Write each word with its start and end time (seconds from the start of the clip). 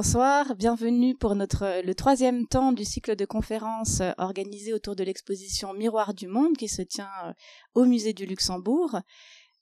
Bonsoir, 0.00 0.54
bienvenue 0.54 1.16
pour 1.16 1.34
notre 1.34 1.84
le 1.84 1.92
troisième 1.92 2.46
temps 2.46 2.70
du 2.70 2.84
cycle 2.84 3.16
de 3.16 3.24
conférences 3.24 4.00
euh, 4.00 4.12
organisé 4.18 4.72
autour 4.72 4.94
de 4.94 5.02
l'exposition 5.02 5.74
Miroir 5.74 6.14
du 6.14 6.28
Monde 6.28 6.56
qui 6.56 6.68
se 6.68 6.82
tient 6.82 7.10
euh, 7.24 7.32
au 7.74 7.84
musée 7.84 8.12
du 8.12 8.24
Luxembourg. 8.24 9.00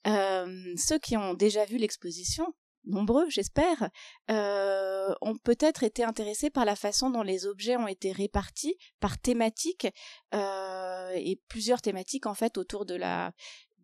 Euh, 0.07 0.75
ceux 0.77 0.99
qui 0.99 1.17
ont 1.17 1.33
déjà 1.33 1.64
vu 1.64 1.79
l'exposition, 1.79 2.53
nombreux 2.85 3.30
j'espère, 3.30 3.88
euh, 4.30 5.14
ont 5.22 5.37
peut-être 5.37 5.85
été 5.85 6.04
intéressés 6.04 6.50
par 6.50 6.66
la 6.66 6.77
façon 6.77 7.09
dont 7.09 7.23
les 7.23 7.46
objets 7.46 7.79
ont 7.79 7.89
été 7.89 8.12
répartis 8.12 8.77
par 9.00 9.18
thématique 9.18 9.87
euh, 10.34 11.12
et 11.14 11.41
plusieurs 11.48 11.80
thématiques 11.80 12.27
en 12.27 12.34
fait 12.34 12.59
autour 12.59 12.84
de 12.84 12.95
la 12.95 13.32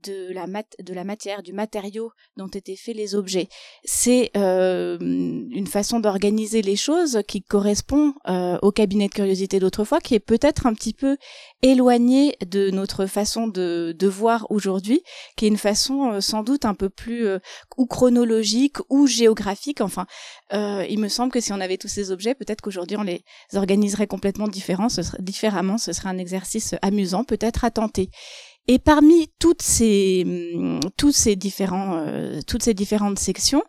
de 0.02 0.32
la, 0.32 0.46
mat 0.46 0.66
de 0.80 0.94
la 0.94 1.04
matière, 1.04 1.42
du 1.42 1.52
matériau 1.52 2.10
dont 2.36 2.48
étaient 2.48 2.76
faits 2.76 2.96
les 2.96 3.14
objets. 3.14 3.48
C'est 3.84 4.30
euh, 4.36 4.98
une 5.00 5.66
façon 5.66 6.00
d'organiser 6.00 6.62
les 6.62 6.76
choses 6.76 7.20
qui 7.26 7.42
correspond 7.42 8.14
euh, 8.28 8.58
au 8.62 8.72
cabinet 8.72 9.08
de 9.08 9.14
curiosité 9.14 9.58
d'autrefois, 9.60 10.00
qui 10.00 10.14
est 10.14 10.20
peut-être 10.20 10.66
un 10.66 10.74
petit 10.74 10.94
peu 10.94 11.16
éloignée 11.62 12.36
de 12.44 12.70
notre 12.70 13.06
façon 13.06 13.46
de, 13.46 13.94
de 13.96 14.06
voir 14.06 14.46
aujourd'hui, 14.50 15.02
qui 15.36 15.46
est 15.46 15.48
une 15.48 15.56
façon 15.56 16.12
euh, 16.12 16.20
sans 16.20 16.42
doute 16.42 16.64
un 16.64 16.74
peu 16.74 16.88
plus 16.88 17.26
euh, 17.26 17.38
ou 17.76 17.86
chronologique 17.86 18.78
ou 18.90 19.06
géographique. 19.06 19.80
Enfin, 19.80 20.06
euh, 20.52 20.84
il 20.88 20.98
me 20.98 21.08
semble 21.08 21.32
que 21.32 21.40
si 21.40 21.52
on 21.52 21.60
avait 21.60 21.78
tous 21.78 21.88
ces 21.88 22.10
objets, 22.10 22.34
peut-être 22.34 22.60
qu'aujourd'hui 22.60 22.96
on 22.96 23.02
les 23.02 23.24
organiserait 23.54 24.06
complètement 24.06 24.48
différemment. 24.48 24.88
Ce 24.88 25.02
serait 25.92 26.08
un 26.08 26.18
exercice 26.18 26.74
amusant, 26.82 27.24
peut-être 27.24 27.64
à 27.64 27.70
tenter. 27.70 28.10
Et 28.68 28.78
parmi 28.78 29.28
toutes 29.40 29.62
ces, 29.62 30.22
hum, 30.24 30.80
tous 30.96 31.12
ces 31.12 31.34
différents, 31.34 31.96
euh, 31.96 32.40
toutes 32.46 32.62
ces 32.62 32.74
différentes 32.74 33.18
sections, 33.18 33.64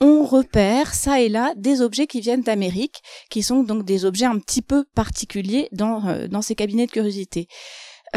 on 0.00 0.24
repère 0.24 0.94
ça 0.94 1.20
et 1.20 1.28
là 1.28 1.54
des 1.56 1.80
objets 1.80 2.06
qui 2.06 2.20
viennent 2.20 2.42
d'Amérique, 2.42 3.00
qui 3.30 3.42
sont 3.42 3.62
donc 3.62 3.84
des 3.84 4.04
objets 4.04 4.26
un 4.26 4.38
petit 4.38 4.60
peu 4.62 4.84
particuliers 4.94 5.68
dans, 5.72 6.06
euh, 6.06 6.28
dans 6.28 6.42
ces 6.42 6.54
cabinets 6.54 6.86
de 6.86 6.90
curiosité. 6.90 7.46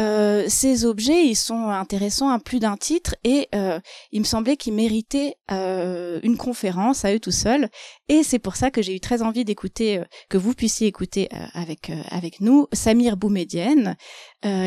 Euh, 0.00 0.44
ces 0.48 0.84
objets, 0.84 1.26
ils 1.26 1.34
sont 1.34 1.68
intéressants 1.68 2.28
à 2.28 2.38
plus 2.38 2.60
d'un 2.60 2.76
titre 2.76 3.16
et 3.24 3.48
euh, 3.54 3.80
il 4.12 4.20
me 4.20 4.24
semblait 4.24 4.56
qu'ils 4.56 4.74
méritaient 4.74 5.34
euh, 5.50 6.20
une 6.22 6.36
conférence 6.36 7.04
à 7.04 7.12
eux 7.14 7.20
tout 7.20 7.32
seuls. 7.32 7.68
Et 8.08 8.22
c'est 8.22 8.38
pour 8.38 8.56
ça 8.56 8.70
que 8.70 8.80
j'ai 8.80 8.94
eu 8.94 9.00
très 9.00 9.22
envie 9.22 9.44
d'écouter, 9.44 9.98
euh, 9.98 10.04
que 10.28 10.38
vous 10.38 10.54
puissiez 10.54 10.86
écouter 10.86 11.28
euh, 11.32 11.38
avec 11.54 11.90
avec 12.10 12.40
nous 12.40 12.66
Samir 12.72 13.16
Boumedienne, 13.16 13.96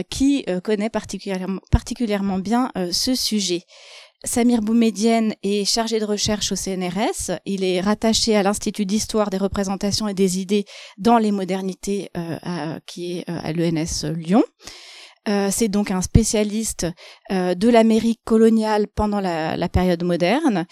qui 0.10 0.46
connaît 0.64 0.90
particulièrement 0.90 1.62
particulièrement 1.72 2.40
bien 2.40 2.72
ce 2.92 3.16
sujet. 3.16 3.64
Samir 4.24 4.62
Boumedienne 4.62 5.34
est 5.44 5.66
chargé 5.66 6.00
de 6.00 6.06
recherche 6.06 6.52
au 6.52 6.56
CNRS. 6.56 7.40
Il 7.46 7.64
est 7.64 7.82
rattaché 7.82 8.36
à 8.36 8.44
l'Institut 8.44 8.86
d'histoire 8.86 9.30
des 9.30 9.38
représentations 9.38 10.08
et 10.08 10.14
des 10.14 10.40
idées 10.40 10.66
dans 10.98 11.18
les 11.18 11.32
modernités, 11.32 12.10
à, 12.14 12.80
qui 12.86 13.20
est 13.20 13.30
à 13.30 13.54
l'ENS 13.54 14.06
Lyon. 14.16 14.44
Euh, 15.28 15.50
c'est 15.52 15.68
donc 15.68 15.92
un 15.92 16.02
spécialiste 16.02 16.88
euh, 17.32 17.54
de 17.54 17.70
l'Amérique 17.70 18.22
coloniale 18.26 18.88
pendant 18.88 19.20
la, 19.20 19.56
la, 19.56 19.70
période 19.70 20.04
moderne 20.04 20.66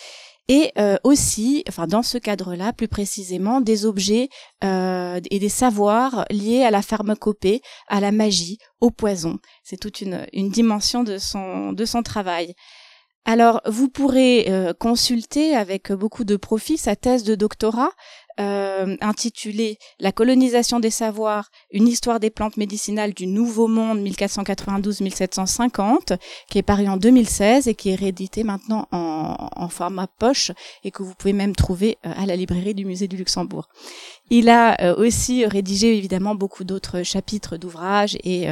et 0.50 0.72
euh, 0.80 0.98
aussi, 1.04 1.64
enfin 1.70 1.86
dans 1.86 2.02
ce 2.02 2.18
cadre-là, 2.18 2.74
plus 2.74 2.88
précisément, 2.88 3.62
des 3.62 3.86
objets 3.86 4.30
euh, 4.64 5.20
et 5.30 5.38
des 5.38 5.50
savoirs 5.50 6.26
liés 6.32 6.64
à 6.64 6.72
la 6.72 6.82
pharmacopée, 6.82 7.62
à 7.88 8.00
la 8.00 8.12
magie, 8.12 8.58
au 8.82 8.90
poison. 8.90 9.38
C'est 9.64 9.78
toute 9.78 10.02
une, 10.02 10.26
une 10.34 10.50
dimension 10.50 11.04
de 11.04 11.20
son 11.20 11.72
de 11.72 11.86
son 11.86 12.02
travail. 12.02 12.56
Alors, 13.26 13.62
vous 13.68 13.90
pourrez 13.90 14.46
euh, 14.50 14.74
consulter 14.74 15.56
avec 15.56 15.92
beaucoup 15.92 16.24
de 16.24 16.36
profit 16.36 16.78
sa 16.78 16.96
thèse 16.96 17.24
de 17.24 17.36
doctorat 17.36 17.92
euh, 18.40 18.96
intitulée 19.02 19.78
La 20.00 20.14
colonisation 20.14 20.80
des 20.80 20.92
savoirs, 20.92 21.50
une 21.72 21.88
histoire 21.88 22.22
des 22.22 22.30
plantes 22.30 22.58
médicinales 22.58 23.14
du 23.14 23.28
Nouveau 23.28 23.68
Monde 23.68 24.00
1492-1750, 24.00 26.18
qui 26.50 26.58
est 26.58 26.64
paru 26.64 26.88
en 26.88 26.98
2016 26.98 27.68
et 27.68 27.76
qui 27.76 27.90
est 27.90 27.96
réédité 27.96 28.44
maintenant 28.44 28.88
en, 28.92 29.68
format 29.70 30.08
poche 30.08 30.52
et 30.84 30.92
que 30.92 31.04
vous 31.04 31.14
pouvez 31.14 31.34
même 31.34 31.56
trouver 31.56 32.00
euh, 32.06 32.12
à 32.16 32.26
la 32.26 32.36
librairie 32.36 32.74
du 32.74 32.86
musée 32.86 33.08
du 33.08 33.18
Luxembourg. 33.18 33.70
Il 34.30 34.50
a 34.50 34.82
euh, 34.82 34.96
aussi 34.96 35.46
rédigé 35.46 35.96
évidemment 35.98 36.34
beaucoup 36.34 36.64
d'autres 36.64 37.04
chapitres 37.04 37.58
d'ouvrages 37.58 38.18
et 38.24 38.48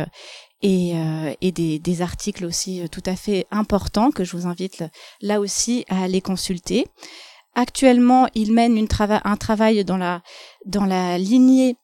et 0.63 1.51
des, 1.51 1.77
des, 1.77 2.01
articles 2.01 2.43
aussi 2.43 2.81
tout 2.91 3.03
à 3.05 3.15
fait 3.15 3.45
importants 3.51 4.09
que 4.09 4.23
je 4.23 4.35
vous 4.35 4.47
invite 4.47 4.83
là 5.21 5.39
aussi 5.39 5.85
à 5.87 6.01
aller 6.01 6.19
consulter. 6.19 6.87
Actuellement, 7.57 8.27
il 8.35 8.53
mène 8.53 8.77
un 8.99 9.35
travail 9.35 9.83
dans 9.83 9.97
la, 9.97 10.21
dans 10.67 10.85
la 10.85 11.17
lignée 11.17 11.75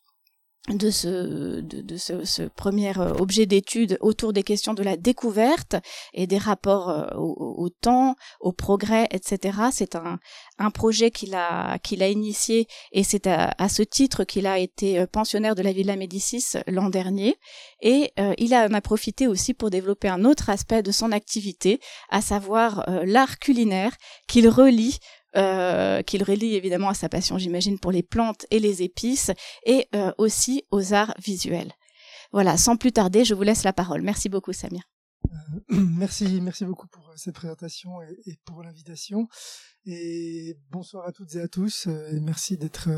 de 0.70 0.92
ce, 0.92 1.62
de, 1.62 1.98
ce, 1.98 2.44
premier 2.44 2.96
euh, 2.98 3.12
objet 3.16 3.48
d'étude 3.48 3.98
autour 4.00 4.34
des 4.34 4.44
questions 4.44 4.76
de 4.76 4.84
la 4.84 4.96
découverte 4.98 5.76
et 6.14 6.28
des 6.28 6.38
rapports 6.38 6.90
euh, 6.90 7.08
au, 7.16 7.70
temps, 7.70 8.16
au 8.40 8.54
progrès, 8.54 9.08
etc. 9.10 9.58
C'est 9.72 9.96
un, 9.96 10.20
un 10.60 10.70
projet 10.70 11.10
qu'il 11.10 11.34
a, 11.34 11.80
qu'il 11.80 12.04
a 12.04 12.08
initié 12.08 12.68
et 12.92 13.04
c'est 13.04 13.26
à, 13.26 13.68
ce 13.68 13.82
titre 13.82 14.26
qu'il 14.26 14.46
a 14.46 14.60
été 14.60 15.00
euh, 15.00 15.08
pensionnaire 15.08 15.56
de 15.56 15.64
la 15.64 15.74
Villa 15.74 15.96
Médicis 15.96 16.46
l'an 16.68 16.90
dernier. 16.90 17.36
Et 17.82 18.14
euh, 18.20 18.36
il 18.38 18.54
en 18.54 18.72
a 18.74 18.82
profité 18.82 19.28
aussi 19.28 19.56
pour 19.56 19.72
développer 19.72 20.08
un 20.08 20.24
autre 20.24 20.52
aspect 20.52 20.84
de 20.84 20.92
son 20.92 21.12
activité, 21.12 21.80
à 22.10 22.22
savoir 22.22 22.86
l'art 23.04 23.40
culinaire 23.40 23.98
qu'il 24.28 24.48
relie 24.48 25.00
euh, 25.36 26.02
qu'il 26.04 26.24
relie 26.24 26.56
évidemment 26.56 26.90
à 26.90 26.94
sa 26.94 27.10
passion, 27.10 27.38
j'imagine, 27.38 27.80
pour 27.80 27.92
les 27.92 28.04
plantes 28.04 28.46
et 28.52 28.60
les 28.60 28.84
épices, 28.84 29.32
et 29.66 29.88
euh, 29.96 30.12
aussi 30.18 30.64
aux 30.72 30.94
arts 30.94 31.14
visuels. 31.24 31.74
Voilà, 32.32 32.58
sans 32.58 32.78
plus 32.78 32.92
tarder, 32.92 33.26
je 33.26 33.34
vous 33.34 33.44
laisse 33.44 33.64
la 33.64 33.74
parole. 33.74 34.02
Merci 34.02 34.30
beaucoup, 34.30 34.54
Samir. 34.54 34.84
Euh, 35.26 35.76
merci, 35.98 36.42
merci 36.42 36.66
beaucoup 36.66 36.88
pour 36.88 37.12
cette 37.16 37.36
présentation 37.36 38.02
et, 38.02 38.38
pour 38.46 38.64
l'invitation. 38.64 39.28
Et 39.86 40.58
bonsoir 40.72 41.08
à 41.08 41.12
toutes 41.12 41.36
et 41.36 41.42
à 41.42 41.48
tous. 41.48 41.88
Et 41.88 42.20
merci 42.22 42.58
d'être 42.58 42.90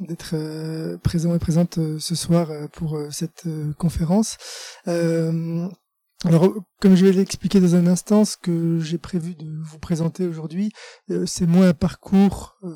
d'être 0.00 0.96
présent 1.02 1.34
et 1.34 1.38
présente 1.38 1.78
ce 1.98 2.14
soir 2.14 2.48
pour 2.70 2.98
cette 3.10 3.46
conférence. 3.76 4.36
Alors, 6.24 6.54
comme 6.80 6.94
je 6.94 7.04
vais 7.04 7.12
l'expliquer 7.12 7.60
dans 7.60 7.74
un 7.74 7.86
instant, 7.86 8.24
ce 8.24 8.36
que 8.36 8.78
j'ai 8.78 8.98
prévu 8.98 9.34
de 9.34 9.50
vous 9.62 9.78
présenter 9.78 10.26
aujourd'hui, 10.26 10.70
euh, 11.10 11.26
c'est 11.26 11.46
moins 11.46 11.68
un 11.68 11.74
parcours, 11.74 12.56
euh, 12.62 12.74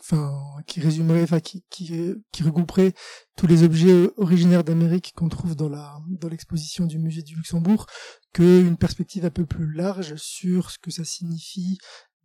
enfin, 0.00 0.32
qui 0.66 0.80
résumerait, 0.80 1.22
enfin, 1.22 1.38
qui, 1.38 1.64
qui, 1.70 1.92
qui, 2.32 2.42
regrouperait 2.42 2.92
tous 3.36 3.46
les 3.46 3.62
objets 3.62 4.10
originaires 4.16 4.64
d'Amérique 4.64 5.12
qu'on 5.16 5.28
trouve 5.28 5.54
dans 5.54 5.68
la 5.68 5.96
dans 6.08 6.28
l'exposition 6.28 6.86
du 6.86 6.98
musée 6.98 7.22
du 7.22 7.36
Luxembourg, 7.36 7.86
qu'une 8.32 8.76
perspective 8.76 9.24
un 9.24 9.30
peu 9.30 9.46
plus 9.46 9.72
large 9.72 10.16
sur 10.16 10.70
ce 10.72 10.78
que 10.78 10.90
ça 10.90 11.04
signifie 11.04 11.78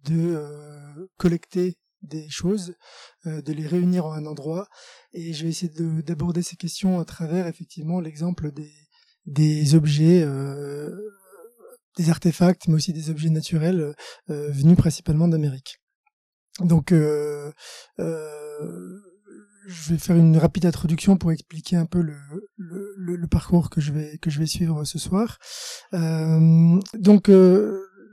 de 0.05 0.33
euh, 0.35 1.07
collecter 1.17 1.77
des 2.01 2.29
choses, 2.29 2.75
euh, 3.25 3.41
de 3.41 3.53
les 3.53 3.67
réunir 3.67 4.05
en 4.05 4.13
un 4.13 4.25
endroit, 4.25 4.67
et 5.13 5.33
je 5.33 5.43
vais 5.43 5.49
essayer 5.49 5.71
d'aborder 6.03 6.41
ces 6.41 6.55
questions 6.55 6.99
à 6.99 7.05
travers 7.05 7.47
effectivement 7.47 7.99
l'exemple 7.99 8.51
des 8.51 8.71
des 9.27 9.75
objets, 9.75 10.23
euh, 10.23 10.89
des 11.97 12.09
artefacts, 12.09 12.67
mais 12.67 12.75
aussi 12.75 12.93
des 12.93 13.09
objets 13.09 13.29
naturels 13.29 13.93
euh, 14.29 14.49
venus 14.51 14.77
principalement 14.77 15.27
d'Amérique. 15.27 15.79
Donc, 16.61 16.91
euh, 16.91 17.51
je 17.97 19.91
vais 19.91 19.97
faire 19.99 20.15
une 20.15 20.37
rapide 20.37 20.65
introduction 20.65 21.17
pour 21.17 21.31
expliquer 21.31 21.75
un 21.75 21.85
peu 21.85 22.01
le, 22.01 22.15
le, 22.55 22.93
le 22.97 23.27
parcours 23.27 23.69
que 23.69 23.81
je 23.81 23.91
vais 23.91 24.17
que 24.19 24.29
je 24.29 24.39
vais 24.39 24.45
suivre 24.47 24.85
ce 24.85 24.97
soir. 24.97 25.37
donc 25.91 27.29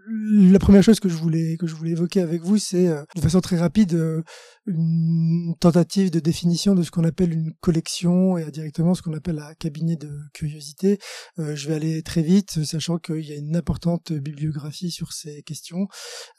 la 0.07 0.59
première 0.59 0.83
chose 0.83 1.01
que 1.01 1.09
je 1.09 1.15
voulais 1.15 1.57
que 1.57 1.67
je 1.67 1.75
voulais 1.75 1.93
évoquer 1.93 2.21
avec 2.21 2.43
vous, 2.43 2.59
c'est 2.59 2.89
euh, 2.89 3.03
de 3.15 3.21
façon 3.21 3.41
très 3.41 3.57
rapide 3.57 3.95
euh, 3.95 4.23
une 4.67 5.55
tentative 5.61 6.11
de 6.11 6.21
définition 6.21 6.75
de 6.75 6.83
ce 6.83 6.91
qu'on 6.91 7.05
appelle 7.05 7.33
une 7.33 7.53
collection 7.61 8.37
et 8.37 8.51
directement 8.51 8.95
ce 8.95 9.03
qu'on 9.03 9.15
appelle 9.15 9.39
un 9.39 9.55
cabinet 9.55 9.97
de 9.97 10.11
curiosité. 10.33 10.99
Euh, 11.39 11.57
je 11.57 11.69
vais 11.69 11.75
aller 11.75 12.03
très 12.03 12.23
vite, 12.23 12.65
sachant 12.65 12.99
qu'il 12.99 13.25
y 13.25 13.33
a 13.33 13.37
une 13.37 13.57
importante 13.57 14.13
bibliographie 14.13 14.91
sur 14.91 15.13
ces 15.13 15.43
questions. 15.43 15.89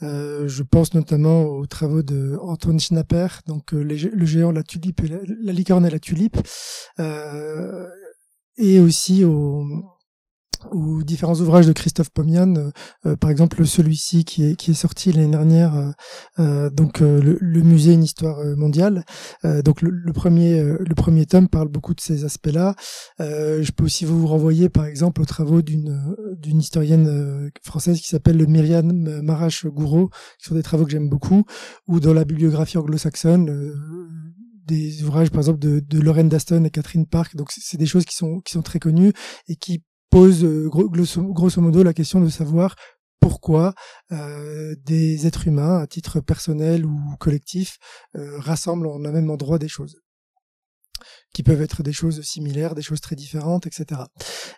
je 0.01 0.63
pense 0.63 0.93
notamment 0.93 1.43
aux 1.43 1.65
travaux 1.65 2.03
de 2.03 2.37
Antoine 2.41 2.79
Schnapper, 2.79 3.27
donc 3.47 3.71
le 3.71 4.25
géant, 4.25 4.51
la 4.51 4.63
tulipe, 4.63 5.01
la, 5.01 5.17
la, 5.41 5.53
licorne 5.53 5.85
et 5.85 5.89
la 5.89 5.99
tulipe, 5.99 6.37
et 8.57 8.79
aussi 8.79 9.23
au 9.23 9.63
ou 10.71 11.03
différents 11.03 11.35
ouvrages 11.35 11.67
de 11.67 11.73
Christophe 11.73 12.09
Pomian, 12.09 12.55
euh, 12.55 12.71
euh, 13.05 13.15
par 13.15 13.29
exemple 13.29 13.65
celui-ci 13.65 14.25
qui 14.25 14.43
est, 14.43 14.55
qui 14.55 14.71
est 14.71 14.75
sorti 14.75 15.11
l'année 15.11 15.31
dernière, 15.31 15.93
euh, 16.39 16.69
donc 16.69 16.99
le, 16.99 17.61
musée 17.61 17.93
une 17.93 18.03
histoire 18.03 18.43
mondiale. 18.57 19.03
donc 19.43 19.81
le, 19.81 20.13
premier 20.13 20.61
le 20.61 20.95
premier 20.95 21.25
tome 21.25 21.47
parle 21.47 21.67
beaucoup 21.67 21.93
de 21.93 22.01
ces 22.01 22.25
aspects-là. 22.25 22.75
je 23.19 23.71
peux 23.71 23.85
aussi 23.85 24.05
vous 24.05 24.27
renvoyer 24.27 24.69
par 24.69 24.85
exemple 24.85 25.21
aux 25.21 25.25
travaux 25.25 25.61
d'une 25.61 26.15
d'une 26.37 26.59
historienne 26.59 27.49
française 27.63 27.99
qui 27.99 28.07
s'appelle 28.07 28.45
Myriam 28.47 29.21
Marache-Gouraud, 29.21 30.09
qui 30.39 30.47
sont 30.47 30.55
des 30.55 30.63
travaux 30.63 30.85
que 30.85 30.91
j'aime 30.91 31.09
beaucoup, 31.09 31.43
ou 31.87 31.99
dans 31.99 32.13
la 32.13 32.23
bibliographie 32.23 32.77
anglo-saxonne 32.77 33.73
des 34.67 35.03
ouvrages 35.03 35.29
par 35.29 35.39
exemple 35.39 35.59
de, 35.59 35.79
de 35.79 35.99
Lauren 35.99 36.25
Daston 36.25 36.63
et 36.63 36.69
Catherine 36.69 37.05
Park 37.05 37.35
donc 37.35 37.51
c'est 37.51 37.77
des 37.77 37.85
choses 37.85 38.05
qui 38.05 38.15
sont 38.15 38.41
qui 38.41 38.51
sont 38.53 38.63
très 38.63 38.79
connues 38.79 39.13
et 39.47 39.55
qui 39.55 39.83
pose 40.15 40.45
euh, 40.45 40.69
grosso, 40.69 41.59
modo 41.59 41.83
la 41.83 41.93
question 41.93 42.21
de 42.21 42.29
savoir 42.29 42.75
pourquoi 43.19 43.73
euh, 44.13 44.73
des 44.85 45.27
êtres 45.27 45.45
humains, 45.45 45.79
à 45.79 45.87
titre 45.87 46.21
personnel 46.21 46.85
ou 46.85 46.97
collectif, 47.19 47.79
euh, 48.15 48.39
rassemblent 48.39 48.87
en 48.87 49.03
un 49.03 49.11
même 49.11 49.29
endroit 49.29 49.59
des 49.59 49.67
choses 49.67 49.97
qui 51.33 51.43
peuvent 51.43 51.61
être 51.61 51.83
des 51.83 51.91
choses 51.91 52.21
similaires, 52.21 52.75
des 52.75 52.81
choses 52.81 53.01
très 53.01 53.17
différentes, 53.17 53.67
etc. 53.67 54.03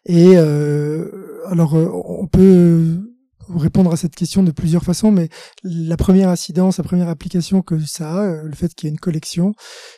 Et 0.05 0.37
alors, 0.37 1.73
on 1.73 2.27
peut 2.27 2.99
répondre 3.49 3.91
à 3.91 3.97
cette 3.97 4.15
question 4.15 4.43
de 4.43 4.51
plusieurs 4.51 4.83
façons, 4.83 5.11
mais 5.11 5.29
la 5.63 5.97
première 5.97 6.29
incidence, 6.29 6.77
la 6.77 6.83
première 6.83 7.09
application 7.09 7.63
que 7.63 7.79
ça 7.79 8.21
a, 8.21 8.43
le 8.43 8.53
fait 8.53 8.75
qu'il 8.75 8.85
y 8.85 8.89
ait 8.89 8.93
une 8.93 8.99
collection, 8.99 9.53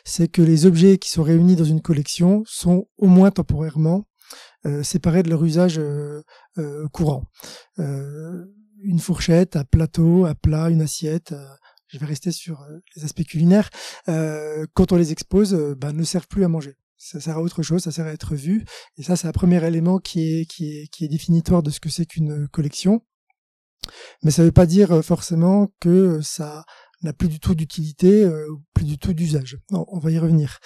c'est 0.06 0.28
que 0.28 0.40
les 0.40 0.64
objets 0.64 0.96
qui 0.96 1.10
sont 1.10 1.22
réunis 1.22 1.56
dans 1.56 1.64
une 1.64 1.82
collection 1.82 2.42
sont 2.46 2.86
au 2.96 3.08
moins 3.08 3.30
temporairement 3.30 4.06
séparés 4.82 5.22
de 5.22 5.30
leur 5.30 5.44
usage 5.44 5.78
euh, 5.78 6.22
euh, 6.58 6.86
courant. 6.88 7.24
une 7.78 8.98
fourchette, 8.98 9.56
un 9.56 9.64
plateau, 9.64 10.26
un 10.26 10.34
plat, 10.34 10.70
une 10.70 10.82
assiette 10.82 11.34
je 11.88 11.98
vais 11.98 12.06
rester 12.06 12.30
sur 12.30 12.64
les 12.94 13.04
aspects 13.04 13.24
culinaires, 13.24 13.68
quand 14.06 14.92
on 14.92 14.96
les 14.96 15.10
expose, 15.10 15.54
ben, 15.76 15.92
ne 15.92 16.04
servent 16.04 16.28
plus 16.28 16.44
à 16.44 16.48
manger. 16.48 16.76
Ça 16.96 17.18
sert 17.18 17.36
à 17.36 17.42
autre 17.42 17.64
chose, 17.64 17.82
ça 17.82 17.90
sert 17.90 18.06
à 18.06 18.12
être 18.12 18.36
vu. 18.36 18.64
Et 18.96 19.02
ça, 19.02 19.16
c'est 19.16 19.26
un 19.26 19.32
premier 19.32 19.66
élément 19.66 19.98
qui 19.98 20.20
est, 20.22 20.44
qui 20.44 20.78
est, 20.78 20.86
qui 20.86 21.04
est 21.04 21.08
définitoire 21.08 21.64
de 21.64 21.70
ce 21.70 21.80
que 21.80 21.88
c'est 21.88 22.06
qu'une 22.06 22.46
collection. 22.46 23.00
Mais 24.22 24.30
ça 24.30 24.42
ne 24.42 24.46
veut 24.46 24.52
pas 24.52 24.66
dire 24.66 25.04
forcément 25.04 25.72
que 25.80 26.20
ça 26.20 26.64
n'a 27.02 27.12
plus 27.12 27.28
du 27.28 27.40
tout 27.40 27.54
d'utilité, 27.54 28.24
euh, 28.24 28.46
plus 28.74 28.84
du 28.84 28.98
tout 28.98 29.12
d'usage. 29.12 29.58
On 29.70 29.98
va 29.98 30.10
y 30.10 30.18
revenir. 30.18 30.58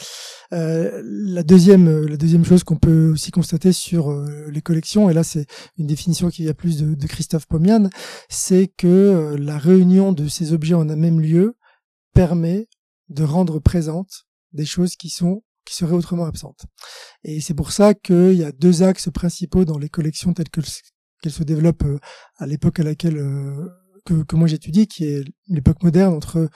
Euh, 0.53 1.03
la 1.05 1.43
deuxième, 1.43 1.89
euh, 1.89 2.07
la 2.07 2.17
deuxième 2.17 2.45
chose 2.45 2.65
qu'on 2.65 2.77
peut 2.77 3.11
aussi 3.11 3.31
constater 3.31 3.73
sur 3.73 4.11
euh, 4.11 4.49
les 4.51 4.63
collections, 4.63 5.11
et 5.11 5.15
là 5.15 5.25
c'est 5.25 5.47
une 5.79 5.87
définition 5.87 6.29
qui 6.29 6.43
vient 6.43 6.55
plus 6.55 6.79
de, 6.79 7.07
Christophe 7.07 7.47
Pomian, 7.47 7.89
c'est 8.29 8.69
que 8.69 9.37
la 9.39 9.59
réunion 9.59 10.13
de 10.13 10.29
ces 10.29 10.53
objets 10.53 10.75
en 10.75 10.89
un 10.89 10.97
même 10.97 11.21
lieu 11.21 11.57
permet 12.15 12.69
de 13.09 13.25
rendre 13.25 13.59
présentes 13.59 14.27
des 14.53 14.65
choses 14.65 14.97
qui 14.97 15.11
sont 15.11 15.43
qui 15.65 15.75
seraient 15.75 15.95
autrement 15.95 16.27
absentes. 16.27 16.67
Et 17.23 17.41
c'est 17.41 17.55
pour 17.55 17.73
ça 17.73 17.95
qu'il 17.95 18.35
y 18.35 18.45
a 18.45 18.53
deux 18.53 18.83
axes 18.83 19.09
principaux 19.11 19.65
dans 19.65 19.79
les 19.79 19.89
collections 19.89 20.35
telles 20.35 20.51
qu'elles 20.51 21.33
se 21.33 21.43
développent 21.43 21.87
à 22.37 22.47
l'époque 22.47 22.81
à 22.81 22.83
laquelle 22.83 23.19
que, 24.05 24.23
que 24.23 24.37
moi 24.37 24.49
j'étudie, 24.49 24.87
qui 24.87 25.05
est 25.05 25.25
l'époque 25.49 25.83
moderne 25.83 26.15
entre 26.15 26.49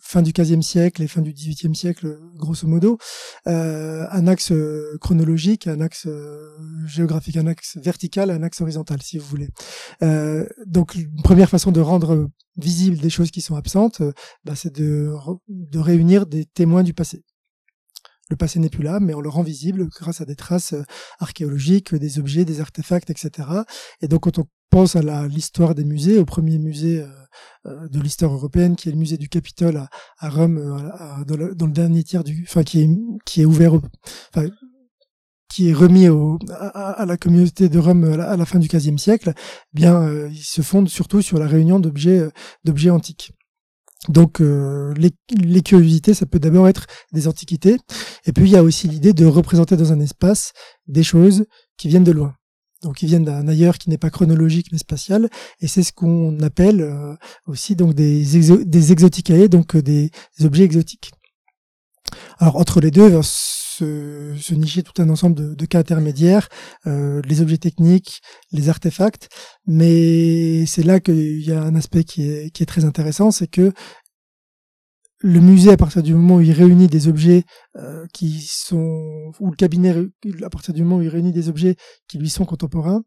fin 0.00 0.22
du 0.22 0.32
XVe 0.32 0.60
siècle 0.60 1.02
et 1.02 1.08
fin 1.08 1.20
du 1.20 1.32
XVIIIe 1.32 1.74
siècle, 1.74 2.18
grosso 2.36 2.66
modo, 2.66 2.98
euh, 3.46 4.06
un 4.10 4.26
axe 4.26 4.52
euh, 4.52 4.96
chronologique, 5.00 5.66
un 5.66 5.80
axe 5.80 6.06
euh, 6.06 6.56
géographique, 6.86 7.36
un 7.36 7.46
axe 7.46 7.76
vertical, 7.76 8.30
un 8.30 8.42
axe 8.42 8.60
horizontal, 8.60 9.02
si 9.02 9.18
vous 9.18 9.26
voulez. 9.26 9.48
Euh, 10.02 10.46
donc, 10.66 10.94
une 10.94 11.22
première 11.22 11.50
façon 11.50 11.72
de 11.72 11.80
rendre 11.80 12.28
visibles 12.56 12.98
des 12.98 13.10
choses 13.10 13.30
qui 13.30 13.40
sont 13.40 13.56
absentes, 13.56 14.02
bah, 14.44 14.54
c'est 14.54 14.74
de, 14.74 15.12
de 15.48 15.78
réunir 15.78 16.26
des 16.26 16.44
témoins 16.44 16.82
du 16.82 16.94
passé. 16.94 17.22
Le 18.28 18.36
passé 18.36 18.58
n'est 18.58 18.68
plus 18.68 18.82
là, 18.82 18.98
mais 19.00 19.14
on 19.14 19.20
le 19.20 19.28
rend 19.28 19.42
visible 19.42 19.88
grâce 19.88 20.20
à 20.20 20.24
des 20.24 20.36
traces 20.36 20.74
archéologiques, 21.20 21.94
des 21.94 22.18
objets, 22.18 22.44
des 22.44 22.60
artefacts, 22.60 23.10
etc. 23.10 23.48
Et 24.00 24.08
donc, 24.08 24.22
quand 24.22 24.38
on 24.38 24.46
pense 24.70 24.96
à 24.96 25.26
l'histoire 25.26 25.74
des 25.74 25.84
musées, 25.84 26.18
au 26.18 26.24
premier 26.24 26.58
musée 26.58 27.00
euh, 27.00 27.06
euh, 27.66 27.88
de 27.88 28.00
l'histoire 28.00 28.32
européenne, 28.32 28.76
qui 28.76 28.88
est 28.88 28.92
le 28.92 28.98
musée 28.98 29.16
du 29.16 29.28
Capitole 29.28 29.88
à, 30.18 30.28
Rome, 30.28 30.58
euh, 30.58 31.24
dans, 31.24 31.66
le, 31.66 31.72
dernier 31.72 32.04
tiers 32.04 32.24
du, 32.24 32.44
enfin 32.46 32.62
qui 32.62 32.82
est 32.82 32.90
qui 33.24 33.42
est 33.42 33.44
ouvert, 33.44 33.72
enfin 34.34 34.48
qui 35.48 35.70
est 35.70 35.72
remis 35.72 36.06
à, 36.50 37.04
la 37.06 37.16
communauté 37.16 37.68
de 37.70 37.78
Rome 37.78 38.04
à 38.04 38.36
la, 38.36 38.44
fin 38.44 38.58
du 38.58 38.68
XVe 38.68 38.98
siècle, 38.98 39.32
eh 39.36 39.40
bien, 39.72 40.28
il 40.28 40.42
se 40.42 40.60
fonde 40.60 40.88
surtout 40.88 41.22
sur 41.22 41.38
la 41.38 41.46
réunion 41.46 41.80
d'objets 41.80 42.28
d'objets 42.64 42.90
antiques. 42.90 43.32
Donc 44.08 44.40
les, 44.40 45.10
les, 45.30 45.62
curiosités, 45.62 46.14
ça 46.14 46.26
peut 46.26 46.38
d'abord 46.38 46.68
être 46.68 46.86
des 47.12 47.26
antiquités, 47.26 47.76
et 48.24 48.32
puis 48.32 48.44
il 48.44 48.50
y 48.50 48.56
a 48.56 48.62
aussi 48.62 48.86
l'idée 48.86 49.12
de 49.12 49.26
représenter 49.26 49.76
dans 49.76 49.92
un 49.92 50.00
espace 50.00 50.52
des 50.86 51.02
choses 51.02 51.44
qui 51.76 51.88
viennent 51.88 52.04
de 52.04 52.12
loin. 52.12 52.34
Donc 52.82 53.02
ils 53.02 53.06
viennent 53.06 53.24
d'un 53.24 53.48
ailleurs 53.48 53.78
qui 53.78 53.90
n'est 53.90 53.98
pas 53.98 54.10
chronologique 54.10 54.68
mais 54.70 54.78
spatial, 54.78 55.28
et 55.60 55.66
c'est 55.66 55.82
ce 55.82 55.92
qu'on 55.92 56.38
appelle 56.40 56.82
euh, 56.82 57.14
aussi 57.46 57.74
donc 57.74 57.94
des, 57.94 58.36
exo 58.36 58.60
exoticae, 58.60 59.48
donc 59.48 59.76
euh, 59.76 59.82
des, 59.82 60.10
objets 60.44 60.64
exotiques. 60.64 61.10
Alors 62.38 62.56
entre 62.56 62.80
les 62.80 62.90
deux, 62.90 63.18
se, 63.78 64.54
nicher 64.54 64.82
tout 64.82 65.00
un 65.00 65.08
ensemble 65.08 65.56
de, 65.56 65.66
cas 65.66 65.78
intermédiaires, 65.78 66.48
euh, 66.86 67.20
les 67.24 67.40
objets 67.40 67.58
techniques, 67.58 68.20
les 68.52 68.68
artefacts, 68.68 69.28
mais 69.66 70.66
c'est 70.66 70.82
là 70.82 71.00
qu'il 71.00 71.42
y 71.42 71.52
a 71.52 71.62
un 71.62 71.74
aspect 71.74 72.04
qui 72.04 72.22
est, 72.22 72.66
très 72.66 72.84
intéressant, 72.84 73.30
c'est 73.30 73.46
que 73.46 73.72
le 75.20 75.40
musée, 75.40 75.70
à 75.70 75.76
partir 75.76 76.02
du 76.02 76.14
moment 76.14 76.36
où 76.36 76.40
il 76.42 76.52
réunit 76.52 76.88
des 76.88 77.08
objets 77.08 77.44
euh, 77.76 78.04
qui 78.12 78.46
sont, 78.46 79.32
ou 79.40 79.50
le 79.50 79.56
cabinet, 79.56 79.94
à 80.44 80.50
partir 80.50 80.74
du 80.74 80.82
moment 80.82 81.00
il 81.00 81.08
réunit 81.08 81.32
des 81.32 81.48
objets 81.48 81.76
qui 82.06 82.18
lui 82.18 82.28
sont 82.28 82.44
contemporains, 82.44 83.02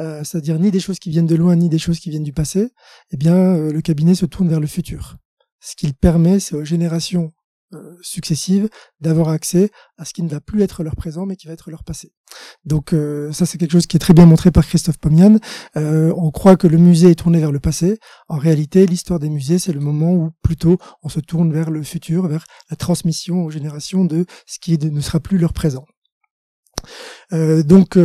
euh, 0.00 0.24
c'est-à-dire 0.24 0.58
ni 0.58 0.70
des 0.70 0.80
choses 0.80 0.98
qui 0.98 1.10
viennent 1.10 1.26
de 1.26 1.36
loin, 1.36 1.54
ni 1.54 1.68
des 1.68 1.78
choses 1.78 2.00
qui 2.00 2.10
viennent 2.10 2.24
du 2.24 2.32
passé, 2.32 2.70
eh 3.12 3.16
bien, 3.16 3.56
le 3.56 3.80
cabinet 3.80 4.14
se 4.14 4.26
tourne 4.26 4.48
vers 4.48 4.60
le 4.60 4.66
futur. 4.66 5.16
Ce 5.60 5.76
qu'il 5.76 5.94
permet, 5.94 6.40
c'est 6.40 6.56
aux 6.56 6.64
générations 6.64 7.32
euh, 7.74 7.96
successives 8.02 8.68
d'avoir 9.00 9.30
accès 9.30 9.70
à 9.96 10.04
ce 10.04 10.12
qui 10.12 10.22
ne 10.22 10.28
va 10.28 10.40
plus 10.40 10.60
être 10.60 10.82
leur 10.82 10.94
présent 10.94 11.24
mais 11.24 11.36
qui 11.36 11.46
va 11.46 11.54
être 11.54 11.70
leur 11.70 11.84
passé. 11.84 12.12
Donc 12.66 12.92
euh, 12.92 13.32
ça 13.32 13.46
c'est 13.46 13.56
quelque 13.56 13.72
chose 13.72 13.86
qui 13.86 13.96
est 13.96 14.00
très 14.00 14.12
bien 14.12 14.26
montré 14.26 14.50
par 14.50 14.66
Christophe 14.66 14.98
Pomian. 14.98 15.38
Euh, 15.78 16.12
on 16.16 16.30
croit 16.30 16.56
que 16.56 16.66
le 16.66 16.76
musée 16.76 17.12
est 17.12 17.14
tourné 17.14 17.40
vers 17.40 17.50
le 17.50 17.60
passé. 17.60 17.98
En 18.28 18.36
réalité, 18.36 18.86
l'histoire 18.86 19.18
des 19.20 19.30
musées 19.30 19.58
c'est 19.58 19.72
le 19.72 19.80
moment 19.80 20.12
où 20.12 20.30
plutôt 20.42 20.76
on 21.02 21.08
se 21.08 21.20
tourne 21.20 21.50
vers 21.50 21.70
le 21.70 21.82
futur, 21.82 22.26
vers 22.26 22.44
la 22.68 22.76
transmission 22.76 23.42
aux 23.42 23.50
générations 23.50 24.04
de 24.04 24.26
ce 24.46 24.58
qui 24.58 24.76
ne 24.76 25.00
sera 25.00 25.20
plus 25.20 25.38
leur 25.38 25.54
présent. 25.54 25.86
donc 27.30 27.96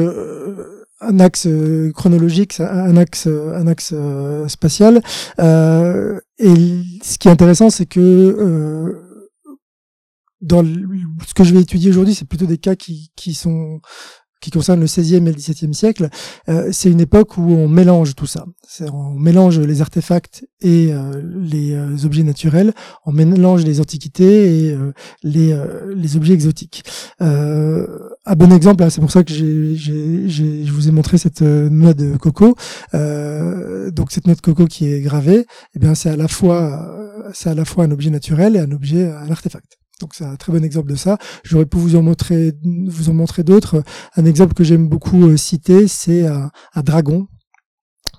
un 0.99 1.19
axe 1.19 1.47
chronologique, 1.93 2.61
un 2.61 2.95
axe, 2.95 3.27
un 3.27 3.67
axe 3.67 3.93
spatial. 4.47 5.01
et 5.39 5.43
ce 5.43 7.17
qui 7.17 7.27
est 7.27 7.31
intéressant, 7.31 7.69
c'est 7.69 7.85
que 7.85 9.06
dans 10.41 10.63
ce 10.63 11.33
que 11.33 11.43
je 11.43 11.53
vais 11.53 11.61
étudier 11.61 11.89
aujourd'hui, 11.89 12.15
c'est 12.15 12.27
plutôt 12.27 12.45
des 12.45 12.57
cas 12.57 12.75
qui, 12.75 13.11
qui 13.15 13.33
sont 13.33 13.79
qui 14.41 14.51
concernent 14.51 14.79
le 14.79 14.85
16e 14.85 15.27
et 15.27 15.31
le 15.31 15.33
17e 15.33 15.73
siècle, 15.73 16.09
euh, 16.49 16.69
c'est 16.71 16.91
une 16.91 17.01
époque 17.01 17.37
où 17.37 17.51
on 17.51 17.67
mélange 17.67 18.15
tout 18.15 18.27
ça. 18.27 18.45
On 18.93 19.13
mélange 19.13 19.59
les 19.59 19.81
artefacts 19.81 20.45
et 20.61 20.93
euh, 20.93 21.21
les 21.41 21.73
euh, 21.73 22.05
objets 22.05 22.23
naturels, 22.23 22.73
on 23.05 23.11
mélange 23.11 23.65
les 23.65 23.81
antiquités 23.81 24.67
et 24.67 24.77
les, 25.23 25.59
les 25.95 26.17
objets 26.17 26.33
exotiques. 26.33 26.83
un 27.19 28.35
bon 28.37 28.51
exemple, 28.53 28.89
c'est 28.91 29.01
pour 29.01 29.11
ça 29.11 29.23
que 29.23 29.33
j'ai, 29.33 29.75
je 29.75 30.71
vous 30.71 30.87
ai 30.87 30.91
montré 30.91 31.17
cette 31.17 31.41
noix 31.41 31.93
de 31.93 32.15
coco. 32.17 32.55
donc 32.93 34.11
cette 34.11 34.27
noix 34.27 34.35
de 34.35 34.41
coco 34.41 34.65
qui 34.65 34.87
est 34.87 35.01
gravée, 35.01 35.45
eh 35.75 35.79
bien 35.79 35.95
c'est 35.95 36.09
à 36.09 36.15
la 36.15 36.27
fois 36.27 36.93
c'est 37.33 37.49
à 37.49 37.55
la 37.55 37.65
fois 37.65 37.85
un 37.85 37.91
objet 37.91 38.09
naturel 38.09 38.55
et 38.55 38.59
un 38.59 38.71
objet 38.71 39.09
un 39.09 39.31
artefact. 39.31 39.77
Donc 39.99 40.13
c'est 40.13 40.25
un 40.25 40.35
très 40.35 40.51
bon 40.51 40.63
exemple 40.63 40.89
de 40.89 40.95
ça. 40.95 41.17
J'aurais 41.43 41.65
pu 41.65 41.77
vous 41.77 41.95
en 41.95 42.03
montrer, 42.03 42.53
d'autres. 43.43 43.83
Un 44.15 44.25
exemple 44.25 44.53
que 44.53 44.63
j'aime 44.63 44.87
beaucoup 44.87 45.27
euh, 45.27 45.37
citer, 45.37 45.87
c'est 45.87 46.27
un, 46.27 46.51
dragon, 46.83 47.27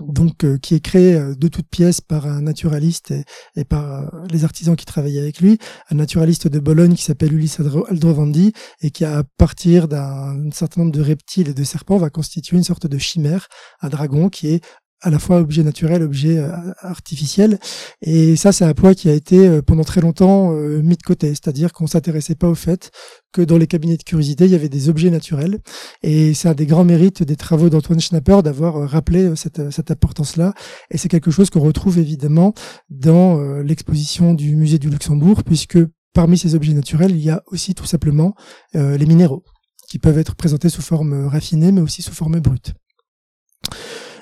donc 0.00 0.44
euh, 0.44 0.58
qui 0.58 0.75
est 0.75 0.80
créé 0.80 1.14
euh, 1.14 1.35
de 1.37 1.47
toutes 1.47 1.68
pièces 1.68 2.00
par 2.00 2.26
un 2.26 2.42
naturaliste 2.42 3.14
et, 3.54 3.64
par 3.64 4.11
les 4.30 4.44
artisans 4.44 4.75
qui 4.75 4.87
travaillaient 4.87 5.20
avec 5.20 5.40
lui, 5.40 5.58
un 5.90 5.97
naturaliste 5.97 6.49
de 6.49 6.58
Bologne 6.58 6.94
qui 6.94 7.04
s'appelle 7.04 7.32
Ulysse 7.32 7.61
Aldrovandi 7.61 8.52
et 8.80 8.90
qui 8.90 9.04
à 9.04 9.23
partir 9.37 9.87
d'un 9.87 10.50
certain 10.50 10.82
nombre 10.82 10.92
de 10.92 11.02
reptiles 11.02 11.49
et 11.49 11.54
de 11.54 11.64
serpents 11.64 11.99
va 11.99 12.11
constituer 12.11 12.56
une 12.56 12.64
sorte 12.64 12.88
de 12.88 12.99
chimère, 12.99 13.47
un 13.82 13.88
dragon 13.88 14.28
qui 14.28 14.49
est 14.49 14.64
à 15.00 15.10
la 15.10 15.18
fois 15.18 15.38
objet 15.38 15.62
naturel, 15.62 16.02
objet 16.02 16.38
euh, 16.38 16.50
artificiel. 16.80 17.58
Et 18.02 18.36
ça, 18.36 18.52
c'est 18.52 18.64
un 18.64 18.74
point 18.74 18.94
qui 18.94 19.08
a 19.08 19.14
été 19.14 19.46
euh, 19.46 19.62
pendant 19.62 19.84
très 19.84 20.00
longtemps 20.00 20.52
euh, 20.52 20.82
mis 20.82 20.96
de 20.96 21.02
côté, 21.02 21.28
c'est-à-dire 21.28 21.72
qu'on 21.72 21.86
s'intéressait 21.86 22.34
pas 22.34 22.48
au 22.48 22.54
fait 22.54 22.90
que 23.32 23.42
dans 23.42 23.58
les 23.58 23.66
cabinets 23.66 23.96
de 23.96 24.02
curiosité, 24.02 24.46
il 24.46 24.50
y 24.50 24.54
avait 24.54 24.68
des 24.68 24.88
objets 24.88 25.10
naturels. 25.10 25.60
Et 26.02 26.34
c'est 26.34 26.48
un 26.48 26.54
des 26.54 26.66
grands 26.66 26.84
mérites 26.84 27.22
des 27.22 27.36
travaux 27.36 27.68
d'Antoine 27.68 28.00
Schnapper 28.00 28.40
d'avoir 28.42 28.88
rappelé 28.88 29.36
cette, 29.36 29.70
cette 29.70 29.90
importance-là. 29.90 30.54
Et 30.90 30.98
c'est 30.98 31.08
quelque 31.08 31.30
chose 31.30 31.50
qu'on 31.50 31.60
retrouve 31.60 31.98
évidemment 31.98 32.54
dans 32.88 33.38
l'exposition 33.60 34.32
du 34.32 34.56
musée 34.56 34.78
du 34.78 34.88
Luxembourg, 34.88 35.44
puisque 35.44 35.78
parmi 36.14 36.38
ces 36.38 36.54
objets 36.54 36.72
naturels, 36.72 37.10
il 37.10 37.22
y 37.22 37.30
a 37.30 37.42
aussi 37.48 37.74
tout 37.74 37.84
simplement 37.84 38.34
les 38.72 39.04
minéraux, 39.04 39.44
qui 39.90 39.98
peuvent 39.98 40.18
être 40.18 40.34
présentés 40.34 40.70
sous 40.70 40.82
forme 40.82 41.26
raffinée, 41.26 41.70
mais 41.70 41.82
aussi 41.82 42.00
sous 42.00 42.14
forme 42.14 42.40
brute. 42.40 42.72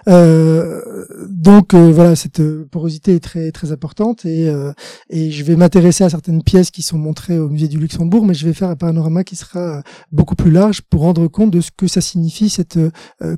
Euh, 0.08 1.04
donc 1.28 1.74
euh, 1.74 1.90
voilà, 1.90 2.14
cette 2.14 2.40
porosité 2.66 3.16
est 3.16 3.20
très 3.20 3.50
très 3.50 3.72
importante 3.72 4.24
et, 4.24 4.48
euh, 4.48 4.72
et 5.10 5.32
je 5.32 5.42
vais 5.42 5.56
m'intéresser 5.56 6.04
à 6.04 6.10
certaines 6.10 6.42
pièces 6.42 6.70
qui 6.70 6.82
sont 6.82 6.98
montrées 6.98 7.38
au 7.38 7.48
musée 7.48 7.68
du 7.68 7.78
Luxembourg, 7.78 8.24
mais 8.24 8.34
je 8.34 8.46
vais 8.46 8.52
faire 8.52 8.68
un 8.68 8.76
panorama 8.76 9.24
qui 9.24 9.34
sera 9.34 9.82
beaucoup 10.12 10.36
plus 10.36 10.50
large 10.50 10.82
pour 10.82 11.00
rendre 11.00 11.26
compte 11.26 11.50
de 11.50 11.60
ce 11.60 11.70
que 11.76 11.88
ça 11.88 12.00
signifie 12.00 12.50
cette 12.50 12.78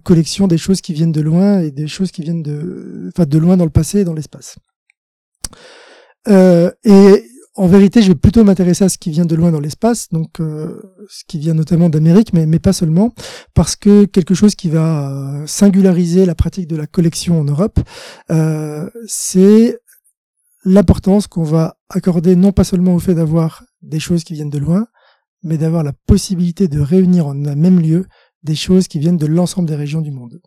collection 0.05 0.47
des 0.47 0.59
choses 0.59 0.81
qui 0.81 0.93
viennent 0.93 1.13
de 1.13 1.21
loin 1.21 1.61
et 1.61 1.71
des 1.71 1.87
choses 1.87 2.11
qui 2.11 2.23
viennent 2.23 2.43
de, 2.43 3.11
enfin 3.15 3.25
de 3.25 3.39
loin 3.39 3.57
dans 3.57 3.65
le 3.65 3.71
passé 3.71 4.01
et 4.01 4.05
dans 4.05 4.15
l'espace. 4.15 4.57
et 6.29 7.25
en 7.59 7.67
vérité, 7.67 8.03
je 8.03 8.09
vais 8.09 8.15
plutôt 8.15 8.45
m'intéresser 8.45 8.85
à 8.85 8.89
ce 8.89 8.99
qui 8.99 9.11
vient 9.11 9.25
de 9.25 9.35
loin 9.35 9.51
dans 9.51 9.59
l'espace, 9.59 10.09
donc 10.11 10.41
euh, 10.41 10.81
ce 11.09 11.25
qui 11.27 11.41
vient 11.41 11.55
notamment 11.55 11.89
d'Amérique, 11.89 12.33
mais, 12.33 12.47
mais 12.47 12.61
pas 12.61 12.73
seulement, 12.73 13.13
parce 13.53 13.75
que 13.75 14.05
quelque 14.05 14.35
chose 14.35 14.55
qui 14.55 14.71
va 14.71 15.11
euh, 15.11 15.47
singulariser 15.47 16.25
la 16.25 16.37
pratique 16.37 16.69
de 16.69 16.77
la 16.77 16.87
collection 16.87 17.41
en 17.41 17.45
Europe, 17.45 17.81
euh, 18.31 18.89
c'est 19.09 19.77
l'importance 20.65 21.27
qu'on 21.27 21.43
va 21.43 21.77
accorder 21.89 22.37
non 22.37 22.53
pas 22.53 22.63
seulement 22.63 22.95
au 22.95 23.01
fait 23.01 23.15
d'avoir 23.15 23.65
des 23.83 23.99
choses 23.99 24.23
qui 24.23 24.35
viennent 24.35 24.51
de 24.51 24.59
loin, 24.59 24.87
mais 25.43 25.59
d'avoir 25.59 25.83
la 25.83 25.93
possibilité 26.07 26.69
de 26.69 26.79
réunir 26.79 27.27
en 27.27 27.45
un 27.45 27.57
même 27.57 27.81
lieu 27.81 28.07
des 28.45 28.55
choses 28.55 28.87
qui 28.87 29.01
viennent 29.01 29.17
de 29.17 29.27
l'ensemble 29.27 29.69
des 29.69 29.77
régions 29.77 30.01
du 30.01 30.13
monde. 30.13 30.41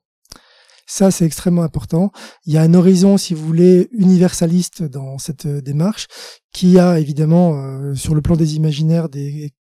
Ça, 0.93 1.09
c'est 1.09 1.23
extrêmement 1.23 1.63
important. 1.63 2.11
Il 2.45 2.51
y 2.51 2.57
a 2.57 2.63
un 2.63 2.73
horizon, 2.73 3.15
si 3.15 3.33
vous 3.33 3.45
voulez, 3.45 3.87
universaliste 3.93 4.83
dans 4.83 5.17
cette 5.19 5.45
euh, 5.45 5.61
démarche, 5.61 6.07
qui 6.51 6.79
a 6.79 6.99
évidemment, 6.99 7.55
euh, 7.55 7.95
sur 7.95 8.13
le 8.13 8.21
plan 8.21 8.35
des 8.35 8.57
imaginaires, 8.57 9.07
des, 9.07 9.53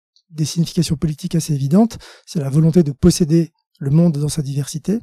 significations 0.43 0.97
politiques 0.97 1.35
assez 1.35 1.53
évidentes. 1.53 1.99
C'est 2.25 2.41
la 2.41 2.49
volonté 2.49 2.83
de 2.83 2.91
posséder 2.91 3.53
le 3.79 3.91
monde 3.91 4.17
dans 4.17 4.27
sa 4.27 4.41
diversité. 4.41 4.99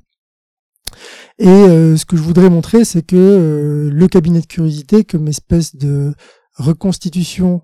Et 1.38 1.48
euh, 1.48 1.96
ce 1.96 2.04
que 2.04 2.18
je 2.18 2.22
voudrais 2.22 2.50
montrer, 2.50 2.84
c'est 2.84 3.00
que 3.00 3.88
le 3.90 4.06
cabinet 4.06 4.42
de 4.42 4.46
curiosité, 4.46 5.04
comme 5.04 5.28
espèce 5.28 5.76
de 5.76 6.12
reconstitution 6.58 7.62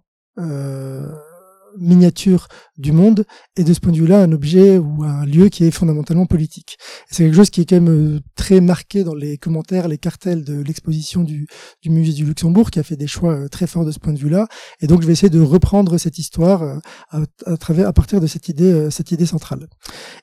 miniature 1.79 2.49
du 2.77 2.93
monde 2.93 3.25
et 3.57 3.65
de 3.65 3.73
ce 3.73 3.81
point 3.81 3.93
de 3.93 3.97
vue-là 3.97 4.23
un 4.23 4.33
objet 4.33 4.79
ou 4.79 5.05
un 5.05 5.25
lieu 5.25 5.49
qui 5.49 5.65
est 5.65 5.71
fondamentalement 5.71 6.27
politique. 6.27 6.77
C'est 7.11 7.25
quelque 7.25 7.37
chose 7.37 7.51
qui 7.51 7.61
est 7.61 7.65
quand 7.65 7.81
même 7.81 8.17
euh, 8.17 8.21
très 8.35 8.61
marqué 8.61 9.05
dans 9.05 9.15
les 9.15 9.39
commentaires, 9.39 9.89
les 9.89 9.99
cartels 9.99 10.45
de 10.45 10.61
l'exposition 10.63 11.23
du, 11.23 11.47
du 11.83 11.91
musée 11.91 12.13
du 12.13 12.25
Luxembourg 12.25 12.71
qui 12.71 12.79
a 12.79 12.83
fait 12.83 12.97
des 12.97 13.07
choix 13.07 13.33
euh, 13.33 13.49
très 13.49 13.67
forts 13.67 13.85
de 13.85 13.93
ce 13.93 13.99
point 13.99 14.13
de 14.13 14.19
vue-là 14.19 14.47
et 14.81 14.87
donc 14.87 15.03
je 15.03 15.07
vais 15.07 15.13
essayer 15.13 15.31
de 15.31 15.41
reprendre 15.41 15.99
cette 15.99 16.19
histoire 16.19 16.63
euh, 16.63 17.25
à, 17.47 17.57
travers 17.57 17.89
à 17.89 17.93
partir 17.93 18.21
de 18.21 18.27
cette 18.27 18.49
idée 18.49 18.89
cette 18.91 19.13
idée 19.13 19.27
centrale. 19.27 19.69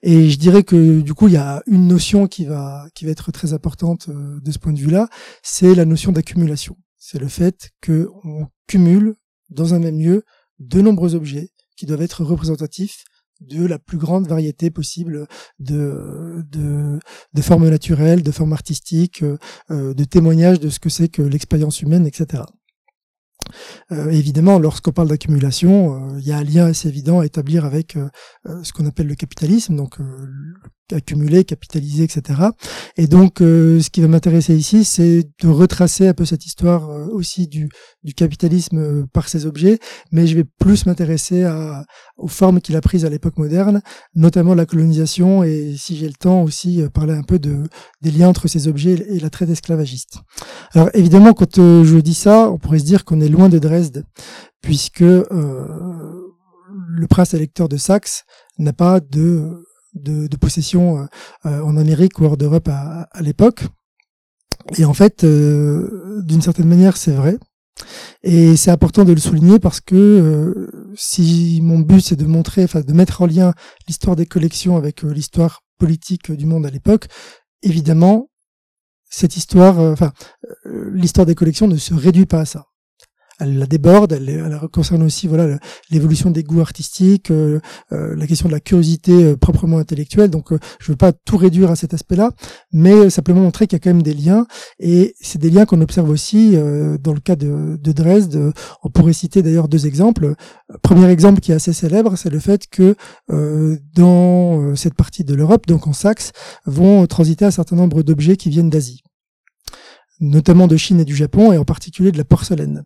Et 0.03 0.29
je 0.29 0.37
dirais 0.37 0.63
que 0.63 1.01
du 1.01 1.13
coup 1.13 1.27
il 1.27 1.33
y 1.33 1.37
a 1.37 1.63
une 1.67 1.87
notion 1.87 2.27
qui 2.27 2.45
va 2.45 2.85
qui 2.93 3.05
va 3.05 3.11
être 3.11 3.31
très 3.31 3.53
importante 3.53 4.09
de 4.09 4.51
ce 4.51 4.59
point 4.59 4.73
de 4.73 4.79
vue-là, 4.79 5.07
c'est 5.41 5.75
la 5.75 5.85
notion 5.85 6.11
d'accumulation. 6.11 6.75
C'est 6.97 7.19
le 7.19 7.27
fait 7.27 7.71
que 7.81 8.09
on 8.23 8.47
cumule 8.67 9.15
dans 9.49 9.73
un 9.73 9.79
même 9.79 9.99
lieu 9.99 10.23
de 10.61 10.81
nombreux 10.81 11.15
objets 11.15 11.49
qui 11.75 11.85
doivent 11.85 12.01
être 12.01 12.23
représentatifs 12.23 13.03
de 13.41 13.65
la 13.65 13.79
plus 13.79 13.97
grande 13.97 14.27
variété 14.27 14.69
possible 14.69 15.27
de, 15.59 16.43
de, 16.49 16.99
de 17.33 17.41
formes 17.41 17.69
naturelles, 17.69 18.21
de 18.21 18.31
formes 18.31 18.53
artistiques, 18.53 19.23
euh, 19.23 19.93
de 19.95 20.03
témoignages 20.03 20.59
de 20.59 20.69
ce 20.69 20.79
que 20.79 20.89
c'est 20.89 21.09
que 21.09 21.23
l'expérience 21.23 21.81
humaine, 21.81 22.05
etc. 22.05 22.43
Euh, 23.91 24.09
évidemment, 24.11 24.59
lorsqu'on 24.59 24.91
parle 24.91 25.09
d'accumulation, 25.09 26.13
euh, 26.13 26.19
il 26.19 26.25
y 26.25 26.31
a 26.31 26.37
un 26.37 26.43
lien 26.43 26.65
assez 26.65 26.87
évident 26.87 27.19
à 27.19 27.25
établir 27.25 27.65
avec 27.65 27.95
euh, 27.97 28.09
ce 28.63 28.71
qu'on 28.73 28.85
appelle 28.85 29.07
le 29.07 29.15
capitalisme, 29.15 29.75
donc 29.75 29.97
accumuler, 30.93 31.43
capitaliser, 31.43 32.03
etc. 32.03 32.39
Et 32.97 33.07
donc, 33.07 33.35
ce 33.39 33.89
qui 33.89 34.01
va 34.01 34.07
m'intéresser 34.07 34.55
ici, 34.55 34.83
c'est 34.83 35.27
de 35.41 35.47
retracer 35.47 36.07
un 36.07 36.13
peu 36.13 36.25
cette 36.25 36.45
histoire 36.45 36.89
aussi 37.11 37.47
du, 37.47 37.69
capitalisme 38.15 39.07
par 39.07 39.29
ses 39.29 39.45
objets, 39.45 39.79
mais 40.11 40.27
je 40.27 40.35
vais 40.35 40.43
plus 40.43 40.85
m'intéresser 40.85 41.49
aux 42.17 42.27
formes 42.27 42.61
qu'il 42.61 42.75
a 42.75 42.81
prises 42.81 43.05
à 43.05 43.09
l'époque 43.09 43.37
moderne, 43.37 43.81
notamment 44.15 44.53
la 44.53 44.65
colonisation, 44.65 45.43
et 45.43 45.75
si 45.77 45.95
j'ai 45.95 46.07
le 46.07 46.13
temps 46.13 46.43
aussi, 46.43 46.81
parler 46.93 47.13
un 47.13 47.23
peu 47.23 47.39
de, 47.39 47.63
des 48.01 48.11
liens 48.11 48.29
entre 48.29 48.47
ces 48.47 48.67
objets 48.67 49.05
et 49.09 49.19
la 49.19 49.29
traite 49.29 49.49
esclavagiste. 49.49 50.19
Alors 50.73 50.89
évidemment, 50.93 51.33
quand 51.33 51.55
je 51.57 51.97
dis 51.97 52.13
ça, 52.13 52.49
on 52.51 52.57
pourrait 52.57 52.79
se 52.79 52.85
dire 52.85 53.05
qu'on 53.05 53.21
est 53.21 53.29
loin 53.29 53.49
de 53.49 53.59
Dresde, 53.59 54.05
puisque 54.61 55.01
euh, 55.01 55.65
le 56.87 57.07
prince 57.07 57.33
électeur 57.33 57.69
de 57.69 57.77
Saxe 57.77 58.23
n'a 58.57 58.73
pas 58.73 58.99
de, 58.99 59.63
de, 59.93 60.35
possession 60.37 61.07
euh, 61.45 61.61
en 61.61 61.77
Amérique 61.77 62.19
ou 62.19 62.25
hors 62.25 62.37
d'Europe 62.37 62.67
à, 62.69 63.07
l'époque. 63.21 63.63
Et 64.77 64.85
en 64.85 64.93
fait, 64.93 65.23
euh, 65.23 66.21
d'une 66.23 66.41
certaine 66.41 66.67
manière, 66.67 66.97
c'est 66.97 67.11
vrai. 67.11 67.37
Et 68.23 68.55
c'est 68.57 68.69
important 68.69 69.05
de 69.05 69.13
le 69.13 69.19
souligner 69.19 69.57
parce 69.57 69.79
que 69.81 70.69
si 70.95 71.61
mon 71.63 71.79
but 71.79 72.01
c'est 72.01 72.15
de 72.15 72.25
montrer, 72.25 72.63
enfin 72.63 72.81
de 72.81 72.93
mettre 72.93 73.21
en 73.21 73.25
lien 73.25 73.53
l'histoire 73.87 74.15
des 74.15 74.27
collections 74.27 74.77
avec 74.77 75.01
l'histoire 75.01 75.63
politique 75.79 76.31
du 76.31 76.45
monde 76.45 76.65
à 76.65 76.69
l'époque, 76.69 77.07
évidemment, 77.63 78.29
cette 79.09 79.35
histoire, 79.35 79.79
enfin, 79.79 80.11
l'histoire 80.65 81.25
des 81.25 81.33
collections 81.33 81.67
ne 81.67 81.77
se 81.77 81.93
réduit 81.95 82.27
pas 82.27 82.41
à 82.41 82.45
ça 82.45 82.67
elle 83.41 83.57
la 83.57 83.65
déborde, 83.65 84.13
elle, 84.13 84.29
elle 84.29 84.59
concerne 84.71 85.01
aussi 85.03 85.27
voilà 85.27 85.57
l'évolution 85.89 86.29
des 86.29 86.43
goûts 86.43 86.61
artistiques, 86.61 87.31
euh, 87.31 87.59
euh, 87.91 88.15
la 88.15 88.27
question 88.27 88.47
de 88.47 88.53
la 88.53 88.59
curiosité 88.59 89.11
euh, 89.11 89.35
proprement 89.35 89.79
intellectuelle. 89.79 90.29
Donc 90.29 90.51
je 90.79 90.91
veux 90.91 90.95
pas 90.95 91.11
tout 91.11 91.37
réduire 91.37 91.71
à 91.71 91.75
cet 91.75 91.93
aspect-là, 91.93 92.31
mais 92.71 93.09
simplement 93.09 93.41
montrer 93.41 93.65
qu'il 93.65 93.77
y 93.77 93.81
a 93.81 93.83
quand 93.83 93.89
même 93.89 94.03
des 94.03 94.13
liens 94.13 94.45
et 94.79 95.15
c'est 95.19 95.39
des 95.39 95.49
liens 95.49 95.65
qu'on 95.65 95.81
observe 95.81 96.09
aussi 96.09 96.55
dans 97.01 97.13
le 97.13 97.19
cas 97.19 97.35
de, 97.35 97.77
de 97.81 97.91
Dresde. 97.91 98.53
On 98.83 98.89
pourrait 98.89 99.13
citer 99.13 99.41
d'ailleurs 99.41 99.67
deux 99.67 99.87
exemples. 99.87 100.35
Premier 100.83 101.09
exemple 101.09 101.41
qui 101.41 101.51
est 101.51 101.55
assez 101.55 101.73
célèbre, 101.73 102.15
c'est 102.17 102.29
le 102.29 102.39
fait 102.39 102.67
que 102.69 102.95
dans 103.95 104.75
cette 104.75 104.93
partie 104.93 105.23
de 105.23 105.33
l'Europe, 105.33 105.65
donc 105.67 105.87
en 105.87 105.93
Saxe, 105.93 106.31
vont 106.65 107.05
transiter 107.07 107.45
un 107.45 107.51
certain 107.51 107.75
nombre 107.75 108.03
d'objets 108.03 108.37
qui 108.37 108.49
viennent 108.49 108.69
d'Asie 108.69 109.03
notamment 110.21 110.67
de 110.67 110.77
Chine 110.77 110.99
et 110.99 111.05
du 111.05 111.15
Japon, 111.15 111.51
et 111.51 111.57
en 111.57 111.65
particulier 111.65 112.11
de 112.11 112.17
la 112.17 112.23
porcelaine. 112.23 112.83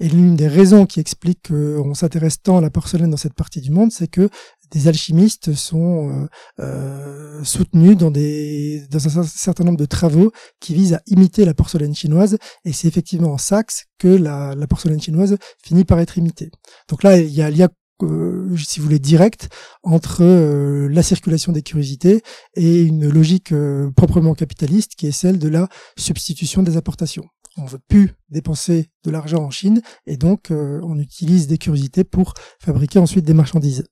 Et 0.00 0.08
l'une 0.08 0.34
des 0.34 0.48
raisons 0.48 0.86
qui 0.86 0.98
explique 0.98 1.48
qu'on 1.48 1.94
s'intéresse 1.94 2.42
tant 2.42 2.58
à 2.58 2.60
la 2.60 2.70
porcelaine 2.70 3.10
dans 3.10 3.16
cette 3.16 3.34
partie 3.34 3.60
du 3.60 3.70
monde, 3.70 3.92
c'est 3.92 4.08
que 4.08 4.28
des 4.70 4.88
alchimistes 4.88 5.54
sont 5.54 6.10
euh, 6.10 6.26
euh, 6.60 7.44
soutenus 7.44 7.96
dans, 7.96 8.10
des, 8.10 8.82
dans 8.90 9.18
un 9.18 9.22
certain 9.22 9.64
nombre 9.64 9.78
de 9.78 9.86
travaux 9.86 10.32
qui 10.60 10.74
visent 10.74 10.94
à 10.94 11.02
imiter 11.06 11.44
la 11.44 11.54
porcelaine 11.54 11.94
chinoise, 11.94 12.38
et 12.64 12.72
c'est 12.72 12.88
effectivement 12.88 13.32
en 13.32 13.38
Saxe 13.38 13.84
que 13.98 14.08
la, 14.08 14.54
la 14.54 14.66
porcelaine 14.66 15.00
chinoise 15.00 15.36
finit 15.62 15.84
par 15.84 16.00
être 16.00 16.18
imitée. 16.18 16.50
Donc 16.88 17.02
là, 17.02 17.18
il 17.18 17.30
y 17.30 17.42
a 17.42 17.68
euh, 18.04 18.56
si 18.56 18.80
vous 18.80 18.86
voulez, 18.86 18.98
direct 18.98 19.48
entre 19.82 20.22
euh, 20.22 20.88
la 20.90 21.02
circulation 21.02 21.52
des 21.52 21.62
curiosités 21.62 22.22
et 22.54 22.82
une 22.82 23.08
logique 23.08 23.52
euh, 23.52 23.90
proprement 23.92 24.34
capitaliste 24.34 24.94
qui 24.96 25.06
est 25.06 25.12
celle 25.12 25.38
de 25.38 25.48
la 25.48 25.68
substitution 25.96 26.62
des 26.62 26.76
importations. 26.76 27.24
On 27.56 27.64
veut 27.64 27.80
plus 27.88 28.12
dépenser 28.30 28.90
de 29.04 29.10
l'argent 29.10 29.42
en 29.42 29.50
Chine 29.50 29.82
et 30.06 30.16
donc 30.16 30.52
on 30.52 30.96
utilise 30.96 31.48
des 31.48 31.58
curiosités 31.58 32.04
pour 32.04 32.34
fabriquer 32.60 33.00
ensuite 33.00 33.24
des 33.24 33.34
marchandises. 33.34 33.84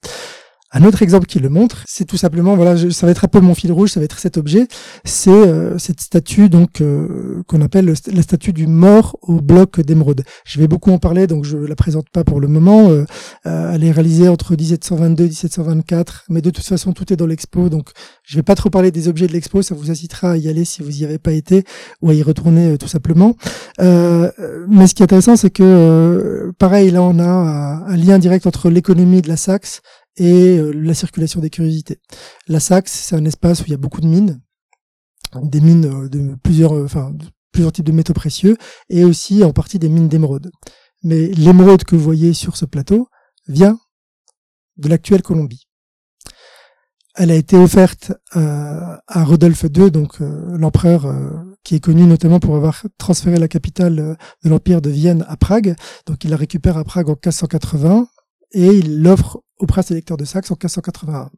Un 0.76 0.85
autre 0.85 1.00
exemple 1.00 1.25
qui 1.25 1.38
le 1.38 1.49
montre, 1.49 1.85
c'est 1.88 2.04
tout 2.04 2.18
simplement, 2.18 2.54
voilà, 2.54 2.76
ça 2.90 3.06
va 3.06 3.11
être 3.11 3.25
un 3.25 3.28
peu 3.28 3.40
mon 3.40 3.54
fil 3.54 3.73
rouge, 3.73 3.92
ça 3.92 3.99
va 3.99 4.04
être 4.04 4.18
cet 4.18 4.37
objet, 4.37 4.68
c'est 5.04 5.30
euh, 5.30 5.78
cette 5.78 6.02
statue 6.02 6.50
donc 6.50 6.83
euh, 6.83 7.42
qu'on 7.47 7.62
appelle 7.62 7.95
la 8.12 8.23
statue 8.23 8.52
du 8.52 8.66
mort 8.66 9.16
au 9.23 9.40
bloc 9.40 9.80
d'émeraude. 9.80 10.23
Je 10.45 10.61
vais 10.61 10.68
beaucoup 10.68 10.92
en 10.92 10.99
parler, 10.99 11.26
donc 11.26 11.47
je 11.47 11.56
la 11.56 11.75
présente 11.76 12.11
pas 12.11 12.25
pour 12.25 12.40
le 12.40 12.49
moment. 12.49 12.90
Euh, 12.90 13.06
elle 13.47 13.85
est 13.85 13.90
réalisée 13.90 14.28
entre 14.28 14.54
1722 14.54 15.25
et 15.25 15.28
1724, 15.28 16.25
mais 16.28 16.42
de 16.42 16.50
toute 16.50 16.66
façon 16.66 16.92
tout 16.92 17.11
est 17.11 17.16
dans 17.16 17.26
l'expo, 17.26 17.71
donc 17.71 17.88
je 18.23 18.37
vais 18.37 18.42
pas 18.42 18.54
trop 18.54 18.68
parler 18.68 18.90
des 18.90 19.09
objets 19.09 19.28
de 19.28 19.33
l'expo, 19.33 19.62
ça 19.62 19.75
vous 19.75 19.90
incitera 19.90 20.33
à 20.33 20.37
y 20.37 20.47
aller 20.47 20.66
si 20.66 20.83
vous 20.83 21.00
y 21.00 21.06
avez 21.06 21.16
pas 21.18 21.33
été 21.33 21.64
ou 22.02 22.11
à 22.11 22.14
y 22.14 22.23
retourner 22.23 22.76
tout 22.76 22.88
simplement. 22.88 23.35
mais 23.78 24.87
ce 24.87 24.95
qui 24.95 25.02
est 25.02 25.04
intéressant, 25.04 25.37
c'est 25.37 25.49
que 25.49 26.52
pareil, 26.59 26.90
là 26.90 27.00
on 27.00 27.18
a 27.18 27.25
un 27.25 27.97
lien 27.97 28.18
direct 28.18 28.47
entre 28.47 28.68
l'économie 28.68 29.23
de 29.23 29.28
la 29.28 29.38
Saxe 29.38 29.80
et 30.16 30.58
euh, 30.58 30.70
la 30.73 30.94
circulation 30.94 31.40
des 31.40 31.50
curiosités. 31.50 32.00
La 32.49 32.61
Saxe, 32.61 32.92
c'est 32.92 33.16
un 33.16 33.25
espace 33.25 33.61
où 33.61 33.64
il 33.66 33.70
y 33.70 33.75
a 33.75 33.78
beaucoup 33.78 34.00
de 34.00 34.06
mines. 34.06 34.40
des 35.42 35.61
mines 35.61 36.08
de 36.08 36.35
plusieurs, 36.42 36.73
enfin, 36.73 37.12
plusieurs 37.52 37.73
types 37.73 37.87
de 37.87 37.92
métaux 37.92 38.14
précieux, 38.14 38.56
et 38.88 39.04
aussi 39.04 39.44
en 39.44 39.52
partie 39.52 39.78
des 39.78 39.88
mines 39.88 40.08
d'émeraude. 40.08 40.50
Mais 41.02 41.28
l'émeraude 41.28 41.85
que 41.85 41.96
vous 41.96 42.02
voyez 42.02 42.32
sur 42.32 42.56
ce 42.56 42.64
plateau 42.64 43.08
vient 43.49 43.78
de 44.76 44.88
l'actuelle 44.88 45.23
Colombie. 45.23 45.66
Elle 47.18 47.30
a 47.30 47.35
été 47.35 47.56
offerte 47.56 48.12
euh, 48.37 48.96
à 49.06 49.25
Rodolphe 49.25 49.64
II, 49.64 49.90
donc 49.90 50.20
euh, 50.20 50.58
l'empereur 50.58 51.06
euh, 51.06 51.30
qui 51.64 51.75
est 51.75 51.80
connu 51.80 52.04
notamment 52.04 52.40
pour 52.40 52.56
avoir 52.56 52.85
transféré 52.99 53.38
la 53.38 53.49
capitale 53.49 54.16
de 54.44 54.49
l'empire 54.50 54.82
de 54.82 54.90
Vienne 54.90 55.25
à 55.26 55.38
Prague. 55.38 55.76
Donc 56.06 56.25
il 56.25 56.30
la 56.30 56.37
récupère 56.37 56.76
à 56.76 56.85
Prague 56.85 57.08
en 57.08 57.12
1580 57.12 58.06
et 58.57 58.67
il 58.67 59.03
l'offre 59.03 59.41
au 59.59 59.67
prince 59.67 59.91
électeur 59.91 60.17
de 60.17 60.25
Saxe 60.25 60.51
en 60.51 60.55
1581. 60.55 61.31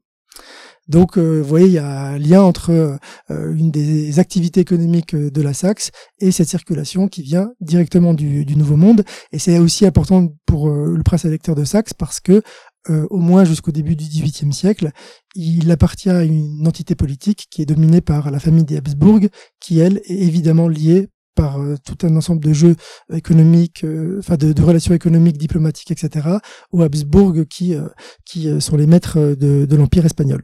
Donc, 0.89 1.19
vous 1.19 1.45
voyez, 1.45 1.67
il 1.67 1.73
y 1.73 1.79
a 1.79 2.07
un 2.07 2.19
lien 2.19 2.41
entre 2.43 2.99
une 3.29 3.71
des 3.71 4.19
activités 4.19 4.61
économiques 4.61 5.15
de 5.15 5.43
la 5.43 5.53
Saxe 5.53 5.91
et 6.19 6.31
cette 6.31 6.49
circulation 6.49 7.09
qui 7.09 7.21
vient 7.21 7.51
directement 7.61 8.15
du, 8.15 8.47
Nouveau 8.57 8.77
Monde. 8.77 9.05
Et 9.33 9.39
c'est 9.39 9.59
aussi 9.59 9.85
important 9.85 10.29
pour 10.47 10.71
le 10.71 11.03
prince 11.03 11.27
électeur 11.27 11.55
de 11.55 11.65
Saxe 11.65 11.93
parce 11.93 12.21
que 12.21 12.43
euh, 12.91 13.07
au 13.11 13.19
moins 13.19 13.45
jusqu'au 13.45 13.71
début 13.71 13.97
du 13.97 14.05
XVIIIe 14.05 14.53
siècle, 14.53 14.93
il 15.35 15.71
appartient 15.71 16.09
à 16.09 16.25
une 16.25 16.67
entité 16.67 16.95
politique 16.95 17.47
qui 17.51 17.61
est 17.61 17.67
dominée 17.67 18.01
par 18.01 18.31
la 18.31 18.41
famille 18.41 18.65
des 18.65 18.79
Habsbourg, 18.79 19.21
qui 19.61 19.79
elle 19.79 19.99
est 20.07 20.23
évidemment 20.23 20.69
liée 20.69 21.09
par 21.39 21.61
euh, 21.61 21.77
tout 21.85 22.05
un 22.05 22.17
ensemble 22.17 22.43
de 22.43 22.53
jeux 22.53 22.75
économiques, 23.13 23.85
euh, 23.85 24.17
enfin 24.19 24.37
de, 24.37 24.61
relations 24.61 24.93
économiques, 24.93 25.39
diplomatiques, 25.39 25.93
etc., 25.93 26.29
aux 26.73 26.83
Habsbourg 26.83 27.35
qui 27.49 27.77
qui 28.25 28.61
sont 28.61 28.77
les 28.77 28.87
maîtres 28.87 29.37
de, 29.39 29.77
l'empire 29.77 30.05
espagnol. 30.05 30.43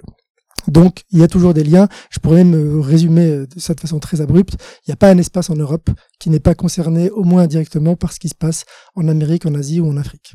Donc, 0.69 1.03
il 1.11 1.19
y 1.19 1.25
a 1.25 1.29
toujours 1.29 1.53
des 1.53 1.65
liens. 1.65 1.89
Je 2.11 2.21
pourrais 2.21 2.45
me 2.45 2.79
résumer 2.79 3.29
de 3.29 3.59
cette 3.59 3.81
façon 3.81 3.99
très 3.99 4.21
abrupte. 4.21 4.55
Il 4.87 4.91
n'y 4.91 4.93
a 4.93 4.97
pas 4.97 5.11
un 5.11 5.19
espace 5.19 5.51
en 5.51 5.57
Europe 5.57 5.91
qui 6.21 6.31
n'est 6.31 6.41
pas 6.41 6.55
concerné, 6.55 7.11
au 7.11 7.25
moins 7.25 7.43
indirectement, 7.43 7.97
par 7.97 8.13
ce 8.13 8.21
qui 8.21 8.29
se 8.29 8.35
passe 8.35 8.65
en 8.95 9.09
Amérique, 9.09 9.47
en 9.47 9.55
Asie 9.55 9.81
ou 9.81 9.89
en 9.89 9.97
Afrique. 9.97 10.35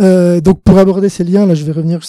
Euh, 0.00 0.40
donc 0.40 0.62
pour 0.62 0.78
aborder 0.78 1.08
ces 1.08 1.24
liens, 1.24 1.46
là, 1.46 1.54
je 1.54 1.64
vais 1.64 1.72
revenir 1.72 2.00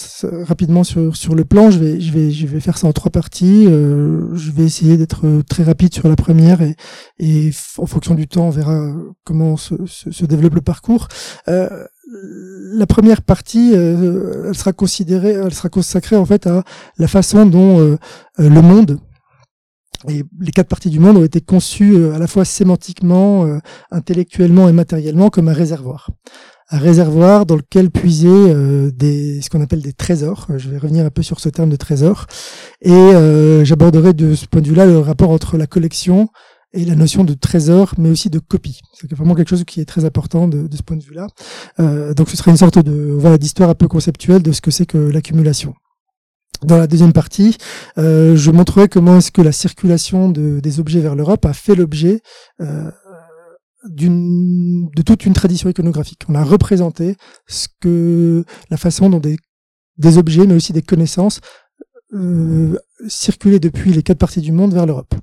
rapidement 0.46 0.84
sur, 0.84 1.16
sur 1.16 1.34
le 1.34 1.44
plan. 1.44 1.70
Je 1.70 1.78
vais, 1.78 2.00
je 2.00 2.12
vais, 2.12 2.30
je 2.30 2.46
vais 2.46 2.60
faire 2.60 2.78
ça 2.78 2.86
en 2.86 2.92
trois 2.92 3.10
parties. 3.10 3.66
Euh, 3.68 4.34
je 4.34 4.50
vais 4.52 4.64
essayer 4.64 4.96
d'être 4.96 5.24
très 5.48 5.62
rapide 5.62 5.92
sur 5.92 6.08
la 6.08 6.16
première 6.16 6.62
et, 6.62 6.76
et 7.18 7.50
en 7.78 7.86
fonction 7.86 8.14
du 8.14 8.28
temps, 8.28 8.46
on 8.46 8.50
verra 8.50 8.92
comment 9.24 9.56
se, 9.56 9.74
se, 9.86 10.24
développe 10.26 10.54
le 10.54 10.60
parcours. 10.60 11.08
Euh, 11.48 11.68
la 12.74 12.86
première 12.86 13.22
partie, 13.22 13.72
euh, 13.74 14.48
elle 14.48 14.54
sera 14.54 14.72
considérée, 14.72 15.30
elle 15.32 15.54
sera 15.54 15.68
consacrée 15.68 16.16
en 16.16 16.26
fait 16.26 16.46
à 16.46 16.64
la 16.98 17.08
façon 17.08 17.46
dont 17.46 17.80
euh, 17.80 17.96
le 18.38 18.62
monde 18.62 18.98
et 20.08 20.24
les 20.40 20.50
quatre 20.50 20.68
parties 20.68 20.88
du 20.88 20.98
monde 20.98 21.18
ont 21.18 21.24
été 21.24 21.42
conçues 21.42 22.06
à 22.06 22.18
la 22.18 22.26
fois 22.26 22.46
sémantiquement, 22.46 23.60
intellectuellement 23.90 24.66
et 24.66 24.72
matériellement 24.72 25.28
comme 25.28 25.48
un 25.48 25.52
réservoir 25.52 26.08
un 26.70 26.78
réservoir 26.78 27.46
dans 27.46 27.56
lequel 27.56 27.90
puiser 27.90 28.28
euh, 28.28 28.90
des, 28.90 29.40
ce 29.42 29.50
qu'on 29.50 29.60
appelle 29.60 29.82
des 29.82 29.92
trésors. 29.92 30.46
Je 30.56 30.70
vais 30.70 30.78
revenir 30.78 31.04
un 31.04 31.10
peu 31.10 31.22
sur 31.22 31.40
ce 31.40 31.48
terme 31.48 31.70
de 31.70 31.76
trésor. 31.76 32.26
Et 32.80 32.92
euh, 32.92 33.64
j'aborderai 33.64 34.12
de 34.12 34.34
ce 34.34 34.46
point 34.46 34.60
de 34.60 34.68
vue-là 34.68 34.86
le 34.86 34.98
rapport 34.98 35.30
entre 35.30 35.56
la 35.56 35.66
collection 35.66 36.28
et 36.72 36.84
la 36.84 36.94
notion 36.94 37.24
de 37.24 37.34
trésor, 37.34 37.94
mais 37.98 38.10
aussi 38.10 38.30
de 38.30 38.38
copie. 38.38 38.80
C'est 38.94 39.12
vraiment 39.12 39.34
quelque 39.34 39.48
chose 39.48 39.64
qui 39.64 39.80
est 39.80 39.84
très 39.84 40.04
important 40.04 40.46
de, 40.46 40.68
de 40.68 40.76
ce 40.76 40.82
point 40.82 40.96
de 40.96 41.02
vue-là. 41.02 41.26
Euh, 41.80 42.14
donc 42.14 42.30
ce 42.30 42.36
sera 42.36 42.52
une 42.52 42.56
sorte 42.56 42.78
de 42.78 42.92
voilà 43.18 43.38
d'histoire 43.38 43.70
un 43.70 43.74
peu 43.74 43.88
conceptuelle 43.88 44.42
de 44.42 44.52
ce 44.52 44.60
que 44.60 44.70
c'est 44.70 44.86
que 44.86 44.98
l'accumulation. 44.98 45.74
Dans 46.62 46.76
la 46.76 46.86
deuxième 46.86 47.14
partie, 47.14 47.56
euh, 47.96 48.36
je 48.36 48.50
montrerai 48.50 48.88
comment 48.88 49.16
est-ce 49.16 49.32
que 49.32 49.40
la 49.40 49.52
circulation 49.52 50.28
de, 50.28 50.60
des 50.60 50.78
objets 50.78 51.00
vers 51.00 51.14
l'Europe 51.14 51.46
a 51.46 51.54
fait 51.54 51.74
l'objet 51.74 52.20
euh, 52.60 52.90
d'une 53.84 54.88
de 54.94 55.02
toute 55.02 55.24
une 55.26 55.32
tradition 55.32 55.68
iconographique. 55.68 56.22
On 56.28 56.34
a 56.34 56.44
représenté 56.44 57.16
ce 57.46 57.68
que 57.80 58.44
la 58.70 58.76
façon 58.76 59.08
dont 59.08 59.20
des, 59.20 59.36
des 59.96 60.18
objets, 60.18 60.46
mais 60.46 60.54
aussi 60.54 60.72
des 60.72 60.82
connaissances, 60.82 61.40
euh, 62.12 62.76
circulaient 63.08 63.60
depuis 63.60 63.92
les 63.92 64.02
quatre 64.02 64.18
parties 64.18 64.40
du 64.40 64.52
monde 64.52 64.74
vers 64.74 64.86
l'Europe. 64.86 65.14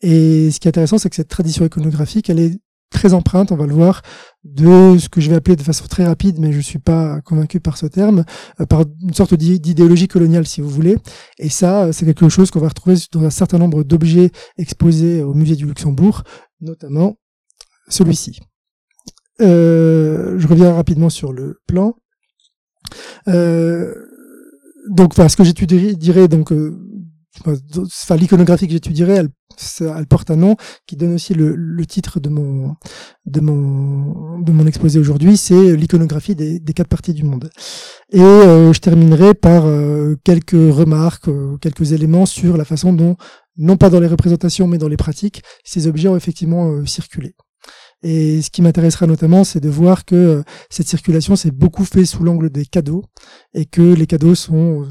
Et 0.00 0.50
ce 0.50 0.60
qui 0.60 0.68
est 0.68 0.70
intéressant, 0.70 0.98
c'est 0.98 1.10
que 1.10 1.16
cette 1.16 1.28
tradition 1.28 1.64
iconographique, 1.64 2.28
elle 2.30 2.40
est 2.40 2.58
très 2.90 3.12
empreinte, 3.12 3.52
on 3.52 3.56
va 3.56 3.66
le 3.66 3.74
voir, 3.74 4.02
de 4.44 4.96
ce 4.98 5.08
que 5.08 5.20
je 5.20 5.28
vais 5.28 5.36
appeler 5.36 5.56
de 5.56 5.62
façon 5.62 5.86
très 5.86 6.06
rapide, 6.06 6.38
mais 6.38 6.52
je 6.52 6.60
suis 6.60 6.78
pas 6.78 7.20
convaincu 7.20 7.60
par 7.60 7.76
ce 7.76 7.86
terme, 7.86 8.24
euh, 8.60 8.66
par 8.66 8.84
une 9.02 9.14
sorte 9.14 9.34
d'idéologie 9.34 10.08
coloniale, 10.08 10.46
si 10.46 10.60
vous 10.60 10.70
voulez. 10.70 10.96
Et 11.38 11.50
ça, 11.50 11.92
c'est 11.92 12.06
quelque 12.06 12.28
chose 12.28 12.50
qu'on 12.50 12.60
va 12.60 12.68
retrouver 12.68 12.96
dans 13.12 13.24
un 13.24 13.30
certain 13.30 13.58
nombre 13.58 13.82
d'objets 13.82 14.30
exposés 14.56 15.22
au 15.22 15.34
musée 15.34 15.56
du 15.56 15.66
Luxembourg, 15.66 16.22
notamment 16.60 17.16
celui-ci. 17.88 18.40
Euh, 19.40 20.38
je 20.38 20.48
reviens 20.48 20.72
rapidement 20.72 21.10
sur 21.10 21.32
le 21.32 21.60
plan. 21.66 21.94
Euh, 23.28 23.94
donc, 24.88 25.12
enfin, 25.12 25.28
ce 25.28 25.36
que 25.36 25.44
j'étudierai, 25.44 26.28
donc, 26.28 26.50
euh, 26.52 26.76
enfin, 27.46 28.16
l'iconographie 28.16 28.66
que 28.66 28.72
j'étudierai, 28.72 29.14
elle, 29.14 30.06
porte 30.06 30.30
un 30.30 30.36
nom 30.36 30.56
qui 30.86 30.96
donne 30.96 31.14
aussi 31.14 31.34
le, 31.34 31.84
titre 31.86 32.20
de 32.20 32.28
mon 32.30 32.76
exposé 34.66 34.98
aujourd'hui, 34.98 35.36
c'est 35.36 35.76
l'iconographie 35.76 36.34
des, 36.34 36.60
quatre 36.74 36.88
parties 36.88 37.12
du 37.12 37.24
monde. 37.24 37.50
Et 38.12 38.20
euh, 38.20 38.72
je 38.72 38.80
terminerai 38.80 39.34
par 39.34 39.66
euh, 39.66 40.16
quelques 40.24 40.52
remarques, 40.52 41.30
quelques 41.60 41.92
éléments 41.92 42.26
sur 42.26 42.56
la 42.56 42.64
façon 42.64 42.92
dont, 42.92 43.16
non 43.56 43.76
pas 43.76 43.90
dans 43.90 44.00
les 44.00 44.06
représentations, 44.06 44.66
mais 44.66 44.78
dans 44.78 44.88
les 44.88 44.96
pratiques, 44.96 45.42
ces 45.64 45.86
objets 45.86 46.08
ont 46.08 46.16
effectivement 46.16 46.84
circulé. 46.86 47.34
Et 48.02 48.42
ce 48.42 48.50
qui 48.50 48.62
m'intéressera 48.62 49.06
notamment, 49.06 49.42
c'est 49.44 49.60
de 49.60 49.68
voir 49.68 50.04
que 50.04 50.14
euh, 50.14 50.42
cette 50.70 50.86
circulation 50.86 51.34
s'est 51.36 51.50
beaucoup 51.50 51.84
fait 51.84 52.04
sous 52.04 52.22
l'angle 52.22 52.50
des 52.50 52.64
cadeaux 52.64 53.04
et 53.54 53.66
que 53.66 53.82
les 53.82 54.06
cadeaux 54.06 54.36
sont 54.36 54.82
euh, 54.82 54.86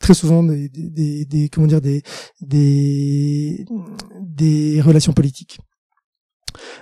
très 0.00 0.14
souvent 0.14 0.42
des, 0.42 0.68
des, 0.70 1.26
des, 1.26 1.48
comment 1.50 1.66
dire 1.66 1.80
des, 1.82 2.02
des 2.40 3.64
des 4.20 4.80
relations 4.80 5.12
politiques. 5.12 5.58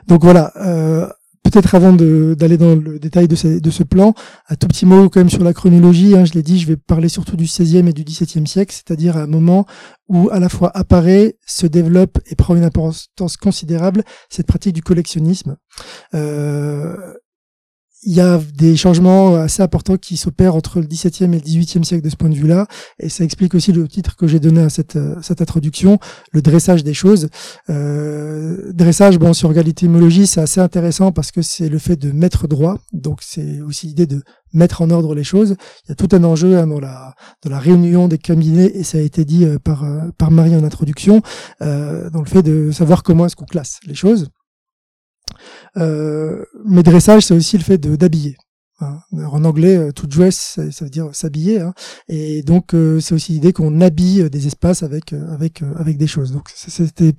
Donc 0.06 0.22
voilà, 0.22 0.52
euh, 0.56 1.08
peut-être 1.52 1.74
avant 1.74 1.92
d'aller 1.92 2.56
dans 2.56 2.74
le 2.74 2.98
détail 2.98 3.28
de 3.28 3.36
ce, 3.36 3.60
de 3.60 3.70
ce, 3.70 3.82
plan, 3.82 4.14
un 4.48 4.54
tout 4.56 4.66
petit 4.68 4.86
mot 4.86 5.08
quand 5.08 5.20
même 5.20 5.30
sur 5.30 5.44
la 5.44 5.52
chronologie. 5.52 6.16
Hein, 6.16 6.24
je 6.24 6.32
l'ai 6.32 6.42
dit, 6.42 6.58
je 6.58 6.66
vais 6.66 6.76
parler 6.76 7.08
surtout 7.08 7.36
du 7.36 7.44
XVIe 7.44 7.88
et 7.88 7.92
du 7.92 8.04
XVIIe 8.04 8.46
siècle, 8.46 8.74
c'est-à-dire 8.74 9.16
à 9.16 9.22
un 9.22 9.26
moment 9.26 9.66
où 10.08 10.30
à 10.30 10.40
la 10.40 10.48
fois 10.48 10.70
apparaît, 10.74 11.36
se 11.46 11.66
développe 11.66 12.18
et 12.26 12.36
prend 12.36 12.56
une 12.56 12.64
importance 12.64 13.08
considérable 13.40 14.02
cette 14.30 14.46
pratique 14.46 14.74
du 14.74 14.82
collectionnisme. 14.82 15.56
Euh, 16.14 16.96
il 18.02 18.12
y 18.12 18.20
a 18.20 18.40
des 18.56 18.76
changements 18.76 19.36
assez 19.36 19.62
importants 19.62 19.96
qui 19.96 20.16
s'opèrent 20.16 20.54
entre 20.54 20.80
le 20.80 20.86
XVIIe 20.86 21.24
et 21.24 21.38
le 21.38 21.40
XVIIIe 21.40 21.84
siècle 21.84 22.04
de 22.04 22.10
ce 22.10 22.16
point 22.16 22.28
de 22.28 22.34
vue-là, 22.34 22.66
et 22.98 23.08
ça 23.08 23.24
explique 23.24 23.54
aussi 23.54 23.72
le 23.72 23.86
titre 23.88 24.16
que 24.16 24.26
j'ai 24.26 24.40
donné 24.40 24.60
à 24.60 24.68
cette, 24.68 24.96
euh, 24.96 25.16
cette 25.22 25.40
introduction, 25.40 25.98
le 26.32 26.42
dressage 26.42 26.84
des 26.84 26.94
choses. 26.94 27.28
Euh, 27.70 28.72
dressage, 28.72 29.18
bon, 29.18 29.32
regarde 29.44 29.66
l'étymologie, 29.66 30.26
c'est 30.26 30.40
assez 30.40 30.60
intéressant 30.60 31.12
parce 31.12 31.30
que 31.30 31.42
c'est 31.42 31.68
le 31.68 31.78
fait 31.78 31.96
de 31.96 32.12
mettre 32.12 32.48
droit, 32.48 32.78
donc 32.92 33.20
c'est 33.22 33.60
aussi 33.60 33.88
l'idée 33.88 34.06
de 34.06 34.22
mettre 34.52 34.82
en 34.82 34.90
ordre 34.90 35.14
les 35.14 35.24
choses. 35.24 35.56
Il 35.84 35.90
y 35.90 35.92
a 35.92 35.94
tout 35.94 36.08
un 36.12 36.24
enjeu 36.24 36.58
hein, 36.58 36.66
dans 36.66 36.80
la 36.80 37.14
dans 37.42 37.50
la 37.50 37.58
réunion 37.58 38.08
des 38.08 38.18
cabinets, 38.18 38.70
et 38.74 38.82
ça 38.82 38.98
a 38.98 39.00
été 39.00 39.24
dit 39.24 39.44
euh, 39.44 39.58
par 39.58 39.84
euh, 39.84 40.10
par 40.18 40.30
Marie 40.30 40.56
en 40.56 40.64
introduction, 40.64 41.22
euh, 41.62 42.10
dans 42.10 42.20
le 42.20 42.26
fait 42.26 42.42
de 42.42 42.70
savoir 42.70 43.02
comment 43.02 43.26
est-ce 43.26 43.36
qu'on 43.36 43.44
classe 43.44 43.80
les 43.86 43.94
choses. 43.94 44.28
Euh, 45.76 46.44
mais 46.64 46.82
dressage, 46.82 47.24
c'est 47.26 47.34
aussi 47.34 47.56
le 47.56 47.64
fait 47.64 47.78
d'habiller. 47.78 48.36
Hein. 48.80 48.98
En 49.12 49.44
anglais, 49.44 49.76
euh, 49.76 49.92
to 49.92 50.06
dress, 50.06 50.58
ça 50.70 50.84
veut 50.84 50.90
dire 50.90 51.08
s'habiller, 51.12 51.60
hein. 51.60 51.72
et 52.08 52.42
donc 52.42 52.74
euh, 52.74 52.98
c'est 52.98 53.14
aussi 53.14 53.32
l'idée 53.32 53.52
qu'on 53.52 53.80
habille 53.80 54.28
des 54.28 54.48
espaces 54.48 54.82
avec 54.82 55.12
avec 55.12 55.62
avec 55.76 55.98
des 55.98 56.08
choses. 56.08 56.32
Donc 56.32 56.48
c'était 56.54 57.14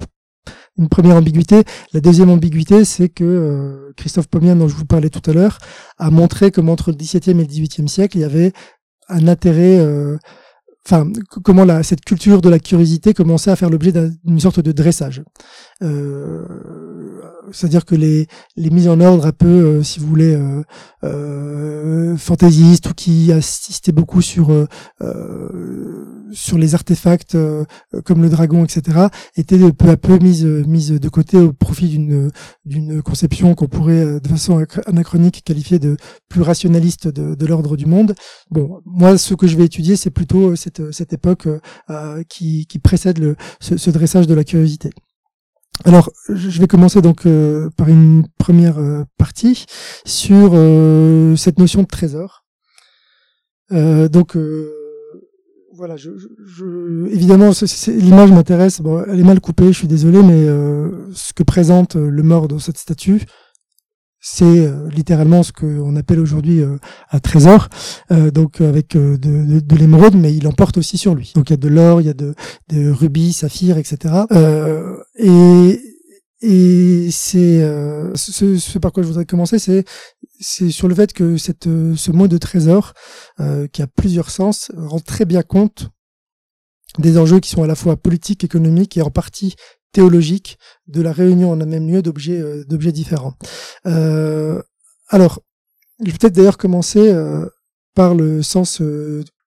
une 0.78 0.90
première 0.90 1.16
ambiguïté. 1.16 1.64
La 1.94 2.02
deuxième 2.02 2.30
ambiguïté, 2.30 2.84
c'est 2.84 3.08
que 3.08 3.94
Christophe 3.96 4.28
Pomian, 4.28 4.58
dont 4.58 4.68
je 4.68 4.76
vous 4.76 4.86
parlais 4.86 5.10
tout 5.10 5.22
à 5.30 5.34
l'heure, 5.34 5.58
a 5.98 6.10
montré 6.10 6.52
que 6.52 6.60
entre 6.60 6.92
le 6.92 6.98
XVIIe 6.98 7.30
et 7.30 7.34
le 7.34 7.46
XVIIIe 7.46 7.88
siècle, 7.88 8.18
il 8.18 8.22
y 8.22 8.26
avait 8.26 8.52
un 9.08 9.28
intérêt 9.28 9.80
enfin 10.86 11.10
comment 11.44 11.66
la, 11.66 11.84
cette 11.84 12.04
culture 12.04 12.42
de 12.42 12.50
la 12.50 12.60
curiosité 12.60 13.14
commençait 13.14 13.52
à 13.52 13.56
faire 13.56 13.70
l'objet 13.70 13.92
d'une 14.24 14.40
sorte 14.40 14.60
de 14.60 14.72
dressage. 14.72 15.24
Euh, 15.82 16.93
c'est-à-dire 17.54 17.86
que 17.86 17.96
les, 17.96 18.28
les 18.58 18.70
mises 18.70 18.88
en 18.90 19.00
ordre 19.00 19.26
un 19.26 19.32
peu, 19.32 19.48
euh, 19.48 19.84
si 19.84 20.00
vous 20.00 20.08
voulez, 20.08 20.36
euh, 20.36 20.64
euh, 21.04 22.18
fantaisistes 22.18 22.90
ou 22.90 22.94
qui 22.94 23.32
assistaient 23.32 23.92
beaucoup 23.92 24.22
sur 24.22 24.68
sur 26.32 26.58
les 26.58 26.74
artefacts 26.74 27.38
comme 28.06 28.22
le 28.24 28.30
dragon, 28.30 28.64
etc., 28.66 29.08
étaient 29.36 29.72
peu 29.72 29.90
à 29.90 29.98
peu 29.98 30.18
mises 30.18 30.46
mises 30.46 30.92
de 30.92 31.10
côté 31.10 31.38
au 31.38 31.54
profit 31.54 31.90
d'une 31.90 32.32
d'une 32.66 33.02
conception 33.02 33.54
qu'on 33.54 33.68
pourrait 33.68 34.20
de 34.20 34.28
façon 34.28 34.66
anachronique 34.88 35.44
qualifier 35.44 35.80
de 35.80 35.98
plus 36.30 36.42
rationaliste 36.42 37.08
de, 37.08 37.36
de 37.36 37.46
l'ordre 37.46 37.78
du 37.78 37.86
monde. 37.86 38.16
Bon, 38.50 38.82
moi, 38.86 39.18
ce 39.18 39.34
que 39.36 39.48
je 39.48 39.58
vais 39.58 39.66
étudier, 39.66 39.96
c'est 39.96 40.10
plutôt 40.10 40.56
cette 40.56 40.92
cette 40.92 41.14
époque 41.14 41.48
qui 42.30 42.66
qui 42.66 42.80
précède 42.80 43.20
le 43.20 43.36
ce, 43.60 43.78
ce 43.78 43.90
dressage 43.92 44.28
de 44.28 44.34
la 44.34 44.44
curiosité. 44.44 44.90
Alors, 45.86 46.12
je 46.30 46.60
vais 46.60 46.68
commencer 46.68 47.02
donc 47.02 47.26
euh, 47.26 47.70
par 47.76 47.90
une 47.90 48.26
première 48.38 48.78
euh, 48.80 49.04
partie 49.18 49.66
sur 50.06 50.52
euh, 50.54 51.36
cette 51.36 51.60
notion 51.60 51.82
de 51.82 51.88
trésor. 51.88 52.46
donc, 53.72 54.38
voilà, 55.76 55.98
je, 55.98 56.12
je, 56.46 57.08
évidemment, 57.08 57.52
l'image 57.88 58.32
m'intéresse. 58.32 58.82
Bon, 58.82 59.04
elle 59.08 59.20
est 59.20 59.24
mal 59.24 59.42
coupée, 59.42 59.74
je 59.74 59.78
suis 59.80 59.88
désolé, 59.88 60.22
mais 60.22 60.46
ce 61.14 61.34
que 61.34 61.42
présente 61.42 61.96
le 61.96 62.24
mort 62.24 62.48
dans 62.48 62.60
cette 62.60 62.78
statue, 62.78 63.26
c'est 64.26 64.46
euh, 64.46 64.88
littéralement 64.90 65.44
ce 65.44 65.52
qu'on 65.52 65.98
appelle 65.98 66.22
aujourd'hui 66.22 66.62
euh, 66.62 66.78
un 67.12 67.20
trésor, 67.20 67.68
euh, 68.12 68.32
donc 68.32 68.62
avec 68.62 68.96
de, 68.96 69.18
de, 69.18 69.60
de 69.60 69.76
l'émeraude, 69.76 70.16
mais 70.16 70.34
il 70.34 70.48
emporte 70.48 70.78
aussi 70.78 70.98
sur 70.98 71.14
lui. 71.14 71.34
Donc 71.36 71.50
il 71.50 71.54
y 71.54 71.56
a 71.56 71.58
de 71.58 71.68
l'or, 71.68 72.00
il 72.00 72.08
y 72.08 72.10
a 72.10 72.14
de, 72.14 72.34
de 72.70 72.90
rubis, 72.90 73.34
saphirs, 73.34 73.78
etc. 73.78 74.16
et 75.18 75.80
et 76.46 77.08
c'est 77.10 77.62
ce, 78.16 78.58
ce, 78.58 78.78
par 78.78 78.92
quoi 78.92 79.02
je 79.02 79.08
voudrais 79.08 79.24
commencer, 79.24 79.60
c'est 79.60 80.70
sur 80.72 80.90
le 80.90 80.96
fait 80.96 81.14
que 81.14 81.38
cette 81.38 81.64
ce 81.64 82.12
mot 82.12 82.28
de 82.28 82.38
trésor, 82.38 82.94
qui 83.72 83.82
a 83.82 83.88
plusieurs 83.88 84.30
sens, 84.30 84.70
rend 84.76 85.00
très 85.00 85.24
bien 85.24 85.42
compte 85.42 85.88
des 87.00 87.18
enjeux 87.18 87.40
qui 87.40 87.50
sont 87.50 87.64
à 87.64 87.68
la 87.68 87.76
fois 87.76 87.96
politiques, 87.96 88.44
économiques 88.44 88.98
et 88.98 89.02
en 89.02 89.10
partie 89.10 89.56
théologique 89.94 90.58
de 90.88 91.02
la 91.02 91.14
réunion 91.14 91.52
en 91.52 91.62
un 91.62 91.66
même 91.66 91.88
lieu 91.88 92.02
d'objets 92.02 92.42
euh, 92.42 92.66
d'objets 92.66 92.92
différents. 92.92 93.36
Euh, 93.86 94.62
alors, 95.08 95.40
je 96.04 96.12
vais 96.12 96.18
peut-être 96.18 96.36
d'ailleurs 96.36 96.58
commencer 96.58 97.08
euh, 97.14 97.46
par 97.96 98.16
le 98.16 98.42
sens 98.42 98.82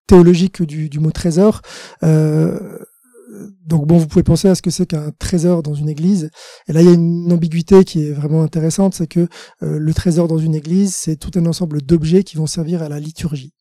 théologique 0.06 0.62
du, 0.62 0.88
du, 0.88 1.00
mot 1.00 1.10
trésor. 1.10 1.60
donc 2.02 3.86
bon, 3.86 3.98
vous 3.98 4.06
pouvez 4.06 4.22
penser 4.22 4.48
à 4.48 4.54
ce 4.54 4.62
que 4.62 4.70
c'est 4.70 4.86
qu'un 4.86 5.10
trésor 5.18 5.64
dans 5.64 5.74
une 5.74 5.88
église. 5.88 6.30
Et 6.68 6.72
là, 6.72 6.80
il 6.80 6.86
y 6.86 6.90
a 6.90 6.94
une 6.94 7.32
ambiguïté 7.32 7.84
qui 7.84 8.06
est 8.06 8.12
vraiment 8.12 8.44
intéressante, 8.44 8.94
c'est 8.94 9.08
que 9.08 9.26
le 9.60 9.94
trésor 9.94 10.28
dans 10.28 10.38
une 10.38 10.54
église, 10.54 10.94
c'est 10.94 11.16
tout 11.16 11.32
un 11.34 11.44
ensemble 11.46 11.82
d'objets 11.82 12.22
qui 12.22 12.36
vont 12.36 12.46
servir 12.46 12.84
à 12.84 12.88
la 12.88 13.00
liturgie. 13.00 13.55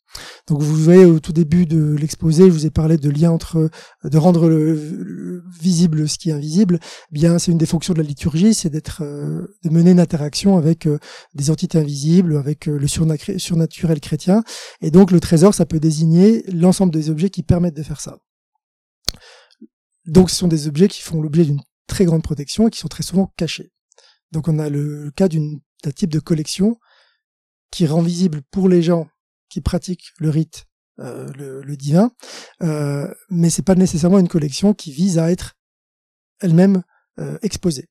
Donc 0.48 0.62
vous 0.62 0.76
voyez 0.76 1.06
au 1.06 1.20
tout 1.20 1.34
début 1.34 1.66
de 1.66 1.96
l'exposé, 1.96 2.46
je 2.46 2.52
vous 2.52 2.66
ai 2.66 2.70
parlé 2.70 2.98
de 2.98 3.10
lien 3.10 3.32
entre 3.32 3.70
de 4.04 4.18
rendre 4.18 4.48
le, 4.48 5.44
visible 5.60 6.08
ce 6.08 6.18
qui 6.18 6.30
est 6.30 6.34
invisible. 6.34 6.80
Bien, 7.12 7.40
c'est 7.40 7.52
une 7.52 7.58
des 7.58 7.66
fonctions 7.66 7.94
de 7.94 8.02
la 8.02 8.08
liturgie, 8.08 8.54
c'est 8.54 8.70
d'être 8.70 9.04
euh, 9.04 9.48
de 9.64 9.70
mener 9.70 9.92
une 9.92 10.00
interaction 10.00 10.58
avec 10.58 10.86
euh, 10.88 11.00
des 11.34 11.50
entités 11.50 11.78
invisibles, 11.78 12.38
avec 12.38 12.68
euh, 12.68 12.78
le 12.78 12.88
surnaturel 12.88 14.00
chrétien. 14.00 14.44
Et 14.82 14.92
donc 14.92 15.12
le 15.12 15.20
trésor, 15.20 15.54
ça 15.54 15.66
peut 15.66 15.80
désigner 15.80 16.44
l'ensemble 16.52 16.94
des 16.94 17.10
objets 17.10 17.30
qui 17.30 17.44
permettent 17.44 17.76
de 17.76 17.84
faire 17.84 18.02
ça. 18.02 18.18
Donc 20.06 20.30
ce 20.30 20.36
sont 20.36 20.48
des 20.48 20.68
objets 20.68 20.88
qui 20.88 21.02
font 21.02 21.22
l'objet 21.22 21.46
d'une 21.46 21.62
très 21.88 22.06
grande 22.06 22.24
protection 22.24 22.68
et 22.68 22.72
qui 22.72 22.80
sont 22.80 22.88
très 22.88 23.04
souvent 23.04 23.34
cachés. 23.38 23.72
Donc 24.32 24.48
on 24.48 24.60
a 24.60 24.70
le 24.70 25.12
cas 25.16 25.28
d'un 25.28 25.92
type 25.96 26.12
de 26.12 26.20
collection 26.20 26.78
qui 27.72 27.88
rend 27.88 28.02
visible 28.02 28.42
pour 28.52 28.70
les 28.70 28.82
gens 28.82 29.08
qui 29.50 29.62
pratiquent 29.62 30.12
le 30.20 30.30
rite, 30.30 30.66
euh, 31.00 31.28
le, 31.34 31.76
divin, 31.76 32.12
euh, 32.64 33.14
mais 33.30 33.50
c'est 33.50 33.66
pas 33.66 33.76
nécessairement 33.76 34.20
une 34.20 34.28
collection 34.28 34.74
qui 34.74 34.92
vise 34.92 35.20
à 35.20 35.32
être 35.32 35.56
elle-même 36.40 36.84
euh, 37.20 37.38
exposée. 37.42 37.90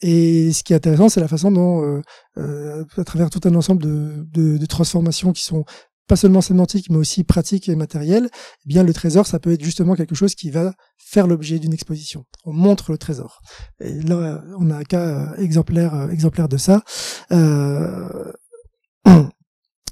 Et 0.00 0.52
ce 0.52 0.62
qui 0.62 0.72
est 0.72 0.76
intéressant, 0.76 1.08
c'est 1.08 1.20
la 1.20 1.28
façon 1.28 1.50
dont, 1.50 1.82
euh, 1.82 2.02
euh, 2.38 2.84
à 2.96 3.04
travers 3.04 3.30
tout 3.30 3.40
un 3.44 3.54
ensemble 3.54 3.82
de, 3.82 4.26
de, 4.32 4.58
de, 4.58 4.66
transformations 4.66 5.32
qui 5.32 5.42
sont 5.42 5.64
pas 6.06 6.16
seulement 6.16 6.42
sémantiques, 6.42 6.90
mais 6.90 6.98
aussi 6.98 7.24
pratiques 7.24 7.68
et 7.68 7.76
matérielles, 7.76 8.28
eh 8.32 8.68
bien 8.68 8.82
le 8.82 8.92
trésor, 8.92 9.26
ça 9.26 9.38
peut 9.38 9.52
être 9.52 9.64
justement 9.64 9.94
quelque 9.94 10.14
chose 10.14 10.34
qui 10.34 10.50
va 10.50 10.74
faire 10.98 11.26
l'objet 11.26 11.58
d'une 11.58 11.72
exposition. 11.72 12.26
On 12.44 12.52
montre 12.52 12.92
le 12.92 12.98
trésor. 12.98 13.40
Et 13.80 14.02
là, 14.02 14.44
on 14.58 14.70
a 14.70 14.76
un 14.76 14.84
cas 14.84 15.34
exemplaire, 15.38 16.10
exemplaire 16.10 16.48
de 16.48 16.58
ça. 16.58 16.82
Euh, 17.32 18.32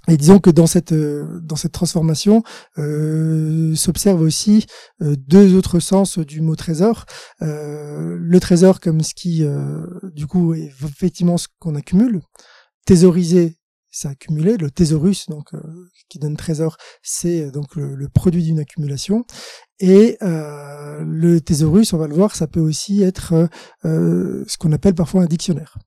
et 0.09 0.17
disons 0.17 0.41
que 0.41 0.51
dans 0.51 0.67
cette 0.67 0.93
euh, 0.93 1.41
dans 1.43 1.57
cette 1.57 1.73
transformation 1.73 2.43
euh, 2.79 3.75
s'observe 3.77 4.21
aussi 4.21 4.67
euh, 5.01 5.15
deux 5.17 5.55
autres 5.55 5.79
sens 5.79 6.19
du 6.19 6.41
mot 6.41 6.57
trésor. 6.57 7.07
Euh, 7.41 8.17
le 8.19 8.41
trésor 8.41 8.81
comme 8.81 9.03
ce 9.03 9.15
qui 9.15 9.45
du 10.13 10.27
coup 10.27 10.55
est 10.55 10.73
effectivement 10.83 11.39
ce 11.39 11.49
qu'on 11.59 11.75
accumule. 11.75 12.21
Thésauriser, 12.85 13.59
c'est 13.91 14.09
accumuler. 14.09 14.57
Le 14.57 14.71
thésaurus, 14.71 15.27
donc 15.29 15.51
qui 16.09 16.19
donne 16.19 16.37
trésor, 16.37 16.77
c'est 17.03 17.51
donc 17.53 17.77
le, 17.77 17.95
le 17.95 18.09
produit 18.09 18.43
d'une 18.43 18.59
accumulation. 18.59 19.25
Et 19.79 20.19
le 20.21 21.39
thésaurus, 21.39 21.93
on 21.93 21.99
va 21.99 22.09
le 22.09 22.15
voir, 22.15 22.35
ça 22.35 22.47
peut 22.47 22.61
aussi 22.61 23.03
être 23.03 23.49
ce 23.85 24.59
qu'on 24.59 24.73
appelle 24.73 24.95
parfois 24.95 25.23
un 25.23 25.27
dictionnaire. 25.27 25.79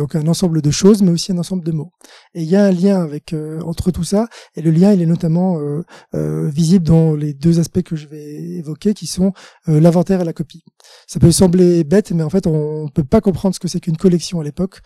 Donc 0.00 0.16
un 0.16 0.26
ensemble 0.28 0.62
de 0.62 0.70
choses, 0.70 1.02
mais 1.02 1.10
aussi 1.10 1.30
un 1.30 1.36
ensemble 1.36 1.62
de 1.62 1.72
mots. 1.72 1.92
Et 2.32 2.40
il 2.40 2.48
y 2.48 2.56
a 2.56 2.64
un 2.64 2.72
lien 2.72 3.02
avec 3.02 3.34
euh, 3.34 3.60
entre 3.60 3.90
tout 3.90 4.02
ça, 4.02 4.28
et 4.54 4.62
le 4.62 4.70
lien 4.70 4.94
il 4.94 5.02
est 5.02 5.06
notamment 5.06 5.60
euh, 5.60 5.82
euh, 6.14 6.48
visible 6.48 6.86
dans 6.86 7.14
les 7.14 7.34
deux 7.34 7.60
aspects 7.60 7.82
que 7.82 7.96
je 7.96 8.06
vais 8.06 8.24
évoquer, 8.32 8.94
qui 8.94 9.06
sont 9.06 9.34
l'inventaire 9.66 10.22
et 10.22 10.24
la 10.24 10.32
copie. 10.32 10.64
Ça 11.06 11.20
peut 11.20 11.30
sembler 11.30 11.84
bête, 11.84 12.12
mais 12.12 12.22
en 12.22 12.30
fait 12.30 12.46
on 12.46 12.84
ne 12.84 12.88
peut 12.88 13.04
pas 13.04 13.20
comprendre 13.20 13.54
ce 13.54 13.60
que 13.60 13.68
c'est 13.68 13.80
qu'une 13.80 13.98
collection 13.98 14.40
à 14.40 14.42
l'époque 14.42 14.80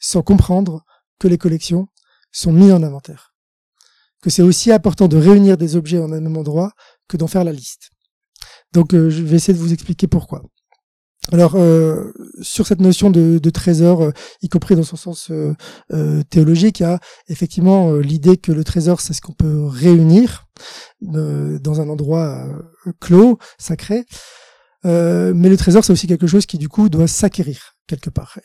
sans 0.00 0.20
comprendre 0.20 0.84
que 1.18 1.28
les 1.28 1.38
collections 1.38 1.88
sont 2.30 2.52
mises 2.52 2.72
en 2.72 2.82
inventaire. 2.82 3.32
Que 4.20 4.28
c'est 4.28 4.42
aussi 4.42 4.70
important 4.70 5.08
de 5.08 5.16
réunir 5.16 5.56
des 5.56 5.76
objets 5.76 5.98
en 5.98 6.12
un 6.12 6.20
même 6.20 6.36
endroit 6.36 6.72
que 7.08 7.16
d'en 7.16 7.26
faire 7.26 7.44
la 7.44 7.52
liste. 7.52 7.88
Donc 8.74 8.92
je 8.92 9.22
vais 9.22 9.36
essayer 9.36 9.54
de 9.54 9.62
vous 9.62 9.72
expliquer 9.72 10.08
pourquoi. 10.08 10.42
Alors 11.32 11.56
euh, 11.56 12.12
sur 12.40 12.66
cette 12.66 12.80
notion 12.80 13.10
de, 13.10 13.50
trésor, 13.50 14.02
euh, 14.02 14.12
y 14.42 14.48
compris 14.48 14.76
dans 14.76 14.82
son 14.82 14.96
sens 14.96 15.30
euh 15.30 16.22
théologique, 16.30 16.80
il 16.80 16.84
y 16.84 16.86
a 16.86 16.98
effectivement 17.28 17.94
l'idée 17.96 18.36
que 18.36 18.52
le 18.52 18.64
trésor 18.64 19.00
c'est 19.00 19.12
ce 19.12 19.20
qu'on 19.20 19.32
peut 19.32 19.64
réunir 19.64 20.46
dans 21.00 21.80
un 21.80 21.88
endroit 21.88 22.46
clos, 23.00 23.38
sacré. 23.58 24.04
mais 24.84 25.48
le 25.48 25.56
trésor 25.56 25.84
c'est 25.84 25.92
aussi 25.92 26.06
quelque 26.06 26.26
chose 26.26 26.46
qui 26.46 26.58
du 26.58 26.68
coup 26.68 26.88
doit 26.88 27.08
s'acquérir 27.08 27.77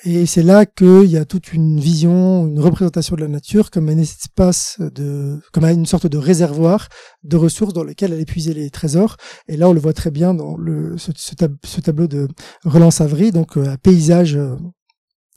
Et 0.06 0.26
c'est 0.26 0.44
là 0.44 0.66
qu'il 0.66 1.06
y 1.06 1.18
a 1.18 1.26
toute 1.26 1.54
une 1.54 1.80
vision, 1.80 2.48
une 2.48 2.60
représentation 2.60 3.16
de 3.16 3.22
la 3.22 3.28
nature 3.28 3.72
comme 3.72 3.90
un 3.90 3.98
espace 3.98 4.78
de, 4.80 5.40
comme 5.52 5.66
une 5.66 5.86
sorte 5.86 6.08
de 6.08 6.18
réservoir 6.18 6.88
de 7.24 7.38
ressources 7.38 7.74
dans 7.74 7.84
lequel 7.84 8.14
elle 8.14 8.20
épuiser 8.20 8.54
les 8.54 8.70
trésors. 8.70 9.18
Et 9.48 9.58
là, 9.58 9.70
on 9.70 9.74
le 9.74 9.80
voit 9.80 9.94
très 9.94 10.12
bien 10.12 10.34
dans 10.34 10.56
le, 10.58 10.98
ce, 10.98 11.36
tableau 11.82 12.08
de 12.08 12.28
Roland 12.64 12.92
Savry, 12.92 13.32
donc 13.32 13.58
euh, 13.58 13.68
un 13.68 13.78
paysage 13.78 14.36
euh, 14.36 14.56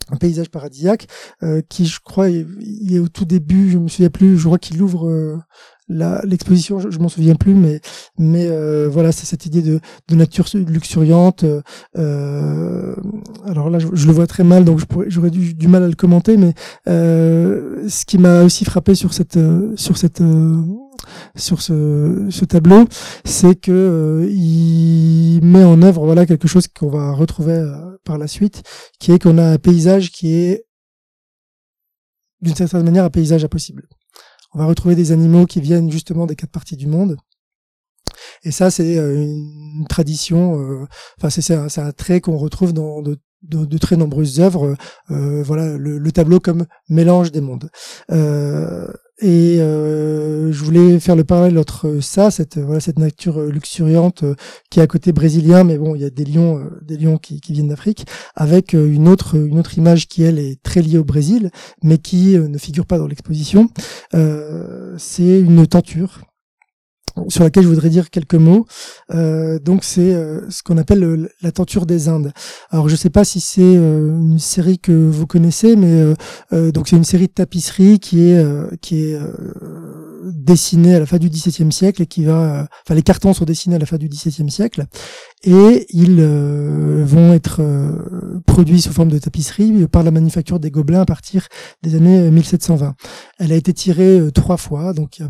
un 0.08 0.16
paysage 0.16 0.50
paradisiaque 0.50 1.08
euh, 1.42 1.62
qui 1.68 1.84
je 1.84 1.98
crois 1.98 2.28
il 2.28 2.94
est 2.94 3.00
au 3.00 3.08
tout 3.08 3.24
début 3.24 3.70
je 3.70 3.78
me 3.78 3.88
souviens 3.88 4.08
plus 4.08 4.38
je 4.38 4.44
crois 4.44 4.58
qu'il 4.58 4.80
ouvre 4.80 5.42
l'exposition, 5.88 6.80
je, 6.80 6.98
m'en 6.98 7.08
souviens 7.08 7.34
plus, 7.34 7.54
mais 7.54 7.80
euh, 8.46 8.88
voilà, 8.90 9.12
c'est 9.12 9.26
cette 9.26 9.46
idée 9.46 9.62
de, 9.62 9.80
nature 10.14 10.46
luxuriante. 10.54 11.44
Euh, 11.96 12.94
alors 13.44 13.70
là, 13.70 13.78
je, 13.78 14.06
le 14.06 14.12
vois 14.12 14.26
très 14.26 14.44
mal, 14.44 14.64
donc 14.64 14.80
j'aurais 15.06 15.30
du, 15.30 15.54
du, 15.54 15.68
mal 15.68 15.84
à 15.84 15.88
le 15.88 15.94
commenter, 15.94 16.36
mais 16.36 16.54
euh, 16.88 17.88
ce 17.88 18.04
qui 18.04 18.18
m'a 18.18 18.42
aussi 18.42 18.64
frappé 18.64 18.94
sur 18.94 19.12
cette 19.12 19.38
sur 19.76 19.96
cette 19.96 20.22
sur 21.36 21.60
ce, 21.62 22.26
ce 22.30 22.44
tableau, 22.44 22.86
c'est 23.24 23.54
que 23.54 24.28
il 24.30 25.40
met 25.42 25.64
en 25.64 25.82
œuvre 25.82 26.04
voilà 26.04 26.26
quelque 26.26 26.48
chose 26.48 26.66
qu'on 26.68 26.88
va 26.90 27.12
retrouver 27.12 27.64
par 28.04 28.18
la 28.18 28.26
suite, 28.26 28.62
qui 28.98 29.12
est 29.12 29.22
qu'on 29.22 29.38
a 29.38 29.44
un 29.44 29.58
paysage 29.58 30.10
qui 30.10 30.32
est 30.34 30.64
d'une 32.40 32.54
certaine 32.54 32.84
manière 32.84 33.04
un 33.04 33.10
paysage 33.10 33.44
impossible 33.44 33.88
on 34.56 34.58
va 34.60 34.64
retrouver 34.64 34.94
des 34.94 35.12
animaux 35.12 35.44
qui 35.44 35.60
viennent 35.60 35.90
justement 35.90 36.24
des 36.24 36.34
quatre 36.34 36.50
parties 36.50 36.78
du 36.78 36.86
monde. 36.86 37.18
Et 38.42 38.50
ça, 38.50 38.70
c'est 38.70 38.96
euh, 38.96 39.14
une 39.14 39.86
tradition. 39.86 40.58
Euh, 40.58 40.86
enfin, 41.18 41.28
c'est 41.28 41.54
un, 41.54 41.66
un, 41.76 41.92
trait 41.92 42.22
qu'on 42.22 42.38
retrouve 42.38 42.72
dans 42.72 43.02
de, 43.02 43.78
très 43.78 43.98
nombreuses 43.98 44.40
œuvres. 44.40 44.74
Euh, 45.10 45.42
voilà, 45.42 45.76
le, 45.76 46.10
tableau 46.10 46.40
comme 46.40 46.64
mélange 46.88 47.32
des 47.32 47.42
mondes. 47.42 47.68
Et 49.20 49.58
je 49.58 50.64
voulais 50.64 51.00
faire 51.00 51.16
le 51.16 51.24
parallèle 51.24 51.58
entre 51.58 52.00
ça, 52.00 52.30
cette 52.30 52.58
voilà 52.58 52.80
cette 52.80 52.98
nature 52.98 53.40
luxuriante 53.40 54.24
qui 54.70 54.80
est 54.80 54.82
à 54.82 54.86
côté 54.86 55.12
brésilien, 55.12 55.64
mais 55.64 55.78
bon, 55.78 55.94
il 55.94 56.02
y 56.02 56.04
a 56.04 56.10
des 56.10 56.24
lions, 56.24 56.62
des 56.82 56.96
lions 56.96 57.18
qui, 57.18 57.40
qui 57.40 57.52
viennent 57.52 57.68
d'Afrique, 57.68 58.06
avec 58.34 58.72
une 58.74 59.08
autre 59.08 59.36
une 59.36 59.58
autre 59.58 59.78
image 59.78 60.08
qui 60.08 60.22
elle 60.22 60.38
est 60.38 60.62
très 60.62 60.82
liée 60.82 60.98
au 60.98 61.04
Brésil, 61.04 61.50
mais 61.82 61.98
qui 61.98 62.38
ne 62.38 62.58
figure 62.58 62.86
pas 62.86 62.98
dans 62.98 63.06
l'exposition. 63.06 63.68
c'est 64.12 65.40
une 65.40 65.66
tenture 65.66 66.20
sur 67.28 67.44
laquelle 67.44 67.64
je 67.64 67.68
voudrais 67.68 67.88
dire 67.88 68.10
quelques 68.10 68.34
mots. 68.34 68.66
Euh, 69.14 69.58
donc 69.58 69.84
c'est 69.84 70.14
euh, 70.14 70.48
ce 70.50 70.62
qu'on 70.62 70.78
appelle 70.78 71.28
la 71.42 71.52
tenture 71.52 71.86
des 71.86 72.08
Indes. 72.08 72.32
Alors 72.70 72.88
je 72.88 72.94
ne 72.94 72.98
sais 72.98 73.10
pas 73.10 73.24
si 73.24 73.40
c'est 73.40 73.62
euh, 73.62 74.08
une 74.08 74.38
série 74.38 74.78
que 74.78 74.92
vous 74.92 75.26
connaissez, 75.26 75.76
mais 75.76 76.14
donc 76.72 76.88
c'est 76.88 76.96
une 76.96 77.04
série 77.04 77.26
de 77.26 77.32
tapisseries 77.32 77.98
qui 77.98 78.30
est 78.30 78.44
qui 78.80 79.04
est 79.04 79.18
dessinée 80.24 80.94
à 80.94 81.00
la 81.00 81.06
fin 81.06 81.18
du 81.18 81.28
XVIIe 81.28 81.72
siècle 81.72 82.02
et 82.02 82.06
qui 82.06 82.24
va, 82.24 82.66
enfin 82.84 82.94
les 82.94 83.02
cartons 83.02 83.32
sont 83.32 83.44
dessinés 83.44 83.76
à 83.76 83.78
la 83.78 83.86
fin 83.86 83.96
du 83.96 84.08
XVIIe 84.08 84.50
siècle 84.50 84.84
et 85.42 85.86
ils 85.90 86.22
vont 86.22 87.32
être 87.32 87.62
produits 88.46 88.82
sous 88.82 88.92
forme 88.92 89.10
de 89.10 89.18
tapisserie 89.18 89.86
par 89.86 90.02
la 90.02 90.10
manufacture 90.10 90.60
des 90.60 90.70
Gobelins 90.70 91.02
à 91.02 91.06
partir 91.06 91.46
des 91.82 91.94
années 91.94 92.30
1720. 92.30 92.94
Elle 93.38 93.52
a 93.52 93.56
été 93.56 93.72
tirée 93.72 94.20
trois 94.34 94.56
fois, 94.56 94.92
donc 94.92 95.18
il 95.18 95.28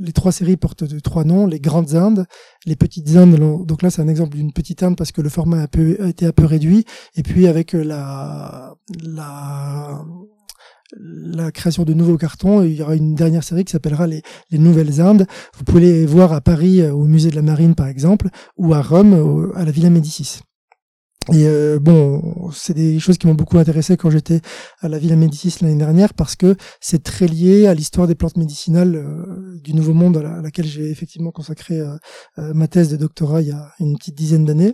les 0.00 0.12
trois 0.12 0.32
séries 0.32 0.56
portent 0.56 0.84
de 0.84 0.98
trois 1.00 1.24
noms, 1.24 1.46
les 1.46 1.60
grandes 1.60 1.94
Indes, 1.94 2.26
les 2.66 2.76
petites 2.76 3.16
Indes, 3.16 3.38
donc 3.66 3.82
là 3.82 3.90
c'est 3.90 4.02
un 4.02 4.08
exemple 4.08 4.36
d'une 4.36 4.52
petite 4.52 4.82
Inde 4.82 4.96
parce 4.96 5.12
que 5.12 5.20
le 5.20 5.28
format 5.28 5.62
a, 5.62 6.08
été 6.08 6.26
un 6.26 6.32
peu 6.32 6.44
réduit, 6.44 6.84
et 7.16 7.22
puis 7.22 7.46
avec 7.46 7.72
la, 7.72 8.74
la, 9.02 10.04
la 10.96 11.50
création 11.52 11.84
de 11.84 11.94
nouveaux 11.94 12.16
cartons, 12.16 12.62
il 12.62 12.74
y 12.74 12.82
aura 12.82 12.96
une 12.96 13.14
dernière 13.14 13.44
série 13.44 13.64
qui 13.64 13.72
s'appellera 13.72 14.06
les, 14.06 14.22
les, 14.50 14.58
Nouvelles 14.58 15.00
Indes. 15.00 15.26
Vous 15.56 15.64
pouvez 15.64 15.80
les 15.80 16.06
voir 16.06 16.32
à 16.32 16.40
Paris 16.40 16.86
au 16.88 17.04
musée 17.04 17.30
de 17.30 17.36
la 17.36 17.42
Marine 17.42 17.74
par 17.74 17.88
exemple, 17.88 18.28
ou 18.56 18.74
à 18.74 18.82
Rome 18.82 19.52
à 19.54 19.64
la 19.64 19.70
Villa 19.70 19.90
Médicis. 19.90 20.40
Et 21.32 21.46
euh, 21.46 21.78
bon, 21.78 22.50
c'est 22.52 22.72
des 22.72 22.98
choses 22.98 23.18
qui 23.18 23.26
m'ont 23.26 23.34
beaucoup 23.34 23.58
intéressé 23.58 23.98
quand 23.98 24.08
j'étais 24.08 24.40
à 24.80 24.88
la 24.88 24.98
Villa 24.98 25.14
Médicis 25.14 25.56
l'année 25.60 25.76
dernière 25.76 26.14
parce 26.14 26.36
que 26.36 26.56
c'est 26.80 27.02
très 27.02 27.26
lié 27.26 27.66
à 27.66 27.74
l'histoire 27.74 28.06
des 28.06 28.14
plantes 28.14 28.38
médicinales 28.38 28.96
euh, 28.96 29.58
du 29.62 29.74
Nouveau 29.74 29.92
Monde 29.92 30.16
à, 30.18 30.40
laquelle 30.40 30.64
j'ai 30.64 30.90
effectivement 30.90 31.30
consacré 31.30 31.80
euh, 31.80 31.96
ma 32.54 32.66
thèse 32.66 32.88
de 32.88 32.96
doctorat 32.96 33.42
il 33.42 33.48
y 33.48 33.52
a 33.52 33.72
une 33.78 33.98
petite 33.98 34.16
dizaine 34.16 34.46
d'années. 34.46 34.72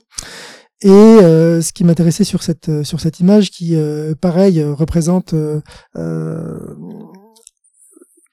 Et 0.83 0.89
ce 0.89 1.73
qui 1.73 1.83
m'intéressait 1.83 2.25
sur 2.25 2.43
cette 2.43 2.83
sur 2.83 3.01
cette 3.01 3.19
image 3.19 3.51
qui, 3.51 3.75
pareil, 4.21 4.63
représente 4.63 5.35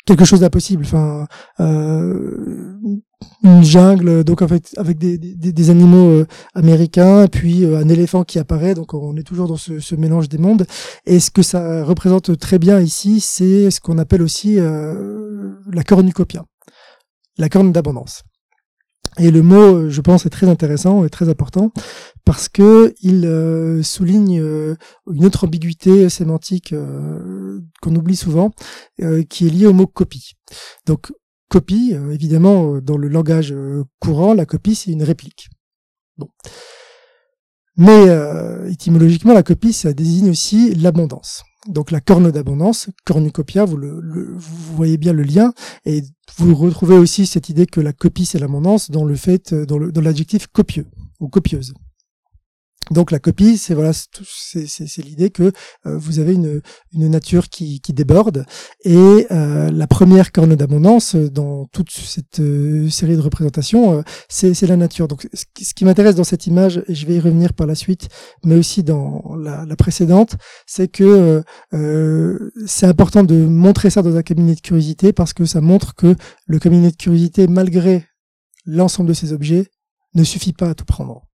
quelque 0.06 0.26
chose 0.26 0.42
d'impossible. 0.42 0.84
Enfin, 0.84 1.28
une 3.44 3.64
jungle 3.64 4.24
donc 4.24 4.48
fait 4.48 4.74
avec 4.78 4.98
des, 4.98 5.18
des, 5.18 5.52
des 5.52 5.70
animaux 5.70 6.10
euh, 6.10 6.28
américains 6.54 7.28
puis 7.28 7.66
euh, 7.66 7.80
un 7.80 7.90
éléphant 7.90 8.24
qui 8.24 8.40
apparaît 8.40 8.76
donc 8.76 8.94
on 8.94 9.16
est 9.16 9.24
toujours 9.24 9.48
dans 9.48 9.58
ce, 9.58 9.80
ce, 9.80 9.96
mélange 9.96 10.30
des 10.30 10.38
mondes. 10.38 10.66
Et 11.06 11.20
ce 11.20 11.32
que 11.32 11.42
ça 11.42 11.84
représente 11.84 12.38
très 12.38 12.60
bien 12.60 12.80
ici 12.80 13.20
c'est 13.20 13.72
ce 13.72 13.80
qu'on 13.80 13.98
appelle 13.98 14.22
aussi 14.22 14.60
euh, 14.60 15.54
la 15.72 15.84
cornucopia 15.84 16.46
la 17.38 17.50
corne 17.50 17.72
d'abondance. 17.72 18.24
Et 19.18 19.32
le 19.32 19.42
mot 19.42 19.90
je 19.90 20.02
pense 20.02 20.26
est 20.26 20.30
très 20.30 20.48
intéressant 20.48 21.04
et 21.04 21.10
très 21.10 21.28
important 21.28 21.72
parce 22.24 22.48
que 22.48 22.94
il 23.02 23.84
souligne 23.84 24.38
une 25.12 25.26
autre 25.26 25.46
ambiguïté 25.46 26.08
sémantique 26.10 26.74
qu'on 27.82 27.96
oublie 27.96 28.16
souvent 28.16 28.52
qui 29.30 29.48
est 29.48 29.50
liée 29.50 29.66
au 29.66 29.74
mot 29.74 29.88
copie. 29.88 30.34
Donc 30.86 31.12
copie, 31.52 31.94
euh, 31.94 32.12
évidemment, 32.12 32.76
euh, 32.76 32.82
dans 32.82 32.98
le 32.98 33.10
langage 33.10 33.52
euh, 33.52 33.84
courant, 34.00 34.34
la 34.34 34.46
copie, 34.46 34.74
c'est 34.74 34.92
une 34.92 35.04
réplique. 35.04 35.50
Bon. 36.18 36.30
Mais 37.78 38.08
étymologiquement, 38.70 39.34
la 39.34 39.44
copie, 39.44 39.74
ça 39.74 39.94
désigne 39.94 40.30
aussi 40.30 40.76
l'abondance. 40.76 41.44
Donc 41.68 41.90
la 41.90 42.02
corne 42.02 42.30
d'abondance, 42.30 42.90
cornucopia, 43.06 43.66
vous 43.66 44.76
voyez 44.76 44.98
bien 44.98 45.14
le 45.14 45.24
lien, 45.24 45.54
et 45.86 46.04
vous 46.38 46.54
retrouvez 46.54 46.98
aussi 46.98 47.26
cette 47.26 47.48
idée 47.50 47.66
que 47.66 47.80
la 47.80 47.94
copie, 47.94 48.26
c'est 48.26 48.40
l'abondance 48.40 48.92
dans 48.92 49.06
le 49.06 49.16
fait, 49.16 49.54
dans 49.54 50.02
l'adjectif 50.02 50.48
copieux 50.48 50.86
ou 51.22 51.30
copieuse. 51.30 51.74
Donc 52.92 53.12
la 53.12 53.20
copie, 53.20 53.58
c'est 53.58 53.74
voilà, 53.74 53.94
c'est 53.94 55.04
l'idée 55.04 55.30
que 55.30 55.54
euh, 55.86 55.98
vous 55.98 56.20
avez 56.20 56.34
une, 56.34 56.62
une 56.92 57.08
nature 57.08 57.48
qui, 57.48 57.80
qui 57.80 57.94
déborde 57.94 58.46
et 58.84 59.28
euh, 59.32 59.72
la 59.72 59.88
première 59.88 60.34
corne 60.34 60.56
d'abondance 60.56 61.16
dans 61.16 61.68
toute 61.68 61.90
cette 61.90 62.42
euh, 62.42 62.90
série 62.90 63.16
de 63.16 63.22
représentations, 63.22 64.04
c'est 64.28 64.62
la 64.64 64.76
nature. 64.76 65.08
Donc 65.08 65.30
ce 65.34 65.74
qui, 65.74 65.86
m'intéresse 65.86 66.16
dans 66.16 66.26
cette 66.26 66.48
image, 66.48 66.84
et 66.88 66.94
je 66.94 67.08
vais 67.08 67.16
y 67.16 67.20
revenir 67.20 67.54
par 67.54 67.66
la 67.66 67.76
suite, 67.76 68.10
mais 68.44 68.56
aussi 68.56 68.84
dans 68.84 69.36
la, 69.38 69.66
la 69.66 69.76
précédente, 69.78 70.36
c'est 70.68 70.90
que 70.90 71.44
c'est 72.66 72.86
important 72.86 73.24
de 73.24 73.36
montrer 73.36 73.90
ça 73.90 74.02
dans 74.02 74.16
un 74.16 74.22
cabinet 74.22 74.56
de 74.56 74.62
curiosité 74.62 75.14
parce 75.14 75.34
que 75.34 75.46
ça 75.46 75.62
montre 75.62 75.96
que 75.96 76.16
le 76.46 76.60
cabinet 76.60 76.92
de 76.92 76.96
curiosité, 76.98 77.48
malgré 77.48 78.06
l'ensemble 78.66 79.10
de 79.10 79.14
ces 79.14 79.34
objets, 79.34 79.68
ne 80.14 80.24
suffit 80.24 80.54
pas 80.54 80.70
à 80.70 80.76
tout 80.76 80.86
prendre. 80.86 81.31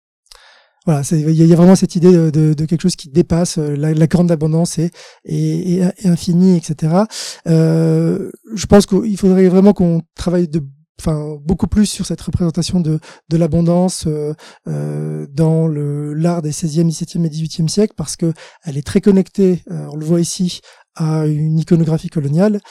Voilà, 0.87 1.01
il 1.11 1.31
y, 1.31 1.51
a 1.51 1.55
vraiment 1.57 1.75
cette 1.75 1.97
idée 1.97 2.31
de, 2.31 2.53
quelque 2.63 2.81
chose 2.81 2.95
qui 2.95 3.09
dépasse 3.09 3.57
euh, 3.57 3.75
la, 3.75 3.93
la 3.93 4.07
grande 4.07 4.31
abondance 4.31 4.79
et, 4.79 4.89
et, 5.25 5.81
etc. 5.81 7.03
Euh, 7.45 8.31
je 8.55 8.65
pense 8.67 8.85
qu'il 8.85 9.17
faudrait 9.17 9.49
vraiment 9.49 9.73
qu'on 9.73 10.01
travaille 10.15 10.47
de 10.47 10.63
enfin 10.97 11.35
beaucoup 11.43 11.67
plus 11.67 11.87
sur 11.87 12.05
cette 12.05 12.21
représentation 12.21 12.79
de, 12.79 12.99
l'abondance 13.33 14.05
euh, 14.07 14.33
euh 14.69 15.27
dans 15.29 15.67
l'art 15.67 16.41
des 16.41 16.51
16e, 16.51 16.89
17e 16.89 17.25
et 17.25 17.29
18e 17.29 17.67
siècles 17.67 17.93
parce 17.97 18.15
que 18.15 18.31
elle 18.63 18.77
est 18.77 18.87
très 18.87 19.01
connectée, 19.01 19.63
on 19.69 19.97
le 19.97 20.05
voit 20.05 20.21
ici, 20.21 20.61
à 20.95 21.25
une 21.27 21.59
iconographie 21.59 22.09
coloniale 22.09 22.61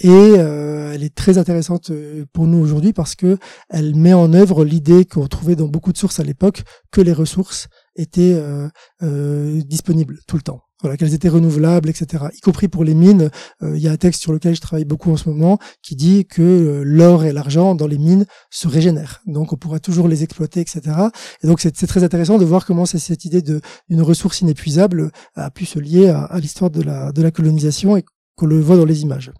et 0.00 0.08
euh, 0.10 0.92
elle 0.92 1.04
est 1.04 1.14
très 1.14 1.38
intéressante 1.38 1.90
euh, 1.90 2.24
pour 2.32 2.46
nous 2.46 2.58
aujourd'hui 2.58 2.92
parce 2.92 3.14
que 3.14 3.38
elle 3.70 3.94
met 3.94 4.12
en 4.12 4.32
œuvre 4.32 4.64
l'idée 4.64 5.04
qu'on 5.04 5.28
trouvait 5.28 5.54
dans 5.54 5.68
beaucoup 5.68 5.92
de 5.92 5.98
sources 5.98 6.18
à 6.18 6.24
l'époque 6.24 6.64
que 6.90 7.00
les 7.00 7.12
ressources 7.12 7.68
étaient 7.94 8.34
euh, 8.34 9.62
disponibles 9.62 10.18
tout 10.26 10.36
le 10.36 10.42
temps. 10.42 10.62
Voilà, 10.82 10.96
qu'elles 10.96 11.14
étaient 11.14 11.28
renouvelables, 11.28 11.88
etc. 11.88 12.24
Y 12.36 12.40
compris 12.40 12.68
pour 12.68 12.84
les 12.84 12.92
mines. 12.92 13.30
Il 13.62 13.78
y 13.78 13.88
a 13.88 13.92
un 13.92 13.96
texte 13.96 14.20
sur 14.20 14.32
lequel 14.32 14.54
je 14.54 14.60
travaille 14.60 14.84
beaucoup 14.84 15.10
en 15.10 15.16
ce 15.16 15.30
moment 15.30 15.58
qui 15.80 15.96
dit 15.96 16.26
que 16.26 16.82
l'or 16.84 17.24
et 17.24 17.32
l'argent 17.32 17.74
dans 17.74 17.86
les 17.86 17.96
mines 17.96 18.26
se 18.50 18.68
régénèrent. 18.68 19.22
Donc 19.24 19.54
on 19.54 19.56
pourra 19.56 19.78
toujours 19.78 20.08
les 20.08 20.24
exploiter, 20.24 20.60
etc. 20.60 20.82
Et 21.42 21.46
donc 21.46 21.60
c'est 21.60 21.86
très 21.86 22.04
intéressant 22.04 22.36
de 22.36 22.44
voir 22.44 22.66
comment 22.66 22.84
cette 22.84 23.24
idée 23.24 23.40
d'une 23.40 24.02
ressource 24.02 24.42
inépuisable 24.42 25.10
a 25.36 25.50
pu 25.50 25.64
se 25.64 25.78
lier 25.78 26.08
à, 26.08 26.24
à 26.24 26.38
l'histoire 26.38 26.70
de 26.70 26.82
la, 26.82 27.12
de 27.12 27.22
la 27.22 27.30
colonisation 27.30 27.96
et 27.96 28.04
qu'on 28.36 28.46
le 28.46 28.60
voit 28.60 28.76
dans 28.76 28.84
les 28.84 29.02
images. 29.02 29.32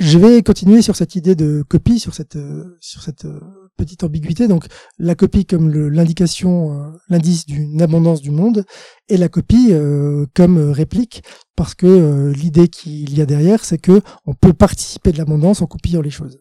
Je 0.00 0.16
vais 0.16 0.42
continuer 0.42 0.80
sur 0.80 0.96
cette 0.96 1.14
idée 1.14 1.34
de 1.34 1.62
copie, 1.68 2.00
sur 2.00 2.14
cette 2.14 2.36
euh, 2.36 2.78
sur 2.80 3.02
cette 3.02 3.26
euh, 3.26 3.38
petite 3.76 4.02
ambiguïté. 4.02 4.48
Donc 4.48 4.64
la 4.98 5.14
copie 5.14 5.44
comme 5.44 5.70
l'indication, 5.70 6.72
euh, 6.72 6.90
l'indice 7.10 7.44
d'une 7.44 7.82
abondance 7.82 8.22
du 8.22 8.30
monde, 8.30 8.64
et 9.10 9.18
la 9.18 9.28
copie 9.28 9.74
comme 10.34 10.70
réplique, 10.70 11.22
parce 11.54 11.74
que 11.74 12.32
l'idée 12.34 12.68
qu'il 12.68 13.14
y 13.14 13.20
a 13.20 13.26
derrière, 13.26 13.62
c'est 13.62 13.76
que 13.76 14.00
on 14.24 14.32
peut 14.32 14.54
participer 14.54 15.12
de 15.12 15.18
l'abondance 15.18 15.60
en 15.60 15.66
copiant 15.66 16.00
les 16.00 16.10
choses. 16.10 16.38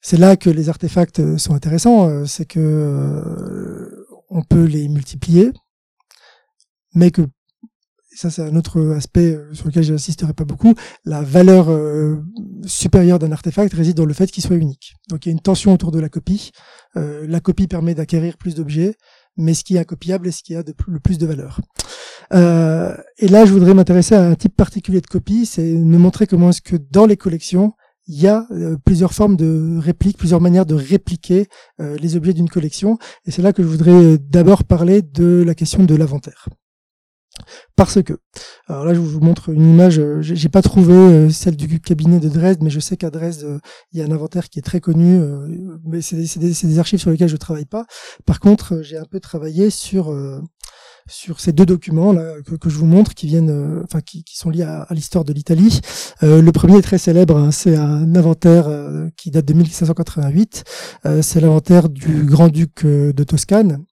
C'est 0.00 0.18
là 0.18 0.36
que 0.36 0.50
les 0.50 0.68
artefacts 0.68 1.36
sont 1.36 1.54
intéressants, 1.54 2.26
c'est 2.26 2.46
que 2.46 4.06
on 4.30 4.42
peut 4.44 4.64
les 4.64 4.88
multiplier, 4.88 5.50
mais 6.94 7.10
que 7.10 7.22
ça 8.14 8.30
c'est 8.30 8.42
un 8.42 8.54
autre 8.56 8.94
aspect 8.94 9.34
euh, 9.34 9.52
sur 9.52 9.66
lequel 9.66 9.84
j'insisterai 9.84 10.32
pas 10.32 10.44
beaucoup, 10.44 10.74
la 11.04 11.22
valeur 11.22 11.70
euh, 11.70 12.16
supérieure 12.66 13.18
d'un 13.18 13.32
artefact 13.32 13.72
réside 13.72 13.96
dans 13.96 14.04
le 14.04 14.14
fait 14.14 14.30
qu'il 14.30 14.42
soit 14.42 14.56
unique. 14.56 14.94
Donc 15.08 15.24
il 15.24 15.30
y 15.30 15.32
a 15.32 15.32
une 15.32 15.40
tension 15.40 15.72
autour 15.72 15.90
de 15.90 16.00
la 16.00 16.08
copie. 16.08 16.52
Euh, 16.96 17.26
la 17.26 17.40
copie 17.40 17.66
permet 17.66 17.94
d'acquérir 17.94 18.36
plus 18.36 18.54
d'objets, 18.54 18.94
mais 19.36 19.54
ce 19.54 19.64
qui 19.64 19.76
est 19.76 19.78
incopiable 19.78 20.28
est 20.28 20.32
ce 20.32 20.42
qui 20.42 20.54
a 20.54 20.62
le 20.86 21.00
plus 21.00 21.18
de 21.18 21.26
valeur. 21.26 21.60
et 22.32 23.28
là, 23.28 23.44
je 23.44 23.52
voudrais 23.52 23.74
m'intéresser 23.74 24.14
à 24.14 24.24
un 24.24 24.34
type 24.34 24.56
particulier 24.56 25.00
de 25.00 25.06
copie, 25.06 25.46
c'est 25.46 25.72
me 25.72 25.98
montrer 25.98 26.26
comment 26.26 26.50
est-ce 26.50 26.62
que 26.62 26.76
dans 26.76 27.06
les 27.06 27.16
collections, 27.16 27.72
il 28.06 28.20
y 28.20 28.26
a 28.26 28.46
plusieurs 28.84 29.12
formes 29.12 29.36
de 29.36 29.78
répliques, 29.78 30.18
plusieurs 30.18 30.40
manières 30.40 30.66
de 30.66 30.74
répliquer 30.74 31.46
les 31.78 32.16
objets 32.16 32.32
d'une 32.32 32.48
collection. 32.48 32.98
Et 33.26 33.30
c'est 33.30 33.42
là 33.42 33.52
que 33.52 33.62
je 33.62 33.68
voudrais 33.68 34.18
d'abord 34.18 34.64
parler 34.64 35.02
de 35.02 35.42
la 35.46 35.54
question 35.54 35.84
de 35.84 35.94
l'inventaire. 35.94 36.48
Parce 37.76 38.02
que, 38.02 38.14
alors 38.68 38.84
là 38.84 38.94
je 38.94 39.00
vous 39.00 39.20
montre 39.20 39.48
une 39.48 39.68
image, 39.68 39.98
euh, 39.98 40.20
j'ai 40.20 40.48
pas 40.48 40.62
trouvé 40.62 40.94
euh, 40.94 41.30
celle 41.30 41.56
du 41.56 41.80
cabinet 41.80 42.20
de 42.20 42.28
Dresde, 42.28 42.62
mais 42.62 42.70
je 42.70 42.80
sais 42.80 42.96
qu'à 42.96 43.10
Dresde 43.10 43.44
euh, 43.44 43.58
il 43.92 43.98
y 43.98 44.02
a 44.02 44.04
un 44.04 44.10
inventaire 44.10 44.50
qui 44.50 44.58
est 44.58 44.62
très 44.62 44.80
connu, 44.80 45.20
mais 45.84 46.02
c'est 46.02 46.16
des, 46.16 46.78
archives 46.78 47.00
sur 47.00 47.10
lesquelles 47.10 47.28
je 47.28 47.36
travaille 47.36 47.64
pas. 47.64 47.86
Par 48.26 48.40
contre, 48.40 48.82
j'ai 48.82 48.98
un 48.98 49.04
peu 49.04 49.20
travaillé 49.20 49.70
sur 49.70 50.14
sur 51.08 51.40
ces 51.40 51.52
deux 51.52 51.66
documents 51.66 52.14
que, 52.14 52.70
je 52.70 52.76
vous 52.76 52.86
montre, 52.86 53.14
qui 53.14 53.26
viennent, 53.26 53.82
enfin 53.84 54.00
qui, 54.00 54.24
qui, 54.24 54.36
sont 54.36 54.50
liés 54.50 54.62
à, 54.62 54.86
l'histoire 54.90 55.24
de 55.24 55.32
l'Italie. 55.32 55.80
le 56.22 56.50
premier 56.50 56.78
est 56.78 56.82
très 56.82 56.98
célèbre, 56.98 57.36
hein, 57.36 57.50
c'est 57.50 57.76
un 57.76 58.14
inventaire 58.14 58.68
qui 59.16 59.30
date 59.30 59.44
de 59.44 59.54
1588. 59.54 60.64
c'est 61.20 61.40
l'inventaire 61.40 61.88
du 61.88 62.24
grand-duc 62.24 62.84
de 62.86 63.24
Toscane, 63.24 63.84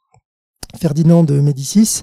Ferdinand 0.78 1.24
de 1.24 1.40
Médicis, 1.40 2.02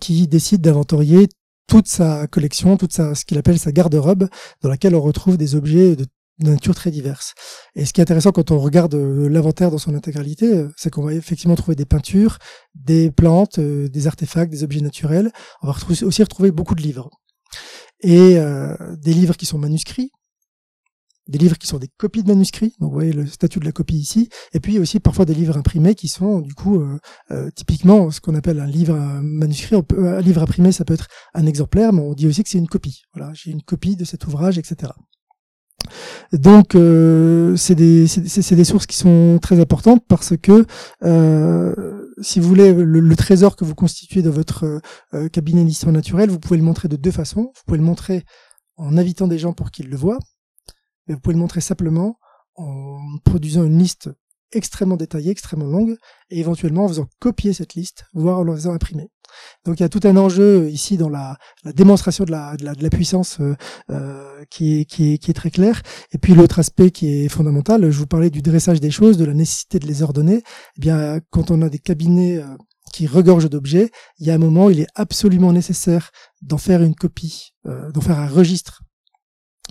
qui 0.00 0.26
décide 0.26 0.60
d'inventorier 0.60 1.28
toute 1.66 1.88
sa 1.88 2.26
collection, 2.26 2.76
toute 2.76 2.92
sa, 2.92 3.14
ce 3.14 3.24
qu'il 3.24 3.38
appelle 3.38 3.58
sa 3.58 3.72
garde-robe, 3.72 4.28
dans 4.62 4.68
laquelle 4.68 4.94
on 4.94 5.00
retrouve 5.00 5.36
des 5.36 5.54
objets 5.54 5.96
de 5.96 6.06
nature 6.38 6.74
très 6.74 6.90
diverse. 6.90 7.34
Et 7.74 7.84
ce 7.84 7.92
qui 7.92 8.00
est 8.00 8.02
intéressant 8.02 8.32
quand 8.32 8.50
on 8.50 8.58
regarde 8.58 8.94
euh, 8.94 9.28
l'inventaire 9.28 9.70
dans 9.70 9.78
son 9.78 9.94
intégralité, 9.94 10.46
euh, 10.46 10.68
c'est 10.76 10.90
qu'on 10.90 11.02
va 11.02 11.14
effectivement 11.14 11.56
trouver 11.56 11.76
des 11.76 11.86
peintures, 11.86 12.38
des 12.74 13.10
plantes, 13.10 13.58
euh, 13.58 13.88
des 13.88 14.06
artefacts, 14.06 14.50
des 14.50 14.62
objets 14.62 14.80
naturels. 14.80 15.32
On 15.62 15.70
va 15.70 15.74
aussi 16.02 16.22
retrouver 16.22 16.50
beaucoup 16.50 16.74
de 16.74 16.82
livres. 16.82 17.10
Et 18.02 18.36
des 18.98 19.14
livres 19.14 19.36
qui 19.38 19.46
sont 19.46 19.56
manuscrits, 19.56 20.10
des 21.28 21.38
livres 21.38 21.58
qui 21.58 21.66
sont 21.66 21.78
des 21.78 21.88
copies 21.98 22.22
de 22.22 22.28
manuscrits, 22.28 22.74
donc 22.80 22.90
vous 22.90 22.96
voyez 22.96 23.12
le 23.12 23.26
statut 23.26 23.58
de 23.58 23.64
la 23.64 23.72
copie 23.72 23.96
ici, 23.96 24.28
et 24.52 24.60
puis 24.60 24.78
aussi 24.78 25.00
parfois 25.00 25.24
des 25.24 25.34
livres 25.34 25.56
imprimés 25.56 25.94
qui 25.94 26.08
sont 26.08 26.40
du 26.40 26.54
coup 26.54 26.80
euh, 26.80 26.98
euh, 27.30 27.50
typiquement 27.54 28.10
ce 28.10 28.20
qu'on 28.20 28.34
appelle 28.34 28.60
un 28.60 28.66
livre 28.66 28.96
manuscrit. 29.22 29.76
un 29.96 30.20
livre 30.20 30.42
imprimé, 30.42 30.72
ça 30.72 30.84
peut 30.84 30.94
être 30.94 31.08
un 31.34 31.46
exemplaire, 31.46 31.92
mais 31.92 32.02
on 32.02 32.14
dit 32.14 32.26
aussi 32.26 32.42
que 32.42 32.48
c'est 32.48 32.58
une 32.58 32.68
copie. 32.68 33.02
Voilà, 33.14 33.32
j'ai 33.34 33.50
une 33.50 33.62
copie 33.62 33.96
de 33.96 34.04
cet 34.04 34.26
ouvrage, 34.26 34.58
etc. 34.58 34.92
Donc 36.32 36.74
euh, 36.74 37.56
c'est 37.56 37.76
des, 37.76 38.06
des 38.06 38.64
sources 38.64 38.86
qui 38.86 38.96
sont 38.96 39.38
très 39.40 39.60
importantes 39.60 40.02
parce 40.08 40.36
que 40.36 40.64
si 42.22 42.40
vous 42.40 42.48
voulez 42.48 42.72
le, 42.72 43.16
trésor 43.16 43.56
que 43.56 43.64
vous 43.64 43.74
constituez 43.74 44.22
dans 44.22 44.30
votre 44.30 44.80
cabinet 45.32 45.64
d'histoire 45.64 45.92
naturelle, 45.92 46.30
vous 46.30 46.40
pouvez 46.40 46.56
le 46.56 46.64
montrer 46.64 46.88
de 46.88 46.96
deux 46.96 47.10
façons. 47.10 47.52
Vous 47.54 47.62
pouvez 47.66 47.78
le 47.78 47.84
montrer 47.84 48.24
en 48.76 48.96
invitant 48.96 49.26
des 49.26 49.38
gens 49.38 49.52
pour 49.52 49.70
qu'ils 49.70 49.88
le 49.88 49.96
voient, 49.96 50.18
mais 51.06 51.14
vous 51.14 51.20
pouvez 51.20 51.34
le 51.34 51.40
montrer 51.40 51.60
simplement 51.60 52.18
en 52.56 52.98
produisant 53.24 53.64
une 53.64 53.78
liste 53.78 54.10
extrêmement 54.52 54.96
détaillée, 54.96 55.30
extrêmement 55.30 55.66
longue, 55.66 55.96
et 56.30 56.38
éventuellement 56.38 56.84
en 56.84 56.88
faisant 56.88 57.06
copier 57.18 57.52
cette 57.52 57.74
liste, 57.74 58.04
voire 58.14 58.38
en 58.38 58.44
la 58.44 58.54
faisant 58.54 58.72
imprimer. 58.72 59.10
Donc 59.64 59.80
il 59.80 59.82
y 59.82 59.86
a 59.86 59.88
tout 59.88 60.00
un 60.04 60.16
enjeu 60.16 60.68
ici 60.70 60.96
dans 60.96 61.08
la, 61.08 61.36
la 61.64 61.72
démonstration 61.72 62.24
de 62.24 62.30
la, 62.30 62.56
de 62.56 62.64
la, 62.64 62.74
de 62.74 62.82
la 62.82 62.90
puissance 62.90 63.38
euh, 63.40 63.56
euh 63.90 64.44
qui, 64.50 64.80
est, 64.80 64.84
qui, 64.84 65.14
est, 65.14 65.18
qui, 65.18 65.30
est, 65.30 65.34
très 65.34 65.50
clair. 65.50 65.82
Et 66.12 66.18
puis 66.18 66.34
l'autre 66.34 66.58
aspect 66.58 66.90
qui 66.90 67.08
est 67.08 67.28
fondamental, 67.28 67.90
je 67.90 67.98
vous 67.98 68.06
parlais 68.06 68.30
du 68.30 68.40
dressage 68.42 68.80
des 68.80 68.90
choses, 68.90 69.16
de 69.16 69.24
la 69.24 69.34
nécessité 69.34 69.78
de 69.78 69.86
les 69.86 70.02
ordonner. 70.02 70.42
Eh 70.76 70.80
bien, 70.80 71.20
quand 71.30 71.50
on 71.50 71.62
a 71.62 71.68
des 71.68 71.80
cabinets 71.80 72.38
euh, 72.38 72.46
qui 72.92 73.06
regorgent 73.06 73.50
d'objets, 73.50 73.90
il 74.18 74.26
y 74.26 74.30
a 74.30 74.34
un 74.34 74.38
moment, 74.38 74.70
il 74.70 74.80
est 74.80 74.86
absolument 74.94 75.52
nécessaire 75.52 76.10
d'en 76.42 76.58
faire 76.58 76.82
une 76.82 76.94
copie, 76.94 77.50
euh, 77.66 77.90
d'en 77.90 78.00
faire 78.00 78.18
un 78.18 78.28
registre 78.28 78.82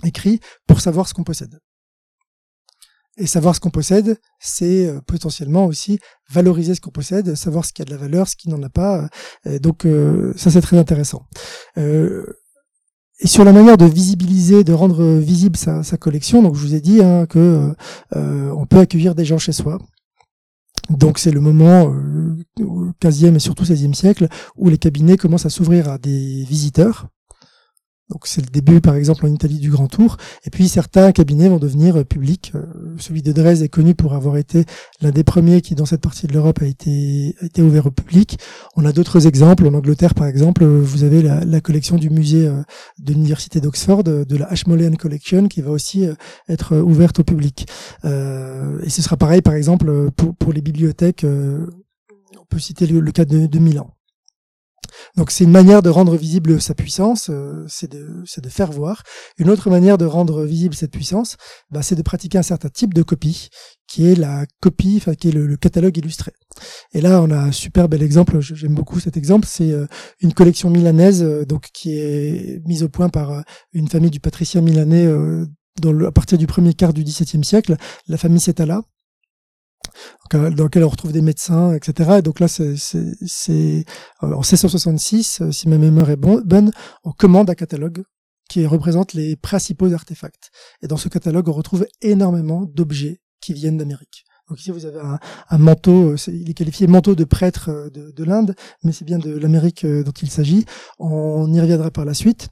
écrit 0.04 0.40
pour 0.66 0.80
savoir 0.80 1.08
ce 1.08 1.14
qu'on 1.14 1.24
possède. 1.24 1.58
Et 3.18 3.26
savoir 3.26 3.54
ce 3.54 3.60
qu'on 3.60 3.70
possède, 3.70 4.18
c'est 4.38 4.86
euh, 4.86 5.00
potentiellement 5.00 5.64
aussi 5.64 5.98
valoriser 6.30 6.74
ce 6.74 6.82
qu'on 6.82 6.90
possède, 6.90 7.34
savoir 7.34 7.64
ce 7.64 7.72
qui 7.72 7.80
a 7.80 7.86
de 7.86 7.90
la 7.90 7.96
valeur, 7.96 8.28
ce 8.28 8.36
qui 8.36 8.50
n'en 8.50 8.62
a 8.62 8.68
pas. 8.68 9.08
Euh, 9.46 9.58
donc 9.58 9.86
euh, 9.86 10.34
ça 10.36 10.50
c'est 10.50 10.60
très 10.60 10.76
intéressant. 10.76 11.22
et 11.76 13.26
sur 13.26 13.44
la 13.44 13.52
manière 13.52 13.78
de 13.78 13.86
visibiliser, 13.86 14.64
de 14.64 14.74
rendre 14.74 15.02
visible 15.16 15.56
sa, 15.56 15.82
collection, 15.96 16.42
donc 16.42 16.54
je 16.56 16.60
vous 16.60 16.74
ai 16.74 16.80
dit 16.82 17.02
hein, 17.02 17.24
que 17.24 17.74
on 18.14 18.66
peut 18.66 18.78
accueillir 18.78 19.14
des 19.14 19.24
gens 19.24 19.38
chez 19.38 19.52
soi. 19.52 19.78
Donc 20.90 21.18
c'est 21.18 21.30
le 21.30 21.40
moment 21.40 21.84
au 22.60 22.92
15e 23.00 23.34
et 23.34 23.38
surtout 23.38 23.64
16e 23.64 23.94
siècle 23.94 24.28
où 24.56 24.68
les 24.68 24.76
cabinets 24.76 25.16
commencent 25.16 25.46
à 25.46 25.50
s'ouvrir 25.50 25.88
à 25.88 25.96
des 25.96 26.44
visiteurs 26.44 27.08
donc 28.10 28.28
c'est 28.28 28.40
le 28.40 28.46
début, 28.46 28.80
par 28.80 28.94
exemple, 28.94 29.26
en 29.26 29.28
Italie 29.28 29.58
du 29.58 29.70
Grand 29.70 29.88
Tour. 29.88 30.16
Et 30.44 30.50
puis 30.50 30.68
certains 30.68 31.10
cabinets 31.10 31.48
vont 31.48 31.58
devenir 31.58 31.96
euh, 31.96 32.04
publics. 32.04 32.52
Euh, 32.54 32.62
celui 32.98 33.22
de 33.22 33.32
Dresde 33.32 33.62
est 33.62 33.68
connu 33.68 33.96
pour 33.96 34.14
avoir 34.14 34.36
été 34.36 34.64
l'un 35.00 35.10
des 35.10 35.24
premiers 35.24 35.60
qui, 35.60 35.74
dans 35.74 35.86
cette 35.86 36.02
partie 36.02 36.28
de 36.28 36.32
l'Europe, 36.32 36.60
a 36.62 36.66
été, 36.66 37.34
ouvert 37.58 37.86
au 37.86 37.90
public. 37.90 38.38
On 38.76 38.84
a 38.84 38.92
d'autres 38.92 39.26
exemples. 39.26 39.66
En 39.66 39.74
Angleterre, 39.74 40.14
par 40.14 40.28
exemple, 40.28 40.62
euh, 40.62 40.80
vous 40.80 41.02
avez 41.02 41.20
la, 41.20 41.60
collection 41.60 41.96
du 41.96 42.10
musée 42.10 42.46
de 42.98 43.12
l'université 43.12 43.60
d'Oxford, 43.60 44.04
de 44.04 44.36
la 44.36 44.46
Ashmolean 44.46 44.92
Collection, 44.92 45.48
qui 45.48 45.62
va 45.62 45.70
aussi 45.70 46.06
être 46.48 46.76
ouverte 46.76 47.18
au 47.18 47.24
public. 47.24 47.66
et 48.04 48.90
ce 48.90 49.02
sera 49.02 49.16
pareil, 49.16 49.40
par 49.40 49.54
exemple, 49.54 50.10
pour, 50.12 50.52
les 50.52 50.60
bibliothèques. 50.60 51.24
on 51.24 52.44
peut 52.48 52.58
citer 52.58 52.86
le, 52.86 53.10
cas 53.10 53.24
de 53.24 53.58
Milan. 53.58 53.95
Donc 55.16 55.30
c'est 55.30 55.44
une 55.44 55.50
manière 55.50 55.82
de 55.82 55.90
rendre 55.90 56.16
visible 56.16 56.60
sa 56.60 56.74
puissance, 56.74 57.30
euh, 57.30 57.64
c'est 57.68 57.90
de, 57.90 58.48
faire 58.48 58.70
voir. 58.70 59.02
Une 59.38 59.50
autre 59.50 59.70
manière 59.70 59.98
de 59.98 60.04
rendre 60.04 60.44
visible 60.44 60.74
cette 60.74 60.92
puissance, 60.92 61.36
bah, 61.70 61.82
c'est 61.82 61.94
de 61.94 62.02
pratiquer 62.02 62.38
un 62.38 62.42
certain 62.42 62.68
type 62.68 62.94
de 62.94 63.02
copie, 63.02 63.48
qui 63.88 64.06
est 64.06 64.14
la 64.14 64.46
copie, 64.60 64.96
enfin 64.98 65.14
qui 65.14 65.28
est 65.28 65.32
le, 65.32 65.56
catalogue 65.56 65.96
illustré. 65.96 66.32
Et 66.92 67.00
là, 67.00 67.20
on 67.22 67.30
a 67.30 67.38
un 67.38 67.52
super 67.52 67.88
bel 67.88 68.02
exemple. 68.02 68.40
J'aime 68.40 68.74
beaucoup 68.74 69.00
cet 69.00 69.16
exemple. 69.16 69.46
C'est 69.48 69.72
euh, 69.72 69.86
une 70.20 70.32
collection 70.32 70.70
milanaise, 70.70 71.22
euh, 71.22 71.44
donc 71.44 71.68
qui 71.72 71.98
est 71.98 72.62
mise 72.66 72.82
au 72.82 72.88
point 72.88 73.08
par 73.08 73.42
une 73.72 73.88
famille 73.88 74.10
du 74.10 74.20
patricien 74.20 74.60
milanais. 74.60 75.06
À 76.06 76.12
partir 76.12 76.38
du 76.38 76.46
premier 76.46 76.72
quart 76.72 76.94
du 76.94 77.04
XVIIe 77.04 77.44
siècle, 77.44 77.76
la 78.08 78.16
famille 78.16 78.40
Setala, 78.40 78.82
dans 80.32 80.64
lequel 80.64 80.84
on 80.84 80.88
retrouve 80.88 81.12
des 81.12 81.22
médecins, 81.22 81.72
etc. 81.74 82.16
Et 82.18 82.22
donc 82.22 82.40
là, 82.40 82.48
c'est 82.48 82.74
euh, 83.50 83.82
en 84.22 84.40
1666, 84.40 85.40
euh, 85.40 85.52
si 85.52 85.68
ma 85.68 85.78
mémoire 85.78 86.10
est 86.10 86.16
bonne, 86.16 86.70
on 87.04 87.12
commande 87.12 87.50
un 87.50 87.54
catalogue 87.54 88.02
qui 88.48 88.66
représente 88.66 89.14
les 89.14 89.36
principaux 89.36 89.92
artefacts. 89.92 90.50
Et 90.82 90.86
dans 90.86 90.96
ce 90.96 91.08
catalogue, 91.08 91.48
on 91.48 91.52
retrouve 91.52 91.86
énormément 92.00 92.62
d'objets 92.62 93.20
qui 93.40 93.52
viennent 93.52 93.76
d'Amérique. 93.76 94.24
Donc 94.48 94.60
ici, 94.60 94.70
vous 94.70 94.86
avez 94.86 95.00
un, 95.50 95.58
manteau, 95.58 96.12
euh, 96.12 96.16
il 96.28 96.48
est 96.48 96.54
qualifié 96.54 96.86
manteau 96.86 97.16
de 97.16 97.24
prêtre 97.24 97.90
de, 97.92 98.24
l'Inde, 98.24 98.54
mais 98.84 98.92
c'est 98.92 99.04
bien 99.04 99.18
de 99.18 99.36
l'Amérique 99.36 99.84
dont 99.84 100.12
il 100.22 100.30
s'agit. 100.30 100.64
On 100.98 101.52
y 101.52 101.60
reviendra 101.60 101.90
par 101.90 102.04
la 102.04 102.14
suite. 102.14 102.48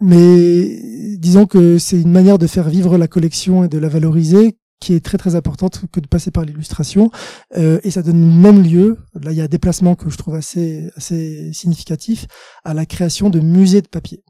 mais 0.00 1.16
disons 1.18 1.46
que 1.46 1.78
c'est 1.78 2.00
une 2.00 2.12
manière 2.12 2.38
de 2.38 2.46
faire 2.46 2.68
vivre 2.68 2.98
la 2.98 3.08
collection 3.08 3.64
et 3.64 3.68
de 3.68 3.78
la 3.78 3.88
valoriser 3.88 4.58
qui 4.80 4.94
est 4.94 5.04
très 5.04 5.18
très 5.18 5.34
importante 5.34 5.84
que 5.90 6.00
de 6.00 6.06
passer 6.06 6.30
par 6.30 6.44
l'illustration. 6.44 7.10
Euh, 7.56 7.80
et 7.84 7.90
ça 7.90 8.02
donne 8.02 8.40
même 8.40 8.62
lieu. 8.62 8.98
Là 9.14 9.32
il 9.32 9.38
y 9.38 9.40
a 9.40 9.44
un 9.44 9.48
déplacement 9.48 9.94
que 9.94 10.10
je 10.10 10.16
trouve 10.18 10.34
assez 10.34 10.90
assez 10.96 11.52
significatif 11.52 12.26
à 12.64 12.74
la 12.74 12.86
création 12.86 13.30
de 13.30 13.40
musées 13.40 13.82
de 13.82 13.88
papier. 13.88 14.22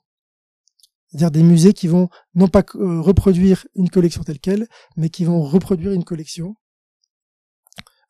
C'est-à-dire 1.09 1.30
des 1.30 1.42
musées 1.42 1.72
qui 1.72 1.87
vont 1.87 2.09
non 2.35 2.48
pas 2.48 2.64
euh, 2.74 3.00
reproduire 3.00 3.66
une 3.74 3.88
collection 3.88 4.22
telle 4.22 4.40
quelle 4.40 4.66
mais 4.96 5.11
qui 5.11 5.24
vont 5.24 5.42
reproduire 5.42 5.92
une 5.92 6.04
collection 6.04 6.57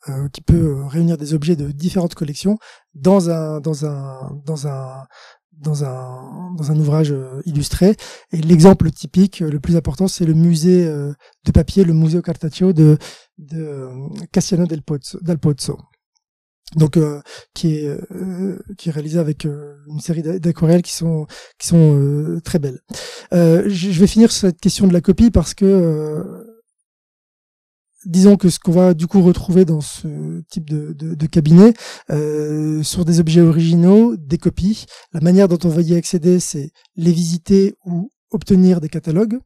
euh, 0.09 0.29
qui 0.29 0.43
peut 0.43 0.85
réunir 0.85 1.17
des 1.17 1.33
objets 1.33 1.57
de 1.57 1.71
différentes 1.71 2.15
collections 2.15 2.59
dans 2.95 3.31
un 3.31 3.61
dans 3.61 3.87
un 3.87 4.39
dans 4.45 4.67
un 4.67 5.07
dans 5.59 5.85
un, 5.85 6.53
dans 6.57 6.71
un 6.71 6.79
ouvrage 6.79 7.13
euh, 7.13 7.41
illustré. 7.45 7.97
Et 8.33 8.39
l'exemple 8.39 8.91
typique, 8.91 9.43
euh, 9.43 9.51
le 9.51 9.61
plus 9.61 9.77
important, 9.77 10.09
c'est 10.09 10.25
le 10.25 10.35
musée 10.35 10.87
euh, 10.87 11.13
de 11.45 11.53
papier, 11.53 11.85
le 11.85 11.93
Museo 11.93 12.23
Cartaceo 12.23 12.73
de, 12.73 12.99
de 13.39 13.89
Cassiano 14.33 14.67
del 14.67 14.83
Pozzo. 14.83 15.79
Donc, 16.77 16.99
qui 17.53 17.77
est 17.77 17.99
qui 18.79 18.89
est 18.89 18.93
réalisé 18.93 19.19
avec 19.19 19.45
une 19.45 20.01
série 20.01 20.23
d'aquarelles 20.23 20.83
qui 20.83 20.93
sont 20.93 21.27
qui 21.59 21.69
sont 21.69 22.41
très 22.43 22.59
belles. 22.59 22.81
je 23.31 24.01
vais 24.01 24.07
finir 24.09 24.33
sur 24.33 24.49
cette 24.49 24.61
question 24.61 24.89
de 24.89 24.93
la 24.93 25.03
copie 25.03 25.31
parce 25.31 25.55
que 25.55 26.44
disons 28.07 28.37
que 28.37 28.49
ce 28.49 28.59
qu'on 28.59 28.73
va 28.73 28.95
du 28.95 29.07
coup 29.07 29.23
retrouver 29.23 29.65
dans 29.65 29.81
ce 29.81 30.43
type 30.51 30.69
de, 30.69 31.27
cabinet 31.27 31.75
euh, 32.11 32.83
sur 32.83 33.05
des 33.05 33.21
objets 33.21 33.41
originaux, 33.41 34.17
des 34.17 34.39
copies. 34.39 34.87
La 35.13 35.21
manière 35.21 35.49
dont 35.49 35.59
on 35.65 35.69
va 35.69 35.83
y 35.83 35.95
accéder, 35.95 36.41
c'est 36.41 36.71
les 36.97 37.13
visiter 37.13 37.75
ou 37.85 38.11
obtenir 38.31 38.81
des 38.81 38.89
catalogues, 38.89 39.39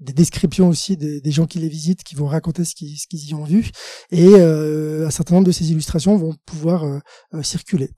des 0.00 0.12
descriptions 0.12 0.68
aussi 0.68 0.96
des, 0.96 1.30
gens 1.30 1.46
qui 1.46 1.58
les 1.58 1.68
visitent, 1.68 2.04
qui 2.04 2.14
vont 2.14 2.26
raconter 2.26 2.64
ce 2.64 2.74
qu'ils, 2.74 3.28
y 3.28 3.34
ont 3.34 3.44
vu, 3.44 3.70
et 4.10 4.28
euh, 4.34 5.06
un 5.06 5.10
certain 5.10 5.36
nombre 5.36 5.46
de 5.46 5.52
ces 5.52 5.70
illustrations 5.70 6.16
vont 6.16 6.34
pouvoir 6.44 6.84
euh, 6.84 7.42
circuler. 7.42 7.90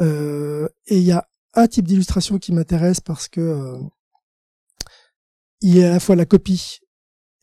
et 0.00 0.98
il 0.98 1.02
y 1.02 1.12
a 1.12 1.26
un 1.54 1.68
type 1.68 1.86
d'illustration 1.86 2.38
qui 2.38 2.52
m'intéresse 2.52 3.00
parce 3.00 3.28
que 3.28 3.78
il 5.60 5.76
y 5.76 5.84
a 5.84 5.88
à 5.88 5.92
la 5.92 6.00
fois 6.00 6.16
la 6.16 6.26
copie 6.26 6.80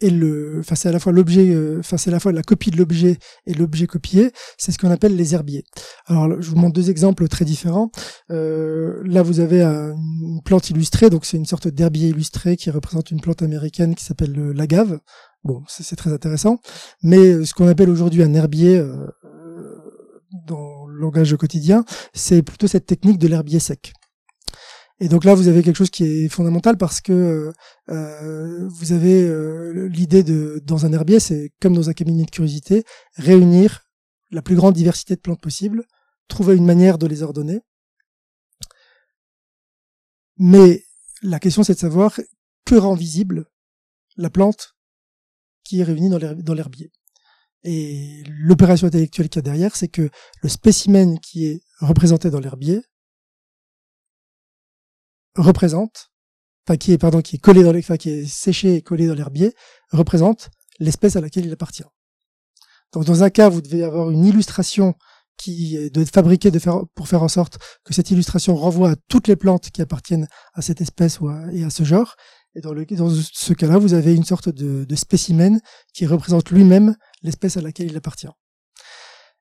et 0.01 0.09
le, 0.09 0.57
enfin 0.59 0.75
c'est 0.75 0.89
à 0.89 0.91
la 0.91 0.99
fois 0.99 1.11
l'objet, 1.11 1.49
euh, 1.51 1.79
enfin 1.79 1.97
c'est 1.97 2.09
à 2.09 2.13
la 2.13 2.19
fois 2.19 2.31
la 2.31 2.43
copie 2.43 2.71
de 2.71 2.77
l'objet 2.77 3.17
et 3.45 3.53
l'objet 3.53 3.87
copié. 3.87 4.31
C'est 4.57 4.71
ce 4.71 4.77
qu'on 4.77 4.91
appelle 4.91 5.15
les 5.15 5.33
herbiers. 5.33 5.63
Alors 6.07 6.41
je 6.41 6.49
vous 6.49 6.57
montre 6.57 6.73
deux 6.73 6.89
exemples 6.89 7.27
très 7.27 7.45
différents. 7.45 7.91
Euh, 8.31 9.01
là 9.05 9.21
vous 9.21 9.39
avez 9.39 9.61
une 9.63 10.41
plante 10.43 10.69
illustrée, 10.69 11.09
donc 11.09 11.25
c'est 11.25 11.37
une 11.37 11.45
sorte 11.45 11.67
d'herbier 11.67 12.09
illustré 12.09 12.57
qui 12.57 12.69
représente 12.71 13.11
une 13.11 13.21
plante 13.21 13.41
américaine 13.41 13.95
qui 13.95 14.03
s'appelle 14.03 14.33
l'agave. 14.51 14.99
Bon, 15.43 15.63
c'est 15.67 15.95
très 15.95 16.11
intéressant. 16.11 16.59
Mais 17.03 17.45
ce 17.45 17.53
qu'on 17.53 17.67
appelle 17.67 17.89
aujourd'hui 17.89 18.21
un 18.21 18.33
herbier 18.33 18.77
euh, 18.77 19.07
dans 20.45 20.85
langage 20.87 21.35
quotidien, 21.35 21.83
c'est 22.13 22.41
plutôt 22.41 22.67
cette 22.67 22.85
technique 22.85 23.17
de 23.17 23.27
l'herbier 23.27 23.59
sec. 23.59 23.93
Et 25.01 25.09
donc 25.09 25.25
là, 25.25 25.33
vous 25.33 25.47
avez 25.47 25.63
quelque 25.63 25.77
chose 25.77 25.89
qui 25.89 26.03
est 26.03 26.29
fondamental 26.29 26.77
parce 26.77 27.01
que 27.01 27.51
euh, 27.89 28.67
vous 28.69 28.91
avez 28.91 29.23
euh, 29.23 29.87
l'idée 29.87 30.21
de, 30.21 30.61
dans 30.63 30.85
un 30.85 30.93
herbier, 30.93 31.19
c'est 31.19 31.51
comme 31.59 31.73
dans 31.73 31.89
un 31.89 31.93
cabinet 31.93 32.23
de 32.23 32.29
curiosité, 32.29 32.83
réunir 33.15 33.81
la 34.29 34.43
plus 34.43 34.55
grande 34.55 34.75
diversité 34.75 35.15
de 35.15 35.19
plantes 35.19 35.41
possible, 35.41 35.85
trouver 36.27 36.55
une 36.55 36.67
manière 36.67 36.99
de 36.99 37.07
les 37.07 37.23
ordonner. 37.23 37.61
Mais 40.37 40.83
la 41.23 41.39
question, 41.39 41.63
c'est 41.63 41.73
de 41.73 41.79
savoir 41.79 42.19
que 42.63 42.75
rend 42.75 42.93
visible 42.93 43.45
la 44.17 44.29
plante 44.29 44.75
qui 45.63 45.79
est 45.79 45.83
réunie 45.83 46.09
dans 46.09 46.53
l'herbier. 46.53 46.91
Et 47.63 48.21
l'opération 48.27 48.85
intellectuelle 48.85 49.29
qu'il 49.29 49.39
y 49.39 49.39
a 49.39 49.51
derrière, 49.51 49.75
c'est 49.75 49.87
que 49.87 50.11
le 50.43 50.49
spécimen 50.49 51.19
qui 51.19 51.47
est 51.47 51.63
représenté 51.79 52.29
dans 52.29 52.39
l'herbier 52.39 52.83
représente, 55.36 56.12
enfin 56.67 56.77
qui 56.77 56.92
est 56.92 56.98
pardon, 56.98 57.21
qui 57.21 57.38
est 57.38 57.40
collé 57.40 57.63
dans 57.63 57.75
enfin, 57.75 57.98
qui 57.98 58.10
est 58.10 58.25
séché 58.25 58.75
et 58.75 58.82
collé 58.82 59.08
dans 59.08 59.13
l'herbier, 59.13 59.54
représente 59.92 60.50
l'espèce 60.79 61.15
à 61.15 61.21
laquelle 61.21 61.46
il 61.46 61.54
appartient. 61.54 61.84
Donc 62.94 63.06
dans 63.06 63.23
un 63.23 63.29
cas, 63.29 63.50
vous 63.50 63.62
devez 63.62 63.84
avoir 63.84 64.10
une 64.12 64.25
illustration 64.25 64.96
qui 65.38 65.90
doit 65.92 66.04
être 66.04 66.13
fabriquée 66.13 66.52
de 66.52 66.60
faire, 66.60 66.82
pour 66.94 67.08
faire 67.08 67.23
en 67.23 67.27
sorte 67.27 67.58
que 67.84 67.94
cette 67.94 68.12
illustration 68.12 68.56
renvoie 68.56 68.92
à 68.92 68.96
toutes 69.08 69.27
les 69.27 69.36
plantes 69.36 69.71
qui 69.71 69.82
appartiennent 69.82 70.27
à 70.54 70.62
cette 70.62 70.82
espèce 70.82 71.19
ou 71.19 71.32
et 71.52 71.63
à 71.63 71.69
ce 71.69 71.84
genre. 71.84 72.15
Et 72.54 72.62
dans, 72.62 72.75
ce 73.10 73.54
cas-là, 73.54 73.77
vous 73.77 73.94
avez 73.94 74.13
une 74.13 74.25
sorte 74.25 74.50
de 74.50 74.96
spécimen 74.96 75.60
qui 75.94 76.06
représente 76.06 76.52
lui-même 76.52 76.96
l'espèce 77.23 77.58
à 77.58 77.62
laquelle 77.62 77.88
il 77.88 77.98
appartient. 77.98 78.27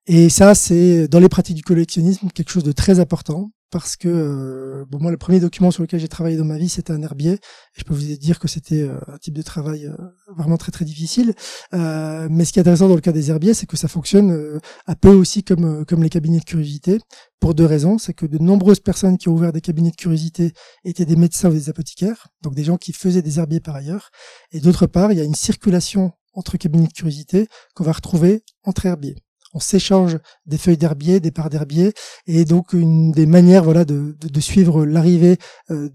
Et 0.06 0.28
ça, 0.28 0.54
c'est 0.54 1.08
dans 1.08 1.20
les 1.20 1.28
pratiques 1.28 1.56
du 1.56 1.62
collectionnisme 1.62 2.28
quelque 2.34 2.50
chose 2.50 2.64
de 2.64 2.72
très 2.72 3.00
important 3.00 3.50
parce 3.70 3.96
que 3.96 4.08
euh, 4.08 4.84
moi 4.98 5.10
le 5.10 5.16
premier 5.16 5.40
document 5.40 5.70
sur 5.70 5.82
lequel 5.82 6.00
j'ai 6.00 6.08
travaillé 6.08 6.36
dans 6.36 6.44
ma 6.44 6.58
vie 6.58 6.68
c'était 6.68 6.92
un 6.92 7.02
herbier. 7.02 7.38
Je 7.74 7.84
peux 7.84 7.94
vous 7.94 8.16
dire 8.16 8.38
que 8.38 8.48
c'était 8.48 8.82
euh, 8.82 8.98
un 9.06 9.18
type 9.18 9.34
de 9.34 9.42
travail 9.42 9.86
euh, 9.86 9.96
vraiment 10.36 10.56
très 10.56 10.72
très 10.72 10.84
difficile. 10.84 11.34
Mais 11.72 12.44
ce 12.44 12.52
qui 12.52 12.58
est 12.58 12.62
intéressant 12.62 12.88
dans 12.88 12.94
le 12.94 13.00
cas 13.00 13.12
des 13.12 13.30
herbiers 13.30 13.54
c'est 13.54 13.66
que 13.66 13.76
ça 13.76 13.88
fonctionne 13.88 14.60
un 14.86 14.94
peu 14.94 15.10
aussi 15.10 15.44
comme 15.44 15.84
comme 15.86 16.02
les 16.02 16.08
cabinets 16.10 16.40
de 16.40 16.44
curiosité 16.44 16.98
pour 17.38 17.54
deux 17.54 17.66
raisons. 17.66 17.98
C'est 17.98 18.14
que 18.14 18.26
de 18.26 18.38
nombreuses 18.38 18.80
personnes 18.80 19.18
qui 19.18 19.28
ont 19.28 19.32
ouvert 19.32 19.52
des 19.52 19.60
cabinets 19.60 19.90
de 19.90 19.96
curiosité 19.96 20.52
étaient 20.84 21.06
des 21.06 21.16
médecins 21.16 21.50
ou 21.50 21.52
des 21.52 21.70
apothicaires 21.70 22.28
donc 22.42 22.54
des 22.54 22.64
gens 22.64 22.76
qui 22.76 22.92
faisaient 22.92 23.22
des 23.22 23.38
herbiers 23.38 23.60
par 23.60 23.76
ailleurs. 23.76 24.10
Et 24.52 24.60
d'autre 24.60 24.86
part 24.86 25.12
il 25.12 25.18
y 25.18 25.20
a 25.20 25.24
une 25.24 25.34
circulation 25.34 26.12
entre 26.32 26.56
cabinets 26.56 26.88
de 26.88 26.92
curiosité 26.92 27.48
qu'on 27.74 27.84
va 27.84 27.92
retrouver 27.92 28.42
entre 28.64 28.86
herbiers 28.86 29.16
on 29.52 29.60
s'échange 29.60 30.18
des 30.46 30.58
feuilles 30.58 30.76
d'herbier, 30.76 31.20
des 31.20 31.30
parts 31.30 31.50
d'herbier, 31.50 31.92
et 32.26 32.44
donc 32.44 32.72
une 32.72 33.12
des 33.12 33.26
manières 33.26 33.64
voilà 33.64 33.84
de, 33.84 34.14
suivre 34.40 34.86
l'arrivée 34.86 35.36
euh, 35.70 35.88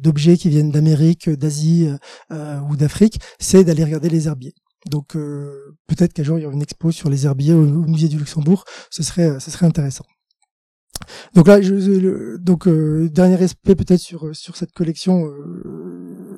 d'objets 0.00 0.36
qui 0.36 0.48
viennent 0.48 0.70
d'Amérique, 0.70 1.30
d'Asie 1.30 1.88
euh, 2.32 2.58
ou 2.70 2.76
d'Afrique, 2.76 3.20
c'est 3.38 3.64
d'aller 3.64 3.84
regarder 3.84 4.08
les 4.08 4.26
herbiers. 4.26 4.54
Donc 4.90 5.14
euh, 5.14 5.76
peut-être 5.86 6.12
qu'un 6.12 6.24
jour 6.24 6.38
il 6.38 6.42
y 6.42 6.46
aura 6.46 6.54
une 6.54 6.62
expo 6.62 6.90
sur 6.90 7.08
les 7.08 7.26
herbiers 7.26 7.54
au, 7.54 7.64
musée 7.64 8.08
du 8.08 8.18
Luxembourg, 8.18 8.64
ce 8.90 9.02
serait 9.02 9.38
intéressant. 9.62 10.04
Donc 11.34 11.48
là, 11.48 11.60
je, 11.60 12.36
donc 12.36 12.68
dernier 12.68 13.42
aspect 13.42 13.74
peut-être 13.74 14.00
sur 14.00 14.34
sur 14.34 14.56
cette 14.56 14.72
collection 14.72 15.24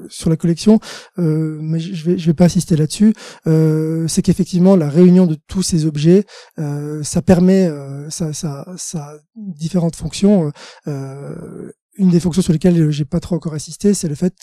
sur 0.09 0.31
la 0.31 0.37
collection, 0.37 0.81
euh, 1.19 1.59
mais 1.61 1.79
je 1.81 2.05
vais 2.05 2.17
vais 2.17 2.35
pas 2.35 2.47
insister 2.47 2.77
là-dessus. 2.77 3.15
Euh, 3.47 4.07
c'est 4.09 4.23
qu'effectivement 4.23 4.77
la 4.77 4.89
réunion 4.89 5.27
de 5.27 5.37
tous 5.47 5.63
ces 5.63 5.87
objets, 5.87 6.25
euh, 6.59 7.03
ça 7.03 7.23
permet, 7.23 7.71
ça, 8.11 8.33
ça, 8.33 8.67
ça 8.77 9.17
différentes 9.37 9.97
fonctions. 9.97 10.53
une 10.87 12.11
des 12.11 12.21
fonctions 12.21 12.43
sur 12.43 12.53
lesquelles 12.53 12.91
j'ai 12.91 13.05
pas 13.05 13.21
trop 13.21 13.37
encore 13.37 13.55
insisté, 13.55 13.95
c'est 13.95 14.09
le 14.09 14.15
fait 14.15 14.35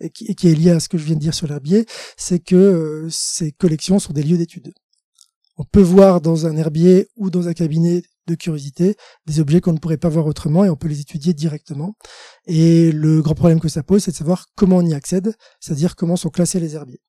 et 0.00 0.10
qui, 0.10 0.26
est 0.28 0.54
lié 0.54 0.72
à 0.72 0.80
ce 0.80 0.88
que 0.88 0.98
je 0.98 1.04
viens 1.04 1.14
de 1.14 1.20
dire 1.20 1.32
sur 1.32 1.46
l'herbier, 1.46 1.86
c'est 2.18 2.38
que 2.38 3.06
ces 3.10 3.52
collections 3.52 3.98
sont 3.98 4.12
des 4.12 4.22
lieux 4.22 4.36
d'étude. 4.36 4.74
On 5.58 5.64
peut 5.64 5.80
voir 5.82 6.20
dans 6.20 6.46
un 6.46 6.56
herbier 6.56 7.08
ou 7.16 7.30
dans 7.30 7.48
un 7.48 7.54
cabinet 7.54 8.02
de 8.26 8.34
curiosité, 8.34 8.96
des 9.26 9.40
objets 9.40 9.60
qu'on 9.60 9.72
ne 9.72 9.78
pourrait 9.78 9.96
pas 9.96 10.08
voir 10.08 10.26
autrement 10.26 10.64
et 10.64 10.70
on 10.70 10.76
peut 10.76 10.88
les 10.88 11.00
étudier 11.00 11.32
directement. 11.32 11.94
Et 12.46 12.92
le 12.92 13.22
grand 13.22 13.34
problème 13.34 13.60
que 13.60 13.68
ça 13.68 13.82
pose, 13.82 14.02
c'est 14.02 14.10
de 14.10 14.16
savoir 14.16 14.46
comment 14.54 14.78
on 14.78 14.86
y 14.86 14.94
accède, 14.94 15.34
c'est-à-dire 15.60 15.96
comment 15.96 16.16
sont 16.16 16.30
classés 16.30 16.60
les 16.60 16.74
herbiers. 16.74 17.00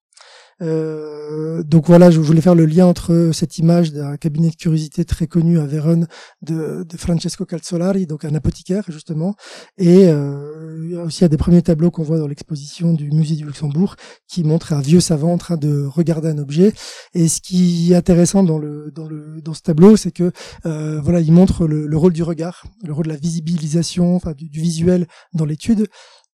Euh, 0.62 1.62
donc 1.64 1.86
voilà, 1.88 2.10
je 2.10 2.20
voulais 2.20 2.42
faire 2.42 2.56
le 2.56 2.66
lien 2.66 2.86
entre 2.86 3.30
cette 3.34 3.58
image 3.58 3.94
d'un 3.94 4.18
cabinet 4.18 4.50
de 4.50 4.56
curiosité 4.56 5.06
très 5.06 5.28
connu 5.28 5.60
à 5.60 5.66
Vérone 5.66 6.08
de, 6.42 6.84
de 6.84 6.98
Francesco 6.98 7.46
Calzolari, 7.46 8.08
donc 8.08 8.26
un 8.26 8.34
apothicaire 8.34 8.84
justement, 8.88 9.36
et 9.78 10.08
euh, 10.08 11.06
aussi 11.06 11.24
à 11.24 11.28
des 11.28 11.38
premiers 11.38 11.62
tableaux 11.62 11.92
qu'on 11.92 12.04
voit 12.04 12.18
dans 12.18 12.28
l'exposition 12.28 12.94
du 12.94 13.12
musée 13.12 13.36
du 13.36 13.46
Luxembourg 13.46 13.96
qui 14.28 14.44
montre 14.44 14.74
un 14.74 14.82
vieux 14.82 15.00
savant 15.00 15.34
en 15.34 15.38
train 15.38 15.58
de 15.58 15.86
regarder 15.86 16.30
un 16.30 16.38
objet. 16.38 16.74
Et 17.14 17.28
ce 17.28 17.42
qui 17.42 17.94
est 17.94 17.96
intéressant 17.96 18.44
dans 18.44 18.58
le 18.58 18.92
dans 18.92 19.08
le 19.08 19.42
dans 19.42 19.54
ce 19.54 19.62
tableau, 19.62 19.96
c'est 19.96 20.12
que 20.12 20.32
euh, 20.66 21.00
voilà, 21.02 21.20
il 21.22 21.32
montre 21.32 21.68
le, 21.68 21.98
rôle 21.98 22.14
du 22.14 22.24
regard, 22.24 22.66
le 22.84 22.94
rôle 22.94 23.06
de 23.06 23.12
la 23.12 23.18
visibilisation, 23.18 24.16
enfin 24.16 24.34
du, 24.34 24.50
du 24.50 24.60
visuel 24.60 25.08
dans 25.34 25.46
l'étude 25.46 25.88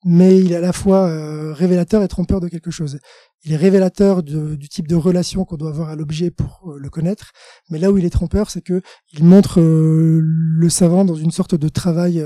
mais 0.05 0.37
il 0.39 0.51
est 0.51 0.57
à 0.57 0.61
la 0.61 0.73
fois 0.73 1.07
euh, 1.07 1.53
révélateur 1.53 2.03
et 2.03 2.07
trompeur 2.07 2.39
de 2.39 2.47
quelque 2.47 2.71
chose 2.71 2.99
il 3.43 3.51
est 3.51 3.57
révélateur 3.57 4.23
du 4.23 4.69
type 4.69 4.87
de 4.87 4.95
relation 4.95 5.43
qu'on 5.43 5.57
doit 5.57 5.69
avoir 5.69 5.89
à 5.89 5.95
l'objet 5.95 6.31
pour 6.31 6.61
euh, 6.67 6.77
le 6.79 6.89
connaître. 6.89 7.31
Mais 7.69 7.77
là 7.77 7.91
où 7.91 7.97
il 7.97 8.05
est 8.05 8.09
trompeur, 8.09 8.49
c'est 8.49 8.61
que 8.61 8.81
il 9.11 9.23
montre 9.25 9.59
euh, 9.59 10.21
le 10.23 10.69
savant 10.69 11.03
dans 11.03 11.15
une 11.15 11.31
sorte 11.31 11.55
de 11.55 11.67
travail 11.67 12.25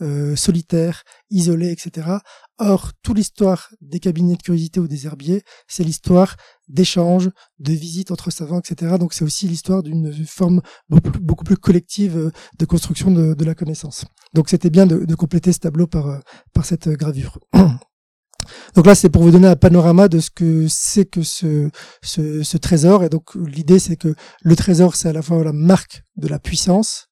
euh, 0.00 0.36
solitaire, 0.36 1.04
isolé, 1.30 1.70
etc. 1.70 2.18
Or, 2.58 2.92
toute 3.02 3.16
l'histoire 3.16 3.68
des 3.80 4.00
cabinets 4.00 4.36
de 4.36 4.42
curiosité 4.42 4.80
ou 4.80 4.88
des 4.88 5.06
herbiers, 5.06 5.42
c'est 5.68 5.84
l'histoire 5.84 6.36
d'échanges, 6.68 7.30
de 7.60 7.72
visites 7.72 8.10
entre 8.10 8.30
savants, 8.30 8.58
etc. 8.58 8.96
Donc 8.98 9.12
c'est 9.12 9.24
aussi 9.24 9.46
l'histoire 9.46 9.82
d'une 9.82 10.12
forme 10.26 10.62
beaucoup 10.88 11.44
plus 11.44 11.56
collective 11.56 12.32
de 12.58 12.64
construction 12.64 13.12
de, 13.12 13.44
la 13.44 13.54
connaissance. 13.54 14.04
Donc 14.34 14.48
c'était 14.48 14.70
bien 14.70 14.86
de, 14.86 15.14
compléter 15.14 15.52
ce 15.52 15.58
tableau 15.58 15.86
par 15.86 16.22
cette 16.64 16.88
gravure. 16.88 17.38
Donc 18.74 18.86
là, 18.86 18.94
c'est 18.94 19.08
pour 19.08 19.22
vous 19.22 19.30
donner 19.30 19.48
un 19.48 19.56
panorama 19.56 20.08
de 20.08 20.20
ce 20.20 20.30
que 20.30 20.66
c'est 20.68 21.04
que 21.04 21.22
ce, 21.22 22.56
trésor. 22.58 23.04
Et 23.04 23.08
donc 23.08 23.34
l'idée, 23.34 23.78
c'est 23.78 23.96
que 23.96 24.14
le 24.42 24.56
trésor, 24.56 24.96
c'est 24.96 25.08
à 25.08 25.12
la 25.12 25.22
fois 25.22 25.42
la 25.44 25.52
marque 25.52 26.02
de 26.16 26.28
la 26.28 26.38
puissance, 26.38 27.08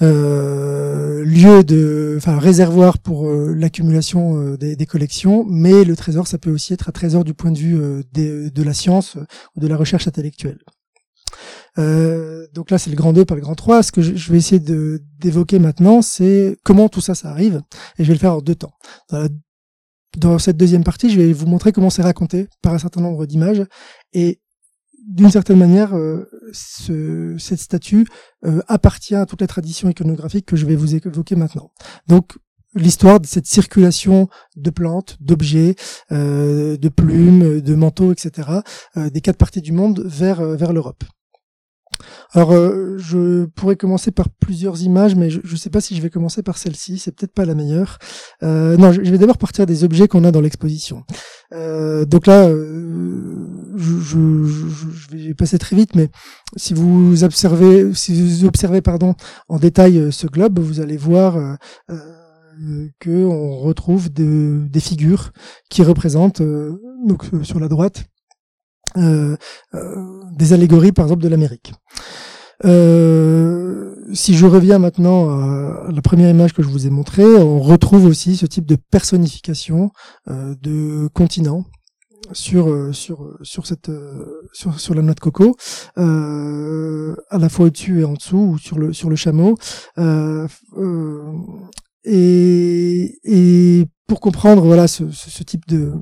euh, 0.00 1.24
lieu 1.24 1.62
de, 1.62 2.14
enfin 2.16 2.38
réservoir 2.38 2.98
pour 2.98 3.28
euh, 3.28 3.54
l'accumulation 3.54 4.36
euh, 4.38 4.56
des, 4.56 4.86
collections, 4.86 5.44
mais 5.48 5.84
le 5.84 5.96
trésor, 5.96 6.26
ça 6.26 6.38
peut 6.38 6.50
aussi 6.50 6.72
être 6.72 6.88
un 6.88 6.92
trésor 6.92 7.24
du 7.24 7.34
point 7.34 7.50
de 7.52 7.58
vue 7.58 7.80
euh, 7.80 8.02
de 8.12 8.62
la 8.62 8.74
science 8.74 9.16
ou 9.56 9.60
de 9.60 9.66
la 9.66 9.76
recherche 9.76 10.08
intellectuelle. 10.08 10.58
donc 11.76 12.70
là, 12.70 12.78
c'est 12.78 12.90
le 12.90 12.96
grand 12.96 13.12
2 13.12 13.24
par 13.24 13.36
le 13.36 13.42
grand 13.42 13.54
3. 13.54 13.82
Ce 13.82 13.92
que 13.92 14.02
je, 14.02 14.32
vais 14.32 14.38
essayer 14.38 14.60
d'évoquer 14.60 15.58
maintenant, 15.58 16.02
c'est 16.02 16.56
comment 16.64 16.88
tout 16.88 17.00
ça, 17.00 17.14
ça 17.14 17.30
arrive. 17.30 17.62
Et 17.98 18.04
je 18.04 18.08
vais 18.08 18.14
le 18.14 18.20
faire 18.20 18.34
en 18.34 18.42
deux 18.42 18.54
temps. 18.54 18.74
Dans 20.16 20.38
cette 20.38 20.56
deuxième 20.56 20.84
partie, 20.84 21.10
je 21.10 21.18
vais 21.18 21.32
vous 21.32 21.46
montrer 21.46 21.72
comment 21.72 21.90
c'est 21.90 22.02
raconté 22.02 22.48
par 22.60 22.74
un 22.74 22.78
certain 22.78 23.00
nombre 23.00 23.26
d'images 23.26 23.64
et 24.12 24.40
d'une 25.06 25.30
certaine 25.30 25.58
manière, 25.58 25.96
euh, 25.96 26.28
ce, 26.52 27.36
cette 27.38 27.58
statue 27.58 28.06
euh, 28.44 28.62
appartient 28.68 29.14
à 29.14 29.26
toute 29.26 29.40
la 29.40 29.46
tradition 29.46 29.88
iconographique 29.88 30.46
que 30.46 30.56
je 30.56 30.64
vais 30.66 30.76
vous 30.76 30.94
évoquer 30.94 31.34
maintenant. 31.34 31.72
Donc, 32.06 32.38
l'histoire 32.74 33.20
de 33.20 33.26
cette 33.26 33.46
circulation 33.46 34.28
de 34.56 34.70
plantes, 34.70 35.16
d'objets, 35.20 35.74
euh, 36.12 36.76
de 36.76 36.88
plumes, 36.88 37.60
de 37.60 37.74
manteaux, 37.74 38.12
etc., 38.12 38.48
des 38.96 39.20
quatre 39.20 39.36
parties 39.36 39.60
du 39.60 39.72
monde 39.72 40.02
vers 40.06 40.42
vers 40.42 40.72
l'Europe. 40.72 41.04
Alors, 42.32 42.52
euh, 42.52 42.96
je 42.98 43.44
pourrais 43.46 43.76
commencer 43.76 44.10
par 44.10 44.28
plusieurs 44.28 44.82
images, 44.82 45.14
mais 45.14 45.30
je 45.30 45.40
ne 45.48 45.56
sais 45.56 45.70
pas 45.70 45.80
si 45.80 45.96
je 45.96 46.02
vais 46.02 46.10
commencer 46.10 46.42
par 46.42 46.58
celle-ci. 46.58 46.98
C'est 46.98 47.14
peut-être 47.14 47.34
pas 47.34 47.44
la 47.44 47.54
meilleure. 47.54 47.98
Euh, 48.42 48.76
non, 48.76 48.92
je, 48.92 49.00
vais 49.00 49.18
d'abord 49.18 49.38
partir 49.38 49.66
des 49.66 49.84
objets 49.84 50.08
qu'on 50.08 50.24
a 50.24 50.30
dans 50.30 50.40
l'exposition. 50.40 51.04
Euh, 51.52 52.04
donc 52.04 52.26
là, 52.26 52.48
je, 52.48 53.98
je, 54.00 55.16
vais 55.16 55.34
passer 55.34 55.58
très 55.58 55.76
vite, 55.76 55.94
mais 55.94 56.08
si 56.56 56.74
vous 56.74 57.24
observez, 57.24 57.92
si 57.94 58.20
vous 58.20 58.44
observez 58.44 58.80
pardon 58.80 59.14
en 59.48 59.58
détail 59.58 60.12
ce 60.12 60.26
globe, 60.26 60.58
vous 60.58 60.80
allez 60.80 60.96
voir 60.96 61.58
que 63.00 63.24
on 63.24 63.58
retrouve 63.58 64.10
des 64.10 64.80
figures 64.80 65.32
qui 65.70 65.82
représentent 65.82 66.42
donc 67.06 67.24
sur 67.42 67.60
la 67.60 67.68
droite 67.68 68.04
euh, 68.04 68.04
euh, 68.04 68.11
des 68.96 70.52
allégories, 70.52 70.92
par 70.92 71.06
exemple, 71.06 71.22
de 71.22 71.28
l'Amérique. 71.28 71.72
Euh, 72.64 73.94
si 74.12 74.34
je 74.34 74.46
reviens 74.46 74.78
maintenant 74.78 75.30
à 75.30 75.90
la 75.90 76.02
première 76.02 76.30
image 76.30 76.52
que 76.52 76.62
je 76.62 76.68
vous 76.68 76.86
ai 76.86 76.90
montrée, 76.90 77.24
on 77.24 77.60
retrouve 77.60 78.06
aussi 78.06 78.36
ce 78.36 78.46
type 78.46 78.66
de 78.66 78.76
personnification 78.76 79.90
de 80.28 81.08
continents 81.08 81.64
sur 82.32 82.94
sur 82.94 83.36
sur 83.42 83.66
cette 83.66 83.90
sur 84.52 84.78
sur 84.78 84.94
la 84.94 85.02
noix 85.02 85.14
de 85.14 85.20
coco 85.20 85.56
à 85.96 87.38
la 87.38 87.48
fois 87.48 87.66
au-dessus 87.66 88.00
et 88.00 88.04
en 88.04 88.12
dessous 88.12 88.52
ou 88.52 88.58
sur 88.58 88.78
le 88.78 88.92
sur 88.92 89.10
le 89.10 89.16
chameau 89.16 89.56
et 92.04 93.18
et 93.24 93.86
pour 94.06 94.20
comprendre 94.20 94.62
voilà 94.64 94.88
ce, 94.88 95.10
ce 95.10 95.42
type 95.42 95.66
de 95.66 95.92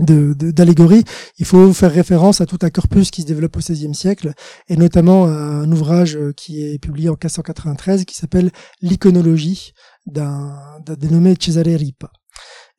d'allégorie, 0.00 1.04
il 1.38 1.46
faut 1.46 1.72
faire 1.72 1.92
référence 1.92 2.40
à 2.40 2.46
tout 2.46 2.58
un 2.62 2.70
corpus 2.70 3.10
qui 3.10 3.22
se 3.22 3.26
développe 3.26 3.56
au 3.56 3.60
XVIe 3.60 3.94
siècle, 3.94 4.32
et 4.68 4.76
notamment 4.76 5.26
à 5.26 5.30
un 5.30 5.70
ouvrage 5.70 6.18
qui 6.36 6.64
est 6.64 6.78
publié 6.78 7.08
en 7.08 7.12
1593 7.12 8.04
qui 8.04 8.16
s'appelle 8.16 8.50
L'iconologie 8.82 9.72
d'un 10.06 10.56
dénommé 10.98 11.34
Cesare 11.38 11.64
Ripa. 11.64 12.10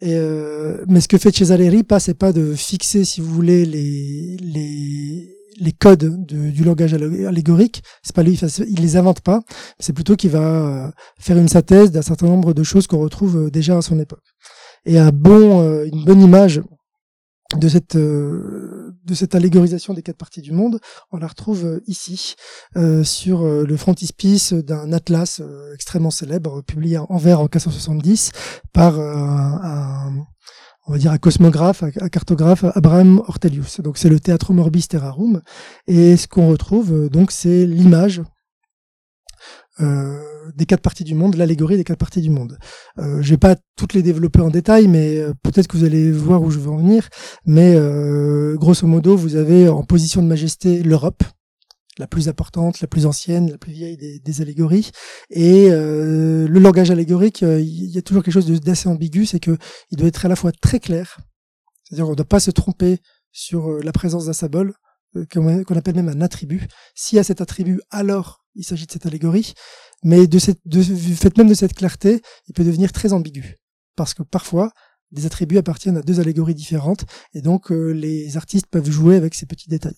Et 0.02 0.16
euh, 0.16 0.84
mais 0.88 1.02
ce 1.02 1.08
que 1.08 1.18
fait 1.18 1.36
Cesare 1.36 1.60
Ripa, 1.60 2.00
c'est 2.00 2.16
pas 2.16 2.34
de 2.34 2.54
fixer, 2.54 3.06
si 3.06 3.22
vous 3.22 3.34
voulez, 3.34 3.66
les 3.66 4.38
les 4.42 5.32
les 5.58 5.72
codes 5.72 6.26
du 6.26 6.66
langage 6.66 6.94
allégorique. 6.94 7.82
C'est 8.04 8.14
pas 8.14 8.24
lui, 8.24 8.38
il 8.68 8.82
les 8.82 8.98
invente 8.98 9.22
pas. 9.22 9.42
C'est 9.80 9.94
plutôt 9.94 10.18
qu'il 10.18 10.32
va 10.32 10.40
euh, 10.40 10.92
faire 11.18 11.38
une 11.38 11.48
synthèse 11.48 11.92
d'un 11.92 12.02
certain 12.02 12.28
nombre 12.28 12.54
de 12.54 12.62
choses 12.64 12.88
qu'on 12.88 13.00
retrouve 13.00 13.46
euh, 13.46 13.50
déjà 13.50 13.78
à 13.78 13.82
son 13.82 13.98
époque. 13.98 14.36
Et 14.86 15.00
un 15.00 15.12
bon, 15.12 15.84
une 15.86 16.04
bonne 16.04 16.22
image 16.22 16.62
de 17.58 17.68
cette 17.68 17.96
euh, 17.96 18.94
de 19.06 19.14
cette 19.14 19.36
allégorisation 19.36 19.94
des 19.94 20.02
quatre 20.02 20.18
parties 20.18 20.42
du 20.42 20.52
monde, 20.52 20.80
on 21.12 21.18
la 21.18 21.28
retrouve 21.28 21.66
euh, 21.66 21.84
ici 21.88 22.36
euh, 22.76 23.04
sur 23.04 23.46
le 23.46 23.78
frontispice 23.78 24.54
d'un 24.54 24.92
atlas 24.92 25.42
extrêmement 25.74 26.12
célèbre 26.12 26.62
publié 26.62 26.98
en 26.98 27.18
vers 27.18 27.40
en 27.40 27.44
1570 27.44 28.32
par 28.74 29.00
un, 29.00 30.26
on 30.88 30.92
va 30.92 30.98
dire 30.98 31.12
un 31.12 31.18
cosmographe, 31.18 31.84
un 31.84 32.10
cartographe, 32.10 32.64
Abraham 32.76 33.22
Ortelius. 33.28 33.82
Donc 33.82 33.98
c'est 33.98 34.10
le 34.10 34.20
Théâtre 34.20 34.54
Morbis 34.54 34.88
Terrarum 34.88 35.42
et 35.88 36.18
ce 36.18 36.28
qu'on 36.28 36.50
retrouve 36.50 37.10
donc 37.10 37.32
c'est 37.32 37.66
l'image 37.66 38.22
des 39.80 40.66
quatre 40.66 40.82
parties 40.82 41.04
du 41.04 41.16
monde, 41.16 41.36
l'allégorie 41.36 41.78
des 41.78 41.84
quatre 41.84 42.00
parties 42.00 42.22
du 42.22 42.30
monde. 42.30 42.58
Euh, 43.00 43.22
je 43.22 43.30
vais 43.32 43.38
pas 43.38 43.56
toutes 43.76 43.94
les 43.94 44.02
développer 44.02 44.42
en 44.42 44.50
détail, 44.50 44.88
mais 44.88 45.18
euh, 45.18 45.34
peut-être 45.44 45.68
que 45.68 45.78
vous 45.78 45.84
allez 45.84 46.12
voir 46.12 46.42
où 46.42 46.52
je 46.52 46.60
veux 46.60 46.70
en 46.70 46.78
venir. 46.78 47.10
Mais 47.46 47.76
euh, 47.76 48.56
grosso 48.56 48.88
modo, 48.88 49.16
vous 49.16 49.36
avez 49.36 49.68
en 49.70 49.84
position 49.84 50.22
de 50.22 50.28
majesté 50.28 50.84
l'Europe, 50.84 51.24
la 51.98 52.08
plus 52.08 52.28
importante, 52.28 52.82
la 52.82 52.88
plus 52.88 53.06
ancienne, 53.06 53.52
la 53.52 53.58
plus 53.58 53.72
vieille 53.72 53.98
des, 53.98 54.42
allégories. 54.42 54.92
Et 55.30 55.70
euh, 55.72 56.48
le 56.48 56.60
langage 56.60 56.92
allégorique, 56.92 57.42
il 57.42 57.90
y 57.90 57.98
a 57.98 58.02
toujours 58.02 58.24
quelque 58.24 58.34
chose 58.34 58.62
d'assez 58.62 58.90
ambigu, 58.90 59.26
c'est 59.26 59.40
que 59.40 59.58
il 59.92 59.98
doit 59.98 60.08
être 60.08 60.26
à 60.26 60.30
la 60.30 60.36
fois 60.36 60.52
très 60.52 60.80
clair, 60.80 61.18
c'est-à-dire 61.84 62.08
on 62.08 62.12
ne 62.12 62.16
doit 62.16 62.26
pas 62.26 62.40
se 62.40 62.52
tromper 62.52 63.00
sur 63.32 63.70
la 63.84 63.92
présence 63.92 64.26
d'un 64.26 64.34
symbole, 64.34 64.74
qu'on 65.32 65.76
appelle 65.76 65.96
même 65.96 66.10
un 66.10 66.22
attribut. 66.22 66.68
S'il 66.96 67.16
y 67.16 67.20
a 67.20 67.24
cet 67.24 67.40
attribut, 67.40 67.82
alors 67.92 68.45
il 68.56 68.64
s'agit 68.64 68.86
de 68.86 68.92
cette 68.92 69.06
allégorie, 69.06 69.54
mais 70.04 70.28
de 70.28 70.40
cette, 70.40 70.60
de, 70.66 70.82
du 70.82 71.16
fait 71.16 71.38
même 71.38 71.48
de 71.48 71.54
cette 71.54 71.74
clarté, 71.74 72.22
il 72.48 72.54
peut 72.54 72.64
devenir 72.64 72.92
très 72.92 73.14
ambigu. 73.14 73.56
Parce 73.96 74.14
que 74.14 74.24
parfois, 74.24 74.72
des 75.12 75.26
attributs 75.26 75.58
appartiennent 75.58 75.98
à 75.98 76.02
deux 76.02 76.20
allégories 76.20 76.56
différentes, 76.56 77.06
et 77.34 77.42
donc 77.42 77.72
euh, 77.72 77.92
les 77.92 78.38
artistes 78.38 78.68
peuvent 78.68 78.90
jouer 78.90 79.16
avec 79.16 79.34
ces 79.36 79.46
petits 79.46 79.70
détails. 79.70 79.96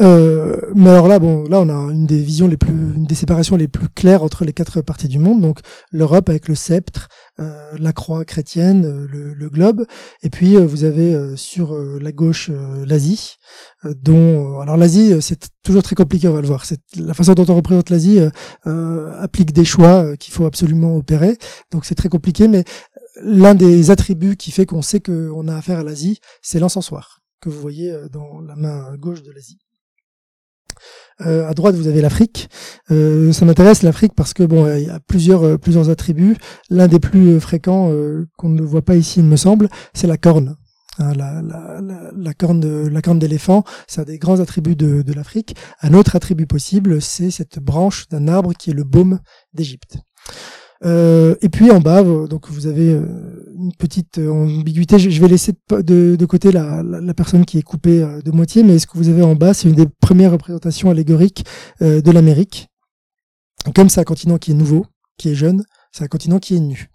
Euh, 0.00 0.56
mais 0.74 0.90
alors 0.90 1.08
là, 1.08 1.18
bon, 1.18 1.44
là 1.44 1.60
on 1.60 1.68
a 1.68 1.92
une 1.92 2.06
des 2.06 2.22
visions 2.22 2.48
les 2.48 2.56
plus, 2.56 2.70
une 2.70 3.04
des 3.04 3.14
séparations 3.14 3.56
les 3.56 3.68
plus 3.68 3.88
claires 3.88 4.22
entre 4.22 4.44
les 4.44 4.52
quatre 4.52 4.80
parties 4.80 5.08
du 5.08 5.18
monde. 5.18 5.40
Donc 5.42 5.60
l'Europe 5.90 6.28
avec 6.28 6.48
le 6.48 6.54
sceptre, 6.54 7.08
euh, 7.38 7.76
la 7.78 7.92
croix 7.92 8.24
chrétienne, 8.24 8.84
euh, 8.84 9.06
le, 9.10 9.34
le, 9.34 9.50
globe, 9.50 9.84
et 10.22 10.30
puis 10.30 10.56
euh, 10.56 10.66
vous 10.66 10.84
avez 10.84 11.36
sur 11.36 11.76
la 11.76 12.12
gauche 12.12 12.50
l'Asie, 12.84 13.36
dont 13.84 14.60
alors 14.60 14.76
l'Asie 14.76 15.20
c'est 15.20 15.48
toujours 15.62 15.82
très 15.82 15.94
compliqué, 15.94 16.28
on 16.28 16.34
va 16.34 16.40
le 16.40 16.46
voir. 16.46 16.64
C'est 16.64 16.80
la 16.96 17.14
façon 17.14 17.34
dont 17.34 17.46
on 17.48 17.56
représente 17.56 17.90
l'Asie 17.90 18.20
applique 18.64 19.52
des 19.52 19.64
choix 19.64 20.16
qu'il 20.16 20.32
faut 20.32 20.46
absolument 20.46 20.96
opérer. 20.96 21.36
Donc 21.72 21.84
c'est 21.84 21.94
très 21.94 22.08
compliqué, 22.08 22.48
mais 22.48 22.64
l'un 23.22 23.54
des 23.54 23.90
attributs 23.90 24.36
qui 24.36 24.50
fait 24.50 24.66
qu'on 24.66 24.82
sait 24.82 25.00
qu'on 25.00 25.48
a 25.48 25.56
affaire 25.56 25.80
à 25.80 25.84
l'Asie, 25.84 26.20
c'est 26.42 26.58
l'encensoir 26.58 27.20
que 27.40 27.48
vous 27.48 27.60
voyez 27.60 27.94
dans 28.12 28.40
la 28.40 28.56
main 28.56 28.96
gauche 28.96 29.22
de 29.22 29.32
l'Asie. 29.32 29.58
Euh, 31.22 31.48
à 31.48 31.54
droite, 31.54 31.74
vous 31.74 31.88
avez 31.88 32.00
l'Afrique. 32.00 32.48
Euh, 32.90 33.32
ça 33.32 33.44
m'intéresse 33.44 33.82
l'Afrique 33.82 34.12
parce 34.16 34.34
que 34.34 34.42
bon, 34.42 34.72
il 34.74 34.84
y 34.84 34.90
a 34.90 35.00
plusieurs 35.00 35.44
euh, 35.44 35.58
plusieurs 35.58 35.90
attributs. 35.90 36.36
L'un 36.70 36.88
des 36.88 36.98
plus 36.98 37.28
euh, 37.28 37.40
fréquents 37.40 37.92
qu'on 38.36 38.48
ne 38.48 38.62
voit 38.62 38.82
pas 38.82 38.96
ici, 38.96 39.20
il 39.20 39.26
me 39.26 39.36
semble, 39.36 39.68
c'est 39.94 40.06
la 40.06 40.16
corne. 40.16 40.56
Hein, 40.98 41.12
la, 41.14 42.34
corne 42.34 42.60
de, 42.60 42.88
la 42.88 43.00
d'éléphant, 43.00 43.64
c'est 43.86 44.00
un 44.00 44.04
des 44.04 44.18
grands 44.18 44.40
attributs 44.40 44.76
de, 44.76 45.02
de 45.02 45.12
l'Afrique. 45.12 45.56
Un 45.82 45.94
autre 45.94 46.16
attribut 46.16 46.46
possible, 46.46 47.00
c'est 47.00 47.30
cette 47.30 47.58
branche 47.58 48.08
d'un 48.08 48.28
arbre 48.28 48.52
qui 48.52 48.70
est 48.70 48.74
le 48.74 48.84
baume 48.84 49.20
d'Égypte. 49.54 49.98
Euh, 50.84 51.34
et 51.42 51.48
puis 51.48 51.70
en 51.70 51.80
bas, 51.80 52.02
donc 52.02 52.48
vous 52.48 52.66
avez 52.66 52.92
euh, 52.92 53.04
une 53.54 53.72
petite 53.74 54.18
euh, 54.18 54.30
ambiguïté. 54.30 54.98
Je 54.98 55.20
vais 55.20 55.28
laisser 55.28 55.52
de, 55.70 56.26
côté 56.26 56.52
la, 56.52 56.82
personne 57.14 57.44
qui 57.44 57.58
est 57.58 57.62
coupée 57.62 58.00
de 58.24 58.30
moitié, 58.30 58.62
mais 58.62 58.78
ce 58.78 58.86
que 58.86 58.96
vous 58.96 59.08
avez 59.08 59.22
en 59.22 59.34
bas, 59.34 59.54
c'est 59.54 59.68
une 59.68 59.74
des 59.74 59.88
premières 60.00 60.32
représentations 60.32 60.90
allégoriques 60.90 61.44
de 61.80 62.10
l'Amérique. 62.10 62.68
Comme 63.74 63.90
c'est 63.90 64.00
un 64.00 64.04
continent 64.04 64.38
qui 64.38 64.52
est 64.52 64.54
nouveau, 64.54 64.86
qui 65.18 65.28
est 65.28 65.34
jeune, 65.34 65.64
c'est 65.92 66.04
un 66.04 66.08
continent 66.08 66.38
qui 66.38 66.56
est 66.56 66.60
nu. 66.60 66.90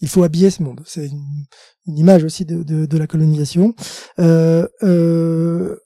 Il 0.00 0.08
faut 0.08 0.22
habiller 0.22 0.50
ce 0.50 0.62
monde. 0.62 0.80
C'est 0.86 1.06
une, 1.06 1.98
image 1.98 2.24
aussi 2.24 2.44
de, 2.44 2.96
la 2.96 3.06
colonisation. 3.06 3.74
Euh, 4.18 4.66
euh, 4.82 5.76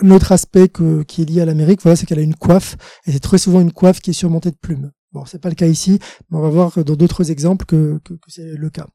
un 0.00 0.10
autre 0.10 0.32
aspect 0.32 0.68
qui 0.68 1.22
est 1.22 1.24
lié 1.24 1.40
à 1.40 1.44
l'Amérique, 1.44 1.82
voilà, 1.82 1.96
c'est 1.96 2.06
qu'elle 2.06 2.18
a 2.18 2.22
une 2.22 2.36
coiffe, 2.36 2.76
et 3.06 3.12
c'est 3.12 3.20
très 3.20 3.38
souvent 3.38 3.60
une 3.60 3.72
coiffe 3.72 4.00
qui 4.00 4.10
est 4.10 4.14
surmontée 4.14 4.50
de 4.50 4.56
plumes. 4.56 4.92
Bon, 5.12 5.24
c'est 5.24 5.40
pas 5.40 5.48
le 5.48 5.54
cas 5.54 5.66
ici, 5.66 5.98
mais 6.30 6.36
on 6.36 6.42
va 6.42 6.50
voir 6.50 6.84
dans 6.84 6.94
d'autres 6.94 7.30
exemples 7.30 7.64
que, 7.64 7.98
que, 8.04 8.12
que 8.12 8.28
c'est 8.28 8.54
le 8.54 8.68
cas. 8.68 8.86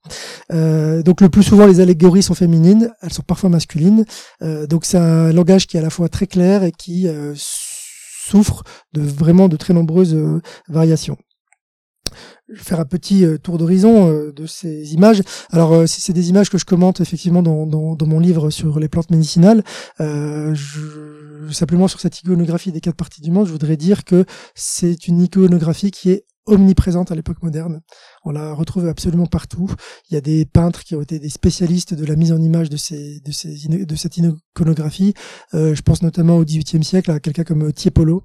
Euh, 0.51 1.01
donc 1.01 1.21
le 1.21 1.29
plus 1.29 1.41
souvent, 1.41 1.65
les 1.65 1.79
allégories 1.79 2.21
sont 2.21 2.35
féminines, 2.35 2.91
elles 3.01 3.13
sont 3.13 3.23
parfois 3.23 3.49
masculines. 3.49 4.05
Euh, 4.43 4.67
donc 4.67 4.85
c'est 4.85 4.99
un 4.99 5.33
langage 5.33 5.65
qui 5.65 5.77
est 5.77 5.79
à 5.79 5.83
la 5.83 5.89
fois 5.89 6.09
très 6.09 6.27
clair 6.27 6.63
et 6.63 6.71
qui 6.71 7.07
euh, 7.07 7.33
souffre 7.35 8.63
de 8.93 9.01
vraiment 9.01 9.49
de 9.49 9.57
très 9.57 9.73
nombreuses 9.73 10.13
euh, 10.13 10.39
variations. 10.69 11.17
Faire 12.55 12.79
un 12.79 12.85
petit 12.85 13.25
euh, 13.25 13.37
tour 13.37 13.57
d'horizon 13.57 14.09
euh, 14.09 14.31
de 14.31 14.45
ces 14.45 14.93
images. 14.93 15.21
Alors, 15.51 15.87
c'est 15.87 16.13
des 16.13 16.29
images 16.29 16.49
que 16.49 16.57
je 16.57 16.65
commente 16.65 17.01
effectivement 17.01 17.41
dans, 17.41 17.65
dans, 17.65 18.05
mon 18.05 18.19
livre 18.19 18.49
sur 18.49 18.79
les 18.79 18.89
plantes 18.89 19.11
médicinales. 19.11 19.63
Je, 19.99 21.51
simplement 21.51 21.87
sur 21.87 21.99
cette 21.99 22.19
iconographie 22.19 22.71
des 22.71 22.81
quatre 22.81 22.95
parties 22.95 23.21
du 23.21 23.31
monde, 23.31 23.47
je 23.47 23.51
voudrais 23.51 23.77
dire 23.77 24.03
que 24.03 24.25
c'est 24.55 25.07
une 25.07 25.21
iconographie 25.21 25.91
qui 25.91 26.11
est 26.11 26.25
omniprésente 26.45 27.11
à 27.11 27.15
l'époque 27.15 27.41
moderne. 27.41 27.81
On 28.25 28.31
la 28.31 28.53
retrouve 28.53 28.87
absolument 28.87 29.25
partout. 29.25 29.71
Il 30.09 30.13
y 30.13 30.17
a 30.17 30.21
des 30.21 30.45
peintres 30.45 30.83
qui 30.83 30.95
ont 30.95 31.01
été 31.01 31.19
des 31.19 31.29
spécialistes 31.29 31.93
de 31.93 32.05
la 32.05 32.15
mise 32.15 32.31
en 32.31 32.41
image 32.41 32.69
de, 32.69 32.77
ces, 32.77 33.21
de, 33.21 33.31
ces, 33.31 33.67
de 33.67 33.95
cette 33.95 34.17
iconographie. 34.17 35.13
Euh, 35.53 35.73
je 35.73 35.81
pense 35.81 36.01
notamment 36.01 36.37
au 36.37 36.43
XVIIIe 36.43 36.83
siècle 36.83 37.11
à 37.11 37.19
quelqu'un 37.19 37.43
comme 37.43 37.71
Tiepolo, 37.71 38.23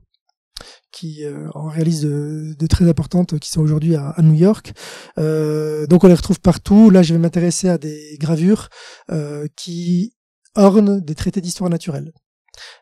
qui 0.93 1.25
euh, 1.25 1.49
en 1.55 1.69
réalise 1.69 2.03
de, 2.03 2.67
très 2.67 2.89
importantes, 2.89 3.39
qui 3.39 3.51
sont 3.51 3.61
aujourd'hui 3.61 3.95
à, 3.97 4.11
à, 4.11 4.23
New 4.23 4.35
York. 4.35 4.73
Euh, 5.19 5.87
donc 5.87 6.05
on 6.05 6.09
les 6.09 6.15
retrouve 6.15 6.41
partout. 6.41 6.91
Là, 6.91 7.03
je 7.03 7.15
vais 7.15 7.21
m'intéresser 7.21 7.69
à 7.69 7.79
des 7.79 8.17
gravures 8.21 8.69
euh, 9.11 9.47
qui 9.57 10.15
ornent 10.55 11.01
des 11.01 11.15
traités 11.15 11.41
d'histoire 11.41 11.71
naturelle 11.71 12.13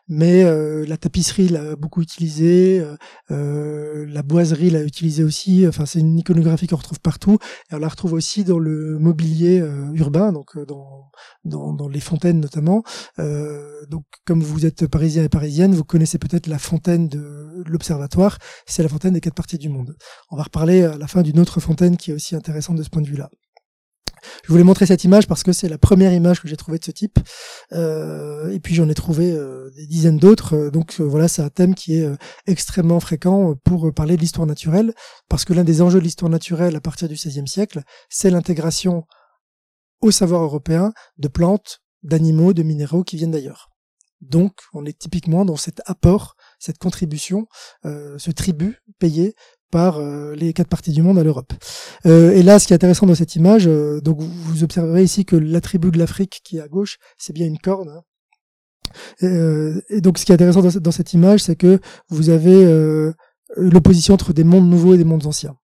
mais 0.07 0.43
euh, 0.43 0.85
la 0.87 0.97
tapisserie 0.97 1.49
l'a 1.49 1.75
beaucoup 1.75 2.01
utilisé, 2.01 2.79
euh, 2.79 2.95
euh, 3.31 4.05
la 4.07 4.23
boiserie 4.23 4.69
l'a 4.69 4.83
utilisé 4.83 5.23
aussi. 5.23 5.67
Enfin, 5.67 5.85
c'est 5.85 5.99
une 5.99 6.17
iconographie 6.17 6.67
qu'on 6.67 6.77
retrouve 6.77 6.99
partout. 6.99 7.37
Et 7.71 7.75
on 7.75 7.79
la 7.79 7.87
retrouve 7.87 8.13
aussi 8.13 8.43
dans 8.43 8.59
le 8.59 8.97
mobilier 8.99 9.63
urbain, 9.93 10.31
donc 10.31 10.57
dans, 10.65 11.09
dans, 11.45 11.73
dans 11.73 11.87
les 11.87 11.99
fontaines 11.99 12.39
notamment. 12.39 12.83
donc, 13.89 14.05
comme 14.25 14.41
vous 14.41 14.65
êtes 14.65 14.87
parisien 14.87 15.23
et 15.23 15.29
parisienne, 15.29 15.73
vous 15.73 15.83
connaissez 15.83 16.17
peut-être 16.17 16.47
la 16.47 16.59
fontaine 16.59 17.07
de 17.07 17.63
l'observatoire. 17.65 18.37
C'est 18.65 18.83
la 18.83 18.89
fontaine 18.89 19.13
des 19.13 19.21
quatre 19.21 19.35
parties 19.35 19.57
du 19.57 19.69
monde. 19.69 19.95
On 20.29 20.37
va 20.37 20.43
reparler 20.43 20.83
à 20.83 20.97
la 20.97 21.07
fin 21.07 21.21
d'une 21.21 21.39
autre 21.39 21.59
fontaine 21.59 21.97
qui 21.97 22.11
est 22.11 22.13
aussi 22.13 22.35
intéressante 22.35 22.77
de 22.77 22.83
ce 22.83 22.89
point 22.89 23.01
de 23.01 23.07
vue-là. 23.07 23.29
Je 24.43 24.51
voulais 24.51 24.63
montrer 24.63 24.85
cette 24.85 25.03
image 25.03 25.27
parce 25.27 25.43
que 25.43 25.51
c'est 25.51 25.69
la 25.69 25.77
première 25.77 26.13
image 26.13 26.41
que 26.41 26.47
j'ai 26.47 26.57
trouvée 26.57 26.79
de 26.79 26.83
ce 26.83 26.91
type. 26.91 27.19
Euh, 27.73 28.49
et 28.51 28.59
puis 28.59 28.75
j'en 28.75 28.89
ai 28.89 28.93
trouvé 28.93 29.31
euh, 29.31 29.69
des 29.75 29.87
dizaines 29.87 30.17
d'autres. 30.17 30.55
Euh, 30.55 30.71
donc 30.71 30.99
voilà, 30.99 31.27
c'est 31.27 31.41
un 31.41 31.49
thème 31.49 31.75
qui 31.75 31.95
est 31.95 32.09
extrêmement 32.45 32.99
fréquent 32.99 33.55
pour 33.63 33.93
parler 33.93 34.15
de 34.15 34.21
l'histoire 34.21 34.47
naturelle, 34.47 34.93
parce 35.29 35.45
que 35.45 35.53
l'un 35.53 35.63
des 35.63 35.81
enjeux 35.81 35.99
de 35.99 36.03
l'histoire 36.03 36.29
naturelle 36.29 36.75
à 36.75 36.81
partir 36.81 37.07
du 37.07 37.15
XVIe 37.15 37.47
siècle, 37.47 37.81
c'est 38.09 38.29
l'intégration 38.29 39.03
au 40.01 40.11
savoir 40.11 40.43
européen 40.43 40.93
de 41.17 41.27
plantes, 41.27 41.79
d'animaux, 42.03 42.53
de 42.53 42.63
minéraux 42.63 43.03
qui 43.03 43.17
viennent 43.17 43.31
d'ailleurs. 43.31 43.69
Donc 44.21 44.53
on 44.73 44.85
est 44.85 44.97
typiquement 44.97 45.45
dans 45.45 45.57
cet 45.57 45.81
apport, 45.85 46.35
cette 46.59 46.77
contribution, 46.79 47.47
ce 47.83 48.31
tribut 48.31 48.81
payé 48.99 49.35
par 49.71 50.01
les 50.35 50.53
quatre 50.53 50.69
parties 50.69 50.91
du 50.91 51.01
monde 51.01 51.19
à 51.19 51.23
l'Europe. 51.23 51.53
et 52.05 52.43
là, 52.43 52.59
ce 52.59 52.67
qui 52.67 52.73
est 52.73 52.75
intéressant 52.75 53.05
dans 53.05 53.15
cette 53.15 53.35
image, 53.35 53.65
donc 54.03 54.19
vous 54.19 54.63
observerez 54.63 55.03
ici 55.03 55.25
que 55.25 55.35
l'attribut 55.35 55.91
de 55.91 55.97
l'Afrique 55.97 56.41
qui 56.43 56.57
est 56.57 56.61
à 56.61 56.67
gauche, 56.67 56.97
c'est 57.17 57.33
bien 57.33 57.45
une 57.45 57.59
corne. 57.59 57.89
Hein. 57.89 59.79
Et, 59.89 60.01
donc, 60.01 60.17
ce 60.17 60.25
qui 60.25 60.31
est 60.31 60.35
intéressant 60.35 60.61
dans, 60.61 60.91
cette 60.91 61.13
image, 61.13 61.41
c'est 61.41 61.57
que 61.57 61.79
vous 62.09 62.29
avez 62.29 63.11
l'opposition 63.55 64.13
entre 64.13 64.33
des 64.33 64.43
mondes 64.43 64.69
nouveaux 64.69 64.93
et 64.93 64.97
des 64.97 65.03
mondes 65.03 65.25
anciens 65.25 65.57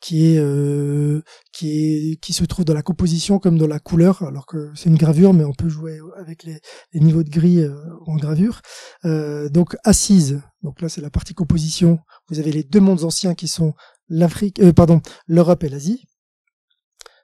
qui 0.00 0.26
est 0.26 0.38
euh, 0.38 1.22
qui 1.52 2.12
est 2.12 2.16
qui 2.20 2.32
se 2.32 2.44
trouve 2.44 2.64
dans 2.64 2.74
la 2.74 2.82
composition 2.82 3.38
comme 3.38 3.58
dans 3.58 3.66
la 3.66 3.80
couleur 3.80 4.22
alors 4.22 4.46
que 4.46 4.70
c'est 4.74 4.88
une 4.88 4.96
gravure 4.96 5.34
mais 5.34 5.44
on 5.44 5.52
peut 5.52 5.68
jouer 5.68 5.98
avec 6.16 6.44
les, 6.44 6.60
les 6.92 7.00
niveaux 7.00 7.22
de 7.22 7.30
gris 7.30 7.60
euh, 7.60 7.74
en 8.06 8.16
gravure. 8.16 8.60
Euh, 9.04 9.48
donc 9.48 9.76
assise. 9.84 10.40
Donc 10.62 10.80
là 10.80 10.88
c'est 10.88 11.00
la 11.00 11.10
partie 11.10 11.34
composition. 11.34 11.98
Vous 12.28 12.38
avez 12.38 12.52
les 12.52 12.64
deux 12.64 12.80
mondes 12.80 13.04
anciens 13.04 13.34
qui 13.34 13.48
sont 13.48 13.74
l'Afrique 14.08 14.60
euh, 14.60 14.72
pardon 14.72 15.00
l'Europe 15.26 15.64
et 15.64 15.68
l'Asie. 15.68 16.04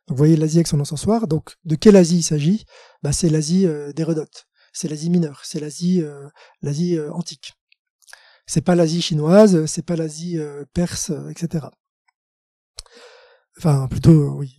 Vous 0.08 0.16
voyez 0.16 0.36
l'Asie 0.36 0.58
avec 0.58 0.66
son 0.66 0.80
encensoir. 0.80 1.28
Donc 1.28 1.54
de 1.64 1.76
quelle 1.76 1.96
Asie 1.96 2.18
il 2.18 2.22
s'agit? 2.22 2.64
Bah 3.02 3.12
c'est 3.12 3.30
l'Asie 3.30 3.66
euh, 3.66 3.92
d'Hérodote 3.92 4.46
c'est 4.72 4.88
l'Asie 4.88 5.10
mineure. 5.10 5.42
C'est 5.44 5.60
l'Asie 5.60 6.02
l'Asie 6.60 6.98
antique. 7.12 7.52
C'est 8.46 8.60
pas 8.60 8.74
l'Asie 8.74 9.02
chinoise 9.02 9.66
c'est 9.66 9.86
pas 9.86 9.94
l'Asie 9.94 10.36
perse 10.74 11.12
etc 11.30 11.66
Enfin, 13.58 13.86
plutôt, 13.88 14.10
euh, 14.10 14.30
oui, 14.34 14.56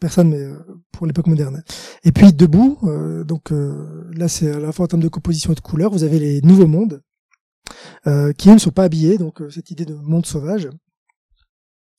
personne, 0.00 0.30
mais 0.30 0.42
euh, 0.42 0.58
pour 0.92 1.06
l'époque 1.06 1.26
moderne. 1.26 1.62
Et 2.04 2.12
puis 2.12 2.32
debout, 2.32 2.78
euh, 2.84 3.24
donc 3.24 3.52
là 4.14 4.28
c'est 4.28 4.50
à 4.50 4.58
la 4.58 4.72
fois 4.72 4.84
en 4.84 4.88
termes 4.88 5.02
de 5.02 5.08
composition 5.08 5.52
et 5.52 5.54
de 5.54 5.60
couleur, 5.60 5.90
vous 5.90 6.04
avez 6.04 6.18
les 6.18 6.40
nouveaux 6.42 6.66
mondes 6.66 7.02
qui 8.36 8.50
ne 8.50 8.58
sont 8.58 8.70
pas 8.70 8.84
habillés, 8.84 9.16
donc 9.16 9.40
cette 9.50 9.70
idée 9.70 9.84
de 9.84 9.94
monde 9.94 10.26
sauvage. 10.26 10.68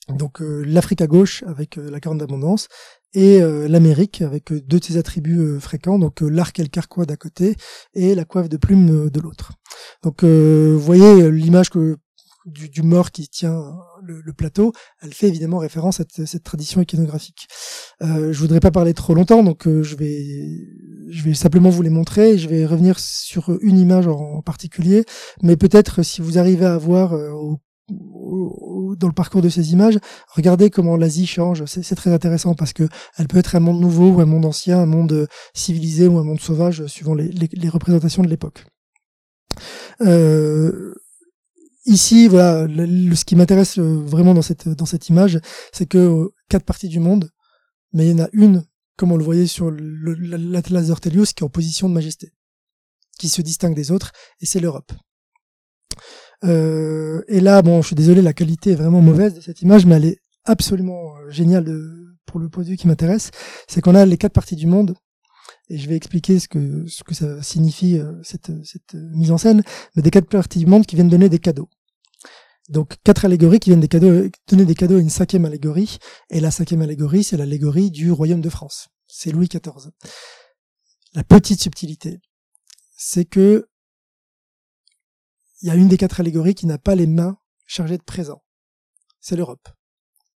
Donc 0.09 0.41
l'Afrique 0.41 1.01
à 1.01 1.07
gauche 1.07 1.43
avec 1.47 1.77
la 1.77 1.99
corne 2.01 2.17
d'abondance 2.17 2.67
et 3.13 3.39
l'Amérique 3.39 4.21
avec 4.21 4.51
deux 4.51 4.79
de 4.79 4.83
ses 4.83 4.97
attributs 4.97 5.59
fréquents, 5.59 5.97
donc 5.97 6.19
l'arc 6.21 6.59
et 6.59 6.63
le 6.63 6.69
carquois 6.69 7.05
d'un 7.05 7.15
côté 7.15 7.55
et 7.93 8.13
la 8.13 8.25
coiffe 8.25 8.49
de 8.49 8.57
plume 8.57 9.09
de 9.09 9.19
l'autre. 9.21 9.53
Donc 10.03 10.23
vous 10.23 10.79
voyez 10.79 11.31
l'image 11.31 11.69
que 11.69 11.97
du, 12.45 12.81
mort 12.81 13.11
qui 13.11 13.27
tient 13.27 13.61
le, 14.01 14.33
plateau, 14.33 14.73
elle 15.01 15.13
fait 15.13 15.27
évidemment 15.27 15.59
référence 15.59 15.99
à 15.99 16.05
cette, 16.25 16.43
tradition 16.43 16.81
iconographique. 16.81 17.47
Euh, 18.01 18.33
je 18.33 18.39
voudrais 18.39 18.59
pas 18.59 18.71
parler 18.71 18.93
trop 18.93 19.13
longtemps, 19.13 19.43
donc 19.43 19.67
euh, 19.67 19.83
je 19.83 19.95
vais 19.95 21.33
simplement 21.33 21.69
vous 21.69 21.81
les 21.81 21.89
montrer. 21.89 22.37
Je 22.37 22.49
vais 22.49 22.65
revenir 22.65 22.99
sur 22.99 23.57
une 23.61 23.79
image 23.79 24.07
en, 24.07 24.41
particulier, 24.41 25.05
mais 25.41 25.55
peut-être 25.55 26.03
si 26.03 26.21
vous 26.21 26.37
arrivez 26.37 26.65
à 26.65 26.77
voir 26.77 27.13
euh, 27.13 27.31
dans 27.89 29.07
le 29.07 29.13
parcours 29.13 29.41
de 29.41 29.49
ces 29.49 29.73
images, 29.73 29.99
regardez 30.27 30.69
comment 30.69 30.97
l'Asie 30.97 31.27
change. 31.27 31.65
C'est 31.65 31.95
très 31.95 32.11
intéressant 32.11 32.55
parce 32.55 32.73
que 32.73 32.87
elle 33.17 33.27
peut 33.27 33.37
être 33.37 33.55
un 33.55 33.59
monde 33.59 33.79
nouveau 33.79 34.11
ou 34.11 34.21
un 34.21 34.25
monde 34.25 34.45
ancien, 34.45 34.79
un 34.79 34.85
monde 34.85 35.27
civilisé 35.53 36.07
ou 36.07 36.17
un 36.17 36.23
monde 36.23 36.39
sauvage, 36.39 36.85
suivant 36.87 37.13
les 37.13 37.69
représentations 37.69 38.23
de 38.23 38.29
l'époque. 38.29 38.65
Euh, 40.01 40.95
ici, 41.85 42.27
voilà, 42.27 42.67
le, 42.67 43.15
ce 43.15 43.25
qui 43.25 43.35
m'intéresse 43.35 43.77
euh, 43.79 44.01
vraiment 44.05 44.33
dans 44.33 44.41
cette 44.41 44.67
dans 44.69 44.85
cette 44.85 45.09
image, 45.09 45.39
c'est 45.71 45.85
que 45.85 45.97
euh, 45.97 46.29
quatre 46.49 46.65
parties 46.65 46.89
du 46.89 46.99
monde, 46.99 47.29
mais 47.93 48.07
il 48.07 48.17
y 48.17 48.21
en 48.21 48.25
a 48.25 48.29
une, 48.33 48.65
comme 48.97 49.11
on 49.11 49.17
le 49.17 49.23
voyait 49.23 49.47
sur 49.47 49.71
l'Atlas 49.71 50.87
d'Ortelius, 50.87 51.33
qui 51.33 51.43
est 51.43 51.45
en 51.45 51.49
position 51.49 51.89
de 51.89 51.93
majesté, 51.93 52.33
qui 53.19 53.29
se 53.29 53.41
distingue 53.41 53.75
des 53.75 53.91
autres, 53.91 54.11
et 54.41 54.45
c'est 54.45 54.59
l'Europe. 54.59 54.91
Euh, 56.43 57.21
et 57.27 57.39
là, 57.39 57.61
bon, 57.61 57.81
je 57.81 57.87
suis 57.87 57.95
désolé, 57.95 58.21
la 58.21 58.33
qualité 58.33 58.71
est 58.71 58.75
vraiment 58.75 59.01
mauvaise 59.01 59.33
de 59.33 59.41
cette 59.41 59.61
image, 59.61 59.85
mais 59.85 59.95
elle 59.95 60.05
est 60.05 60.19
absolument 60.45 61.15
euh, 61.17 61.29
géniale 61.29 61.63
de, 61.63 62.17
pour 62.25 62.39
le 62.39 62.49
point 62.49 62.63
de 62.63 62.69
vue 62.69 62.77
qui 62.77 62.87
m'intéresse. 62.87 63.31
C'est 63.67 63.81
qu'on 63.81 63.95
a 63.95 64.05
les 64.05 64.17
quatre 64.17 64.33
parties 64.33 64.55
du 64.55 64.67
monde 64.67 64.95
et 65.69 65.77
je 65.77 65.87
vais 65.87 65.95
expliquer 65.95 66.39
ce 66.39 66.47
que 66.47 66.85
ce 66.87 67.03
que 67.03 67.13
ça 67.13 67.41
signifie 67.41 67.97
euh, 67.97 68.21
cette, 68.23 68.51
cette 68.65 68.93
mise 68.93 69.31
en 69.31 69.37
scène, 69.37 69.63
mais 69.95 70.01
des 70.01 70.11
quatre 70.11 70.27
parties 70.27 70.59
du 70.59 70.65
monde 70.65 70.85
qui 70.85 70.95
viennent 70.95 71.09
donner 71.09 71.29
des 71.29 71.39
cadeaux. 71.39 71.69
Donc 72.69 72.95
quatre 73.03 73.25
allégories 73.25 73.59
qui 73.59 73.69
viennent 73.69 73.81
des 73.81 73.87
cadeaux, 73.87 74.29
donner 74.47 74.65
des 74.65 74.75
cadeaux 74.75 74.97
à 74.97 74.99
une 74.99 75.09
cinquième 75.09 75.45
allégorie, 75.45 75.97
et 76.29 76.39
la 76.39 76.51
cinquième 76.51 76.81
allégorie, 76.81 77.23
c'est 77.23 77.37
l'allégorie 77.37 77.91
du 77.91 78.11
royaume 78.11 78.41
de 78.41 78.49
France. 78.49 78.89
C'est 79.07 79.31
Louis 79.31 79.47
XIV. 79.47 79.91
La 81.13 81.23
petite 81.23 81.61
subtilité, 81.61 82.19
c'est 82.95 83.25
que 83.25 83.67
il 85.61 85.67
y 85.67 85.71
a 85.71 85.75
une 85.75 85.87
des 85.87 85.97
quatre 85.97 86.19
allégories 86.19 86.55
qui 86.55 86.65
n'a 86.65 86.77
pas 86.77 86.95
les 86.95 87.07
mains 87.07 87.37
chargées 87.65 87.97
de 87.97 88.03
présents. 88.03 88.43
C'est 89.19 89.37
l'Europe. 89.37 89.69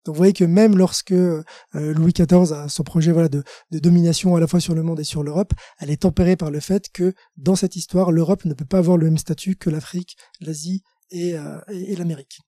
Donc 0.08 0.16
vous 0.16 0.20
voyez 0.20 0.32
que 0.32 0.46
même 0.46 0.78
lorsque 0.78 1.12
euh, 1.12 1.44
Louis 1.74 2.14
XIV 2.14 2.54
a 2.54 2.70
son 2.70 2.84
projet 2.84 3.12
voilà, 3.12 3.28
de, 3.28 3.44
domination 3.72 4.38
à 4.38 4.40
la 4.40 4.48
fois 4.48 4.62
sur 4.62 4.74
le 4.74 4.82
monde 4.82 5.02
et 5.02 5.04
sur 5.04 5.22
l'Europe, 5.22 5.52
elle 5.80 5.92
est 5.92 6.04
tempérée 6.04 6.38
par 6.38 6.50
le 6.50 6.62
fait 6.62 6.90
que 6.94 7.14
dans 7.36 7.58
cette 7.58 7.76
histoire, 7.76 8.14
l'Europe 8.14 8.46
ne 8.46 8.54
peut 8.54 8.64
pas 8.64 8.78
avoir 8.78 8.96
le 8.96 9.08
même 9.08 9.18
statut 9.18 9.58
que 9.58 9.70
l'Afrique, 9.70 10.16
l'Asie 10.40 10.82
et, 11.12 11.38
euh, 11.38 11.60
l'Amérique. 11.68 12.40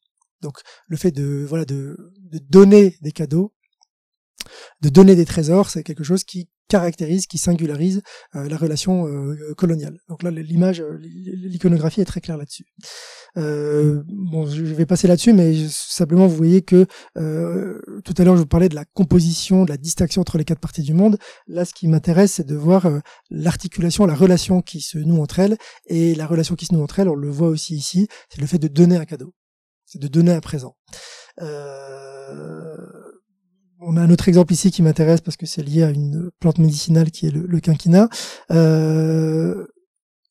Donc 0.42 0.60
le 0.88 0.96
fait 0.96 1.12
de 1.12 1.46
voilà 1.46 1.66
de 1.66 1.98
donner 2.48 2.96
des 3.02 3.12
cadeaux, 3.12 3.54
de 4.80 4.88
donner 4.88 5.18
des 5.18 5.26
trésors, 5.26 5.70
c'est 5.70 5.84
quelque 5.84 6.06
chose 6.06 6.24
qui 6.24 6.48
caractérise, 6.70 7.28
qui 7.28 7.38
singularise 7.38 8.02
euh, 8.36 8.48
la 8.48 8.56
relation 8.56 9.08
euh, 9.08 9.54
coloniale. 9.58 10.00
Donc 10.08 10.24
là, 10.24 10.32
l'image, 10.32 10.80
euh, 10.80 10.98
l'iconographie 11.02 12.00
est 12.00 12.06
très 12.06 12.22
claire 12.22 12.38
là-dessus. 12.38 12.66
bon, 13.36 14.46
je 14.46 14.64
vais 14.64 14.86
passer 14.86 15.08
là-dessus, 15.08 15.34
mais 15.34 15.54
simplement 15.70 16.28
vous 16.28 16.36
voyez 16.36 16.62
que 16.62 16.86
tout 17.16 18.14
à 18.18 18.24
l'heure 18.24 18.36
je 18.36 18.42
vous 18.42 18.48
parlais 18.48 18.70
de 18.70 18.76
la 18.76 18.86
composition, 18.86 19.66
de 19.66 19.70
la 19.70 19.78
distinction 19.78 20.22
entre 20.22 20.38
les 20.38 20.46
quatre 20.46 20.60
parties 20.60 20.84
du 20.84 20.94
monde. 20.94 21.18
Là, 21.48 21.66
ce 21.66 21.74
qui 21.74 21.88
m'intéresse, 21.88 22.34
c'est 22.34 22.48
de 22.48 22.56
voir 22.56 22.88
l'articulation, 23.30 24.06
la 24.06 24.16
relation 24.16 24.62
qui 24.62 24.82
se 24.82 24.98
noue 24.98 25.22
entre 25.22 25.40
elles, 25.40 25.58
et 25.88 26.16
la 26.16 26.28
relation 26.28 26.56
qui 26.56 26.66
se 26.66 26.74
noue 26.74 26.84
entre 26.84 27.00
elles, 27.00 27.10
on 27.10 27.16
le 27.16 27.30
voit 27.30 27.50
aussi 27.50 27.76
ici, 27.76 28.08
c'est 28.30 28.42
le 28.42 28.48
fait 28.48 28.60
de 28.60 28.68
donner 28.68 28.98
un 28.98 29.06
cadeau, 29.06 29.34
c'est 29.86 30.00
de 30.00 30.08
donner 30.08 30.32
un 30.32 30.42
présent. 30.42 30.76
Euh, 31.42 32.99
on 33.82 33.98
a 33.98 34.02
un 34.02 34.10
autre 34.10 34.28
exemple 34.28 34.54
ici 34.54 34.72
qui 34.72 34.82
m'intéresse 34.82 35.22
parce 35.22 35.38
que 35.38 35.46
c'est 35.46 35.64
lié 35.64 35.84
à 35.84 35.90
une 35.90 36.32
plante 36.40 36.58
médicinale 36.58 37.12
qui 37.12 37.28
est 37.28 37.32
le, 37.32 37.60
quinquina. 37.60 38.10
Euh, 38.52 39.66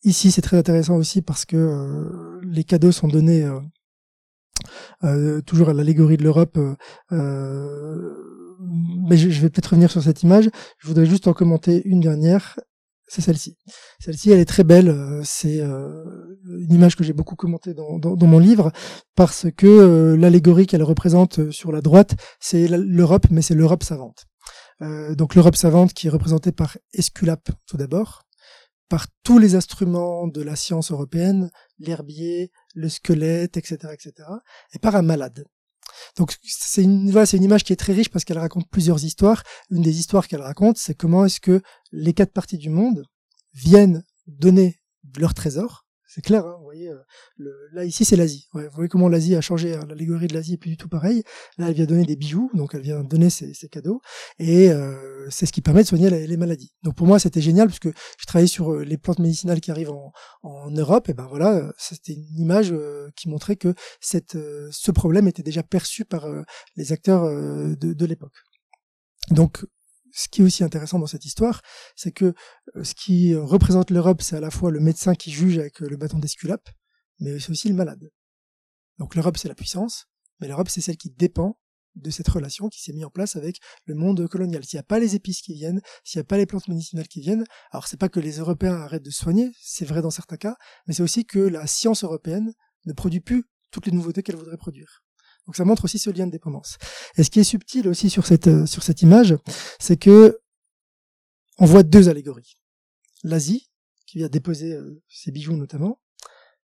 ici, 0.05 0.31
c'est 0.31 0.43
très 0.43 0.57
intéressant 0.57 0.97
aussi 0.97 1.23
parce 1.23 1.45
que 1.45 1.57
euh, 1.57 2.41
les 2.43 2.65
cadeaux 2.65 2.93
sont 2.93 3.09
donnés 3.09 3.45
euh, 3.45 3.61
euh 5.05 5.41
toujours 5.43 5.71
à 5.71 5.73
l'allégorie 5.73 6.17
de 6.17 6.25
l'Europe. 6.25 6.59
Euh, 7.13 8.15
mais 9.09 9.17
je 9.17 9.41
vais 9.41 9.51
peut-être 9.51 9.71
revenir 9.71 9.91
sur 9.91 10.03
cette 10.03 10.23
image. 10.23 10.51
Je 10.79 10.89
voudrais 10.89 11.07
juste 11.07 11.29
en 11.29 11.33
commenter 11.33 11.83
une 11.87 12.01
dernière 12.01 12.59
c'est 13.09 13.23
celle-ci. 13.23 13.57
Celle-ci, 14.01 14.31
elle 14.31 14.39
est 14.39 14.45
très 14.45 14.65
belle. 14.65 14.89
Euh, 14.91 15.23
c'est 15.25 15.61
euh, 15.61 16.05
une 16.47 16.73
image 16.73 16.97
que 16.97 17.05
j'ai 17.05 17.13
beaucoup 17.13 17.37
commentée 17.37 17.75
dans, 17.75 17.99
dans, 17.99 18.27
mon 18.27 18.39
livre 18.39 18.71
parce 19.17 19.47
que 19.57 19.67
euh, 19.67 20.17
l'allégorie 20.17 20.67
qu'elle 20.67 20.83
représente 20.83 21.51
sur 21.51 21.73
la 21.73 21.81
droite, 21.81 22.15
c'est 22.41 22.69
l'Europe, 22.69 23.27
mais 23.31 23.43
c'est 23.43 23.55
l'Europe 23.55 23.83
savante. 23.83 24.27
donc 25.17 25.35
l'Europe 25.35 25.57
savante 25.57 25.93
qui 25.93 26.07
est 26.07 26.11
représentée 26.11 26.53
par 26.53 26.77
Esculape 26.93 27.51
tout 27.67 27.77
d'abord, 27.77 28.23
par 28.89 29.07
tous 29.25 29.39
les 29.39 29.55
instruments 29.55 30.29
de 30.29 30.43
la 30.43 30.57
science 30.57 30.93
européenne, 30.93 31.51
l'herbier, 31.79 32.51
le 32.75 32.89
squelette, 32.89 33.57
etc., 33.57 33.77
etc., 33.93 34.13
et 34.75 34.79
par 34.79 34.95
un 34.95 35.03
malade. 35.03 35.45
Donc 36.17 36.37
c'est 36.43 36.83
une, 36.83 37.11
voilà, 37.11 37.27
c'est 37.27 37.37
une 37.37 37.45
image 37.45 37.65
qui 37.65 37.73
est 37.73 37.77
très 37.77 37.93
riche 37.93 38.09
parce 38.09 38.25
qu'elle 38.25 38.39
raconte 38.39 38.69
plusieurs 38.71 39.05
histoires. 39.05 39.43
Une 39.71 39.83
des 39.83 39.99
histoires 39.99 40.29
qu'elle 40.29 40.43
raconte, 40.43 40.79
c'est 40.79 40.95
comment 40.95 41.25
est-ce 41.25 41.41
que 41.41 41.63
les 41.93 42.13
quatre 42.13 42.33
parties 42.33 42.59
du 42.59 42.71
monde 42.71 43.05
viennent 43.55 44.05
donner 44.27 44.79
leur 45.17 45.35
trésor 45.35 45.88
c'est 46.19 46.23
clair, 46.23 46.45
hein, 46.45 46.57
vous 46.59 46.65
voyez, 46.65 46.89
euh, 46.89 47.49
là 47.73 47.85
ici 47.85 48.05
c'est 48.05 48.17
l'Asie. 48.17 48.49
Vous 48.53 48.61
voyez 48.75 48.89
comment 48.89 49.09
l'Asie 49.09 49.37
a 49.37 49.41
changé, 49.41 49.77
hein, 49.77 49.87
l'allégorie 49.89 50.27
de 50.27 50.35
l'Asie 50.35 50.55
est 50.55 50.57
plus 50.57 50.71
du 50.71 50.77
tout 50.77 50.89
pareil. 50.89 51.23
Là 51.59 51.69
elle 51.69 51.75
vient 51.75 51.85
donner 51.85 52.05
des 52.05 52.17
bijoux, 52.17 52.51
donc 52.55 52.75
elle 52.75 52.81
vient 52.81 53.05
donner 53.05 53.31
ses, 53.31 53.55
cadeaux, 53.71 54.01
et 54.41 54.69
euh, 54.69 55.29
c'est 55.31 55.47
ce 55.47 55.53
qui 55.53 55.61
permet 55.61 55.83
de 55.83 55.87
soigner 55.87 56.11
les, 56.11 56.37
maladies. 56.37 56.73
Donc 56.83 56.97
pour 56.97 57.07
moi 57.07 57.21
c'était 57.21 57.41
génial 57.41 57.69
parce 57.69 57.79
que 57.79 57.91
je 58.19 58.27
travaillais 58.27 58.49
sur 58.49 58.73
euh, 58.73 58.83
les 58.83 58.99
plantes 58.99 59.21
médicinales 59.21 59.61
qui 59.61 59.71
arrivent 59.71 59.93
en, 60.43 60.71
Europe, 60.73 61.09
et 61.09 61.15
ben 61.15 61.29
voilà, 61.29 61.73
c'était 61.79 62.15
une 62.15 62.37
image 62.37 62.75
qui 63.15 63.29
montrait 63.29 63.55
que 63.55 63.75
ce 64.01 64.91
problème 64.91 65.29
était 65.29 65.45
déjà 65.45 65.63
perçu 65.63 66.05
par 66.05 66.27
les 66.75 66.93
acteurs 66.93 67.23
de, 67.25 67.93
de 67.93 68.07
l'époque. 68.07 68.35
Donc 69.31 69.65
ce 70.19 70.29
qui 70.29 70.41
est 70.41 70.45
aussi 70.45 70.65
intéressant 70.65 70.99
dans 70.99 71.07
cette 71.07 71.25
histoire, 71.25 71.63
c'est 71.95 72.11
que 72.11 72.35
euh, 72.77 72.85
ce 72.85 72.95
qui 72.95 73.37
représente 73.37 73.91
l'Europe, 73.91 74.21
c'est 74.21 74.37
à 74.37 74.41
la 74.41 74.51
fois 74.51 74.73
le 74.73 74.81
médecin 74.81 75.15
qui 75.15 75.31
juge 75.31 75.59
avec 75.59 75.81
euh, 75.81 75.89
le 75.89 75.97
bâton 75.97 76.19
d'Esculape, 76.19 76.69
mais 77.21 77.39
c'est 77.39 77.51
aussi 77.51 77.69
le 77.69 77.75
malade. 77.75 78.11
Donc 78.99 79.15
l'Europe, 79.15 79.37
c'est 79.37 79.49
la 79.49 79.55
puissance, 79.55 80.07
mais 80.41 80.49
l'Europe, 80.49 80.69
c'est 80.69 80.81
celle 80.81 80.97
qui 80.97 81.11
dépend 81.11 81.61
de 81.95 82.11
cette 82.11 82.29
relation 82.29 82.69
qui 82.69 82.83
s'est 82.83 82.93
mise 82.93 83.05
en 83.05 83.11
place 83.11 83.37
avec 83.37 83.59
le 83.85 83.95
monde 83.95 84.27
colonial. 84.29 84.65
S'il 84.65 84.77
n'y 84.77 84.81
a 84.81 84.85
pas 84.85 84.99
les 84.99 85.15
épices 85.15 85.41
qui 85.41 85.55
viennent, 85.55 85.81
s'il 86.03 86.19
n'y 86.19 86.23
a 86.23 86.25
pas 86.25 86.37
les 86.37 86.47
plantes 86.47 86.67
médicinales 86.67 87.09
qui 87.09 87.21
viennent, 87.21 87.45
alors 87.71 87.87
c'est 87.87 87.97
pas 87.97 88.09
que 88.09 88.21
les 88.21 88.39
Européens 88.39 88.75
arrêtent 88.75 89.05
de 89.05 89.11
soigner, 89.11 89.51
c'est 89.61 89.85
vrai 89.85 90.03
dans 90.03 90.11
certains 90.11 90.37
cas, 90.37 90.57
mais 90.87 90.95
c'est 90.95 91.03
aussi 91.03 91.25
que 91.27 91.39
la 91.39 91.67
science 91.69 92.03
européenne 92.03 92.53
ne 92.87 92.93
produit 92.93 93.21
plus 93.21 93.45
toutes 93.71 93.87
les 93.87 93.93
nouveautés 93.93 94.23
qu'elle 94.23 94.37
voudrait 94.37 94.57
produire. 94.57 95.05
Donc 95.49 95.57
ça 95.57 95.65
montre 95.65 95.87
aussi 95.87 95.99
ce 95.99 96.11
lien 96.11 96.27
de 96.27 96.31
dépendance. 96.31 96.77
Et 97.17 97.25
ce 97.25 97.31
qui 97.31 97.41
est 97.41 97.45
subtil 97.45 97.89
aussi 97.89 98.11
sur 98.11 98.27
cette, 98.27 98.67
sur 98.67 98.83
cette 98.83 99.01
image, 99.01 99.35
c'est 99.79 99.97
que 99.97 100.39
on 101.57 101.65
voit 101.65 101.83
deux 101.83 102.11
allégories. 102.11 102.61
L'Asie, 103.25 103.71
qui 104.07 104.19
vient 104.19 104.29
déposer 104.29 104.79
ses 105.09 105.33
bijoux 105.33 105.57
notamment, 105.57 106.03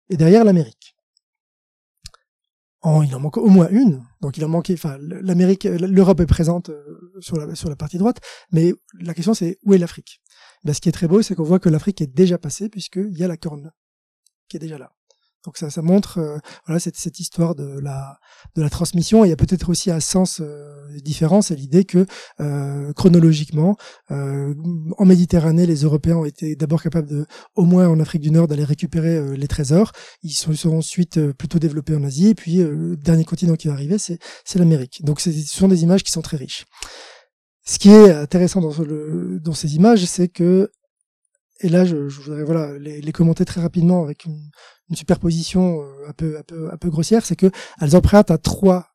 et 0.10 0.18
derrière 0.18 0.44
l'Amérique. 0.44 0.96
Oh, 2.82 3.04
il 3.04 3.14
en 3.14 3.20
manque 3.20 3.38
au 3.38 3.50
moins 3.50 3.70
une. 3.70 4.04
Donc 4.20 4.38
il 4.38 4.46
en 4.46 4.50
manquait. 4.50 4.74
Enfin, 4.74 4.98
l'Amérique, 5.00 5.66
l'Europe 5.66 6.20
est 6.20 6.26
présente 6.26 6.70
euh, 6.70 7.14
sur 7.20 7.38
la 7.38 7.54
sur 7.54 7.70
la 7.70 7.76
partie 7.76 8.00
droite, 8.00 8.18
mais 8.52 8.74
la 9.00 9.14
question 9.14 9.36
c'est 9.36 9.60
où 9.62 9.76
est 9.76 9.78
l'Afrique? 9.78 10.24
Ben, 10.64 10.74
Ce 10.74 10.82
qui 10.82 10.90
est 10.90 10.92
très 10.92 11.08
beau, 11.08 11.22
c'est 11.22 11.36
qu'on 11.36 11.44
voit 11.44 11.60
que 11.60 11.70
l'Afrique 11.70 12.02
est 12.02 12.08
déjà 12.08 12.40
passée 12.40 12.68
puisqu'il 12.68 13.16
y 13.16 13.24
a 13.24 13.28
la 13.28 13.38
corne 13.38 13.72
qui 14.48 14.58
est 14.58 14.60
déjà 14.60 14.80
là. 14.80 14.92
Donc 15.46 15.58
ça, 15.58 15.70
ça 15.70 15.82
montre 15.82 16.20
euh, 16.20 16.38
voilà 16.66 16.80
cette, 16.80 16.98
cette 16.98 17.20
histoire 17.20 17.56
de 17.56 17.80
la 17.80 18.18
de 18.56 18.62
la 18.62 18.70
transmission. 18.70 19.24
Et 19.24 19.28
il 19.28 19.30
y 19.30 19.34
a 19.34 19.38
peut-être 19.38 19.70
aussi 19.70 19.92
un 19.92 20.00
sens 20.00 20.42
euh, 20.42 20.88
différent, 21.04 21.42
c'est 21.42 21.56
l'idée 21.56 21.86
que 21.86 22.06
euh, 22.40 22.94
chronologiquement, 22.94 23.76
euh, 24.12 24.54
en 24.98 25.06
Méditerranée, 25.06 25.66
les 25.66 25.84
Européens 25.84 26.18
ont 26.18 26.26
été 26.26 26.56
d'abord 26.56 26.82
capables 26.82 27.08
de, 27.08 27.26
au 27.56 27.66
moins 27.66 27.88
en 27.88 28.00
Afrique 28.00 28.22
du 28.22 28.32
Nord, 28.32 28.48
d'aller 28.48 28.64
récupérer 28.64 29.36
les 29.38 29.48
trésors. 29.48 29.92
Ils 30.24 30.32
sont, 30.32 30.54
sont 30.54 30.76
ensuite 30.76 31.32
plutôt 31.34 31.60
développés 31.60 31.96
en 31.96 32.04
Asie. 32.04 32.30
Et 32.30 32.36
puis 32.36 32.58
le 32.58 32.98
dernier 32.98 33.26
continent 33.26 33.56
qui 33.56 33.68
va 33.68 33.74
arriver, 33.74 33.98
c'est 33.98 34.20
c'est 34.46 34.60
l'Amérique. 34.60 35.04
Donc 35.04 35.20
ce 35.20 35.32
sont 35.32 35.68
des 35.68 35.84
images 35.84 36.04
qui 36.04 36.12
sont 36.12 36.22
très 36.22 36.38
riches. 36.38 36.66
Ce 37.64 37.78
qui 37.78 37.90
est 37.90 38.12
intéressant 38.12 38.60
dans, 38.60 38.84
le, 38.84 39.40
dans 39.40 39.54
ces 39.54 39.76
images, 39.76 40.06
c'est 40.06 40.28
que 40.28 40.72
et 41.64 41.70
là, 41.70 41.86
je, 41.86 42.10
je 42.10 42.22
voudrais 42.22 42.44
voilà 42.44 42.78
les, 42.78 43.02
les, 43.02 43.12
commenter 43.12 43.46
très 43.46 43.62
rapidement 43.62 44.04
avec 44.04 44.26
une, 44.26 44.50
une 44.90 44.96
superposition 44.96 45.82
euh, 45.82 46.10
un 46.10 46.14
peu, 46.14 46.38
un 46.38 46.44
peu, 46.44 46.72
un 46.72 46.78
peu 46.78 46.90
grossière, 46.90 47.26
c'est 47.26 47.36
que 47.36 47.52
elles 47.80 47.96
empruntent 47.96 48.32
à 48.32 48.38
trois 48.38 48.88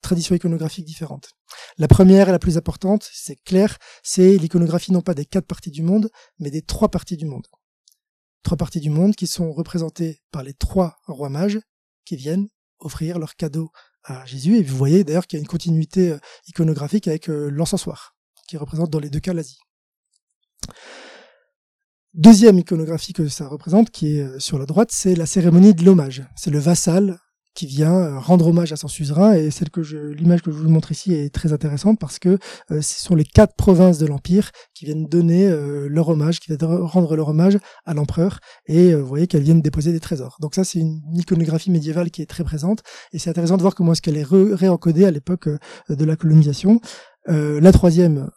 traditions 0.00 0.34
iconographiques 0.34 0.84
différentes. 0.84 1.30
La 1.76 1.88
première 1.88 2.28
et 2.28 2.32
la 2.32 2.38
plus 2.38 2.56
importante, 2.56 3.08
c'est 3.12 3.36
clair, 3.36 3.78
c'est 4.02 4.36
l'iconographie 4.36 4.92
non 4.92 5.00
pas 5.00 5.14
des 5.14 5.24
quatre 5.24 5.46
parties 5.46 5.70
du 5.70 5.82
monde, 5.82 6.08
mais 6.38 6.50
des 6.50 6.62
trois 6.62 6.88
parties 6.88 7.16
du 7.16 7.26
monde. 7.26 7.46
Trois 8.42 8.56
parties 8.56 8.80
du 8.80 8.90
monde 8.90 9.16
qui 9.16 9.26
sont 9.26 9.52
représentées 9.52 10.20
par 10.30 10.42
les 10.42 10.54
trois 10.54 10.98
rois 11.06 11.30
mages 11.30 11.58
qui 12.04 12.16
viennent 12.16 12.48
offrir 12.78 13.18
leurs 13.18 13.34
cadeaux 13.34 13.70
à 14.04 14.24
Jésus. 14.26 14.56
Et 14.58 14.62
vous 14.62 14.76
voyez 14.76 15.02
d'ailleurs 15.02 15.26
qu'il 15.26 15.38
y 15.38 15.40
a 15.40 15.42
une 15.42 15.48
continuité 15.48 16.12
euh, 16.12 16.18
iconographique 16.46 17.08
avec 17.08 17.28
euh, 17.28 17.48
l'encensoir, 17.48 18.14
qui 18.46 18.56
représente 18.56 18.90
dans 18.90 19.00
les 19.00 19.10
deux 19.10 19.20
cas 19.20 19.32
l'Asie. 19.32 19.58
Deuxième 22.14 22.60
iconographie 22.60 23.12
que 23.12 23.26
ça 23.26 23.48
représente, 23.48 23.90
qui 23.90 24.18
est 24.18 24.22
euh, 24.22 24.38
sur 24.38 24.56
la 24.56 24.66
droite, 24.66 24.90
c'est 24.92 25.16
la 25.16 25.26
cérémonie 25.26 25.74
de 25.74 25.84
l'hommage. 25.84 26.22
C'est 26.36 26.52
le 26.52 26.60
vassal 26.60 27.18
qui 27.56 27.66
vient 27.66 27.92
euh, 27.92 28.18
rendre 28.20 28.46
hommage 28.46 28.72
à 28.72 28.76
son 28.76 28.86
suzerain 28.86 29.32
et 29.32 29.50
celle 29.50 29.70
que 29.70 29.82
je, 29.82 29.98
l'image 30.12 30.40
que 30.42 30.52
je 30.52 30.56
vous 30.56 30.70
montre 30.70 30.92
ici 30.92 31.12
est 31.12 31.34
très 31.34 31.52
intéressante 31.52 31.98
parce 31.98 32.20
que 32.20 32.38
euh, 32.70 32.80
ce 32.80 33.02
sont 33.02 33.16
les 33.16 33.24
quatre 33.24 33.56
provinces 33.56 33.98
de 33.98 34.06
l'empire 34.06 34.52
qui 34.74 34.84
viennent 34.84 35.08
donner 35.08 35.52
leur 35.88 36.08
hommage, 36.08 36.38
qui 36.38 36.54
viennent 36.54 36.64
rendre 36.64 37.16
leur 37.16 37.30
hommage 37.30 37.58
à 37.84 37.94
l'empereur 37.94 38.38
et 38.66 38.94
vous 38.94 39.06
voyez 39.06 39.26
qu'elles 39.26 39.42
viennent 39.42 39.60
déposer 39.60 39.90
des 39.90 40.00
trésors. 40.00 40.36
Donc 40.40 40.54
ça 40.54 40.62
c'est 40.62 40.78
une 40.78 41.00
iconographie 41.14 41.72
médiévale 41.72 42.12
qui 42.12 42.22
est 42.22 42.26
très 42.26 42.44
présente 42.44 42.84
et 43.12 43.18
c'est 43.18 43.30
intéressant 43.30 43.56
de 43.56 43.62
voir 43.62 43.74
comment 43.74 43.90
est-ce 43.90 44.02
qu'elle 44.02 44.16
est 44.16 44.26
réencodée 44.26 45.04
à 45.04 45.10
l'époque 45.10 45.48
de 45.88 46.04
la 46.04 46.14
colonisation. 46.14 46.80
la 47.26 47.72
troisième 47.72 48.30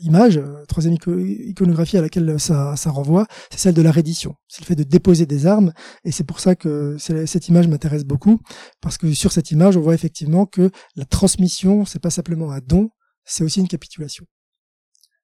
image, 0.00 0.38
euh, 0.38 0.64
troisième 0.66 0.94
iconographie 0.94 1.96
à 1.96 2.02
laquelle 2.02 2.38
ça, 2.38 2.76
ça 2.76 2.90
renvoie, 2.90 3.26
c'est 3.50 3.58
celle 3.58 3.74
de 3.74 3.82
la 3.82 3.90
reddition. 3.90 4.34
C'est 4.48 4.62
le 4.62 4.66
fait 4.66 4.74
de 4.74 4.82
déposer 4.82 5.26
des 5.26 5.46
armes, 5.46 5.72
et 6.04 6.12
c'est 6.12 6.24
pour 6.24 6.40
ça 6.40 6.54
que 6.54 6.96
cette 6.98 7.48
image 7.48 7.68
m'intéresse 7.68 8.04
beaucoup, 8.04 8.40
parce 8.80 8.98
que 8.98 9.12
sur 9.12 9.32
cette 9.32 9.50
image, 9.50 9.76
on 9.76 9.80
voit 9.80 9.94
effectivement 9.94 10.46
que 10.46 10.70
la 10.96 11.04
transmission, 11.04 11.84
c'est 11.84 12.00
pas 12.00 12.10
simplement 12.10 12.50
un 12.50 12.60
don, 12.60 12.90
c'est 13.24 13.44
aussi 13.44 13.60
une 13.60 13.68
capitulation. 13.68 14.24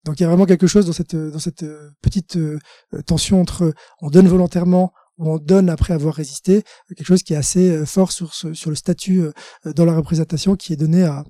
Donc 0.06 0.20
il 0.20 0.24
y 0.24 0.26
a 0.26 0.30
vraiment 0.30 0.46
quelque 0.46 0.68
chose 0.68 0.86
dans 0.86 0.94
cette, 0.94 1.16
dans 1.16 1.40
cette 1.40 1.64
euh, 1.64 1.90
petite 2.02 2.38
euh, 2.38 2.60
tension 3.06 3.42
entre 3.42 3.74
on 4.02 4.10
donne 4.10 4.28
volontairement 4.28 4.94
ou 5.18 5.32
on 5.32 5.38
donne 5.38 5.70
après 5.70 5.94
avoir 5.94 6.14
résisté, 6.14 6.64
quelque 6.96 7.08
chose 7.08 7.24
qui 7.24 7.34
est 7.34 7.38
assez 7.38 7.86
fort 7.88 8.12
sur, 8.12 8.36
sur 8.36 8.70
le 8.70 8.76
statut 8.76 9.24
dans 9.66 9.84
la 9.84 9.96
représentation 9.96 10.56
qui 10.56 10.74
est 10.74 10.76
donné 10.76 11.06
à, 11.06 11.24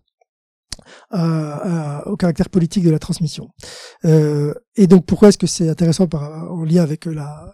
au 1.11 2.18
caractère 2.18 2.49
politique 2.49 2.84
de 2.84 2.89
la 2.89 2.99
transmission. 2.99 3.49
Euh, 4.05 4.53
et 4.76 4.88
donc 4.88 5.05
pourquoi 5.05 5.30
est-ce 5.30 5.38
que 5.38 5.47
c'est 5.47 5.70
intéressant 5.70 6.07
par, 6.07 6.51
en 6.51 6.63
lien 6.63 6.84
avec 6.84 7.05
la, 7.05 7.53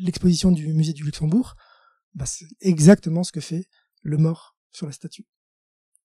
l'exposition 0.00 0.50
du 0.50 0.72
musée 0.72 0.92
du 0.92 1.04
Luxembourg? 1.04 1.54
Bah, 2.14 2.26
C'est 2.26 2.46
exactement 2.60 3.24
ce 3.24 3.32
que 3.32 3.40
fait 3.40 3.66
le 4.02 4.18
mort 4.18 4.56
sur 4.72 4.86
la 4.86 4.92
statue. 4.92 5.26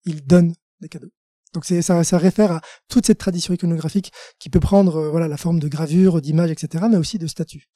Il 0.04 0.24
donne 0.26 0.54
des 0.80 0.88
cadeaux. 0.88 1.12
Donc 1.52 1.64
c'est, 1.64 1.82
ça, 1.82 2.02
ça 2.02 2.18
réfère 2.18 2.50
à 2.50 2.60
toute 2.88 3.06
cette 3.06 3.18
tradition 3.18 3.54
iconographique 3.54 4.12
qui 4.40 4.50
peut 4.50 4.60
prendre 4.60 4.96
euh, 4.96 5.10
voilà 5.10 5.28
la 5.28 5.36
forme 5.36 5.60
de 5.60 5.68
gravure, 5.68 6.20
d'image, 6.20 6.50
etc., 6.50 6.86
mais 6.90 6.96
aussi 6.96 7.16
de 7.18 7.28
statue. 7.28 7.68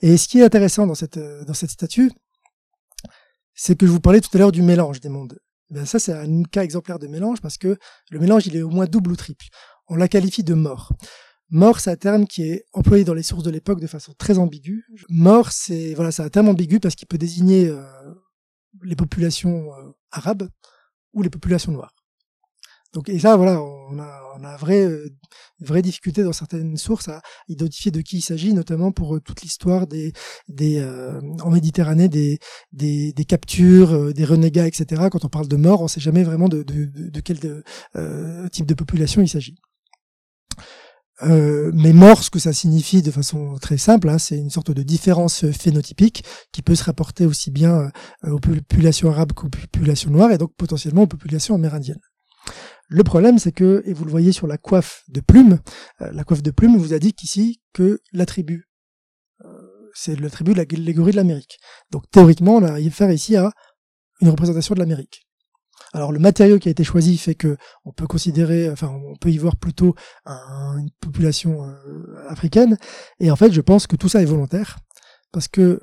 Et 0.00 0.16
ce 0.16 0.26
qui 0.26 0.38
est 0.38 0.44
intéressant 0.44 0.86
dans 0.86 0.94
cette 0.94 1.18
dans 1.18 1.52
cette 1.52 1.70
statue, 1.70 2.10
c'est 3.54 3.76
que 3.76 3.86
je 3.86 3.92
vous 3.92 4.00
parlais 4.00 4.20
tout 4.20 4.30
à 4.34 4.38
l'heure 4.38 4.52
du 4.52 4.62
mélange 4.62 5.00
des 5.00 5.10
mondes. 5.10 5.38
Ben 5.70 5.84
ça, 5.84 5.98
c'est 5.98 6.12
un 6.12 6.42
cas 6.44 6.62
exemplaire 6.62 6.98
de 6.98 7.06
mélange 7.06 7.40
parce 7.40 7.58
que 7.58 7.76
le 8.10 8.18
mélange, 8.20 8.46
il 8.46 8.56
est 8.56 8.62
au 8.62 8.70
moins 8.70 8.86
double 8.86 9.12
ou 9.12 9.16
triple. 9.16 9.46
On 9.88 9.96
la 9.96 10.08
qualifie 10.08 10.44
de 10.44 10.54
mort. 10.54 10.92
Mort, 11.50 11.80
c'est 11.80 11.90
un 11.90 11.96
terme 11.96 12.26
qui 12.26 12.42
est 12.42 12.64
employé 12.72 13.04
dans 13.04 13.14
les 13.14 13.22
sources 13.22 13.44
de 13.44 13.50
l'époque 13.50 13.80
de 13.80 13.86
façon 13.86 14.12
très 14.18 14.38
ambiguë. 14.38 14.84
Mort, 15.08 15.52
c'est 15.52 15.94
voilà, 15.94 16.10
un 16.18 16.28
terme 16.28 16.48
ambigu 16.48 16.80
parce 16.80 16.94
qu'il 16.94 17.06
peut 17.06 17.18
désigner 17.18 17.68
euh, 17.68 17.84
les 18.82 18.96
populations 18.96 19.72
euh, 19.74 19.92
arabes 20.10 20.48
ou 21.12 21.22
les 21.22 21.30
populations 21.30 21.72
noires. 21.72 21.94
Donc 22.96 23.10
et 23.10 23.18
ça, 23.18 23.36
voilà, 23.36 23.60
on 23.62 23.98
a, 23.98 24.22
on 24.38 24.42
a 24.42 24.56
vraie, 24.56 24.86
euh, 24.86 25.82
difficulté 25.82 26.22
dans 26.24 26.32
certaines 26.32 26.78
sources 26.78 27.08
à 27.08 27.20
identifier 27.46 27.90
de 27.90 28.00
qui 28.00 28.16
il 28.16 28.22
s'agit, 28.22 28.54
notamment 28.54 28.90
pour 28.90 29.16
euh, 29.16 29.20
toute 29.20 29.42
l'histoire 29.42 29.86
des, 29.86 30.14
des 30.48 30.78
euh, 30.78 31.20
en 31.42 31.50
Méditerranée 31.50 32.08
des, 32.08 32.38
des, 32.72 33.12
des 33.12 33.24
captures, 33.26 34.14
des 34.14 34.24
renégats, 34.24 34.66
etc. 34.66 35.08
Quand 35.12 35.26
on 35.26 35.28
parle 35.28 35.46
de 35.46 35.56
mort, 35.56 35.82
on 35.82 35.88
sait 35.88 36.00
jamais 36.00 36.22
vraiment 36.22 36.48
de, 36.48 36.62
de, 36.62 36.86
de, 36.86 37.20
quel 37.20 37.38
type 38.50 38.64
de 38.64 38.74
population 38.74 39.20
il 39.20 39.28
s'agit. 39.28 39.56
mais 41.20 41.92
mort, 41.92 42.22
ce 42.22 42.30
que 42.30 42.38
ça 42.38 42.54
signifie 42.54 43.02
de 43.02 43.10
façon 43.10 43.56
très 43.60 43.76
simple, 43.76 44.08
hein, 44.08 44.16
c'est 44.18 44.38
une 44.38 44.48
sorte 44.48 44.70
de 44.70 44.82
différence 44.82 45.44
phénotypique 45.50 46.24
qui 46.50 46.62
peut 46.62 46.74
se 46.74 46.84
rapporter 46.84 47.26
aussi 47.26 47.50
bien 47.50 47.90
aux 48.22 48.40
populations 48.40 49.10
arabes 49.10 49.34
qu'aux 49.34 49.50
populations 49.50 50.10
noires 50.10 50.32
et 50.32 50.38
donc 50.38 50.54
potentiellement 50.56 51.02
aux 51.02 51.06
populations 51.06 51.56
amérindiennes. 51.56 52.00
Le 52.88 53.02
problème, 53.02 53.38
c'est 53.38 53.52
que, 53.52 53.82
et 53.84 53.92
vous 53.92 54.04
le 54.04 54.10
voyez 54.10 54.32
sur 54.32 54.46
la 54.46 54.58
coiffe 54.58 55.02
de 55.08 55.20
plume, 55.20 55.58
euh, 56.00 56.10
la 56.12 56.24
coiffe 56.24 56.42
de 56.42 56.50
plume 56.50 56.76
vous 56.76 56.94
indique 56.94 57.22
ici 57.22 57.60
que 57.72 58.00
l'attribut, 58.12 58.68
euh, 59.44 59.48
c'est 59.94 60.18
l'attribut 60.20 60.54
de 60.54 60.58
l'allégorie 60.58 61.12
de 61.12 61.16
l'Amérique. 61.16 61.58
Donc 61.90 62.04
théoriquement, 62.10 62.56
on 62.56 62.62
a 62.62 62.74
affaire 62.74 63.10
ici 63.10 63.36
à 63.36 63.50
une 64.20 64.28
représentation 64.28 64.74
de 64.74 64.80
l'Amérique. 64.80 65.26
Alors 65.92 66.12
le 66.12 66.18
matériau 66.18 66.58
qui 66.58 66.68
a 66.68 66.70
été 66.70 66.84
choisi 66.84 67.16
fait 67.16 67.34
que 67.34 67.56
on 67.84 67.92
peut 67.92 68.06
considérer, 68.06 68.70
enfin 68.70 68.88
on 68.88 69.16
peut 69.16 69.30
y 69.30 69.38
voir 69.38 69.56
plutôt 69.56 69.94
une 70.26 70.90
population 71.00 71.64
euh, 71.64 72.28
africaine. 72.28 72.76
Et 73.20 73.30
en 73.30 73.36
fait, 73.36 73.52
je 73.52 73.60
pense 73.60 73.86
que 73.86 73.96
tout 73.96 74.08
ça 74.08 74.22
est 74.22 74.26
volontaire 74.26 74.78
parce 75.32 75.48
que 75.48 75.82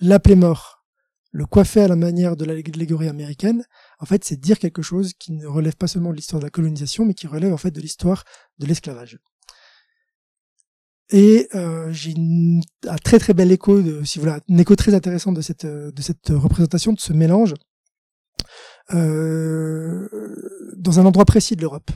l'appeler 0.00 0.36
mort, 0.36 0.84
le 1.30 1.46
coiffer 1.46 1.82
à 1.82 1.88
la 1.88 1.96
manière 1.96 2.36
de 2.36 2.44
l'allégorie 2.44 3.08
américaine, 3.08 3.64
en 3.98 4.06
fait, 4.06 4.24
c'est 4.24 4.36
dire 4.36 4.58
quelque 4.58 4.82
chose 4.82 5.12
qui 5.14 5.32
ne 5.32 5.46
relève 5.46 5.76
pas 5.76 5.88
seulement 5.88 6.10
de 6.10 6.16
l'histoire 6.16 6.40
de 6.40 6.46
la 6.46 6.50
colonisation, 6.50 7.04
mais 7.04 7.14
qui 7.14 7.26
relève 7.26 7.52
en 7.52 7.56
fait 7.56 7.70
de 7.70 7.80
l'histoire 7.80 8.24
de 8.58 8.66
l'esclavage. 8.66 9.18
Et 11.10 11.48
euh, 11.54 11.90
j'ai 11.90 12.14
un 12.86 12.96
très 12.98 13.18
très 13.18 13.34
bel 13.34 13.50
écho, 13.50 13.80
de, 13.80 14.04
si 14.04 14.18
vous 14.18 14.26
voulez, 14.26 14.38
un 14.48 14.58
écho 14.58 14.76
très 14.76 14.94
intéressant 14.94 15.32
de 15.32 15.40
cette 15.40 15.66
de 15.66 16.02
cette 16.02 16.28
représentation, 16.28 16.92
de 16.92 17.00
ce 17.00 17.12
mélange, 17.12 17.54
euh, 18.92 20.08
dans 20.76 21.00
un 21.00 21.06
endroit 21.06 21.24
précis 21.24 21.56
de 21.56 21.62
l'Europe 21.62 21.90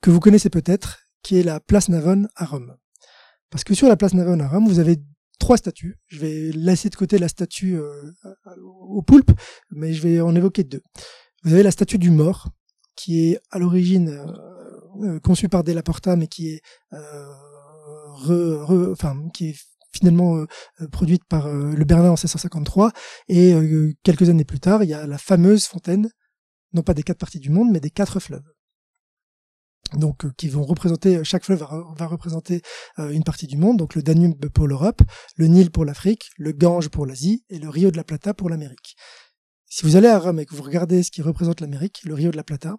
que 0.00 0.10
vous 0.10 0.20
connaissez 0.20 0.50
peut-être, 0.50 1.06
qui 1.22 1.38
est 1.38 1.42
la 1.42 1.60
place 1.60 1.88
Navone 1.88 2.28
à 2.36 2.44
Rome. 2.44 2.76
Parce 3.48 3.64
que 3.64 3.74
sur 3.74 3.88
la 3.88 3.96
place 3.96 4.12
Navone 4.12 4.42
à 4.42 4.48
Rome, 4.48 4.68
vous 4.68 4.78
avez 4.78 4.98
trois 5.44 5.58
statues. 5.58 5.98
Je 6.06 6.20
vais 6.20 6.52
laisser 6.54 6.88
de 6.88 6.96
côté 6.96 7.18
la 7.18 7.28
statue 7.28 7.76
euh, 7.76 8.10
au 8.80 9.02
poulpe, 9.02 9.30
mais 9.70 9.92
je 9.92 10.00
vais 10.00 10.22
en 10.22 10.34
évoquer 10.34 10.64
deux. 10.64 10.80
Vous 11.42 11.52
avez 11.52 11.62
la 11.62 11.70
statue 11.70 11.98
du 11.98 12.10
mort, 12.10 12.48
qui 12.96 13.28
est 13.28 13.38
à 13.50 13.58
l'origine 13.58 14.08
euh, 14.08 15.06
euh, 15.06 15.20
conçue 15.20 15.50
par 15.50 15.62
Delaporta, 15.62 16.16
mais 16.16 16.28
qui 16.28 16.48
est, 16.48 16.62
re, 16.92 18.90
enfin, 18.90 19.18
qui 19.34 19.50
est 19.50 19.56
finalement 19.92 20.46
produite 20.90 21.24
par 21.28 21.52
le 21.52 21.84
Berlin 21.84 22.08
en 22.08 22.16
1653. 22.16 22.92
Et 23.28 23.54
quelques 24.02 24.30
années 24.30 24.44
plus 24.44 24.60
tard, 24.60 24.82
il 24.82 24.88
y 24.88 24.94
a 24.94 25.06
la 25.06 25.18
fameuse 25.18 25.66
fontaine, 25.66 26.08
non 26.72 26.82
pas 26.82 26.94
des 26.94 27.02
quatre 27.02 27.18
parties 27.18 27.38
du 27.38 27.50
monde, 27.50 27.70
mais 27.70 27.80
des 27.80 27.90
quatre 27.90 28.18
fleuves 28.18 28.53
donc 29.92 30.24
euh, 30.24 30.32
qui 30.36 30.48
vont 30.48 30.64
représenter 30.64 31.22
chaque 31.24 31.44
fleuve 31.44 31.60
va, 31.60 32.06
représenter 32.06 32.62
euh, 32.98 33.10
une 33.10 33.24
partie 33.24 33.46
du 33.46 33.56
monde. 33.56 33.78
Donc 33.78 33.94
le 33.94 34.02
Danube 34.02 34.48
pour 34.48 34.66
l'Europe 34.66 35.02
le 35.36 35.46
Nil 35.46 35.70
pour 35.70 35.84
l'Afrique 35.84 36.30
le 36.38 36.52
Gange 36.52 36.88
pour 36.88 37.06
l'Asie 37.06 37.44
et 37.48 37.58
le 37.58 37.68
Rio 37.68 37.90
de 37.90 37.96
la 37.96 38.04
Plata 38.04 38.34
pour 38.34 38.48
l'Amérique. 38.48 38.96
Si 39.66 39.84
vous 39.84 39.96
allez 39.96 40.08
à 40.08 40.18
Rome 40.18 40.38
et 40.38 40.46
que 40.46 40.54
vous 40.54 40.62
regardez 40.62 41.02
ce 41.02 41.10
qui 41.10 41.20
représente 41.20 41.60
l'Amérique, 41.60 42.02
le 42.04 42.14
Rio 42.14 42.30
de 42.30 42.36
la 42.36 42.44
Plata, 42.44 42.76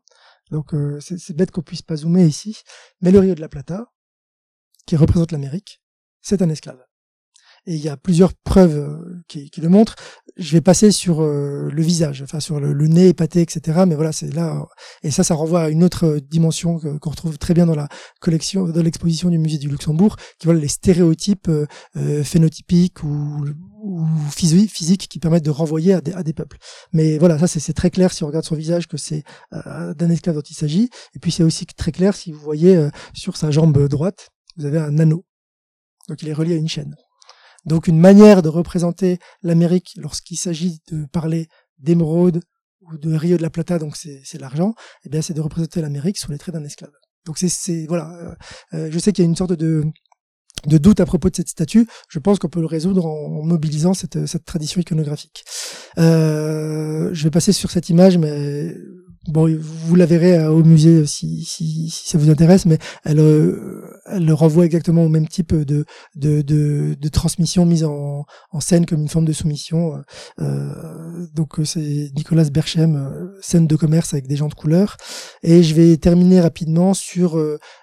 donc 0.51 0.73
euh, 0.73 0.99
c'est 1.01 1.35
bête 1.35 1.51
qu'on 1.51 1.61
puisse 1.61 1.81
pas 1.81 1.97
zoomer 1.97 2.25
ici, 2.25 2.57
mais 3.01 3.11
le 3.11 3.19
Rio 3.19 3.35
de 3.35 3.41
la 3.41 3.49
Plata, 3.49 3.91
qui 4.85 4.95
représente 4.95 5.31
l'Amérique, 5.31 5.81
c'est 6.21 6.41
un 6.41 6.49
esclave 6.49 6.81
et 7.67 7.75
il 7.75 7.81
y 7.81 7.89
a 7.89 7.97
plusieurs 7.97 8.33
preuves 8.33 8.77
euh, 8.77 9.21
qui, 9.27 9.49
qui 9.49 9.61
le 9.61 9.69
montrent. 9.69 9.95
Je 10.37 10.51
vais 10.51 10.61
passer 10.61 10.91
sur 10.91 11.21
euh, 11.21 11.69
le 11.71 11.81
visage, 11.81 12.21
enfin 12.21 12.39
sur 12.39 12.59
le, 12.59 12.73
nez 12.87 13.09
épaté, 13.09 13.41
etc. 13.41 13.85
Mais 13.87 13.95
voilà, 13.95 14.11
c'est 14.11 14.33
là, 14.33 14.65
et 15.01 15.11
ça, 15.11 15.23
ça 15.23 15.33
renvoie 15.33 15.63
à 15.63 15.69
une 15.69 15.83
autre 15.83 16.19
dimension 16.19 16.79
qu'on 16.79 17.09
retrouve 17.09 17.37
très 17.37 17.53
bien 17.53 17.65
dans 17.65 17.75
la 17.75 17.87
collection, 18.19 18.67
dans 18.67 18.83
l'exposition 18.83 19.29
du 19.29 19.37
musée 19.37 19.57
du 19.57 19.69
Luxembourg, 19.69 20.17
qui 20.39 20.45
voit 20.45 20.53
les 20.53 20.67
stéréotypes 20.67 21.49
euh, 21.49 22.23
phénotypiques 22.23 23.03
ou, 23.03 23.45
ou 23.81 24.05
physiques 24.29 25.07
qui 25.07 25.19
permettent 25.19 25.45
de 25.45 25.51
renvoyer 25.51 25.93
à 25.93 26.01
des, 26.01 26.13
à 26.13 26.23
des 26.23 26.33
peuples. 26.33 26.57
Mais 26.93 27.17
voilà, 27.17 27.39
ça 27.39 27.47
c'est 27.47 27.73
très 27.73 27.89
clair 27.89 28.11
si 28.11 28.23
on 28.23 28.27
regarde 28.27 28.45
son 28.45 28.55
visage 28.55 28.87
que 28.87 28.97
c'est 28.97 29.23
d'un 29.51 30.09
esclave 30.09 30.35
dont 30.35 30.41
il 30.41 30.55
s'agit. 30.55 30.89
Et 31.15 31.19
puis 31.19 31.31
c'est 31.31 31.43
aussi 31.43 31.65
très 31.65 31.91
clair 31.91 32.15
si 32.15 32.31
vous 32.31 32.39
voyez 32.39 32.89
sur 33.13 33.37
sa 33.37 33.51
jambe 33.51 33.87
droite, 33.87 34.29
vous 34.57 34.65
avez 34.65 34.79
un 34.79 34.99
anneau. 34.99 35.25
Donc 36.09 36.21
il 36.21 36.29
est 36.29 36.33
relié 36.33 36.53
à 36.53 36.57
une 36.57 36.67
chaîne. 36.67 36.95
Donc 37.65 37.87
une 37.87 37.99
manière 37.99 38.41
de 38.41 38.49
représenter 38.49 39.19
l'Amérique 39.41 39.93
lorsqu'il 39.97 40.37
s'agit 40.37 40.79
de 40.91 41.05
parler 41.05 41.47
d'émeraude 41.79 42.41
ou 42.81 42.97
de 42.97 43.13
Rio 43.15 43.37
de 43.37 43.41
la 43.41 43.49
Plata, 43.49 43.79
donc 43.79 43.95
c'est 43.95 44.39
l'argent, 44.39 44.73
eh 45.03 45.09
bien 45.09 45.21
c'est 45.21 45.33
de 45.33 45.41
représenter 45.41 45.81
l'Amérique 45.81 46.17
sous 46.17 46.31
les 46.31 46.37
traits 46.37 46.53
d'un 46.53 46.63
esclave. 46.63 46.91
Donc 47.25 47.37
c'est 47.39 47.87
voilà, 47.87 48.11
euh, 48.21 48.35
euh, 48.75 48.89
je 48.91 48.99
sais 48.99 49.11
qu'il 49.11 49.23
y 49.23 49.27
a 49.27 49.29
une 49.29 49.35
sorte 49.35 49.53
de 49.53 49.83
de 50.67 50.77
doute 50.77 50.99
à 50.99 51.05
propos 51.05 51.29
de 51.29 51.35
cette 51.35 51.49
statue, 51.49 51.87
je 52.09 52.17
pense 52.17 52.39
qu'on 52.39 52.49
peut 52.49 52.59
le 52.59 52.65
résoudre 52.65 53.05
en, 53.05 53.43
mobilisant 53.43 53.93
cette, 53.93 54.25
cette 54.25 54.45
tradition 54.45 54.81
iconographique. 54.81 55.43
Euh, 55.97 57.09
je 57.13 57.23
vais 57.23 57.29
passer 57.29 57.51
sur 57.51 57.69
cette 57.69 57.89
image, 57.89 58.17
mais 58.17 58.73
bon, 59.27 59.49
vous 59.59 59.95
la 59.95 60.05
verrez 60.05 60.37
euh, 60.37 60.51
au 60.51 60.63
musée 60.63 61.01
euh, 61.01 61.05
si, 61.05 61.43
si, 61.43 61.89
si 61.89 62.09
ça 62.09 62.17
vous 62.17 62.29
intéresse, 62.29 62.65
mais 62.65 62.77
elle, 63.03 63.19
euh, 63.19 63.83
elle 64.05 64.31
renvoie 64.31 64.65
exactement 64.65 65.03
au 65.03 65.09
même 65.09 65.27
type 65.27 65.53
de, 65.53 65.85
de, 66.15 66.41
de, 66.41 66.95
de 66.99 67.07
transmission 67.09 67.65
mise 67.65 67.83
en, 67.83 68.25
scène 68.59 68.85
comme 68.85 69.01
une 69.01 69.09
forme 69.09 69.25
de 69.25 69.33
soumission. 69.33 70.01
Euh, 70.39 71.27
donc 71.33 71.59
c'est 71.65 72.09
Nicolas 72.15 72.45
Berchem, 72.45 73.31
scène 73.41 73.67
de 73.67 73.75
commerce 73.75 74.13
avec 74.13 74.27
des 74.27 74.35
gens 74.35 74.47
de 74.47 74.53
couleur. 74.53 74.97
Et 75.43 75.61
je 75.61 75.75
vais 75.75 75.97
terminer 75.97 76.41
rapidement 76.41 76.93
sur 76.93 77.39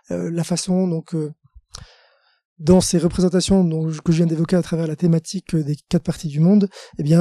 la 0.08 0.44
façon 0.44 0.88
donc 0.88 1.14
dans 2.58 2.80
ces 2.80 2.98
représentations 2.98 3.68
que 4.04 4.12
je 4.12 4.16
viens 4.16 4.26
d'évoquer 4.26 4.56
à 4.56 4.62
travers 4.62 4.86
la 4.86 4.96
thématique 4.96 5.54
des 5.54 5.76
quatre 5.88 6.04
parties 6.04 6.28
du 6.28 6.40
monde, 6.40 6.68
eh 6.98 7.02
bien, 7.02 7.20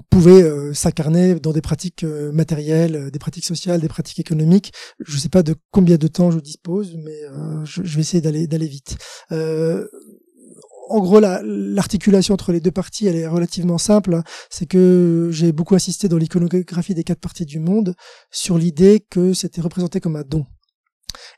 pouvait 0.00 0.42
euh, 0.42 0.74
s'incarner 0.74 1.34
dans 1.40 1.52
des 1.52 1.60
pratiques 1.60 2.04
euh, 2.04 2.32
matérielles, 2.32 2.96
euh, 2.96 3.10
des 3.10 3.18
pratiques 3.18 3.44
sociales, 3.44 3.80
des 3.80 3.88
pratiques 3.88 4.18
économiques. 4.18 4.72
Je 5.00 5.14
ne 5.14 5.20
sais 5.20 5.28
pas 5.28 5.42
de 5.42 5.54
combien 5.70 5.96
de 5.96 6.08
temps 6.08 6.30
je 6.30 6.38
dispose, 6.40 6.96
mais 6.96 7.18
je, 7.64 7.82
vais 7.82 8.00
essayer 8.00 8.20
d'aller 8.20 8.66
vite. 8.66 8.96
en 9.30 11.00
gros, 11.00 11.20
l'articulation 11.20 12.34
entre 12.34 12.52
les 12.52 12.60
deux 12.60 12.70
parties, 12.70 13.06
elle 13.06 13.16
est 13.16 13.26
relativement 13.26 13.78
simple. 13.78 14.22
C'est 14.50 14.66
que 14.66 15.28
j'ai 15.32 15.52
beaucoup 15.52 15.74
insisté 15.74 16.08
dans 16.08 16.16
l'iconographie 16.16 16.94
des 16.94 17.04
quatre 17.04 17.20
parties 17.20 17.46
du 17.46 17.58
monde 17.58 17.94
sur 18.30 18.58
l'idée 18.58 19.04
que 19.10 19.32
c'était 19.34 19.60
représenté 19.60 20.00
comme 20.00 20.16
un 20.16 20.24
don. 20.24 20.46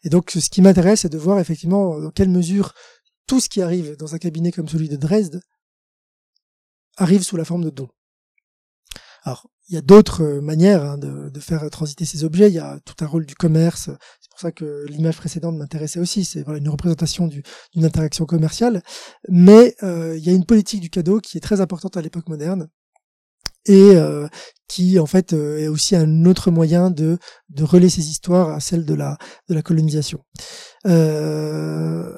Et 0.05 0.09
donc, 0.09 0.31
ce 0.31 0.51
qui 0.51 0.63
m'intéresse, 0.63 1.01
c'est 1.01 1.09
de 1.09 1.19
voir 1.19 1.39
effectivement 1.41 2.01
dans 2.01 2.11
quelle 2.11 2.31
mesure 2.31 2.73
tout 3.27 3.41
ce 3.41 3.49
qui 3.49 3.63
arrive 3.63 3.97
dans 3.97 4.15
un 4.15 4.19
cabinet 4.19 4.53
comme 4.53 4.69
celui 4.69 4.89
de 4.89 4.97
Dresde 4.97 5.41
arrive 6.97 7.23
sous 7.23 7.37
la 7.37 7.45
forme 7.45 7.65
de 7.65 7.71
don. 7.71 7.89
Alors, 9.25 9.49
il 9.69 9.75
y 9.75 9.79
a 9.79 9.83
d'autres 9.83 10.23
euh, 10.23 10.41
manières 10.41 10.83
hein, 10.83 10.99
de, 10.99 11.29
de, 11.29 11.41
faire 11.41 11.69
transiter 11.71 12.05
ces 12.05 12.25
objets. 12.25 12.49
Il 12.49 12.55
y 12.55 12.59
a 12.59 12.79
tout 12.85 13.05
un 13.05 13.07
rôle 13.07 13.27
du 13.27 13.35
commerce. 13.35 13.91
C'est 14.21 14.31
pour 14.31 14.41
ça 14.41 14.53
que 14.53 14.85
l'image 14.89 15.17
précédente 15.17 15.57
m'intéressait 15.57 16.01
aussi. 16.01 16.25
C'est 16.25 16.43
voilà, 16.43 16.59
une 16.59 16.69
représentation 16.69 17.29
d'une 17.29 17.85
interaction 17.85 18.27
commerciale. 18.27 18.83
Mais 19.29 19.77
euh, 19.83 20.17
il 20.17 20.25
y 20.25 20.31
a 20.31 20.33
une 20.33 20.47
politique 20.47 20.81
du 20.81 20.91
cadeau 20.91 21.21
qui 21.21 21.37
est 21.39 21.43
très 21.43 21.61
importante 21.61 21.97
à 21.97 22.03
l'époque 22.03 22.29
moderne 22.29 22.69
et 23.67 23.95
euh, 23.95 24.27
qui 24.69 24.99
en 24.99 25.07
fait 25.07 25.35
est 25.35 25.69
aussi 25.69 25.95
un 25.95 26.25
autre 26.25 26.51
moyen 26.51 26.91
de, 26.91 27.19
de 27.51 27.63
relayer 27.63 27.91
ces 27.91 28.09
histoires 28.09 28.49
à 28.51 28.61
celle 28.61 28.87
de 28.87 28.95
la, 28.95 29.19
de 29.49 29.55
la 29.55 29.63
colonisation. 29.63 30.25
Euh, 30.87 32.17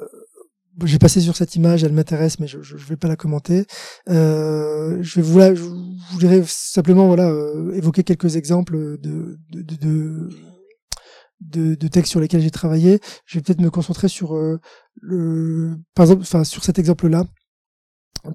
j'ai 0.83 0.99
passé 0.99 1.21
sur 1.21 1.35
cette 1.35 1.55
image, 1.55 1.83
elle 1.83 1.93
m'intéresse, 1.93 2.39
mais 2.39 2.47
je 2.47 2.57
ne 2.57 2.79
vais 2.79 2.95
pas 2.95 3.07
la 3.07 3.15
commenter. 3.15 3.65
Euh, 4.09 4.97
je 5.01 5.15
vais 5.15 5.21
vous, 5.21 5.39
la, 5.39 5.53
je 5.53 5.63
voudrais 6.11 6.43
simplement 6.45 7.07
voilà 7.07 7.29
euh, 7.29 7.73
évoquer 7.73 8.03
quelques 8.03 8.35
exemples 8.35 8.97
de 8.99 9.37
de, 9.51 9.61
de, 9.61 10.29
de, 11.41 11.75
de 11.75 11.87
textes 11.87 12.11
sur 12.11 12.19
lesquels 12.19 12.41
j'ai 12.41 12.51
travaillé. 12.51 12.99
Je 13.25 13.37
vais 13.37 13.43
peut-être 13.43 13.61
me 13.61 13.69
concentrer 13.69 14.07
sur 14.07 14.35
euh, 14.35 14.59
le, 15.01 15.75
par 15.95 16.05
exemple, 16.05 16.21
enfin 16.21 16.43
sur 16.43 16.63
cet 16.63 16.79
exemple-là, 16.79 17.25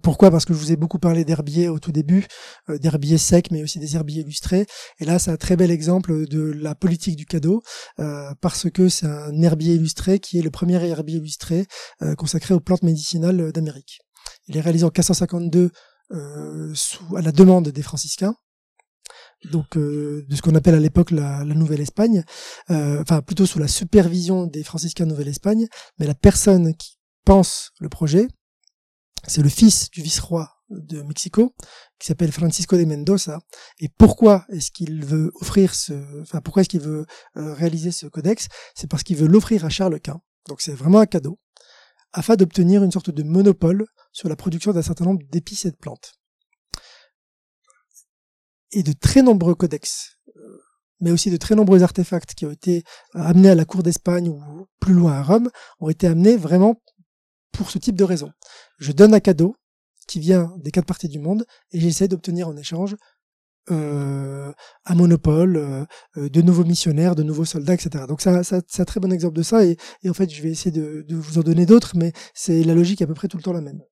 pourquoi? 0.03 0.30
Parce 0.30 0.45
que 0.45 0.53
je 0.53 0.59
vous 0.59 0.72
ai 0.72 0.76
beaucoup 0.76 0.99
parlé 0.99 1.24
d'herbiers 1.24 1.68
au 1.68 1.78
tout 1.78 1.93
début, 1.93 2.26
euh, 2.68 2.78
d'herbiers 2.78 3.18
secs, 3.18 3.51
mais 3.51 3.62
aussi 3.62 3.78
des 3.78 3.97
herbiers 3.97 4.22
illustrés. 4.22 4.66
Et 5.01 5.05
là, 5.05 5.18
c'est 5.18 5.30
un 5.30 5.36
très 5.36 5.57
bel 5.57 5.70
exemple 5.70 6.26
de 6.26 6.41
la 6.41 6.74
politique 6.74 7.16
du 7.16 7.24
cadeau, 7.24 7.62
euh, 7.99 8.32
parce 8.41 8.70
que 8.70 8.89
c'est 8.89 9.07
un 9.07 9.41
herbier 9.41 9.74
illustré 9.74 10.18
qui 10.18 10.39
est 10.39 10.43
le 10.43 10.51
premier 10.51 10.74
herbier 10.86 11.16
illustré 11.16 11.66
euh, 12.03 12.14
consacré 12.14 12.55
aux 12.55 12.61
plantes 12.61 12.82
médicinales 12.82 13.51
d'Amérique. 13.53 14.01
Il 14.47 14.57
est 14.57 14.61
réalisé 14.61 14.84
en 14.84 14.89
1552 14.89 15.70
sous, 16.74 17.16
à 17.16 17.22
la 17.22 17.32
demande 17.32 17.68
des 17.68 17.82
franciscains 17.82 18.34
donc 19.53 19.76
de 19.76 20.26
ce 20.34 20.43
qu'on 20.43 20.55
appelle 20.55 20.74
à 20.74 20.80
l'époque 20.80 21.12
la, 21.12 21.45
la 21.45 21.55
Nouvelle-Espagne, 21.55 22.24
enfin 22.68 23.22
plutôt 23.22 23.47
sous 23.47 23.59
la 23.59 23.68
supervision 23.68 24.47
des 24.47 24.64
franciscains 24.64 25.07
Nouvelle-Espagne, 25.07 25.66
mais 25.99 26.07
la 26.07 26.14
personne 26.14 26.74
qui 26.74 26.99
pense 27.24 27.70
le 27.78 27.89
projet, 27.89 28.26
c'est 29.26 29.42
le 29.42 29.48
fils 29.48 29.90
du 29.90 30.02
vice-roi 30.02 30.54
de 30.70 31.02
Mexico, 31.02 31.54
qui 31.98 32.06
s'appelle 32.06 32.32
Francisco 32.32 32.76
de 32.76 32.84
Mendoza. 32.84 33.40
Et 33.80 33.88
pourquoi 33.88 34.44
est-ce 34.50 34.70
qu'il 34.70 35.04
veut 35.04 35.30
offrir 35.40 35.74
ce, 35.74 36.22
enfin, 36.22 36.40
pourquoi 36.40 36.62
est-ce 36.62 36.68
qu'il 36.68 36.80
veut 36.80 37.06
euh, 37.36 37.54
réaliser 37.54 37.90
ce 37.90 38.06
codex? 38.06 38.48
C'est 38.74 38.88
parce 38.88 39.02
qu'il 39.02 39.16
veut 39.16 39.26
l'offrir 39.26 39.64
à 39.64 39.68
Charles 39.68 40.00
Quint. 40.00 40.20
Donc 40.46 40.61
c'est 40.61 40.74
vraiment 40.74 41.00
un 41.00 41.06
cadeau, 41.06 41.38
afin 42.12 42.36
d'obtenir 42.36 42.82
une 42.82 42.92
sorte 42.92 43.11
de 43.11 43.22
monopole 43.22 43.86
sur 44.12 44.28
la 44.28 44.36
production 44.36 44.72
d'un 44.72 44.82
certain 44.82 45.04
nombre 45.04 45.22
d'épices 45.30 45.64
et 45.64 45.70
de 45.70 45.76
plantes. 45.76 46.14
Et 48.72 48.82
de 48.82 48.92
très 48.92 49.22
nombreux 49.22 49.54
codex, 49.54 50.18
euh, 50.36 50.61
mais 51.00 51.11
aussi 51.11 51.30
de 51.30 51.36
très 51.36 51.54
nombreux 51.54 51.82
artefacts 51.82 52.34
qui 52.34 52.44
ont 52.44 52.50
été 52.50 52.82
amenés 53.14 53.50
à 53.50 53.54
la 53.54 53.64
cour 53.64 53.82
d'Espagne 53.82 54.28
ou 54.28 54.66
plus 54.80 54.94
loin 54.94 55.14
à 55.14 55.22
Rome, 55.22 55.50
ont 55.80 55.88
été 55.88 56.06
amenés 56.06 56.36
vraiment 56.36 56.82
pour 57.53 57.70
ce 57.70 57.78
type 57.78 57.96
de 57.96 58.05
raison. 58.05 58.30
Je 58.78 58.92
donne 58.92 59.14
un 59.14 59.20
cadeau 59.20 59.57
qui 60.07 60.20
vient 60.20 60.55
des 60.59 60.70
quatre 60.70 60.86
parties 60.86 61.09
du 61.09 61.18
monde 61.18 61.44
et 61.72 61.80
j'essaie 61.80 62.09
d'obtenir 62.09 62.49
en 62.49 62.57
échange 62.57 62.96
euh, 63.70 64.53
un 64.86 64.94
monopole, 64.94 65.57
euh, 65.57 65.84
euh, 66.16 66.28
de 66.30 66.40
nouveaux 66.40 66.64
missionnaires, 66.64 67.14
de 67.14 67.22
nouveaux 67.22 67.44
soldats, 67.44 67.74
etc. 67.74 68.05
Donc 68.09 68.22
c'est 68.22 68.80
un 68.80 68.84
très 68.84 69.01
bon 69.01 69.12
exemple 69.12 69.36
de 69.36 69.42
ça 69.42 69.64
et, 69.64 69.76
en 70.09 70.14
fait 70.14 70.30
je 70.30 70.42
vais 70.42 70.51
essayer 70.51 70.70
de 70.70 71.14
vous 71.14 71.38
en 71.38 71.42
donner 71.42 71.66
d'autres, 71.66 71.92
mais 71.94 72.12
c'est 72.34 72.64
la 72.64 72.74
logique 72.74 73.03
à 73.03 73.07
peu 73.07 73.14
près 73.14 73.28
tout 73.28 73.36
le 73.36 73.42
temps 73.42 73.53
la 73.53 73.61
même. 73.61 73.82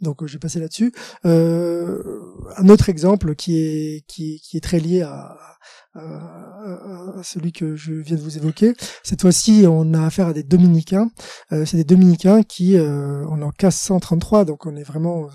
Donc 0.00 0.24
je 0.24 0.32
vais 0.34 0.38
passer 0.38 0.60
là-dessus. 0.60 0.92
Euh, 1.24 2.20
un 2.56 2.68
autre 2.68 2.88
exemple 2.88 3.34
qui 3.34 3.58
est 3.58 4.04
qui, 4.06 4.40
qui 4.40 4.56
est 4.56 4.60
très 4.60 4.78
lié 4.78 5.02
à, 5.02 5.36
à, 5.94 7.22
celui 7.22 7.52
que 7.52 7.76
je 7.76 7.94
viens 7.94 8.16
de 8.16 8.22
vous 8.22 8.36
évoquer. 8.36 8.74
Cette 9.02 9.22
fois-ci, 9.22 9.64
on 9.66 9.94
a 9.94 10.04
affaire 10.06 10.28
à 10.28 10.32
des 10.32 10.42
dominicains. 10.42 11.10
Euh, 11.52 11.64
c'est 11.64 11.76
des 11.76 11.84
dominicains 11.84 12.42
qui, 12.42 12.76
euh, 12.76 13.24
on 13.28 13.40
est 13.40 13.44
en 13.44 13.52
1533, 13.60 14.44
donc 14.44 14.66
on 14.66 14.76
est 14.76 14.82
vraiment 14.82 15.28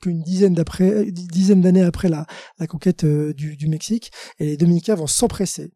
qu'une 0.00 0.22
dizaine 0.22 0.54
d'après, 0.54 1.10
dizaine 1.10 1.60
d'années 1.60 1.82
après 1.82 2.08
la, 2.08 2.26
conquête 2.68 3.04
euh, 3.04 3.34
du, 3.34 3.56
du 3.56 3.68
Mexique, 3.68 4.10
et 4.38 4.46
les 4.46 4.56
dominicains 4.56 4.94
vont 4.94 5.06
s'empresser 5.06 5.72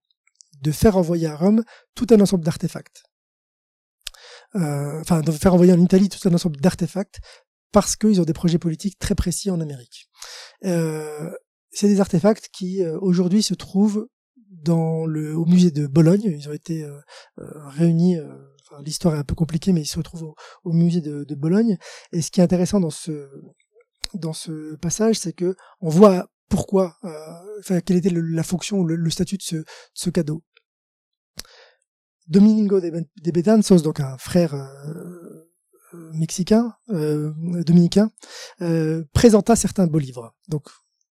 de 0.62 0.72
faire 0.72 0.96
envoyer 0.96 1.26
à 1.26 1.36
Rome 1.36 1.62
tout 1.94 2.06
un 2.10 2.20
ensemble 2.20 2.44
d'artefacts. 2.44 3.02
Euh, 4.56 5.00
enfin, 5.00 5.20
de 5.20 5.32
faire 5.32 5.52
envoyer 5.52 5.72
en 5.72 5.80
Italie 5.80 6.08
tout 6.08 6.28
un 6.28 6.32
ensemble 6.32 6.56
d'artefacts 6.58 7.18
parce 7.74 7.96
qu'ils 7.96 8.20
ont 8.20 8.24
des 8.24 8.32
projets 8.32 8.60
politiques 8.60 9.00
très 9.00 9.16
précis 9.16 9.50
en 9.50 9.60
Amérique. 9.60 10.08
Euh, 10.64 11.28
c'est 11.72 11.88
des 11.88 12.00
artefacts 12.00 12.48
qui 12.52 12.84
euh, 12.84 12.96
aujourd'hui 13.00 13.42
se 13.42 13.52
trouvent 13.52 14.06
dans 14.62 15.06
le, 15.06 15.36
au 15.36 15.44
musée 15.44 15.72
de 15.72 15.88
Bologne. 15.88 16.22
Ils 16.22 16.48
ont 16.48 16.52
été 16.52 16.84
euh, 16.84 16.96
euh, 17.40 17.68
réunis. 17.70 18.16
Enfin, 18.20 18.80
L'histoire 18.84 19.16
est 19.16 19.18
un 19.18 19.24
peu 19.24 19.34
compliquée, 19.34 19.72
mais 19.72 19.80
ils 19.80 19.86
se 19.86 19.98
retrouvent 19.98 20.22
au, 20.22 20.34
au 20.62 20.72
musée 20.72 21.00
de, 21.00 21.24
de, 21.24 21.34
Bologne. 21.34 21.76
Et 22.12 22.22
ce 22.22 22.30
qui 22.30 22.38
est 22.38 22.44
intéressant 22.44 22.78
dans 22.78 22.90
ce 22.90 23.28
dans 24.14 24.32
ce 24.32 24.76
passage, 24.76 25.16
c'est 25.16 25.32
que 25.32 25.56
on 25.80 25.88
voit 25.88 26.28
pourquoi, 26.48 26.96
enfin, 27.58 27.80
quelle 27.80 27.96
était 27.96 28.10
la 28.10 28.44
fonction, 28.44 28.84
le, 28.84 28.94
le 28.94 29.10
statut 29.10 29.36
de 29.36 29.42
ce, 29.42 29.56
de 29.56 29.64
ce 29.94 30.10
cadeau. 30.10 30.44
Domingo 32.28 32.80
de 32.80 33.30
Betanzos, 33.32 33.82
donc 33.82 33.98
un 33.98 34.16
frère 34.18 34.54
mexicain, 36.12 36.74
euh, 36.90 37.32
dominicain, 37.64 38.10
euh, 38.60 39.04
présenta 39.12 39.56
certains 39.56 39.86
beaux 39.86 39.98
livres. 39.98 40.34
Donc 40.48 40.68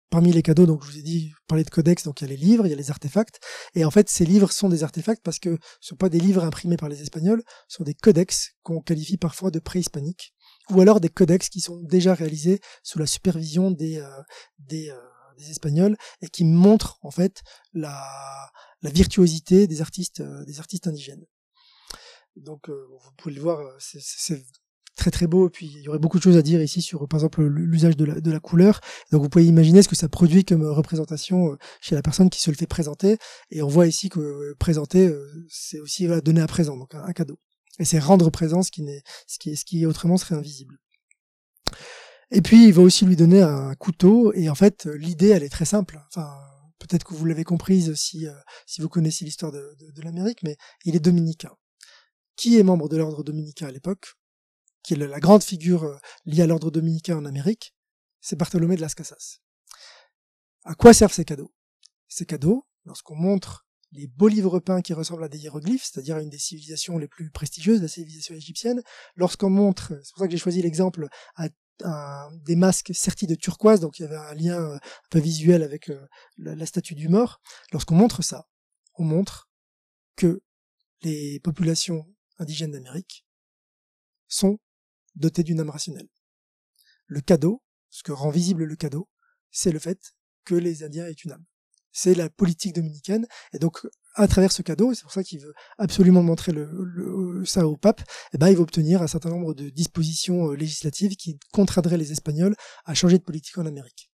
parmi 0.10 0.32
les 0.32 0.42
cadeaux, 0.42 0.66
donc 0.66 0.84
je 0.84 0.92
vous 0.92 0.98
ai 1.00 1.02
dit, 1.02 1.34
parler 1.48 1.64
de 1.64 1.70
codex, 1.70 2.04
donc 2.04 2.22
il 2.22 2.26
y 2.26 2.28
a 2.28 2.30
les 2.30 2.38
livres, 2.38 2.66
il 2.66 2.70
y 2.70 2.74
a 2.74 2.78
les 2.78 2.92
artefacts, 2.92 3.40
et 3.76 3.84
en 3.84 3.92
fait 3.92 4.10
ces 4.10 4.26
livres 4.26 4.52
sont 4.52 4.70
des 4.70 4.84
artefacts 4.84 5.22
parce 5.24 5.40
que 5.40 5.58
ce 5.82 5.90
sont 5.90 5.96
pas 5.96 6.10
des 6.10 6.20
livres 6.20 6.44
imprimés 6.44 6.78
par 6.78 6.90
les 6.90 7.02
Espagnols, 7.02 7.44
ce 7.68 7.78
sont 7.78 7.84
des 7.84 7.94
codex 7.94 8.54
qu'on 8.64 8.82
qualifie 8.82 9.18
parfois 9.18 9.52
de 9.52 9.60
préhispaniques, 9.60 10.34
ou 10.70 10.82
alors 10.82 11.00
des 11.00 11.10
codex 11.10 11.50
qui 11.50 11.60
sont 11.60 11.82
déjà 11.84 12.14
réalisés 12.14 12.60
sous 12.84 13.00
la 13.00 13.06
supervision 13.06 13.72
des 13.72 13.98
euh, 13.98 14.22
des, 14.60 14.90
euh, 14.90 14.96
des, 15.38 15.52
Espagnols 15.52 15.98
et 16.22 16.30
qui 16.30 16.46
montrent 16.46 17.00
en 17.02 17.12
fait 17.12 17.42
la, 17.74 18.50
la 18.82 18.90
virtuosité 18.90 19.68
des 19.68 19.82
artistes 19.82 20.22
euh, 20.22 20.46
des 20.46 20.60
artistes 20.60 20.88
indigènes. 20.88 21.26
Donc 22.38 22.70
vous 22.70 23.12
pouvez 23.18 23.34
le 23.34 23.42
voir, 23.42 23.60
c'est 23.80 24.46
très 24.98 25.12
très 25.12 25.28
beau. 25.28 25.48
Et 25.48 25.50
puis 25.50 25.68
il 25.68 25.82
y 25.82 25.88
aurait 25.88 26.00
beaucoup 26.00 26.18
de 26.18 26.24
choses 26.24 26.36
à 26.36 26.42
dire 26.42 26.62
ici 26.62 26.82
sur 26.82 27.08
par 27.08 27.20
exemple 27.20 27.44
l'usage 27.46 27.96
de 27.96 28.04
la, 28.04 28.20
de 28.20 28.32
la 28.32 28.40
couleur. 28.42 28.82
Donc 29.12 29.22
vous 29.22 29.30
pouvez 29.30 29.46
imaginer 29.46 29.82
ce 29.82 29.88
que 29.88 29.96
ça 29.96 30.10
produit 30.10 30.44
comme 30.44 30.66
représentation 30.66 31.54
euh, 31.54 31.58
chez 31.80 31.96
la 31.96 32.02
personne 32.02 32.30
qui 32.30 32.42
se 32.42 32.52
le 32.52 32.58
fait 32.58 32.68
présenter. 32.68 33.18
Et 33.52 33.62
on 33.62 33.68
voit 33.68 33.88
ici 33.88 34.10
que 34.10 34.20
euh, 34.20 34.56
présenter, 34.60 35.08
euh, 35.08 35.46
c'est 35.50 35.80
aussi 35.80 36.08
donner 36.24 36.42
à 36.42 36.48
présent, 36.48 36.76
donc 36.76 36.94
un, 36.94 37.14
cadeau. 37.14 37.40
Et 37.80 37.86
c'est 37.86 38.00
rendre 38.00 38.30
présent 38.30 38.64
ce 38.64 38.72
qui, 38.72 38.82
n'est, 38.82 39.02
ce, 39.28 39.38
qui, 39.40 39.56
ce 39.56 39.64
qui 39.64 39.86
autrement 39.86 40.18
serait 40.18 40.36
invisible. 40.36 40.78
Et 42.32 42.42
puis 42.42 42.66
il 42.66 42.74
va 42.74 42.82
aussi 42.82 43.06
lui 43.06 43.16
donner 43.16 43.42
un 43.42 43.74
couteau. 43.76 44.34
Et 44.34 44.50
en 44.50 44.56
fait 44.56 44.86
l'idée 44.86 45.30
elle 45.30 45.44
est 45.44 45.50
très 45.50 45.66
simple. 45.66 46.02
Enfin 46.10 46.30
peut-être 46.80 47.04
que 47.04 47.14
vous 47.14 47.26
l'avez 47.26 47.44
comprise 47.44 47.94
si, 47.96 48.28
si 48.66 48.82
vous 48.82 48.90
connaissez 48.90 49.26
l'histoire 49.26 49.52
de, 49.52 49.76
de, 49.80 49.92
de 49.92 50.02
l'Amérique, 50.02 50.44
mais 50.44 50.58
il 50.86 50.96
est 50.96 51.00
dominicain. 51.00 51.52
Qui 52.36 52.60
est 52.60 52.64
membre 52.64 52.88
de 52.88 52.98
l'ordre 52.98 53.24
dominicain 53.24 53.68
à 53.68 53.72
l'époque? 53.72 54.17
Qui 54.88 54.94
est 54.94 54.98
la 54.98 55.20
grande 55.20 55.44
figure 55.44 55.84
euh, 55.84 55.98
liée 56.26 56.44
à 56.44 56.48
l'ordre 56.48 56.72
dominicain 56.72 57.18
en 57.18 57.26
Amérique, 57.26 57.76
c'est 58.22 58.38
Bartholomé 58.38 58.78
de 58.78 58.82
las 58.82 58.96
Casas. 58.96 59.40
À 60.64 60.76
quoi 60.76 60.94
servent 60.94 61.12
ces 61.12 61.26
cadeaux? 61.26 61.54
Ces 62.08 62.26
cadeaux, 62.26 62.66
lorsqu'on 62.86 63.18
montre 63.18 63.68
les 63.92 64.08
beaux 64.08 64.30
livres 64.30 64.60
peints 64.60 64.82
qui 64.82 64.94
ressemblent 64.94 65.26
à 65.26 65.28
des 65.28 65.40
hiéroglyphes, 65.40 65.84
c'est-à-dire 65.84 66.16
à 66.16 66.22
une 66.22 66.30
des 66.30 66.38
civilisations 66.38 66.98
les 66.98 67.10
plus 67.10 67.30
prestigieuses, 67.32 67.82
la 67.82 67.90
civilisation 67.90 68.34
égyptienne, 68.34 68.82
lorsqu'on 69.16 69.50
montre, 69.50 69.94
c'est 70.04 70.14
pour 70.14 70.20
ça 70.20 70.28
que 70.28 70.32
j'ai 70.32 70.38
choisi 70.38 70.62
l'exemple, 70.62 71.10
à, 71.36 71.50
des 72.46 72.56
masques 72.56 72.96
sertis 72.96 73.28
de 73.28 73.36
turquoise, 73.36 73.82
donc 73.82 74.00
il 74.00 74.04
y 74.04 74.06
avait 74.06 74.16
un 74.16 74.34
lien 74.34 74.60
euh, 74.60 74.76
un 74.76 75.10
peu 75.12 75.20
visuel 75.20 75.64
avec 75.64 75.90
euh, 75.90 76.08
la 76.38 76.66
statue 76.66 76.96
du 76.96 77.08
mort, 77.08 77.40
lorsqu'on 77.72 77.94
montre 77.94 78.24
ça, 78.24 78.48
on 78.96 79.04
montre 79.04 79.48
que 80.16 80.42
les 81.02 81.40
populations 81.42 82.08
indigènes 82.40 82.72
d'Amérique 82.72 83.28
sont 84.28 84.58
doté 85.18 85.44
d'une 85.44 85.60
âme 85.60 85.70
rationnelle. 85.70 86.08
Le 87.08 87.22
cadeau, 87.22 87.64
ce 87.90 88.04
que 88.04 88.12
rend 88.12 88.30
visible 88.30 88.64
le 88.64 88.76
cadeau, 88.76 89.10
c'est 89.52 89.72
le 89.72 89.80
fait 89.80 90.00
que 90.46 90.56
les 90.56 90.84
Indiens 90.84 91.08
aient 91.08 91.12
une 91.12 91.32
âme. 91.32 91.46
C'est 91.92 92.14
la 92.14 92.30
politique 92.30 92.76
dominicaine, 92.76 93.28
et 93.54 93.60
donc 93.60 93.88
à 94.14 94.28
travers 94.28 94.52
ce 94.52 94.62
cadeau, 94.62 94.94
c'est 94.94 95.04
pour 95.04 95.14
ça 95.14 95.24
qu'il 95.24 95.40
veut 95.40 95.54
absolument 95.78 96.24
montrer 96.24 96.52
le, 96.52 97.44
ça 97.46 97.68
au 97.68 97.78
pape, 97.78 98.02
eh 98.34 98.38
ben, 98.38 98.50
il 98.50 98.56
va 98.56 98.62
obtenir 98.62 99.02
un 99.02 99.08
certain 99.08 99.30
nombre 99.30 99.54
de 99.54 99.70
dispositions 99.70 100.52
euh, 100.52 100.56
législatives 100.56 101.16
qui 101.16 101.40
contraindraient 101.54 101.98
les 101.98 102.12
Espagnols 102.12 102.56
à 102.86 102.94
changer 102.94 103.18
de 103.18 103.24
politique 103.24 103.58
en 103.58 103.66
Amérique. 103.66 104.12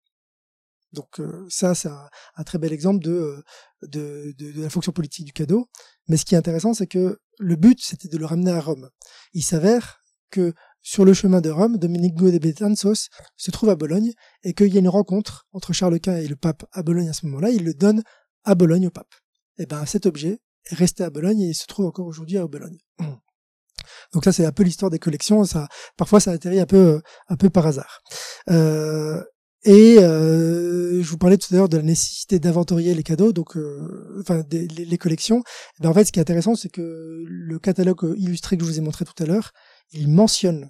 Donc 0.91 1.20
euh, 1.20 1.45
ça, 1.49 1.74
c'est 1.76 1.89
un, 1.89 2.43
très 2.43 2.58
bel 2.58 2.74
exemple 2.74 3.08
euh, 3.08 3.41
de, 3.84 4.34
de, 4.38 4.52
de, 4.52 4.62
la 4.62 4.70
fonction 4.70 4.91
politique 4.91 5.26
du 5.26 5.34
cadeau. 5.34 5.70
Mais 6.08 6.18
ce 6.18 6.26
qui 6.26 6.36
est 6.36 6.38
intéressant, 6.38 6.74
c'est 6.74 6.88
que 6.88 7.20
le 7.39 7.56
but, 7.56 7.80
c'était 7.82 8.10
de 8.10 8.18
le 8.18 8.26
ramener 8.26 8.52
à 8.52 8.60
Rome. 8.60 8.89
Il 9.34 9.43
s'avère 9.43 10.04
que 10.32 10.54
sur 10.82 11.05
le 11.05 11.13
chemin 11.13 11.41
de 11.41 11.49
Rome, 11.49 11.77
Domenico 11.77 12.32
de 12.32 12.39
Betanzos 12.39 13.09
se 13.38 13.51
trouve 13.51 13.69
à 13.69 13.75
Bologne 13.75 14.13
et 14.43 14.53
qu'il 14.53 14.73
y 14.73 14.77
a 14.77 14.79
une 14.79 14.89
rencontre 14.89 15.47
entre 15.51 15.73
Charles 15.73 15.99
Quint 15.99 16.17
et 16.17 16.27
le 16.27 16.36
pape 16.36 16.65
à 16.71 16.84
Bologne 16.84 17.09
à 17.09 17.13
ce 17.13 17.25
moment-là. 17.27 17.51
Il 17.51 17.63
le 17.63 17.73
donne 17.73 18.03
à 18.43 18.55
Bologne 18.55 18.88
au 18.88 18.91
pape. 18.91 19.13
Et 19.57 19.65
ben 19.65 19.86
cet 19.86 20.05
objet 20.05 20.39
est 20.69 20.75
resté 20.75 21.03
à 21.03 21.09
Bologne 21.09 21.41
et 21.41 21.49
il 21.49 21.55
se 21.55 21.67
trouve 21.67 21.86
encore 21.86 22.07
aujourd'hui 22.07 22.38
à 22.38 22.47
Bologne. 22.47 22.77
Donc 24.13 24.23
ça 24.23 24.32
c'est 24.32 24.45
un 24.45 24.51
peu 24.51 24.63
l'histoire 24.63 24.89
des 24.89 24.99
collections. 24.99 25.43
Ça 25.45 25.67
parfois 25.97 26.19
ça 26.19 26.32
atterrit 26.32 26.59
un 26.59 26.65
peu 26.65 27.01
un 27.29 27.36
peu 27.36 27.49
par 27.49 27.67
hasard. 27.67 28.01
Euh, 28.49 29.21
et 29.63 29.97
euh, 29.99 31.03
je 31.03 31.09
vous 31.09 31.17
parlais 31.17 31.38
tout 31.38 31.53
à 31.53 31.57
l'heure 31.57 31.69
de 31.69 31.77
la 31.77 31.84
nécessité 31.84 32.39
d'inventorier 32.39 32.95
les 32.95 33.03
cadeaux, 33.03 33.32
donc 33.32 33.55
euh, 33.55 34.17
enfin 34.19 34.43
les, 34.49 34.97
collections. 34.97 35.43
Et 35.79 35.84
ben, 35.84 35.89
en 35.89 35.93
fait, 35.93 36.05
ce 36.05 36.11
qui 36.11 36.17
est 36.17 36.21
intéressant, 36.21 36.55
c'est 36.55 36.69
que 36.69 37.23
le 37.27 37.59
catalogue 37.59 38.15
illustré 38.17 38.57
que 38.57 38.63
je 38.63 38.69
vous 38.69 38.79
ai 38.79 38.82
montré 38.82 39.05
tout 39.05 39.21
à 39.21 39.27
l'heure, 39.27 39.51
il 39.91 40.07
mentionne 40.09 40.69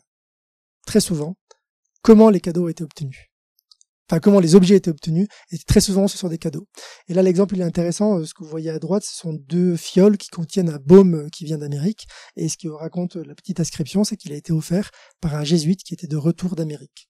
très 0.86 1.00
souvent 1.00 1.36
comment 2.02 2.30
les 2.30 2.40
cadeaux 2.40 2.70
été 2.70 2.84
obtenus. 2.84 3.28
Enfin, 4.10 4.20
comment 4.20 4.42
les 4.42 4.56
objets 4.56 4.76
étaient 4.76 4.92
obtenus, 4.92 5.28
et 5.52 5.58
très 5.60 5.80
souvent 5.80 6.10
ce 6.10 6.18
sont 6.18 6.28
des 6.28 6.38
cadeaux. 6.38 6.68
Et 7.08 7.14
là, 7.14 7.22
l'exemple 7.22 7.56
il 7.56 7.62
est 7.62 7.66
intéressant, 7.66 8.20
euh, 8.20 8.26
ce 8.26 8.34
que 8.34 8.44
vous 8.44 8.50
voyez 8.50 8.70
à 8.70 8.78
droite, 8.78 9.04
ce 9.06 9.16
sont 9.16 9.34
deux 9.34 9.78
fioles 9.78 10.18
qui 10.18 10.28
contiennent 10.28 10.70
un 10.70 10.80
baume 10.80 11.16
euh, 11.16 11.30
qui 11.30 11.46
vient 11.46 11.58
d'Amérique, 11.58 12.08
et 12.36 12.50
ce 12.50 12.58
qui 12.58 12.68
raconte 12.68 13.16
la 13.16 13.36
petite 13.36 13.62
inscription, 13.62 14.04
c'est 14.04 14.18
qu'il 14.18 14.34
a 14.34 14.36
été 14.36 14.52
offert 14.52 14.92
par 15.22 15.36
un 15.36 15.46
jésuite 15.46 15.84
qui 15.84 15.94
était 15.94 16.08
de 16.08 16.18
retour 16.18 16.56
d'Amérique. 16.56 17.08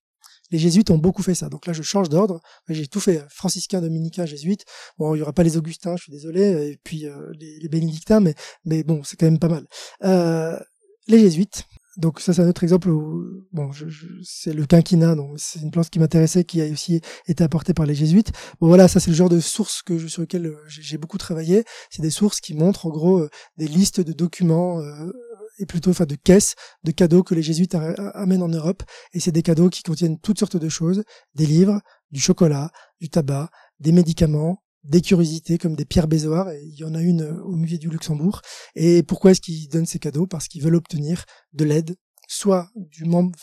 Les 0.51 0.59
jésuites 0.59 0.91
ont 0.91 0.97
beaucoup 0.97 1.23
fait 1.23 1.33
ça. 1.33 1.49
Donc 1.49 1.65
là, 1.65 1.73
je 1.73 1.81
change 1.81 2.09
d'ordre. 2.09 2.41
J'ai 2.67 2.87
tout 2.87 2.99
fait. 2.99 3.23
Franciscain, 3.29 3.81
dominicain, 3.81 4.25
jésuite. 4.25 4.65
Bon, 4.97 5.15
il 5.15 5.19
y 5.19 5.21
aura 5.21 5.33
pas 5.33 5.43
les 5.43 5.57
Augustins, 5.57 5.95
je 5.95 6.03
suis 6.03 6.11
désolé, 6.11 6.71
et 6.71 6.79
puis 6.83 7.07
euh, 7.07 7.31
les, 7.39 7.69
bénédictins, 7.69 8.19
mais 8.19 8.35
mais 8.65 8.83
bon, 8.83 9.01
c'est 9.03 9.15
quand 9.15 9.25
même 9.25 9.39
pas 9.39 9.47
mal. 9.47 9.65
Euh, 10.03 10.59
les 11.07 11.19
jésuites, 11.19 11.63
donc 11.97 12.19
ça 12.21 12.33
c'est 12.33 12.41
un 12.41 12.47
autre 12.47 12.63
exemple 12.63 12.89
où 12.89 13.45
bon 13.51 13.71
je, 13.71 13.85
c'est 14.23 14.53
le 14.53 14.65
quinquina 14.65 15.15
donc 15.15 15.33
c'est 15.37 15.59
une 15.59 15.71
plante 15.71 15.89
qui 15.89 15.99
m'intéressait 15.99 16.43
qui 16.45 16.61
a 16.61 16.65
aussi 16.65 17.01
été 17.27 17.43
apportée 17.43 17.73
par 17.73 17.85
les 17.85 17.95
jésuites. 17.95 18.31
Bon 18.59 18.67
voilà 18.67 18.87
ça 18.87 18.99
c'est 18.99 19.11
le 19.11 19.15
genre 19.15 19.29
de 19.29 19.39
sources 19.39 19.81
que 19.81 19.97
je, 19.97 20.07
sur 20.07 20.21
lesquelles 20.21 20.47
euh, 20.47 20.63
j'ai 20.67 20.97
beaucoup 20.97 21.17
travaillé. 21.17 21.65
C'est 21.89 22.01
des 22.01 22.09
sources 22.09 22.39
qui 22.39 22.53
montrent 22.53 22.85
en 22.85 22.89
gros 22.89 23.19
euh, 23.19 23.29
des 23.57 23.67
listes 23.67 23.99
de 23.99 24.13
documents 24.13 24.79
euh, 24.79 25.11
et 25.59 25.65
plutôt 25.65 25.91
enfin 25.91 26.05
de 26.05 26.15
caisses 26.15 26.55
de 26.83 26.91
cadeaux 26.91 27.23
que 27.23 27.35
les 27.35 27.41
jésuites 27.41 27.75
amènent 27.75 28.43
en 28.43 28.47
Europe. 28.47 28.83
Et 29.13 29.19
c'est 29.19 29.31
des 29.31 29.43
cadeaux 29.43 29.69
qui 29.69 29.83
contiennent 29.83 30.19
toutes 30.19 30.39
sortes 30.39 30.57
de 30.57 30.69
choses 30.69 31.03
des 31.35 31.45
livres 31.45 31.81
du 32.11 32.21
chocolat 32.21 32.71
du 32.99 33.09
tabac 33.09 33.49
des 33.79 33.91
médicaments 33.91 34.63
des 34.83 35.01
curiosités 35.01 35.57
comme 35.57 35.75
des 35.75 35.85
pierres 35.85 36.07
bézoires, 36.07 36.49
et 36.49 36.61
il 36.63 36.75
y 36.75 36.83
en 36.83 36.95
a 36.95 37.01
une 37.01 37.21
euh, 37.21 37.43
au 37.43 37.55
musée 37.55 37.77
du 37.77 37.89
Luxembourg. 37.89 38.41
Et 38.75 39.03
pourquoi 39.03 39.31
est-ce 39.31 39.41
qu'ils 39.41 39.69
donnent 39.69 39.85
ces 39.85 39.99
cadeaux? 39.99 40.27
Parce 40.27 40.47
qu'ils 40.47 40.63
veulent 40.63 40.75
obtenir 40.75 41.25
de 41.53 41.65
l'aide, 41.65 41.95
soit 42.27 42.69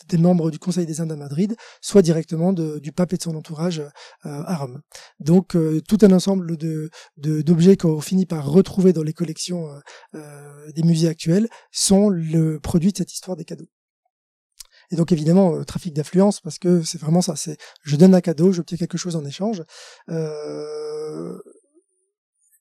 des 0.08 0.18
membres 0.18 0.50
du 0.50 0.58
Conseil 0.58 0.86
des 0.86 1.00
Indes 1.00 1.12
à 1.12 1.16
Madrid, 1.16 1.54
soit 1.82 2.02
directement 2.02 2.52
du 2.52 2.92
pape 2.92 3.12
et 3.12 3.18
de 3.18 3.22
son 3.22 3.36
entourage 3.36 3.80
euh, 3.80 3.90
à 4.22 4.56
Rome. 4.56 4.80
Donc 5.20 5.54
euh, 5.56 5.82
tout 5.86 5.98
un 6.02 6.12
ensemble 6.12 6.56
de 6.56 6.90
d'objets 7.16 7.76
qu'on 7.76 8.00
finit 8.00 8.24
par 8.24 8.50
retrouver 8.50 8.92
dans 8.92 9.02
les 9.02 9.12
collections 9.12 9.68
des 10.14 10.82
musées 10.82 11.08
actuels 11.08 11.48
sont 11.70 12.08
le 12.08 12.58
produit 12.60 12.92
de 12.92 12.96
cette 12.96 13.12
histoire 13.12 13.36
des 13.36 13.44
cadeaux. 13.44 13.68
Et 14.90 14.96
donc 14.96 15.12
évidemment, 15.12 15.54
euh, 15.54 15.64
trafic 15.64 15.94
d'influence, 15.94 16.40
parce 16.40 16.58
que 16.58 16.82
c'est 16.82 17.00
vraiment 17.00 17.20
ça, 17.20 17.36
c'est 17.36 17.56
je 17.82 17.96
donne 17.96 18.14
un 18.14 18.20
cadeau, 18.20 18.52
j'obtiens 18.52 18.78
quelque 18.78 18.98
chose 18.98 19.16
en 19.16 19.24
échange. 19.24 19.62
Euh, 20.08 21.38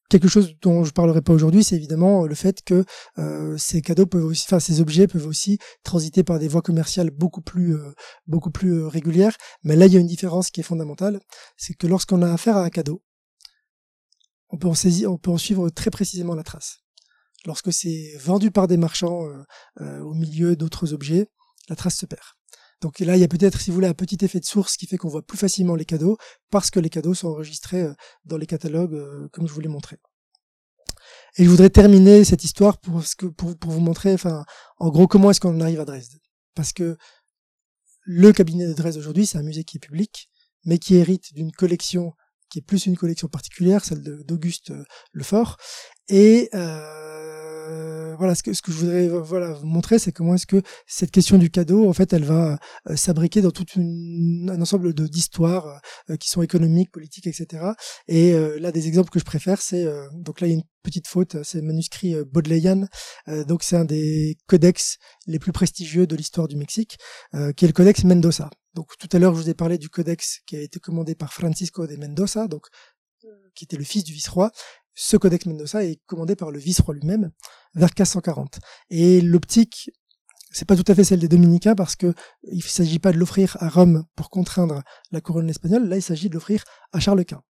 quelque 0.09 0.27
chose 0.27 0.55
dont 0.61 0.83
je 0.83 0.91
parlerai 0.91 1.21
pas 1.21 1.33
aujourd'hui, 1.33 1.63
c'est 1.63 1.75
évidemment 1.75 2.25
le 2.25 2.35
fait 2.35 2.61
que 2.63 2.85
euh, 3.17 3.57
ces 3.57 3.81
cadeaux 3.81 4.05
peuvent 4.05 4.25
aussi, 4.25 4.45
enfin 4.47 4.59
ces 4.59 4.81
objets 4.81 5.07
peuvent 5.07 5.27
aussi 5.27 5.59
transiter 5.83 6.23
par 6.23 6.39
des 6.39 6.47
voies 6.47 6.61
commerciales 6.61 7.09
beaucoup 7.09 7.41
plus 7.41 7.75
euh, 7.75 7.93
beaucoup 8.25 8.51
plus 8.51 8.73
euh, 8.73 8.87
régulières. 8.87 9.35
Mais 9.63 9.75
là, 9.75 9.85
il 9.87 9.93
y 9.93 9.97
a 9.97 9.99
une 9.99 10.07
différence 10.07 10.49
qui 10.49 10.61
est 10.61 10.63
fondamentale, 10.63 11.19
c'est 11.57 11.73
que 11.73 11.87
lorsqu'on 11.87 12.21
a 12.21 12.31
affaire 12.31 12.57
à 12.57 12.63
un 12.63 12.69
cadeau, 12.69 13.03
on 14.49 14.57
peut 14.57 14.67
en 14.67 14.75
saisir, 14.75 15.11
on 15.11 15.17
peut 15.17 15.31
en 15.31 15.37
suivre 15.37 15.69
très 15.69 15.91
précisément 15.91 16.35
la 16.35 16.43
trace. 16.43 16.79
Lorsque 17.45 17.71
c'est 17.73 18.13
vendu 18.17 18.49
par 18.51 18.67
des 18.67 18.77
marchands 18.77 19.27
au 19.79 20.13
milieu 20.13 20.55
d'autres 20.55 20.93
objets, 20.93 21.27
la 21.69 21.75
trace 21.75 21.97
se 21.97 22.05
perd. 22.05 22.23
Donc 22.81 22.99
là, 22.99 23.15
il 23.15 23.19
y 23.19 23.23
a 23.23 23.27
peut-être, 23.27 23.59
si 23.59 23.71
vous 23.71 23.75
voulez, 23.75 23.87
un 23.87 23.93
petit 23.93 24.23
effet 24.23 24.39
de 24.39 24.45
source 24.45 24.77
qui 24.77 24.85
fait 24.85 24.97
qu'on 24.97 25.09
voit 25.09 25.25
plus 25.25 25.37
facilement 25.37 25.75
les 25.75 25.85
cadeaux 25.85 26.17
parce 26.51 26.69
que 26.69 26.79
les 26.79 26.89
cadeaux 26.89 27.15
sont 27.15 27.29
enregistrés 27.29 27.81
euh, 27.81 27.93
dans 28.25 28.37
les 28.37 28.45
catalogues, 28.45 28.93
euh, 28.93 29.27
comme 29.31 29.47
je 29.47 29.53
vous 29.53 29.61
l'ai 29.61 29.67
montré. 29.67 29.97
Et 31.37 31.43
je 31.43 31.49
voudrais 31.49 31.69
terminer 31.69 32.23
cette 32.23 32.43
histoire 32.43 32.77
pour, 32.79 33.01
vous 33.01 33.79
montrer, 33.79 34.13
enfin, 34.13 34.45
en 34.77 34.89
gros, 34.89 35.07
comment 35.07 35.31
est-ce 35.31 35.39
qu'on 35.39 35.59
arrive 35.61 35.79
à 35.79 35.85
Dresde. 35.85 36.19
Parce 36.53 36.73
que 36.73 36.97
le 38.03 38.31
cabinet 38.31 38.67
de 38.67 38.73
Dresde 38.73 38.97
aujourd'hui, 38.97 39.25
c'est 39.25 39.37
un 39.37 39.43
musée 39.43 39.63
qui 39.63 39.77
est 39.77 39.79
public, 39.79 40.29
mais 40.65 40.77
qui 40.77 40.95
hérite 40.95 41.33
d'une 41.33 41.51
collection 41.51 42.13
qui 42.49 42.59
est 42.59 42.61
plus 42.61 42.85
une 42.85 42.95
collection 42.95 43.27
particulière, 43.27 43.83
celle 43.83 44.01
d'Auguste 44.01 44.71
euh, 44.71 44.83
Lefort. 45.11 45.57
Et 46.07 46.49
euh, 47.67 48.15
voilà, 48.17 48.35
ce 48.35 48.43
que, 48.43 48.53
ce 48.53 48.61
que 48.61 48.71
je 48.71 48.77
voudrais 48.77 49.07
voilà 49.07 49.53
vous 49.53 49.67
montrer, 49.67 49.99
c'est 49.99 50.11
comment 50.11 50.35
est-ce 50.35 50.47
que 50.47 50.61
cette 50.85 51.11
question 51.11 51.37
du 51.37 51.49
cadeau, 51.49 51.87
en 51.89 51.93
fait, 51.93 52.13
elle 52.13 52.23
va 52.23 52.59
euh, 52.89 52.95
s'abriquer 52.95 53.41
dans 53.41 53.51
tout 53.51 53.65
un 53.77 54.61
ensemble 54.61 54.93
de 54.93 55.07
d'histoires 55.07 55.81
euh, 56.09 56.15
qui 56.15 56.29
sont 56.29 56.41
économiques, 56.41 56.91
politiques, 56.91 57.27
etc. 57.27 57.71
Et 58.07 58.33
là, 58.59 58.71
des 58.71 58.87
exemples 58.87 59.09
que 59.09 59.19
je 59.19 59.25
préfère, 59.25 59.61
c'est 59.61 59.85
donc 60.13 60.41
là 60.41 60.47
il 60.47 60.51
y 60.51 60.53
a 60.53 60.57
une 60.57 60.63
petite 60.83 61.07
faute, 61.07 61.43
c'est 61.43 61.59
le 61.59 61.63
manuscrit 61.65 62.15
Bodleian, 62.25 62.87
donc 63.47 63.63
c'est 63.63 63.75
un 63.75 63.85
des 63.85 64.37
codex 64.47 64.97
les 65.27 65.39
plus 65.39 65.51
prestigieux 65.51 66.07
de 66.07 66.15
l'histoire 66.15 66.47
du 66.47 66.55
Mexique, 66.55 66.97
qui 67.55 67.65
est 67.65 67.67
le 67.67 67.73
codex 67.73 68.03
Mendoza. 68.03 68.49
Donc 68.73 68.91
tout 68.99 69.09
à 69.11 69.19
l'heure, 69.19 69.33
je 69.33 69.41
vous 69.41 69.49
ai 69.49 69.53
parlé 69.53 69.77
du 69.77 69.89
codex 69.89 70.39
qui 70.45 70.55
a 70.55 70.61
été 70.61 70.79
commandé 70.79 71.15
par 71.15 71.33
Francisco 71.33 71.87
de 71.87 71.95
Mendoza, 71.95 72.47
donc 72.47 72.67
qui 73.55 73.65
était 73.65 73.77
le 73.77 73.83
fils 73.83 74.03
du 74.03 74.13
vice-roi. 74.13 74.51
Ce 74.99 75.15
codex 75.15 75.45
Mendoza 75.45 75.83
est 75.83 76.01
commandé 76.07 76.35
par 76.35 76.49
le 76.49 76.57
vice-roi 76.57 76.95
lui-même 76.95 77.29
vers 77.75 77.89
1540. 77.89 78.59
Et 78.89 79.21
l'optique, 79.21 79.91
c'est 80.51 80.67
pas 80.67 80.75
tout 80.75 80.91
à 80.91 80.95
fait 80.95 81.03
celle 81.03 81.19
des 81.19 81.27
dominicains 81.27 81.75
parce 81.75 81.95
que 81.95 82.15
il 82.41 82.63
s'agit 82.63 82.97
pas 82.97 83.11
de 83.11 83.17
l'offrir 83.17 83.57
à 83.59 83.69
Rome 83.69 84.05
pour 84.15 84.31
contraindre 84.31 84.81
la 85.11 85.21
couronne 85.21 85.51
espagnole. 85.51 85.87
Là, 85.87 85.97
il 85.97 86.01
s'agit 86.01 86.29
de 86.29 86.33
l'offrir 86.33 86.63
à 86.93 86.99
Charles 86.99 87.25
Quint. 87.25 87.43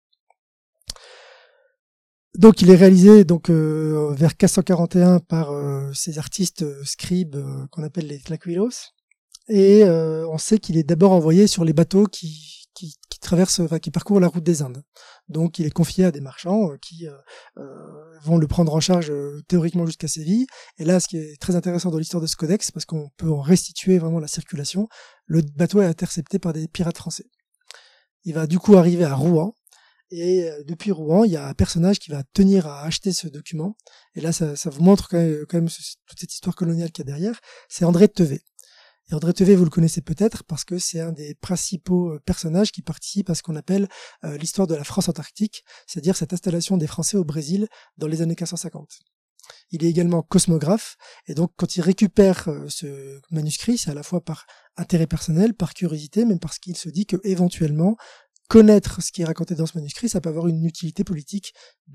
Donc, 2.36 2.62
il 2.62 2.70
est 2.70 2.76
réalisé 2.76 3.22
donc 3.24 3.48
euh, 3.48 4.12
vers 4.16 4.30
1541 4.30 5.20
par 5.20 5.52
euh, 5.52 5.92
ces 5.94 6.18
artistes 6.18 6.62
euh, 6.62 6.82
scribes 6.84 7.36
qu'on 7.70 7.84
appelle 7.84 8.08
les 8.08 8.18
tlaquilos. 8.18 8.90
Et 9.48 9.84
on 9.84 10.38
sait 10.38 10.58
qu'il 10.58 10.76
est 10.76 10.82
d'abord 10.82 11.12
envoyé 11.12 11.46
sur 11.46 11.64
les 11.64 11.72
bateaux 11.72 12.06
qui, 12.06 12.66
qui, 12.74 12.96
qui 13.16 13.20
traversent, 13.20 13.60
enfin, 13.60 13.78
qui 13.78 13.90
parcourent 13.90 14.20
la 14.20 14.28
route 14.28 14.44
des 14.44 14.60
Indes. 14.60 14.82
Donc 15.28 15.58
il 15.58 15.64
est 15.64 15.70
confié 15.70 16.04
à 16.04 16.10
des 16.10 16.20
marchands 16.20 16.70
euh, 16.70 16.76
qui 16.76 17.08
euh, 17.08 17.12
euh, 17.56 18.18
vont 18.22 18.36
le 18.36 18.46
prendre 18.46 18.74
en 18.74 18.80
charge 18.80 19.10
théoriquement 19.48 19.86
jusqu'à 19.86 20.06
Séville. 20.06 20.46
Et 20.76 20.84
là, 20.84 21.00
ce 21.00 21.08
qui 21.08 21.16
est 21.16 21.40
très 21.40 21.56
intéressant 21.56 21.90
dans 21.90 21.96
l'histoire 21.96 22.20
de 22.20 22.26
ce 22.26 22.36
codex, 22.36 22.70
parce 22.70 22.84
qu'on 22.84 23.08
peut 23.16 23.30
en 23.30 23.40
restituer 23.40 23.98
vraiment 23.98 24.20
la 24.20 24.28
circulation, 24.28 24.86
le 25.24 25.40
bateau 25.40 25.80
est 25.80 25.86
intercepté 25.86 26.38
par 26.38 26.52
des 26.52 26.68
pirates 26.68 26.98
français. 26.98 27.24
Il 28.24 28.34
va 28.34 28.46
du 28.46 28.58
coup 28.58 28.76
arriver 28.76 29.04
à 29.04 29.14
Rouen, 29.14 29.54
et 30.10 30.48
depuis 30.66 30.92
Rouen, 30.92 31.24
il 31.24 31.32
y 31.32 31.36
a 31.36 31.48
un 31.48 31.54
personnage 31.54 31.98
qui 31.98 32.10
va 32.10 32.22
tenir 32.32 32.66
à 32.66 32.82
acheter 32.82 33.12
ce 33.12 33.28
document. 33.28 33.76
Et 34.14 34.20
là, 34.20 34.32
ça, 34.32 34.54
ça 34.54 34.70
vous 34.70 34.82
montre 34.82 35.08
quand 35.10 35.54
même, 35.54 35.68
toute 35.68 36.18
cette 36.18 36.32
histoire 36.32 36.54
coloniale 36.54 36.92
qu'il 36.92 37.04
y 37.04 37.08
a 37.08 37.12
derrière. 37.12 37.40
C'est 37.68 37.84
André 37.84 38.08
Tevet. 38.08 38.42
Et 39.10 39.14
André 39.14 39.32
Tevet, 39.32 39.54
vous 39.54 39.64
le 39.64 39.70
connaissez 39.70 40.00
peut-être 40.00 40.42
parce 40.44 40.64
que 40.64 40.78
c'est 40.78 40.98
un 41.00 41.12
des 41.12 41.36
principaux 41.36 42.14
euh, 42.14 42.20
personnages 42.24 42.72
qui 42.72 42.82
participe 42.82 43.30
à 43.30 43.36
ce 43.36 43.42
qu'on 43.42 43.54
appelle 43.54 43.88
euh, 44.24 44.36
l'histoire 44.36 44.66
de 44.66 44.74
la 44.74 44.82
France 44.82 45.08
antarctique, 45.08 45.64
c'est-à-dire 45.86 46.16
cette 46.16 46.32
installation 46.32 46.76
des 46.76 46.88
Français 46.88 47.16
au 47.16 47.24
Brésil 47.24 47.68
dans 47.98 48.08
les 48.08 48.20
années 48.20 48.34
1550. 48.34 48.98
Il 49.70 49.84
est 49.84 49.88
également 49.88 50.22
cosmographe, 50.22 50.96
et 51.28 51.34
donc 51.34 51.52
quand 51.56 51.76
il 51.76 51.82
récupère 51.82 52.48
euh, 52.48 52.68
ce 52.68 53.20
manuscrit, 53.30 53.78
c'est 53.78 53.90
à 53.90 53.94
la 53.94 54.02
fois 54.02 54.24
par 54.24 54.44
intérêt 54.76 55.06
personnel, 55.06 55.54
par 55.54 55.72
curiosité, 55.72 56.24
même 56.24 56.40
parce 56.40 56.58
qu'il 56.58 56.76
se 56.76 56.88
dit 56.88 57.06
que 57.06 57.16
éventuellement 57.22 57.96
connaître 58.48 59.02
ce 59.02 59.12
qui 59.12 59.22
est 59.22 59.24
raconté 59.24 59.54
dans 59.54 59.66
ce 59.66 59.78
manuscrit, 59.78 60.08
ça 60.08 60.20
peut 60.20 60.30
avoir 60.30 60.48
une 60.48 60.64
utilité 60.64 61.04
politique 61.04 61.52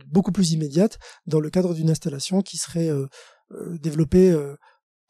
beaucoup 0.08 0.32
plus 0.32 0.52
immédiate 0.52 0.98
dans 1.26 1.42
le 1.42 1.50
cadre 1.50 1.74
d'une 1.74 1.90
installation 1.90 2.42
qui 2.42 2.58
serait 2.58 2.90
développée 3.80 4.36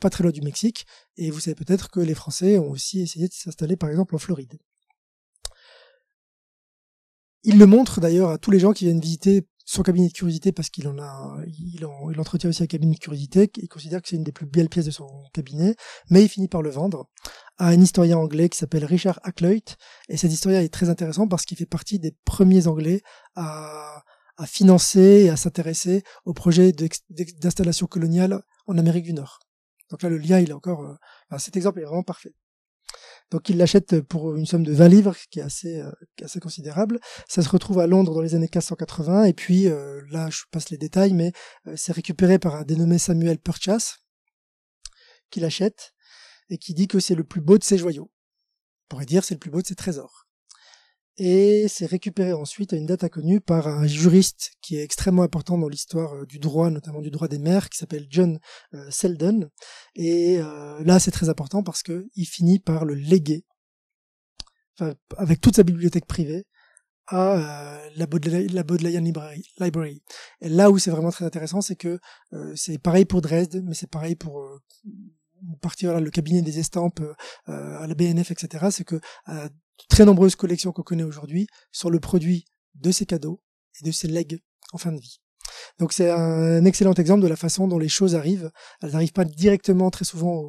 pas 0.02 0.10
très 0.10 0.24
loin 0.24 0.32
du 0.32 0.42
Mexique, 0.42 0.86
et 1.16 1.32
vous 1.32 1.40
savez 1.40 1.56
peut-être 1.56 1.90
que 1.90 2.00
les 2.02 2.16
Français 2.16 2.58
ont 2.58 2.72
aussi 2.72 3.02
essayé 3.02 3.28
de 3.28 3.34
s'installer 3.34 3.78
par 3.78 3.90
exemple 3.90 4.16
en 4.16 4.18
Floride. 4.18 4.58
Il 7.44 7.58
le 7.58 7.66
montre 7.66 8.02
d'ailleurs 8.02 8.30
à 8.30 8.38
tous 8.38 8.52
les 8.52 8.60
gens 8.60 8.74
qui 8.74 8.86
viennent 8.86 9.00
visiter 9.00 9.48
son 9.66 9.84
cabinet 9.84 10.08
de 10.08 10.14
curiosité 10.14 10.52
parce 10.52 10.70
qu'il 10.70 10.88
en 10.88 11.00
a, 11.00 11.38
il, 11.48 11.86
entretient 11.86 12.50
aussi 12.50 12.64
un 12.64 12.68
cabinet 12.68 12.96
de 12.96 13.00
curiosité. 13.00 13.50
Il 13.58 13.68
considère 13.68 14.02
que 14.02 14.10
c'est 14.10 14.16
une 14.16 14.24
des 14.24 14.32
plus 14.32 14.46
belles 14.46 14.70
pièces 14.70 14.86
de 14.86 14.92
son 14.92 15.08
cabinet, 15.34 15.76
mais 16.10 16.24
il 16.24 16.30
finit 16.30 16.48
par 16.48 16.62
le 16.62 16.70
vendre 16.70 17.10
à 17.58 17.68
un 17.68 17.80
historien 17.80 18.18
anglais 18.18 18.50
qui 18.50 18.58
s'appelle 18.58 18.86
Richard 18.86 19.20
Hakluyt. 19.24 19.78
Et 20.10 20.18
cet 20.18 20.32
historien 20.32 20.62
est 20.62 20.74
très 20.74 20.90
intéressant 20.90 21.28
parce 21.28 21.46
qu'il 21.46 21.58
fait 21.58 21.66
partie 21.66 22.00
des 22.00 22.16
premiers 22.26 22.68
anglais 22.68 23.02
à, 23.36 24.04
à 24.38 24.46
financer 24.46 25.24
et 25.26 25.30
à 25.30 25.38
s'intéresser 25.38 26.04
au 26.26 26.34
projet 26.34 26.74
d'installation 27.40 27.88
coloniale 27.88 28.44
en 28.68 28.78
Amérique 28.78 29.06
du 29.06 29.14
Nord. 29.14 29.40
Donc 29.92 30.02
là, 30.02 30.10
le 30.10 30.18
lien, 30.18 30.40
il 30.40 30.50
est 30.50 30.54
encore. 30.54 30.82
Euh, 30.82 31.38
cet 31.38 31.56
exemple 31.56 31.80
est 31.80 31.86
vraiment 31.86 32.04
parfait. 32.04 32.34
Donc 33.30 33.48
il 33.48 33.58
l'achète 33.58 34.02
pour 34.02 34.36
une 34.36 34.46
somme 34.46 34.64
de 34.64 34.74
20 34.74 34.88
livres, 34.88 35.16
qui 35.30 35.40
est 35.40 35.44
assez, 35.44 35.80
euh, 35.80 35.92
assez 36.22 36.40
considérable. 36.40 37.00
Ça 37.28 37.42
se 37.42 37.50
retrouve 37.50 37.80
à 37.80 37.88
Londres 37.88 38.14
dans 38.14 38.22
les 38.22 38.36
années 38.36 38.50
1580, 38.54 39.26
et 39.26 39.34
puis 39.34 39.68
euh, 39.68 40.02
là, 40.10 40.30
je 40.30 40.44
passe 40.52 40.70
les 40.70 40.78
détails, 40.78 41.14
mais 41.14 41.32
c'est 41.76 41.94
récupéré 41.94 42.40
par 42.40 42.56
un 42.56 42.64
dénommé 42.64 42.98
Samuel 42.98 43.38
Purchas, 43.38 43.98
qui 45.30 45.40
l'achète, 45.40 45.94
et 46.50 46.58
qui 46.58 46.74
dit 46.74 46.88
que 46.88 47.00
c'est 47.00 47.16
le 47.16 47.24
plus 47.24 47.42
beau 47.42 47.58
de 47.58 47.64
ses 47.64 47.78
joyaux. 47.78 48.12
On 48.86 48.88
pourrait 48.90 49.06
dire 49.06 49.24
c'est 49.24 49.36
le 49.36 49.40
plus 49.40 49.52
beau 49.52 49.62
de 49.62 49.68
ses 49.68 49.76
trésors 49.76 50.28
et 51.18 51.68
c'est 51.68 51.86
récupéré 51.86 52.34
ensuite 52.34 52.74
à 52.74 52.78
une 52.78 52.86
date 52.86 53.04
inconnue 53.04 53.42
par 53.42 53.68
un 53.68 53.86
juriste 53.86 54.54
qui 54.62 54.78
est 54.78 54.84
extrêmement 54.84 55.24
important 55.24 55.58
dans 55.58 55.68
l'histoire 55.68 56.16
euh, 56.16 56.26
du 56.26 56.40
droit, 56.40 56.70
notamment 56.70 57.02
du 57.02 57.12
droit 57.12 57.28
des 57.28 57.40
mers, 57.40 57.70
qui 57.70 57.78
s'appelle 57.78 58.08
John 58.10 58.40
euh, 58.74 58.90
Selden. 58.90 59.50
Et 59.96 60.40
euh, 60.40 60.82
là, 60.84 61.00
c'est 61.00 61.12
très 61.12 61.30
important 61.30 61.64
parce 61.64 61.84
que 61.84 62.08
il 62.16 62.26
finit 62.26 62.60
par 62.60 62.86
le 62.86 62.94
léguer, 62.94 63.46
avec 65.18 65.42
toute 65.42 65.58
sa 65.58 65.64
bibliothèque 65.64 66.08
privée, 66.08 66.46
à 67.06 67.82
la, 67.98 68.08
Bodleian 68.08 69.04
Library, 69.04 70.02
Et 70.40 70.50
là 70.50 70.72
où 70.72 70.80
c'est 70.80 70.90
vraiment 70.90 71.12
très 71.12 71.26
intéressant, 71.26 71.62
c'est 71.62 71.76
que 71.76 72.00
c'est 72.56 72.80
pareil 72.80 73.06
pour 73.06 73.22
Dresde, 73.22 73.62
mais 73.64 73.76
c'est 73.76 73.90
pareil 73.90 74.16
pour 74.16 74.42
partir 75.62 76.00
le 76.00 76.10
cabinet 76.10 76.42
des 76.42 76.58
estampes 76.58 77.02
à 77.46 77.86
la 77.86 77.94
BNF, 77.94 78.32
etc. 78.32 78.70
C'est 78.72 78.86
que 78.86 79.00
très 79.90 80.06
nombreuses 80.06 80.36
collections 80.36 80.72
qu'on 80.72 80.84
connaît 80.84 81.04
aujourd'hui 81.04 81.48
sont 81.72 81.90
le 81.90 82.00
produit 82.00 82.46
de 82.76 82.92
ces 82.92 83.06
cadeaux 83.06 83.42
et 83.80 83.86
de 83.86 83.92
ces 83.92 84.08
legs 84.08 84.40
en 84.74 84.78
fin 84.78 84.92
de 84.92 85.00
vie. 85.00 85.20
Donc 85.80 85.94
c'est 85.94 86.10
un 86.10 86.64
excellent 86.66 86.94
exemple 86.94 87.22
de 87.22 87.28
la 87.28 87.36
façon 87.36 87.68
dont 87.68 87.80
les 87.80 87.90
choses 87.90 88.16
arrivent. 88.16 88.52
Elles 88.82 88.92
n'arrivent 88.92 89.14
pas 89.14 89.26
directement 89.26 89.90
très 89.90 90.06
souvent 90.06 90.46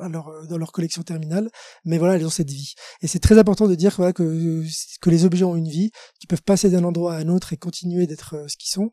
à 0.00 0.08
leur, 0.08 0.46
dans 0.48 0.58
leur 0.58 0.72
collection 0.72 1.02
terminale, 1.02 1.50
mais 1.84 1.98
voilà, 1.98 2.16
elles 2.16 2.26
ont 2.26 2.30
cette 2.30 2.50
vie. 2.50 2.74
Et 3.02 3.06
c'est 3.06 3.20
très 3.20 3.38
important 3.38 3.68
de 3.68 3.74
dire 3.74 3.94
voilà, 3.96 4.12
que, 4.12 4.64
que 5.00 5.10
les 5.10 5.24
objets 5.24 5.44
ont 5.44 5.56
une 5.56 5.68
vie, 5.68 5.90
qu'ils 6.18 6.28
peuvent 6.28 6.42
passer 6.42 6.70
d'un 6.70 6.84
endroit 6.84 7.14
à 7.14 7.18
un 7.18 7.28
autre 7.28 7.52
et 7.52 7.56
continuer 7.56 8.06
d'être 8.06 8.34
euh, 8.34 8.48
ce 8.48 8.56
qu'ils 8.56 8.70
sont. 8.70 8.92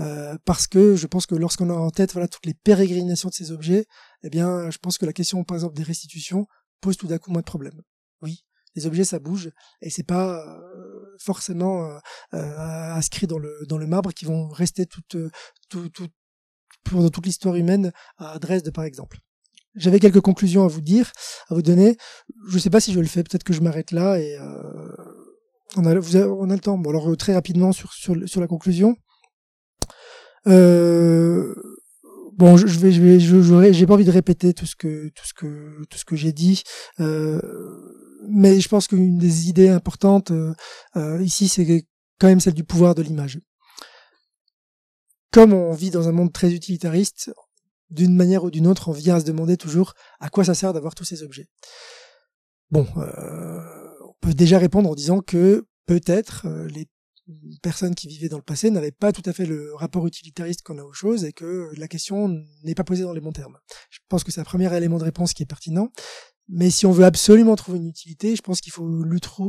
Euh, 0.00 0.36
parce 0.44 0.66
que 0.66 0.96
je 0.96 1.06
pense 1.06 1.24
que 1.26 1.36
lorsqu'on 1.36 1.70
a 1.70 1.74
en 1.74 1.90
tête 1.90 2.12
voilà 2.12 2.26
toutes 2.26 2.46
les 2.46 2.54
pérégrinations 2.54 3.28
de 3.28 3.34
ces 3.34 3.52
objets, 3.52 3.86
eh 4.24 4.30
bien, 4.30 4.70
je 4.70 4.78
pense 4.78 4.98
que 4.98 5.06
la 5.06 5.12
question, 5.12 5.44
par 5.44 5.56
exemple, 5.56 5.76
des 5.76 5.84
restitutions 5.84 6.46
pose 6.80 6.96
tout 6.96 7.06
d'un 7.06 7.18
coup 7.18 7.30
moins 7.30 7.42
de 7.42 7.46
problèmes. 7.46 7.80
Oui, 8.20 8.44
les 8.74 8.86
objets 8.86 9.04
ça 9.04 9.18
bouge 9.18 9.50
et 9.80 9.90
c'est 9.90 10.06
pas 10.06 10.38
euh, 10.38 11.16
forcément 11.18 11.84
euh, 11.84 11.98
euh, 12.34 12.94
inscrit 12.94 13.26
dans 13.26 13.38
le 13.38 13.64
dans 13.68 13.78
le 13.78 13.86
marbre 13.86 14.12
qui 14.12 14.24
vont 14.24 14.48
rester 14.48 14.86
toute 14.86 15.16
tout, 15.68 15.88
tout, 15.88 16.08
pendant 16.84 17.08
toute 17.08 17.26
l'histoire 17.26 17.56
humaine 17.56 17.92
à 18.18 18.38
Dresde 18.38 18.72
par 18.72 18.84
exemple. 18.84 19.18
J'avais 19.76 19.98
quelques 19.98 20.20
conclusions 20.20 20.64
à 20.64 20.68
vous 20.68 20.80
dire, 20.80 21.10
à 21.48 21.54
vous 21.54 21.62
donner. 21.62 21.96
Je 22.48 22.58
sais 22.60 22.70
pas 22.70 22.78
si 22.78 22.92
je 22.92 23.00
le 23.00 23.06
fais, 23.06 23.24
peut-être 23.24 23.42
que 23.42 23.52
je 23.52 23.60
m'arrête 23.60 23.90
là 23.90 24.20
et 24.20 24.38
on 25.76 25.84
a 25.84 25.94
on 26.28 26.50
a 26.50 26.54
le 26.54 26.60
temps. 26.60 26.78
Bon 26.78 26.90
alors 26.90 27.16
très 27.16 27.34
rapidement 27.34 27.72
sur 27.72 27.92
sur, 27.92 28.16
sur 28.28 28.40
la 28.40 28.46
conclusion. 28.46 28.96
Euh, 30.46 31.54
bon, 32.36 32.56
je, 32.56 32.66
vais, 32.78 32.92
je 32.92 33.36
vais, 33.36 33.72
j'ai 33.72 33.86
pas 33.86 33.94
envie 33.94 34.04
de 34.04 34.10
répéter 34.10 34.54
tout 34.54 34.66
ce 34.66 34.76
que, 34.76 35.08
tout 35.08 35.26
ce 35.26 35.34
que, 35.34 35.84
tout 35.88 35.98
ce 35.98 36.04
que 36.04 36.16
j'ai 36.16 36.32
dit. 36.32 36.62
Euh, 37.00 37.40
mais 38.28 38.60
je 38.60 38.68
pense 38.68 38.86
qu'une 38.86 39.18
des 39.18 39.48
idées 39.48 39.68
importantes 39.68 40.30
euh, 40.30 40.54
euh, 40.96 41.22
ici, 41.22 41.48
c'est 41.48 41.86
quand 42.18 42.28
même 42.28 42.40
celle 42.40 42.54
du 42.54 42.64
pouvoir 42.64 42.94
de 42.94 43.02
l'image. 43.02 43.40
Comme 45.32 45.52
on 45.52 45.72
vit 45.72 45.90
dans 45.90 46.08
un 46.08 46.12
monde 46.12 46.32
très 46.32 46.52
utilitariste, 46.52 47.32
d'une 47.90 48.14
manière 48.14 48.44
ou 48.44 48.50
d'une 48.50 48.66
autre, 48.66 48.88
on 48.88 48.92
vient 48.92 49.16
à 49.16 49.20
se 49.20 49.24
demander 49.24 49.56
toujours 49.56 49.94
à 50.20 50.28
quoi 50.28 50.44
ça 50.44 50.54
sert 50.54 50.72
d'avoir 50.72 50.94
tous 50.94 51.04
ces 51.04 51.22
objets. 51.22 51.48
Bon, 52.70 52.86
on 52.96 54.14
peut 54.20 54.34
déjà 54.34 54.58
répondre 54.58 54.88
en 54.88 54.94
disant 54.94 55.20
que 55.20 55.66
peut-être 55.86 56.48
les 56.68 56.88
personnes 57.62 57.94
qui 57.94 58.08
vivaient 58.08 58.28
dans 58.28 58.36
le 58.36 58.42
passé 58.42 58.70
n'avaient 58.70 58.92
pas 58.92 59.12
tout 59.12 59.22
à 59.24 59.32
fait 59.32 59.46
le 59.46 59.74
rapport 59.74 60.06
utilitariste 60.06 60.62
qu'on 60.62 60.78
a 60.78 60.84
aux 60.84 60.92
choses 60.92 61.24
et 61.24 61.32
que 61.32 61.70
la 61.76 61.88
question 61.88 62.28
n'est 62.62 62.74
pas 62.74 62.84
posée 62.84 63.02
dans 63.02 63.12
les 63.12 63.20
bons 63.20 63.32
termes. 63.32 63.58
Je 63.90 63.98
pense 64.08 64.24
que 64.24 64.30
c'est 64.30 64.40
un 64.40 64.44
premier 64.44 64.74
élément 64.76 64.98
de 64.98 65.04
réponse 65.04 65.32
qui 65.32 65.42
est 65.42 65.46
pertinent. 65.46 65.90
Mais 66.48 66.68
si 66.68 66.84
on 66.84 66.92
veut 66.92 67.06
absolument 67.06 67.56
trouver 67.56 67.78
une 67.78 67.88
utilité, 67.88 68.36
je 68.36 68.42
pense 68.42 68.60
qu'il 68.60 68.72
faut 68.72 68.86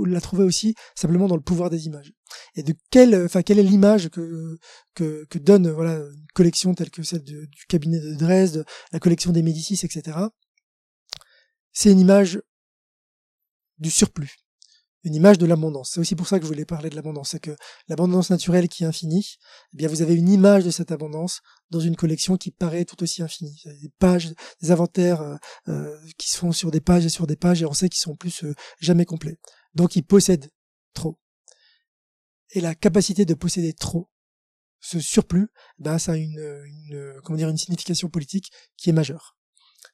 la 0.05 0.21
trouver 0.21 0.45
aussi 0.45 0.75
simplement 0.95 1.27
dans 1.27 1.35
le 1.35 1.41
pouvoir 1.41 1.69
des 1.69 1.87
images. 1.87 2.13
Et 2.55 2.63
de 2.63 2.73
quelle, 2.89 3.15
enfin, 3.25 3.41
quelle 3.41 3.59
est 3.59 3.63
l'image 3.63 4.09
que, 4.09 4.57
que, 4.93 5.37
donne 5.37 5.69
voilà 5.69 5.97
une 5.97 6.27
collection 6.33 6.73
telle 6.73 6.89
que 6.89 7.03
celle 7.03 7.23
du 7.23 7.49
cabinet 7.67 7.99
de 7.99 8.15
Dresde, 8.15 8.65
la 8.93 8.99
collection 8.99 9.33
des 9.33 9.41
Médicis, 9.41 9.81
etc. 9.83 10.17
C'est 11.73 11.91
une 11.91 11.99
image 11.99 12.41
du 13.77 13.91
surplus, 13.91 14.37
une 15.05 15.13
image 15.13 15.37
de 15.37 15.45
l'abondance. 15.45 15.91
C'est 15.93 15.99
aussi 15.99 16.15
pour 16.15 16.27
ça 16.27 16.39
que 16.39 16.45
je 16.45 16.49
voulais 16.49 16.65
parler 16.65 16.89
de 16.89 16.95
l'abondance. 16.95 17.29
C'est 17.29 17.39
que 17.39 17.55
l'abondance 17.87 18.31
naturelle 18.31 18.67
qui 18.67 18.83
est 18.83 18.87
infinie, 18.87 19.37
eh 19.73 19.77
bien, 19.77 19.87
vous 19.87 20.01
avez 20.01 20.15
une 20.15 20.29
image 20.29 20.65
de 20.65 20.71
cette 20.71 20.91
abondance 20.91 21.41
dans 21.69 21.79
une 21.79 21.95
collection 21.95 22.37
qui 22.37 22.49
paraît 22.49 22.85
tout 22.85 23.01
aussi 23.03 23.21
infinie. 23.21 23.61
Des 23.65 23.91
pages, 23.99 24.33
des 24.61 24.71
inventaires 24.71 25.21
euh, 25.21 25.35
euh, 25.67 25.95
qui 26.17 26.31
se 26.31 26.37
font 26.37 26.51
sur 26.51 26.71
des 26.71 26.81
pages 26.81 27.05
et 27.05 27.09
sur 27.09 27.27
des 27.27 27.35
pages 27.35 27.61
et 27.61 27.65
on 27.65 27.73
sait 27.73 27.87
qu'ils 27.87 28.01
sont 28.01 28.15
plus 28.15 28.43
euh, 28.43 28.55
jamais 28.79 29.05
complets. 29.05 29.37
Donc, 29.75 29.95
ils 29.95 30.03
possèdent 30.03 30.49
trop. 30.95 31.19
Et 32.49 32.61
la 32.61 32.73
capacité 32.73 33.25
de 33.25 33.35
posséder 33.35 33.73
trop, 33.73 34.09
ce 34.79 34.99
surplus, 34.99 35.49
ben, 35.77 35.99
ça 35.99 36.13
a 36.13 36.15
une, 36.15 37.21
comment 37.23 37.37
dire, 37.37 37.49
une 37.49 37.57
signification 37.57 38.09
politique 38.09 38.51
qui 38.75 38.89
est 38.89 38.93
majeure. 38.93 39.37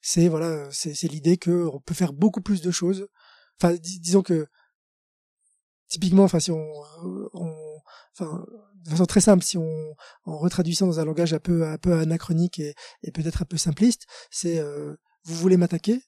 C'est, 0.01 0.29
voilà, 0.29 0.69
c'est, 0.71 1.07
l'idée 1.09 1.37
qu'on 1.37 1.81
peut 1.85 1.93
faire 1.93 2.13
beaucoup 2.13 2.41
plus 2.41 2.61
de 2.61 2.71
choses. 2.71 3.07
Enfin, 3.59 3.75
disons 3.81 4.21
que 4.21 4.47
typiquement, 5.91 6.23
enfin, 6.23 6.39
si 6.39 6.51
on, 6.51 6.65
on, 7.33 7.53
enfin, 8.17 8.45
de 8.85 8.89
façon 8.89 9.05
très 9.05 9.21
simple, 9.21 9.43
si 9.43 9.57
on, 9.57 9.95
en 10.25 10.37
retraduisant 10.37 10.87
dans 10.87 10.99
un 11.01 11.05
langage 11.05 11.33
un 11.33 11.39
peu, 11.39 11.67
un 11.67 11.77
peu 11.77 11.93
anachronique 11.93 12.59
et, 12.59 12.73
et 13.03 13.11
peut-être 13.11 13.41
un 13.41 13.45
peu 13.45 13.57
simpliste, 13.57 14.05
c'est, 14.31 14.57
euh, 14.59 14.95
vous 15.25 15.35
voulez 15.35 15.57
m'attaquer, 15.57 16.01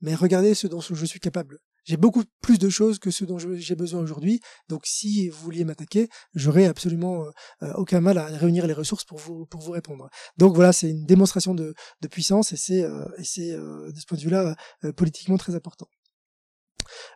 mais 0.00 0.14
regardez 0.14 0.54
ce 0.54 0.68
dont 0.68 0.80
je 0.80 1.04
suis 1.04 1.20
capable. 1.20 1.58
J'ai 1.84 1.96
beaucoup 1.96 2.22
plus 2.42 2.58
de 2.58 2.68
choses 2.68 2.98
que 2.98 3.10
ce 3.10 3.24
dont 3.24 3.38
j'ai 3.38 3.74
besoin 3.74 4.02
aujourd'hui. 4.02 4.40
Donc, 4.68 4.82
si 4.84 5.30
vous 5.30 5.38
vouliez 5.38 5.64
m'attaquer, 5.64 6.08
j'aurais 6.34 6.66
absolument 6.66 7.24
euh, 7.62 7.72
aucun 7.74 8.00
mal 8.00 8.18
à 8.18 8.26
réunir 8.26 8.66
les 8.66 8.74
ressources 8.74 9.04
pour 9.04 9.18
vous 9.18 9.46
pour 9.46 9.62
vous 9.62 9.72
répondre. 9.72 10.08
Donc 10.36 10.54
voilà, 10.54 10.74
c'est 10.74 10.90
une 10.90 11.06
démonstration 11.06 11.54
de, 11.54 11.74
de 12.02 12.08
puissance 12.08 12.52
et 12.52 12.56
c'est 12.56 12.84
euh, 12.84 13.06
et 13.16 13.24
c'est 13.24 13.52
de 13.52 13.98
ce 13.98 14.06
point 14.06 14.18
de 14.18 14.22
vue-là 14.22 14.54
politiquement 14.96 15.38
très 15.38 15.54
important. 15.54 15.88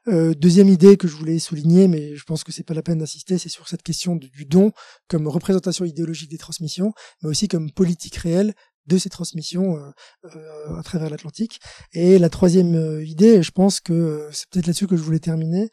Euh, 0.08 0.34
deuxième 0.34 0.68
idée 0.68 0.96
que 0.96 1.08
je 1.08 1.16
voulais 1.16 1.38
souligner, 1.38 1.88
mais 1.88 2.14
je 2.16 2.24
pense 2.24 2.44
que 2.44 2.52
c'est 2.52 2.62
pas 2.62 2.74
la 2.74 2.82
peine 2.82 2.98
d'insister, 2.98 3.38
c'est 3.38 3.48
sur 3.48 3.68
cette 3.68 3.82
question 3.82 4.16
du 4.16 4.44
don 4.44 4.72
comme 5.08 5.28
représentation 5.28 5.84
idéologique 5.84 6.30
des 6.30 6.38
transmissions, 6.38 6.92
mais 7.22 7.28
aussi 7.28 7.48
comme 7.48 7.70
politique 7.70 8.16
réelle 8.16 8.54
de 8.86 8.98
ces 8.98 9.10
transmissions 9.10 9.76
euh, 9.76 9.90
euh, 10.36 10.76
à 10.76 10.82
travers 10.82 11.10
l'Atlantique. 11.10 11.60
Et 11.92 12.18
la 12.18 12.30
troisième 12.30 13.00
idée, 13.02 13.42
je 13.42 13.50
pense 13.50 13.80
que 13.80 14.28
c'est 14.32 14.48
peut-être 14.50 14.66
là-dessus 14.66 14.86
que 14.86 14.96
je 14.96 15.02
voulais 15.02 15.20
terminer, 15.20 15.68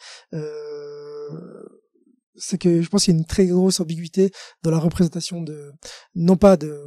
c'est 2.35 2.57
que 2.57 2.81
je 2.81 2.89
pense 2.89 3.05
qu'il 3.05 3.13
y 3.13 3.17
a 3.17 3.19
une 3.19 3.25
très 3.25 3.47
grosse 3.47 3.79
ambiguïté 3.79 4.31
dans 4.63 4.71
la 4.71 4.79
représentation 4.79 5.41
de, 5.41 5.71
non 6.15 6.37
pas 6.37 6.57
de 6.57 6.81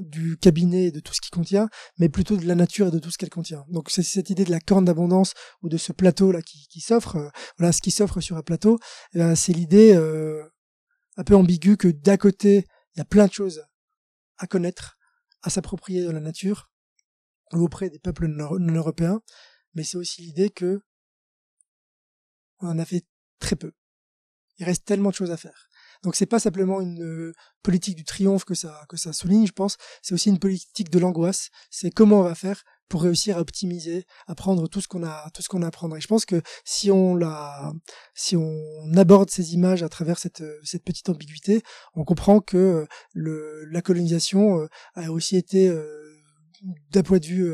du 0.00 0.36
cabinet 0.36 0.86
et 0.86 0.90
de 0.90 1.00
tout 1.00 1.14
ce 1.14 1.20
qui 1.20 1.30
contient, 1.30 1.68
mais 1.98 2.08
plutôt 2.08 2.36
de 2.36 2.46
la 2.46 2.54
nature 2.54 2.88
et 2.88 2.90
de 2.90 2.98
tout 2.98 3.10
ce 3.10 3.18
qu'elle 3.18 3.30
contient. 3.30 3.64
Donc 3.68 3.90
c'est 3.90 4.02
cette 4.02 4.30
idée 4.30 4.44
de 4.44 4.50
la 4.50 4.60
corne 4.60 4.84
d'abondance 4.84 5.34
ou 5.62 5.68
de 5.68 5.76
ce 5.76 5.92
plateau 5.92 6.32
là 6.32 6.42
qui, 6.42 6.80
s'offre, 6.80 7.16
euh, 7.16 7.28
voilà 7.58 7.72
ce 7.72 7.80
qui 7.80 7.90
s'offre 7.90 8.20
sur 8.20 8.36
un 8.36 8.42
plateau, 8.42 8.78
eh 9.14 9.34
c'est 9.34 9.52
l'idée 9.52 9.94
euh, 9.94 10.42
un 11.16 11.24
peu 11.24 11.34
ambiguë 11.34 11.76
que 11.76 11.88
d'un 11.88 12.16
côté 12.16 12.66
il 12.94 12.98
y 12.98 13.02
a 13.02 13.04
plein 13.04 13.26
de 13.26 13.32
choses 13.32 13.62
à 14.38 14.46
connaître, 14.46 14.96
à 15.42 15.50
s'approprier 15.50 16.02
de 16.02 16.10
la 16.10 16.20
nature 16.20 16.70
auprès 17.52 17.90
des 17.90 17.98
peuples 17.98 18.26
non 18.26 18.74
européens, 18.74 19.20
mais 19.74 19.84
c'est 19.84 19.96
aussi 19.96 20.22
l'idée 20.22 20.50
que 20.50 20.80
on 22.60 22.68
en 22.68 22.78
a 22.78 22.84
fait 22.84 23.04
très 23.38 23.56
peu. 23.56 23.72
Il 24.58 24.64
reste 24.64 24.84
tellement 24.84 25.10
de 25.10 25.14
choses 25.14 25.30
à 25.30 25.36
faire. 25.36 25.65
Donc 26.02 26.16
c'est 26.16 26.26
pas 26.26 26.38
simplement 26.38 26.80
une 26.80 27.02
euh, 27.02 27.32
politique 27.62 27.96
du 27.96 28.04
triomphe 28.04 28.44
que 28.44 28.54
ça 28.54 28.84
que 28.88 28.96
ça 28.96 29.12
souligne, 29.12 29.46
je 29.46 29.52
pense. 29.52 29.76
C'est 30.02 30.14
aussi 30.14 30.30
une 30.30 30.38
politique 30.38 30.90
de 30.90 30.98
l'angoisse. 30.98 31.50
C'est 31.70 31.90
comment 31.90 32.20
on 32.20 32.22
va 32.22 32.34
faire 32.34 32.62
pour 32.88 33.02
réussir 33.02 33.36
à 33.36 33.40
optimiser, 33.40 34.06
à 34.28 34.34
prendre 34.34 34.68
tout 34.68 34.80
ce 34.80 34.88
qu'on 34.88 35.04
a 35.04 35.30
tout 35.34 35.42
ce 35.42 35.48
qu'on 35.48 35.62
a 35.62 35.66
à 35.66 35.70
prendre. 35.70 35.96
Et 35.96 36.00
je 36.00 36.06
pense 36.06 36.24
que 36.24 36.40
si 36.64 36.90
on 36.90 37.14
la 37.14 37.72
si 38.14 38.36
on 38.36 38.92
aborde 38.96 39.30
ces 39.30 39.54
images 39.54 39.82
à 39.82 39.88
travers 39.88 40.18
cette 40.18 40.44
cette 40.62 40.84
petite 40.84 41.08
ambiguïté, 41.08 41.62
on 41.94 42.04
comprend 42.04 42.40
que 42.40 42.86
le 43.12 43.64
la 43.70 43.82
colonisation 43.82 44.60
euh, 44.60 44.68
a 44.94 45.10
aussi 45.10 45.36
été 45.36 45.68
euh, 45.68 45.84
d'un 46.90 47.02
point 47.02 47.18
de 47.18 47.26
vue 47.26 47.52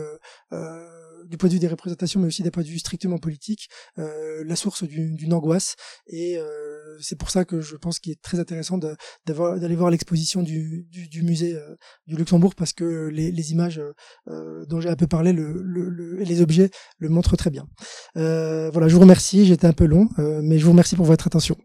du 1.33 1.39
point 1.39 1.49
de 1.49 1.55
vue 1.55 1.61
des 1.61 1.69
représentations, 1.69 2.21
mais 2.21 2.27
aussi 2.27 2.43
d'un 2.43 2.51
point 2.51 2.63
de 2.63 2.69
vue 2.69 2.79
strictement 2.79 3.19
politique, 3.19 3.69
euh, 3.99 4.45
la 4.47 4.55
source 4.55 4.85
d'une 4.85 5.33
angoisse. 5.33 5.77
Et 6.07 6.37
euh, 6.37 6.72
c'est 7.01 7.17
pour 7.17 7.31
ça 7.31 7.45
que 7.45 7.61
je 7.61 7.77
pense 7.77 7.99
qu'il 7.99 8.13
est 8.13 8.23
très 8.23 8.39
intéressant 8.41 8.79
d'aller 8.79 9.77
voir 9.77 9.91
l'exposition 9.91 10.43
du, 10.43 10.87
musée 11.23 11.55
euh, 11.55 11.77
du 12.07 12.17
Luxembourg, 12.17 12.55
parce 12.55 12.73
que 12.73 13.09
les, 13.09 13.53
images 13.53 13.83
euh, 14.29 14.65
dont 14.67 14.81
j'ai 14.81 14.89
un 14.89 14.97
peu 14.97 15.07
parlé, 15.07 15.33
les 15.33 16.41
objets 16.41 16.71
le 16.99 17.09
montrent 17.09 17.37
très 17.37 17.51
bien. 17.51 17.67
voilà, 18.15 18.89
je 18.89 18.95
vous 18.95 19.01
remercie, 19.01 19.47
j'étais 19.47 19.67
un 19.67 19.73
peu 19.73 19.85
long, 19.85 20.09
mais 20.19 20.59
je 20.59 20.65
vous 20.65 20.73
remercie 20.73 20.97
pour 20.97 21.07
votre 21.07 21.27
attention. 21.27 21.57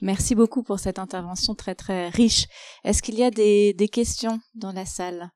Merci 0.00 0.36
beaucoup 0.36 0.62
pour 0.62 0.78
cette 0.78 1.00
intervention 1.00 1.54
très 1.54 1.74
très 1.74 2.08
riche. 2.08 2.46
Est-ce 2.84 3.02
qu'il 3.02 3.16
y 3.16 3.24
a 3.24 3.30
des 3.30 3.90
questions 3.90 4.40
dans 4.54 4.72
la 4.72 4.86
salle? 4.86 5.30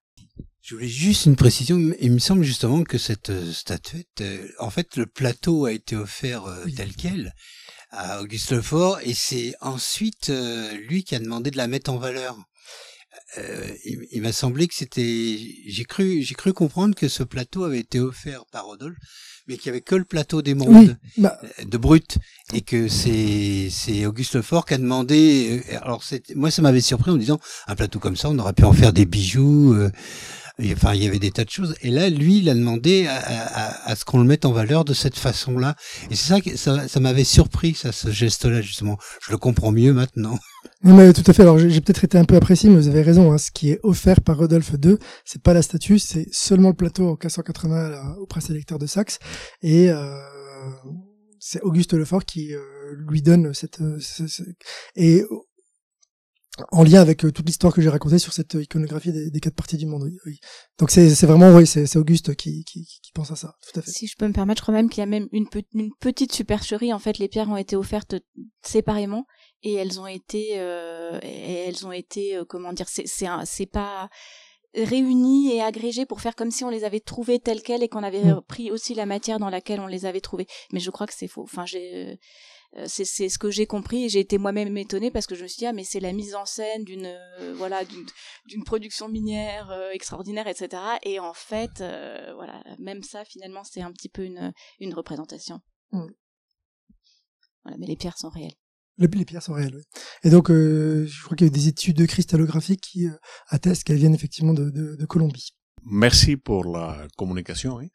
Je 0.63 0.77
voulais 0.77 0.89
juste 0.89 1.27
une 1.27 1.37
précision. 1.37 1.77
Il 2.01 2.13
me 2.13 2.19
semble 2.21 2.45
justement 2.45 2.85
que 2.85 2.97
cette 2.97 3.31
euh, 3.31 3.53
statuette, 3.53 4.21
euh, 4.21 4.47
en 4.61 4.71
fait, 4.71 4.97
le 4.97 5.07
plateau 5.07 5.65
a 5.65 5.73
été 5.73 5.97
offert 5.97 6.47
euh, 6.47 6.65
tel 6.77 6.95
quel 6.95 7.35
à 7.91 8.23
Auguste 8.23 8.53
Lefort, 8.53 9.01
et 9.03 9.13
c'est 9.13 9.55
ensuite 9.61 10.33
lui 10.89 11.05
qui 11.05 11.15
a 11.15 11.19
demandé 11.19 11.51
de 11.51 11.59
la 11.59 11.67
mettre 11.67 11.93
en 11.93 11.99
valeur. 11.99 12.39
il, 13.37 14.07
il 14.11 14.23
m'a 14.23 14.33
semblé 14.33 14.67
que 14.67 14.75
c'était, 14.75 15.37
j'ai 15.67 15.85
cru, 15.85 16.23
j'ai 16.23 16.35
cru 16.35 16.55
comprendre 16.55 16.95
que 16.95 17.07
ce 17.07 17.23
plateau 17.23 17.65
avait 17.65 17.81
été 17.81 18.01
offert 18.01 18.47
par 18.51 18.65
Rodolphe 18.65 18.97
mais 19.47 19.57
qu'il 19.57 19.67
y 19.67 19.71
avait 19.71 19.81
que 19.81 19.95
le 19.95 20.05
plateau 20.05 20.43
des 20.43 20.55
mondes 20.55 20.97
bah. 21.17 21.39
euh, 21.43 21.65
de 21.65 21.77
Brut 21.77 22.19
et 22.53 22.61
que 22.61 22.89
c'est 22.89 23.69
c'est 23.71 24.07
Auguste 24.07 24.37
Lefort 24.37 24.67
qui 24.67 24.75
a 24.75 24.79
demandé. 24.79 25.63
Euh, 25.71 25.79
alors 25.83 26.03
moi 26.37 26.51
ça 26.51 26.63
m'avait 26.63 26.81
surpris 26.81 27.11
en 27.11 27.17
disant 27.17 27.41
un 27.67 27.75
plateau 27.75 27.99
comme 27.99 28.17
ça 28.17 28.29
on 28.29 28.39
aurait 28.39 28.53
pu 28.53 28.65
en 28.65 28.73
faire 28.73 28.93
des 28.93 29.07
bijoux. 29.07 29.75
Euh, 29.75 29.91
enfin, 30.61 30.95
il 30.95 31.03
y 31.03 31.07
avait 31.07 31.19
des 31.19 31.31
tas 31.31 31.45
de 31.45 31.51
choses. 31.51 31.75
Et 31.83 31.91
là, 31.91 32.09
lui, 32.09 32.39
il 32.39 32.49
a 32.49 32.55
demandé 32.55 33.07
à, 33.09 33.95
ce 33.95 34.05
qu'on 34.05 34.19
le 34.19 34.25
mette 34.25 34.45
en 34.45 34.53
valeur 34.53 34.85
de 34.85 34.95
cette 34.95 35.17
façon-là. 35.17 35.77
Et 36.11 36.17
c'est 36.17 36.29
ça 36.29 36.41
que 36.41 36.57
ça, 36.57 37.01
m'avait 37.01 37.25
surpris, 37.25 37.75
ça, 37.75 37.93
ce 37.93 38.11
geste-là, 38.11 38.61
justement. 38.61 38.99
Je 39.27 39.33
le 39.33 39.39
comprends 39.39 39.73
mieux 39.73 39.93
maintenant. 39.93 40.39
Non, 40.85 40.97
mais 40.97 41.13
tout 41.13 41.23
à 41.27 41.33
fait. 41.33 41.43
Alors, 41.43 41.59
j'ai 41.59 41.81
peut-être 41.81 42.05
été 42.05 42.19
un 42.19 42.25
peu 42.25 42.37
apprécié, 42.37 42.69
mais 42.69 42.77
vous 42.77 42.89
avez 42.89 43.03
raison. 43.03 43.33
Hein. 43.33 43.39
Ce 43.39 43.51
qui 43.51 43.71
est 43.71 43.81
offert 43.83 44.21
par 44.21 44.39
Rodolphe 44.39 44.73
II, 44.83 44.97
c'est 45.25 45.43
pas 45.43 45.55
la 45.55 45.63
statue, 45.63 45.99
c'est 45.99 46.27
seulement 46.33 46.71
le 46.71 46.75
plateau 46.75 47.05
en 47.05 47.13
1480 47.13 48.17
au 48.19 48.27
prince 48.27 48.51
électeur 48.51 48.79
de 48.79 48.87
Saxe. 48.87 49.19
Et 49.63 49.91
euh, 49.91 50.19
c'est 51.39 51.61
Auguste 51.63 51.95
Lefort 51.95 52.25
qui 52.25 52.55
euh, 52.55 52.61
lui 53.09 53.21
donne 53.21 53.53
cette, 53.53 53.81
euh, 53.81 53.99
et 54.97 55.25
en 56.71 56.85
lien 56.85 57.01
avec 57.01 57.19
toute 57.19 57.47
l'histoire 57.47 57.73
que 57.73 57.81
j'ai 57.81 57.89
racontée 57.89 58.19
sur 58.19 58.33
cette 58.33 58.55
iconographie 58.55 59.13
des, 59.13 59.41
quatre 59.41 59.55
parties 59.55 59.79
du 59.79 59.87
monde. 59.87 60.11
Oui, 60.27 60.39
Donc 60.79 60.91
c'est 60.91 61.09
vraiment 61.23 61.55
oui, 61.55 61.67
c'est 61.67 61.97
Auguste 61.97 62.35
qui, 62.35 62.65
qui, 62.65 62.85
qui, 62.85 63.13
pense 63.13 63.31
à 63.31 63.37
ça. 63.37 63.55
Tout 63.63 63.81
à 63.81 63.83
fait. 63.83 63.91
Si 63.91 64.07
je 64.07 64.17
peux 64.17 64.27
me 64.27 64.33
permettre, 64.33 64.61
je 64.61 64.63
crois 64.63 64.75
même 64.75 64.91
qu'il 64.91 65.01
y 65.01 65.03
a 65.03 65.07
même 65.07 65.29
une, 65.33 65.47
une 65.75 65.91
petite 65.99 66.33
supercherie. 66.33 66.93
En 66.93 66.99
fait, 66.99 67.19
les 67.19 67.29
pierres 67.29 67.49
ont 67.49 67.57
été 67.57 67.75
offertes 67.77 68.17
séparément 68.63 69.27
et 69.63 69.75
elles 69.75 70.01
ont 70.01 70.07
été 70.07 70.53
euh, 70.57 71.19
elles 71.23 71.87
ont 71.87 71.93
été 71.93 72.37
euh, 72.37 72.45
comment 72.45 72.73
dire 72.73 72.87
c'est 72.89 73.67
pas 73.67 74.09
réunies 74.75 75.55
et 75.55 75.63
agrégées 75.63 76.07
pour 76.07 76.21
faire 76.21 76.35
comme 76.35 76.51
si 76.51 76.65
on 76.65 76.71
les 76.71 76.85
avait 76.85 77.01
trouvées 77.01 77.39
telles 77.39 77.63
quelles 77.63 77.83
et 77.83 77.89
qu'on 77.89 78.03
avait 78.03 78.25
mm. 78.25 78.43
pris 78.49 78.71
aussi 78.71 78.95
la 78.95 79.07
matière 79.07 79.39
dans 79.39 79.51
laquelle 79.51 79.81
on 79.81 79.87
les 79.87 80.07
avait 80.07 80.21
trouvées 80.21 80.47
mais 80.73 80.81
je 80.81 80.91
crois 80.91 81.07
que 81.07 81.15
c'est 81.15 81.29
faux 81.29 81.43
enfin 81.43 81.67
j'ai 81.67 82.13
euh, 82.13 82.17
c'est 82.87 83.05
c'est 83.05 83.29
ce 83.29 83.39
que 83.39 83.51
j'ai 83.51 83.67
compris 83.67 84.05
et 84.05 84.09
j'ai 84.09 84.21
été 84.21 84.39
moi-même 84.39 84.77
étonnée 84.77 85.11
parce 85.11 85.27
que 85.27 85.35
je 85.35 85.43
me 85.43 85.49
suis 85.49 85.59
dit 85.59 85.67
ah 85.67 85.73
mais 85.73 85.85
c'est 85.85 86.01
la 86.01 86.13
mise 86.13 86.35
en 86.35 86.47
scène 86.47 86.85
d'une 86.85 87.07
euh, 87.07 87.55
voilà 87.57 87.83
d'une 88.47 88.65
production 88.65 89.09
minière 89.09 89.73
extraordinaire 89.93 90.47
etc 90.47 90.83
et 91.03 91.19
en 91.21 91.35
fait 91.35 91.85
voilà 92.35 92.63
même 92.79 93.03
ça 93.03 93.25
finalement 93.25 93.65
c'est 93.65 93.83
un 93.83 93.93
petit 93.93 94.09
peu 94.09 94.25
une 94.25 94.53
une 94.81 94.95
représentation 94.95 95.61
mm. 95.93 96.07
voilà 97.65 97.77
mais 97.79 97.87
les 97.87 97.97
pierres 97.97 98.19
sont 98.19 98.31
réelles 98.31 98.57
les, 98.99 99.25
pierres 99.25 99.43
sont 99.43 99.55
réelles. 99.55 99.75
Oui. 99.75 99.83
Et 100.25 100.31
donc, 100.31 100.51
euh, 100.51 101.07
je 101.07 101.25
crois 101.25 101.37
qu'il 101.37 101.47
y 101.47 101.51
a 101.51 101.53
des 101.53 101.69
études 101.69 101.97
de 101.97 102.07
cristallographiques 102.07 102.81
qui 102.81 103.07
euh, 103.07 103.17
attestent 103.49 103.85
qu'elles 103.85 103.97
viennent 103.97 104.15
effectivement 104.15 104.53
de, 104.53 104.71
de, 104.71 104.97
de, 104.97 105.07
Colombie. 105.07 105.57
Merci 105.85 106.37
pour 106.37 106.65
la 106.65 107.07
communication. 107.17 107.79
Hein. 107.81 107.89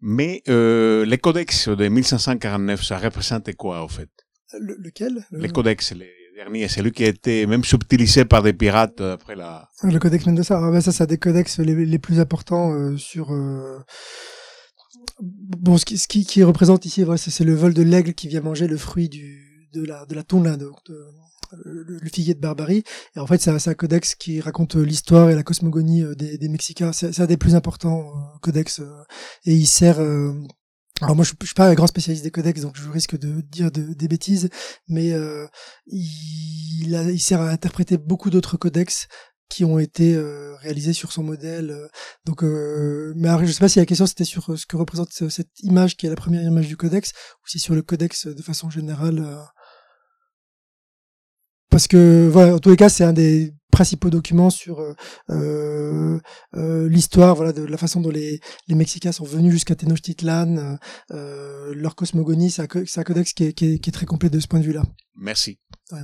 Mais 0.00 0.42
euh, 0.48 1.04
les 1.04 1.18
codex 1.18 1.68
de 1.68 1.88
1549, 1.88 2.82
ça 2.82 2.98
représente 2.98 3.54
quoi, 3.54 3.82
en 3.82 3.88
fait? 3.88 4.10
Le, 4.58 4.76
Lequel? 4.78 5.26
Les 5.32 5.48
codex, 5.48 5.92
les 5.92 6.10
derniers, 6.36 6.68
celui 6.68 6.92
qui 6.92 7.04
a 7.04 7.08
été 7.08 7.46
même 7.46 7.64
subtilisé 7.64 8.24
par 8.24 8.42
des 8.42 8.52
pirates 8.52 9.00
après 9.00 9.34
la... 9.34 9.68
Ah, 9.80 9.90
le 9.90 9.98
codex 9.98 10.26
Mendoza, 10.26 10.58
ah, 10.58 10.70
bah 10.70 10.80
ça, 10.80 10.92
c'est 10.92 11.06
des 11.06 11.18
codex 11.18 11.58
les, 11.58 11.86
les 11.86 11.98
plus 11.98 12.20
importants 12.20 12.72
euh, 12.72 12.96
sur... 12.96 13.30
Bon, 15.20 15.78
ce 15.78 15.84
qui, 15.84 15.98
ce 15.98 16.08
qui, 16.08 16.24
qui 16.24 16.42
représente 16.42 16.84
ici, 16.84 17.04
c'est 17.16 17.44
le 17.44 17.54
vol 17.54 17.74
de 17.74 17.82
l'aigle 17.82 18.14
qui 18.14 18.28
vient 18.28 18.40
manger 18.40 18.66
le 18.66 18.76
fruit 18.76 19.08
du, 19.08 19.68
de 19.72 19.84
la 19.84 20.04
de 20.06 20.14
la 20.14 20.22
de, 20.22 20.70
le, 21.64 21.82
le, 21.84 22.08
figuier 22.08 22.34
de 22.34 22.40
barbarie. 22.40 22.84
Et 23.16 23.20
en 23.20 23.26
fait, 23.26 23.40
c'est 23.40 23.50
un, 23.50 23.74
codex 23.74 24.14
qui 24.14 24.40
raconte 24.40 24.76
l'histoire 24.76 25.30
et 25.30 25.34
la 25.34 25.42
cosmogonie 25.42 26.04
des, 26.16 26.38
des 26.38 26.48
Mexicains. 26.48 26.92
C'est 26.92 27.20
un 27.20 27.26
des 27.26 27.36
plus 27.36 27.54
importants 27.54 28.12
codex 28.40 28.80
et 29.44 29.54
il 29.54 29.66
sert 29.66 30.00
alors 31.02 31.16
moi 31.16 31.24
je, 31.24 31.32
je, 31.40 31.46
suis 31.46 31.54
pas 31.54 31.68
un 31.68 31.74
grand 31.74 31.86
spécialiste 31.86 32.22
des 32.22 32.30
codex 32.30 32.60
donc 32.60 32.76
je 32.76 32.88
risque 32.88 33.18
de 33.18 33.40
dire 33.40 33.70
des 33.72 34.08
bêtises 34.08 34.48
mais 34.88 35.12
euh, 35.12 35.46
il, 35.86 37.20
sert 37.20 37.40
à 37.40 37.50
interpréter 37.50 37.98
beaucoup 37.98 38.30
d'autres 38.30 38.56
codex 38.56 39.08
qui 39.48 39.64
ont 39.64 39.78
été 39.78 40.14
euh, 40.14 40.54
réalisés 40.56 40.92
sur 40.92 41.12
son 41.12 41.22
modèle 41.24 41.70
euh, 41.70 41.88
donc 42.24 42.44
euh, 42.44 43.12
mais 43.16 43.28
alors, 43.28 43.44
je 43.44 43.52
sais 43.52 43.58
pas 43.58 43.68
si 43.68 43.80
la 43.80 43.86
question 43.86 44.06
c'était 44.06 44.24
sur 44.24 44.56
ce 44.56 44.64
que 44.64 44.76
représente 44.76 45.10
cette 45.10 45.60
image 45.62 45.96
qui 45.96 46.06
est 46.06 46.10
la 46.10 46.16
première 46.16 46.42
image 46.42 46.68
du 46.68 46.76
codex 46.76 47.12
ou 47.42 47.48
si 47.48 47.58
sur 47.58 47.74
le 47.74 47.82
codex 47.82 48.26
de 48.26 48.42
façon 48.42 48.70
générale 48.70 49.26
parce 51.72 51.88
que 51.88 52.28
voilà 52.30 52.54
en 52.54 52.58
tous 52.58 52.68
les 52.68 52.76
cas 52.76 52.90
c'est 52.90 53.02
un 53.02 53.14
des 53.14 53.54
principaux 53.70 54.10
documents 54.10 54.50
sur 54.50 54.80
euh, 54.80 54.92
euh, 55.30 56.20
euh, 56.54 56.86
l'histoire 56.86 57.34
voilà 57.34 57.54
de 57.54 57.62
la 57.62 57.78
façon 57.78 58.02
dont 58.02 58.10
les, 58.10 58.40
les 58.68 58.74
Mexicains 58.74 59.10
sont 59.10 59.24
venus 59.24 59.52
jusqu'à 59.52 59.74
Tenochtitlan 59.74 60.76
euh, 61.10 61.72
leur 61.74 61.96
cosmogonie 61.96 62.50
c'est 62.50 62.60
un, 62.60 62.66
un, 62.66 63.02
codex 63.04 63.32
qui 63.32 63.44
est, 63.44 63.52
qui, 63.54 63.72
est, 63.72 63.78
qui 63.78 63.88
est, 63.88 63.92
très 63.92 64.04
complet 64.04 64.28
de 64.28 64.38
ce 64.38 64.46
point 64.46 64.60
de 64.60 64.66
vue 64.66 64.74
là 64.74 64.82
merci 65.16 65.58
ouais. 65.92 66.02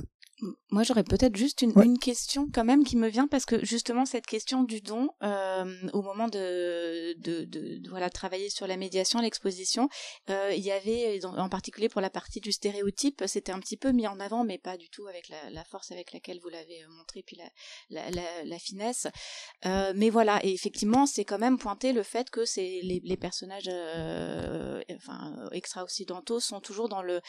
Moi, 0.71 0.83
j'aurais 0.83 1.03
peut-être 1.03 1.35
juste 1.35 1.61
une, 1.61 1.71
ouais. 1.71 1.85
une, 1.85 1.99
question 1.99 2.47
quand 2.53 2.63
même 2.63 2.83
qui 2.83 2.95
me 2.95 3.09
vient 3.09 3.27
parce 3.27 3.45
que 3.45 3.63
justement 3.65 4.05
cette 4.05 4.25
question 4.25 4.63
du 4.63 4.81
don, 4.81 5.09
euh, 5.23 5.65
au 5.93 6.01
moment 6.01 6.27
de, 6.27 7.13
de, 7.19 7.43
de, 7.43 7.77
de, 7.77 7.89
voilà 7.89 8.09
travailler 8.09 8.49
sur 8.49 8.67
la 8.67 8.77
médiation, 8.77 9.19
l'exposition, 9.19 9.89
euh, 10.29 10.53
il 10.55 10.63
y 10.63 10.71
avait 10.71 11.19
en 11.25 11.49
particulier 11.49 11.89
pour 11.89 12.01
la 12.01 12.09
partie 12.09 12.39
du 12.39 12.51
stéréotype, 12.51 13.23
c'était 13.27 13.51
un 13.51 13.59
petit 13.59 13.77
peu 13.77 13.91
mis 13.91 14.07
en 14.07 14.19
avant, 14.19 14.43
mais 14.43 14.57
pas 14.57 14.77
du 14.77 14.89
tout 14.89 15.07
avec 15.07 15.29
la, 15.29 15.49
la 15.49 15.63
force 15.65 15.91
avec 15.91 16.13
laquelle 16.13 16.39
vous 16.41 16.49
l'avez 16.49 16.83
euh, 16.83 16.87
montré, 16.89 17.23
puis 17.23 17.37
la, 17.89 18.09
la, 18.45 18.59
finesse. 18.59 19.07
Euh, 19.65 19.93
mais 19.95 20.09
voilà, 20.09 20.39
et 20.45 20.53
effectivement, 20.53 21.05
c'est 21.05 21.25
quand 21.25 21.39
même 21.39 21.57
pointé 21.57 21.93
le 21.93 22.03
fait 22.03 22.29
que 22.29 22.45
c'est 22.45 22.81
les, 22.83 23.01
les 23.03 23.17
personnages, 23.17 23.69
euh, 23.69 24.81
enfin 24.95 25.49
extra-occidentaux, 25.51 26.39
sont 26.39 26.59
toujours 26.59 26.89
dans 26.89 27.01
le 27.01 27.21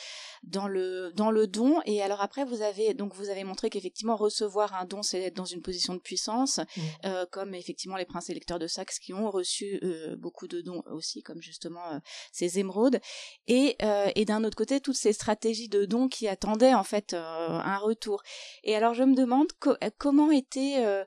dans 0.43 0.69
le 0.69 1.12
dans 1.15 1.31
le 1.31 1.47
don. 1.47 1.81
Et 1.87 2.03
alors 2.03 2.20
après, 2.20 2.45
vous 2.45 2.62
avez 2.62 2.95
donc 3.01 3.15
vous 3.15 3.31
avez 3.31 3.45
montré 3.45 3.71
qu'effectivement 3.71 4.15
recevoir 4.15 4.75
un 4.75 4.85
don, 4.85 5.03
c'est 5.03 5.23
être 5.23 5.35
dans 5.35 5.47
une 5.47 5.63
position 5.63 5.95
de 5.95 6.01
puissance, 6.01 6.59
mmh. 6.59 6.81
euh, 7.07 7.25
comme 7.31 7.55
effectivement 7.55 7.97
les 7.97 8.05
princes 8.05 8.29
électeurs 8.29 8.59
de 8.59 8.67
Saxe 8.67 8.99
qui 8.99 9.15
ont 9.15 9.31
reçu 9.31 9.81
euh, 9.83 10.17
beaucoup 10.17 10.49
de 10.49 10.61
dons 10.61 10.83
aussi, 10.93 11.23
comme 11.23 11.41
justement 11.41 11.87
euh, 11.93 11.99
ces 12.31 12.59
émeraudes. 12.59 13.01
Et, 13.47 13.79
et 14.15 14.25
d'un 14.27 14.45
autre 14.45 14.57
côté, 14.57 14.81
toutes 14.81 14.97
ces 14.97 15.15
stratégies 15.15 15.71
de 15.71 15.87
dons 15.87 16.09
qui 16.09 16.29
attendaient 16.29 16.75
en 16.75 16.85
fait 16.85 17.15
un 17.15 17.79
retour. 17.79 18.23
Et 18.65 18.77
alors 18.77 18.93
je 18.93 19.03
me 19.03 19.15
demande 19.15 19.49
co 19.59 19.75
comment 19.99 20.31
était 20.31 21.05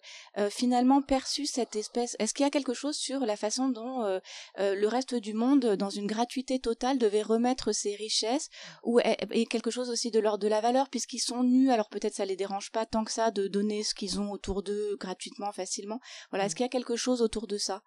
finalement 0.50 1.02
perçue 1.02 1.46
cette 1.46 1.76
espèce. 1.76 2.16
Est-ce 2.20 2.34
qu'il 2.34 2.44
y 2.44 2.48
a 2.48 2.52
quelque 2.52 2.74
chose 2.74 2.96
sur 2.96 3.20
la 3.22 3.38
façon 3.38 3.70
dont 3.70 4.20
le 4.58 4.88
reste 4.88 5.16
du 5.16 5.34
monde, 5.34 5.76
dans 5.76 5.90
une 5.90 6.08
gratuité 6.08 6.60
totale, 6.60 6.98
devait 6.98 7.22
remettre 7.22 7.72
ses 7.72 7.96
richesses, 7.96 8.50
ou 8.84 9.00
et 9.00 9.46
quelque 9.46 9.72
chose 9.72 9.90
aussi 9.90 10.12
de 10.12 10.20
l'ordre 10.20 10.44
de 10.44 10.50
la 10.50 10.62
valeur, 10.62 10.90
puisqu'ils 10.90 11.20
sont 11.20 11.44
nus 11.44 11.72
alors 11.72 11.83
peut-être 11.90 12.16
ça 12.16 12.26
les 12.26 12.36
dérange 12.36 12.72
pas 12.72 12.86
tant 12.86 13.04
que 13.04 13.12
ça 13.12 13.32
de 13.32 13.48
donner 13.48 13.84
ce 13.84 13.96
qu'ils 13.96 14.20
ont 14.20 14.32
autour 14.32 14.64
d'eux 14.64 14.98
gratuitement, 15.00 15.52
facilement. 15.52 16.00
Voilà, 16.30 16.46
est-ce 16.46 16.56
qu'il 16.56 16.64
y 16.64 16.68
a 16.68 16.70
quelque 16.70 16.96
chose 16.96 17.22
autour 17.22 17.48
de 17.48 17.58
ça? 17.58 17.82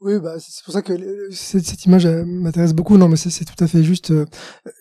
Oui, 0.00 0.18
bah, 0.18 0.36
c'est 0.38 0.62
pour 0.64 0.74
ça 0.74 0.82
que 0.82 1.30
cette, 1.30 1.64
cette 1.64 1.84
image 1.86 2.06
m'intéresse 2.06 2.74
beaucoup. 2.74 2.98
Non, 2.98 3.08
mais 3.08 3.16
c'est 3.16 3.44
tout 3.44 3.64
à 3.64 3.66
fait 3.66 3.82
juste. 3.82 4.10
Euh, 4.10 4.26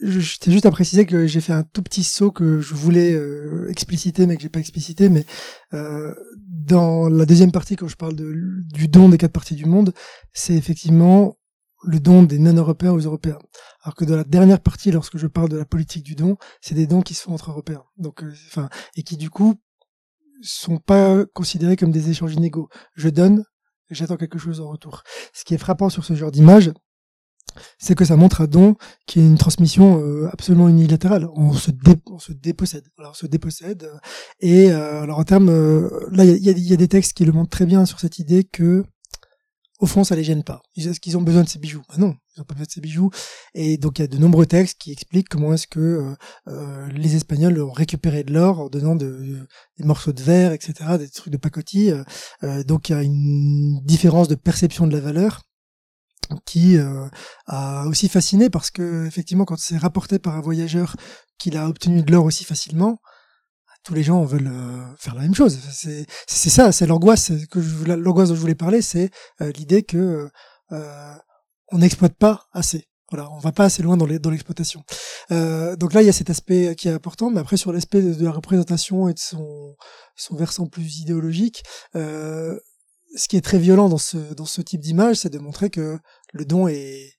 tiens 0.02 0.52
juste 0.52 0.66
à 0.66 0.72
préciser 0.72 1.06
que 1.06 1.28
j'ai 1.28 1.40
fait 1.40 1.54
un 1.54 1.64
tout 1.64 1.82
petit 1.82 2.04
saut 2.04 2.32
que 2.32 2.60
je 2.60 2.74
voulais 2.74 3.14
euh, 3.14 3.70
expliciter, 3.70 4.26
mais 4.26 4.36
que 4.36 4.42
j'ai 4.42 4.50
pas 4.50 4.60
explicité. 4.60 5.08
Mais 5.08 5.26
euh, 5.74 6.14
dans 6.42 7.08
la 7.08 7.26
deuxième 7.26 7.52
partie, 7.54 7.78
quand 7.78 7.88
je 7.88 7.96
parle 7.96 8.16
de, 8.16 8.34
du 8.74 8.88
don 8.90 9.08
des 9.08 9.18
quatre 9.18 9.32
parties 9.32 9.56
du 9.56 9.66
monde, 9.66 9.94
c'est 10.34 10.56
effectivement 10.56 11.38
le 11.84 12.00
don 12.00 12.24
des 12.24 12.40
non-européens 12.40 12.92
aux 12.92 13.00
Européens. 13.00 13.40
Alors 13.84 13.96
que 13.96 14.06
dans 14.06 14.16
la 14.16 14.24
dernière 14.24 14.60
partie, 14.60 14.92
lorsque 14.92 15.18
je 15.18 15.28
parle 15.28 15.50
de 15.50 15.58
la 15.58 15.66
politique 15.66 16.04
du 16.04 16.16
don, 16.16 16.38
c'est 16.62 16.76
des 16.76 16.88
dons 16.88 17.02
qui 17.02 17.14
se 17.14 17.24
font 17.24 17.34
entre 17.34 17.52
Européens. 17.52 17.84
Donc, 17.98 18.24
euh, 18.24 18.34
enfin, 18.48 18.70
et 18.96 19.04
qui 19.04 19.18
du 19.18 19.30
coup 19.30 19.56
sont 20.42 20.78
pas 20.78 21.26
considérés 21.34 21.78
comme 21.78 21.92
des 21.92 22.10
échanges 22.10 22.34
inégaux. 22.34 22.70
Je 22.96 23.10
donne, 23.10 23.46
j'attends 23.90 24.18
quelque 24.18 24.40
chose 24.40 24.62
en 24.62 24.70
retour. 24.70 25.04
Ce 25.34 25.44
qui 25.44 25.54
est 25.54 25.58
frappant 25.58 25.90
sur 25.90 26.04
ce 26.04 26.16
genre 26.16 26.32
d'image, 26.32 26.72
c'est 27.78 27.96
que 27.96 28.04
ça 28.04 28.16
montre 28.16 28.42
un 28.42 28.48
don 28.48 28.76
qui 29.06 29.20
est 29.20 29.26
une 29.26 29.38
transmission 29.38 30.02
euh, 30.02 30.28
absolument 30.34 30.68
unilatérale. 30.68 31.28
On 31.36 31.54
se, 31.54 31.72
se 32.20 32.32
dépossède. 32.34 32.88
Alors, 32.98 33.12
on 33.12 33.16
se 33.16 33.28
dépossède. 33.28 33.90
et 34.40 34.72
euh, 34.72 35.04
alors 35.04 35.20
en 35.20 35.24
termes, 35.24 35.52
là, 36.12 36.26
il 36.26 36.44
y 36.44 36.74
a, 36.74 36.78
des 36.78 36.88
textes 36.88 37.14
qui 37.14 37.26
le 37.26 37.32
montrent 37.32 37.52
très 37.52 37.66
bien 37.66 37.86
sur 37.86 38.00
cette 38.00 38.20
idée 38.20 38.44
que 38.44 38.84
au 39.84 39.86
fond, 39.86 40.06
ça 40.06 40.16
les 40.16 40.24
gêne 40.24 40.44
pas. 40.44 40.62
Est-ce 40.78 41.02
qu'ils 41.02 41.18
ont 41.18 41.22
besoin 41.22 41.44
de 41.44 41.50
ces 41.50 41.60
bijoux? 41.60 41.82
Bah 41.90 41.96
Non, 41.98 42.16
ils 42.38 42.42
ont 42.42 42.46
pas 42.46 42.54
besoin 42.54 42.68
de 42.68 42.72
ces 42.72 42.80
bijoux. 42.80 43.10
Et 43.54 43.76
donc, 43.76 44.00
il 44.00 44.04
y 44.04 44.06
a 44.06 44.08
de 44.08 44.18
nombreux 44.18 44.46
textes 44.46 44.80
qui 44.80 44.94
expliquent 44.94 45.28
comment 45.28 45.54
est-ce 45.54 45.68
que 45.68 45.80
euh, 45.82 46.16
euh 46.48 46.88
les 46.94 47.18
Espagnols 47.18 47.62
ont 47.62 47.74
récupéré 47.74 48.24
de 48.24 48.32
l'or 48.32 48.62
en 48.62 48.70
donnant 48.70 48.96
de, 48.96 49.46
des 49.78 49.84
morceaux 49.84 50.14
de 50.14 50.24
verre, 50.24 50.54
etc., 50.54 50.98
des 50.98 51.10
trucs 51.10 51.34
de 51.34 51.38
pacotille. 51.38 52.02
Euh, 52.44 52.64
donc, 52.64 52.88
il 52.88 52.94
y 52.94 52.96
a 52.96 53.04
une 53.04 53.82
différence 53.84 54.30
de 54.30 54.36
perception 54.36 54.88
de 54.88 54.94
la 54.94 55.02
valeur 55.02 55.42
qui 56.46 56.78
a 57.48 57.86
aussi 57.86 58.08
fasciné 58.08 58.50
parce 58.50 58.72
que 58.72 59.06
effectivement 59.06 59.44
quand 59.44 59.58
c'est 59.60 59.78
rapporté 59.78 60.20
par 60.20 60.36
un 60.36 60.42
voyageur 60.42 60.96
qu'il 61.38 61.58
a 61.58 61.68
obtenu 61.68 62.02
de 62.02 62.12
l'or 62.12 62.24
aussi 62.24 62.46
facilement 62.46 63.00
tous 63.84 63.94
les 63.94 64.04
gens 64.04 64.24
veulent 64.24 64.52
euh, 64.52 64.96
faire 64.98 65.16
la 65.16 65.22
même 65.22 65.36
chose. 65.36 65.60
C'est 66.28 66.50
ça, 66.50 66.72
c'est 66.72 66.88
l'angoisse 66.88 67.32
que 67.52 67.60
l'angoisse 67.94 68.30
dont 68.30 68.36
je 68.36 68.40
voulais 68.40 68.56
parler, 68.56 68.82
c'est 68.82 69.10
euh, 69.42 69.52
l'idée 69.52 69.84
que 69.84 70.30
euh, 70.72 71.16
on 71.72 71.78
n'exploite 71.80 72.16
pas 72.16 72.46
assez. 72.54 72.88
Voilà, 73.12 73.30
on 73.32 73.40
va 73.40 73.52
pas 73.52 73.66
assez 73.66 73.84
loin 73.84 73.96
dans 73.96 74.08
l'exploitation. 74.08 74.84
donc 75.30 75.94
là, 75.94 76.02
il 76.02 76.06
y 76.06 76.10
a 76.10 76.14
cet 76.14 76.32
aspect 76.32 76.76
qui 76.76 76.88
est 76.88 76.92
important, 76.92 77.30
mais 77.30 77.40
après 77.40 77.58
sur 77.58 77.72
l'aspect 77.72 78.02
de, 78.02 78.24
la 78.24 78.32
représentation 78.32 79.08
et 79.08 79.14
de 79.14 79.20
son, 79.20 79.76
son 80.16 80.36
versant 80.36 80.66
plus 80.66 80.98
idéologique, 81.00 81.64
ce 81.94 83.28
qui 83.30 83.38
est 83.38 83.42
très 83.42 83.60
violent 83.60 83.88
dans 83.88 84.00
ce 84.00 84.18
dans 84.34 84.46
ce 84.46 84.62
type 84.62 84.82
d'image, 84.82 85.18
c'est 85.18 85.30
de 85.30 85.38
montrer 85.38 85.70
que 85.70 86.00
le 86.32 86.46
don 86.46 86.68
est 86.68 87.14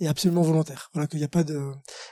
est 0.00 0.08
absolument 0.08 0.42
volontaire. 0.42 0.90
Voilà 0.92 1.06
qu'il 1.06 1.18
n'y 1.18 1.24
a 1.24 1.28
pas 1.28 1.44
de 1.44 1.60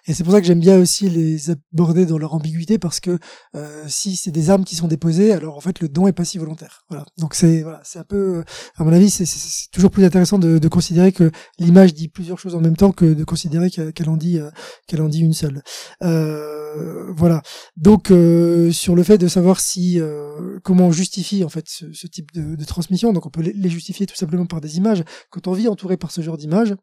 et 0.06 0.15
c'est 0.15 0.24
pour 0.24 0.32
ça 0.32 0.40
que 0.40 0.47
j'aime 0.47 0.60
bien 0.60 0.78
aussi 0.78 1.09
les 1.09 1.51
aborder 1.51 2.06
dans 2.06 2.19
leur 2.19 2.35
ambiguïté 2.35 2.78
parce 2.78 3.01
que 3.01 3.19
euh, 3.55 3.85
si 3.89 4.16
c'est 4.16 4.31
des 4.31 4.51
armes 4.51 4.65
qui 4.65 4.77
sont 4.77 4.89
déposées, 4.89 5.32
alors 5.32 5.56
en 5.56 5.60
fait 5.60 5.81
le 5.81 5.89
don 5.89 6.06
est 6.06 6.12
pas 6.12 6.24
si 6.24 6.39
volontaire. 6.39 6.85
Voilà. 6.89 7.05
Donc 7.19 7.35
c'est 7.35 7.62
voilà, 7.62 7.81
c'est 7.85 7.98
un 7.98 8.05
peu 8.05 8.44
à 8.77 8.85
mon 8.85 8.93
avis 8.93 9.10
c'est 9.10 9.70
toujours 9.73 9.90
plus 9.90 10.05
intéressant 10.05 10.39
de, 10.39 10.59
de 10.59 10.69
considérer 10.69 11.12
que 11.12 11.31
l'image 11.59 11.94
dit 11.94 12.09
plusieurs 12.09 12.39
choses 12.39 12.55
en 12.55 12.60
même 12.60 12.77
temps 12.77 12.93
que 12.93 13.06
de 13.06 13.24
considérer 13.24 13.70
qu'elle 13.70 14.09
en 14.09 14.16
dit 14.16 14.39
euh, 14.39 14.51
qu'elle 14.86 15.02
en 15.02 15.09
dit 15.09 15.20
une 15.20 15.32
seule. 15.32 15.62
Euh, 16.02 17.12
voilà. 17.12 17.43
Donc 17.77 18.10
euh, 18.10 18.70
sur 18.70 18.94
le 18.94 19.02
fait 19.02 19.19
de 19.19 19.28
savoir 19.28 19.60
si 19.60 20.01
euh, 20.01 20.59
comment 20.62 20.89
on 20.89 20.93
justifie 20.93 21.44
en 21.44 21.48
fait 21.48 21.69
ce, 21.69 21.93
ce 21.93 22.06
type 22.06 22.32
de, 22.32 22.56
de, 22.56 22.65
transmission, 22.65 23.12
donc 23.12 23.27
on 23.27 23.31
peut 23.31 23.43
les 23.43 23.70
justifier 23.70 24.06
tout 24.06 24.16
simplement 24.16 24.47
par 24.47 24.60
des 24.60 24.77
images. 24.77 25.02
Quand 25.31 25.47
on 25.48 25.52
vit 25.52 25.69
entouré 25.69 25.97
par 25.97 26.10
ce 26.10 26.20
genre 26.20 26.36
d'images 26.36 26.74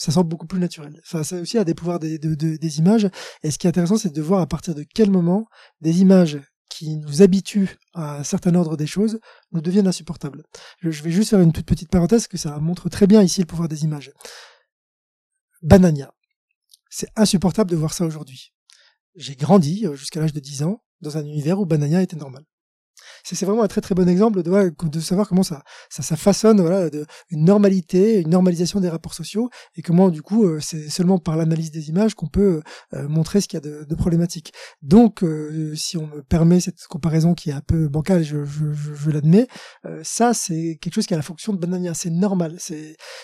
ça 0.00 0.12
semble 0.12 0.30
beaucoup 0.30 0.46
plus 0.46 0.58
naturel. 0.58 0.98
Enfin, 1.04 1.22
ça 1.22 1.36
aussi 1.36 1.58
a 1.58 1.64
des 1.64 1.74
pouvoirs 1.74 1.98
des, 1.98 2.78
images. 2.78 3.10
Et 3.42 3.50
ce 3.50 3.58
qui 3.58 3.66
est 3.66 3.68
intéressant, 3.68 3.98
c'est 3.98 4.14
de 4.14 4.22
voir 4.22 4.40
à 4.40 4.46
partir 4.46 4.74
de 4.74 4.82
quel 4.82 5.10
moment 5.10 5.46
des 5.82 6.00
images 6.00 6.40
qui 6.70 6.96
nous 6.96 7.20
habituent 7.20 7.76
à 7.92 8.16
un 8.20 8.24
certain 8.24 8.54
ordre 8.54 8.78
des 8.78 8.86
choses 8.86 9.20
nous 9.52 9.60
deviennent 9.60 9.86
insupportables. 9.86 10.42
Je, 10.80 11.02
vais 11.02 11.10
juste 11.10 11.28
faire 11.28 11.40
une 11.40 11.52
toute 11.52 11.66
petite 11.66 11.90
parenthèse, 11.90 12.28
que 12.28 12.38
ça 12.38 12.58
montre 12.60 12.88
très 12.88 13.06
bien 13.06 13.22
ici 13.22 13.40
le 13.42 13.46
pouvoir 13.46 13.68
des 13.68 13.84
images. 13.84 14.10
Banania. 15.60 16.14
C'est 16.88 17.10
insupportable 17.14 17.70
de 17.70 17.76
voir 17.76 17.92
ça 17.92 18.06
aujourd'hui. 18.06 18.54
J'ai 19.16 19.36
grandi 19.36 19.86
euh, 19.86 19.96
jusqu'à 19.96 20.20
l'âge 20.20 20.32
de 20.32 20.40
10 20.40 20.62
ans 20.62 20.82
dans 21.02 21.18
un 21.18 21.26
univers 21.26 21.60
où 21.60 21.66
Banania 21.66 22.00
était 22.00 22.16
normal 22.16 22.46
c'est 23.24 23.44
vraiment 23.44 23.62
un 23.62 23.68
très 23.68 23.80
très 23.80 23.94
bon 23.94 24.08
exemple 24.08 24.42
de, 24.42 24.88
de 24.88 25.00
savoir 25.00 25.28
comment 25.28 25.42
ça, 25.42 25.62
ça, 25.88 26.16
façonne 26.16 26.60
voilà, 26.60 26.88
une 27.30 27.44
normalité, 27.44 28.20
une 28.20 28.30
normalisation 28.30 28.80
des 28.80 28.88
rapports 28.88 29.14
sociaux, 29.14 29.50
et 29.76 29.82
comment 29.82 30.10
du 30.10 30.22
coup 30.22 30.44
euh, 30.44 30.60
c'est 30.60 30.88
seulement 30.88 31.18
par 31.18 31.36
l'analyse 31.36 31.70
des 31.70 31.88
images 31.88 32.14
qu'on 32.14 32.28
peut 32.28 32.62
euh, 32.94 33.08
montrer 33.08 33.40
ce 33.40 33.48
qu'il 33.48 33.58
y 33.62 33.66
a 33.66 33.84
de, 33.84 33.94
problématique. 33.94 34.52
Donc, 34.80 35.22
euh, 35.22 35.74
si 35.74 35.98
on 35.98 36.06
me 36.06 36.22
permet 36.22 36.60
cette 36.60 36.82
comparaison 36.88 37.34
qui 37.34 37.50
est 37.50 37.52
un 37.52 37.60
peu 37.60 37.88
bancale, 37.88 38.22
je, 38.22 38.44
je, 38.44 39.10
l'admets, 39.10 39.46
ça 40.02 40.32
c'est 40.32 40.78
quelque 40.80 40.94
chose 40.94 41.06
qui 41.06 41.14
a 41.14 41.16
la 41.16 41.22
fonction 41.22 41.52
de 41.52 41.58
banania, 41.58 41.92
c'est 41.94 42.10
normal. 42.10 42.56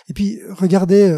Et 0.09 0.13
puis 0.13 0.41
regardez 0.51 1.11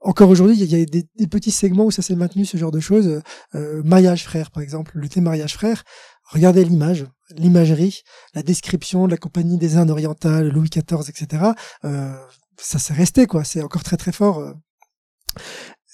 encore 0.00 0.30
aujourd'hui, 0.30 0.56
il 0.56 0.64
y 0.64 0.80
a 0.80 0.84
des, 0.84 1.26
petits 1.26 1.50
segments 1.50 1.84
où 1.84 1.90
ça 1.90 2.02
s'est 2.02 2.14
maintenu, 2.14 2.44
ce 2.44 2.56
genre 2.56 2.70
de 2.70 2.80
choses. 2.80 3.20
Euh, 3.54 3.82
mariage 3.82 4.24
frère, 4.24 4.50
par 4.50 4.62
exemple, 4.62 4.92
le 4.94 5.08
thé 5.08 5.20
mariage 5.20 5.54
frère. 5.54 5.82
Regardez 6.30 6.64
l'image, 6.64 7.06
l'imagerie, 7.30 8.02
la 8.34 8.42
description 8.42 9.06
de 9.06 9.10
la 9.10 9.16
compagnie 9.16 9.58
des 9.58 9.76
Indes 9.76 9.90
orientales, 9.90 10.48
Louis 10.48 10.68
XIV, 10.68 11.08
etc. 11.08 11.52
Euh, 11.84 12.14
ça 12.58 12.78
s'est 12.78 12.94
resté, 12.94 13.26
quoi. 13.26 13.44
C'est 13.44 13.62
encore 13.62 13.82
très 13.82 13.96
très 13.96 14.12
fort. 14.12 14.54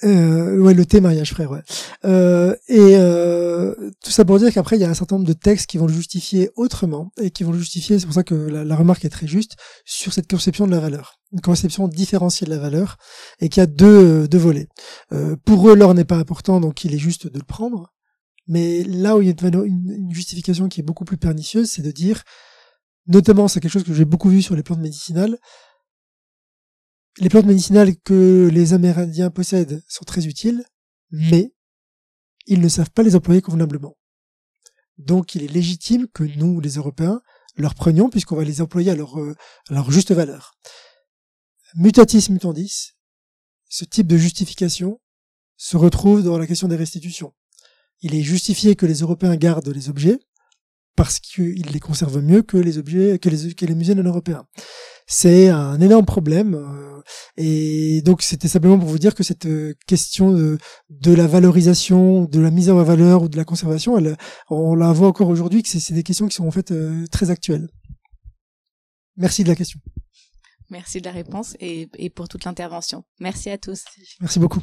Euh, 0.02 0.58
ouais, 0.58 0.74
le 0.74 0.84
thé 0.84 1.00
mariage 1.00 1.30
frère, 1.32 1.50
ouais. 1.50 1.62
Euh, 2.04 2.54
et 2.68 2.96
euh, 2.96 3.74
tout 4.02 4.10
ça 4.10 4.24
pour 4.24 4.38
dire 4.38 4.52
qu'après, 4.52 4.76
il 4.76 4.80
y 4.80 4.84
a 4.84 4.90
un 4.90 4.94
certain 4.94 5.16
nombre 5.16 5.26
de 5.26 5.32
textes 5.32 5.66
qui 5.66 5.78
vont 5.78 5.86
le 5.86 5.92
justifier 5.92 6.50
autrement 6.56 7.12
et 7.20 7.30
qui 7.30 7.44
vont 7.44 7.52
le 7.52 7.58
justifier, 7.58 7.98
c'est 7.98 8.06
pour 8.06 8.14
ça 8.14 8.24
que 8.24 8.34
la, 8.34 8.76
remarque 8.76 9.04
est 9.04 9.10
très 9.10 9.26
juste, 9.26 9.56
sur 9.84 10.12
cette 10.12 10.28
conception 10.28 10.66
de 10.66 10.72
la 10.72 10.80
valeur. 10.80 11.20
Une 11.32 11.40
conception 11.40 11.88
différenciée 11.88 12.44
de 12.44 12.50
la 12.50 12.58
valeur 12.58 12.96
et 13.40 13.48
qui 13.48 13.60
a 13.60 13.66
deux, 13.66 14.28
deux 14.28 14.38
volets. 14.38 14.68
Euh, 15.12 15.36
pour 15.44 15.70
eux, 15.70 15.74
l'or 15.74 15.94
n'est 15.94 16.04
pas 16.04 16.16
important, 16.16 16.60
donc 16.60 16.84
il 16.84 16.94
est 16.94 16.98
juste 16.98 17.28
de 17.28 17.38
le 17.38 17.44
prendre. 17.44 17.93
Mais 18.46 18.84
là 18.84 19.16
où 19.16 19.22
il 19.22 19.28
y 19.28 19.30
a 19.30 19.48
une, 19.48 19.90
une 19.90 20.14
justification 20.14 20.68
qui 20.68 20.80
est 20.80 20.84
beaucoup 20.84 21.04
plus 21.04 21.16
pernicieuse, 21.16 21.70
c'est 21.70 21.82
de 21.82 21.90
dire, 21.90 22.22
notamment, 23.06 23.48
c'est 23.48 23.60
quelque 23.60 23.72
chose 23.72 23.84
que 23.84 23.94
j'ai 23.94 24.04
beaucoup 24.04 24.28
vu 24.28 24.42
sur 24.42 24.54
les 24.54 24.62
plantes 24.62 24.80
médicinales, 24.80 25.38
les 27.18 27.28
plantes 27.28 27.46
médicinales 27.46 27.96
que 27.96 28.50
les 28.52 28.72
Amérindiens 28.72 29.30
possèdent 29.30 29.82
sont 29.88 30.04
très 30.04 30.26
utiles, 30.26 30.64
mais 31.10 31.54
ils 32.46 32.60
ne 32.60 32.68
savent 32.68 32.90
pas 32.90 33.02
les 33.02 33.14
employer 33.14 33.40
convenablement. 33.40 33.96
Donc 34.98 35.34
il 35.34 35.42
est 35.42 35.48
légitime 35.48 36.08
que 36.08 36.24
nous, 36.24 36.60
les 36.60 36.70
Européens, 36.70 37.20
leur 37.56 37.74
prenions 37.74 38.10
puisqu'on 38.10 38.36
va 38.36 38.44
les 38.44 38.60
employer 38.60 38.90
à 38.90 38.96
leur, 38.96 39.20
euh, 39.20 39.36
à 39.70 39.74
leur 39.74 39.90
juste 39.90 40.12
valeur. 40.12 40.54
Mutatis 41.76 42.30
mutandis, 42.30 42.92
ce 43.68 43.84
type 43.84 44.06
de 44.06 44.16
justification 44.16 45.00
se 45.56 45.76
retrouve 45.76 46.22
dans 46.22 46.38
la 46.38 46.46
question 46.46 46.68
des 46.68 46.76
restitutions. 46.76 47.32
Il 48.04 48.14
est 48.14 48.22
justifié 48.22 48.76
que 48.76 48.84
les 48.84 48.98
Européens 49.00 49.34
gardent 49.34 49.70
les 49.70 49.88
objets 49.88 50.18
parce 50.94 51.20
qu'ils 51.20 51.70
les 51.72 51.80
conservent 51.80 52.20
mieux 52.20 52.42
que 52.42 52.58
les 52.58 52.76
objets 52.76 53.18
que 53.18 53.30
les, 53.30 53.54
que 53.54 53.64
les 53.64 53.74
musées 53.74 53.94
non 53.94 54.04
européens. 54.04 54.46
C'est 55.06 55.48
un 55.48 55.80
énorme 55.80 56.04
problème. 56.04 56.54
Euh, 56.54 57.02
et 57.38 58.02
donc, 58.02 58.20
c'était 58.20 58.46
simplement 58.46 58.78
pour 58.78 58.88
vous 58.88 58.98
dire 58.98 59.14
que 59.14 59.22
cette 59.22 59.46
euh, 59.46 59.74
question 59.86 60.32
de, 60.32 60.58
de 60.90 61.12
la 61.14 61.26
valorisation, 61.26 62.26
de 62.26 62.40
la 62.40 62.50
mise 62.50 62.68
en 62.68 62.82
valeur 62.82 63.22
ou 63.22 63.28
de 63.30 63.38
la 63.38 63.44
conservation, 63.46 63.96
elle, 63.96 64.18
on 64.50 64.74
la 64.74 64.92
voit 64.92 65.08
encore 65.08 65.30
aujourd'hui, 65.30 65.62
que 65.62 65.68
c'est 65.70 65.94
des 65.94 66.02
questions 66.02 66.28
qui 66.28 66.34
sont 66.34 66.46
en 66.46 66.50
fait 66.50 66.72
euh, 66.72 67.06
très 67.10 67.30
actuelles. 67.30 67.68
Merci 69.16 69.44
de 69.44 69.48
la 69.48 69.56
question. 69.56 69.80
Merci 70.68 71.00
de 71.00 71.06
la 71.06 71.12
réponse 71.12 71.56
et, 71.58 71.88
et 71.96 72.10
pour 72.10 72.28
toute 72.28 72.44
l'intervention. 72.44 73.04
Merci 73.18 73.48
à 73.48 73.56
tous. 73.56 73.82
Merci 74.20 74.38
beaucoup. 74.38 74.60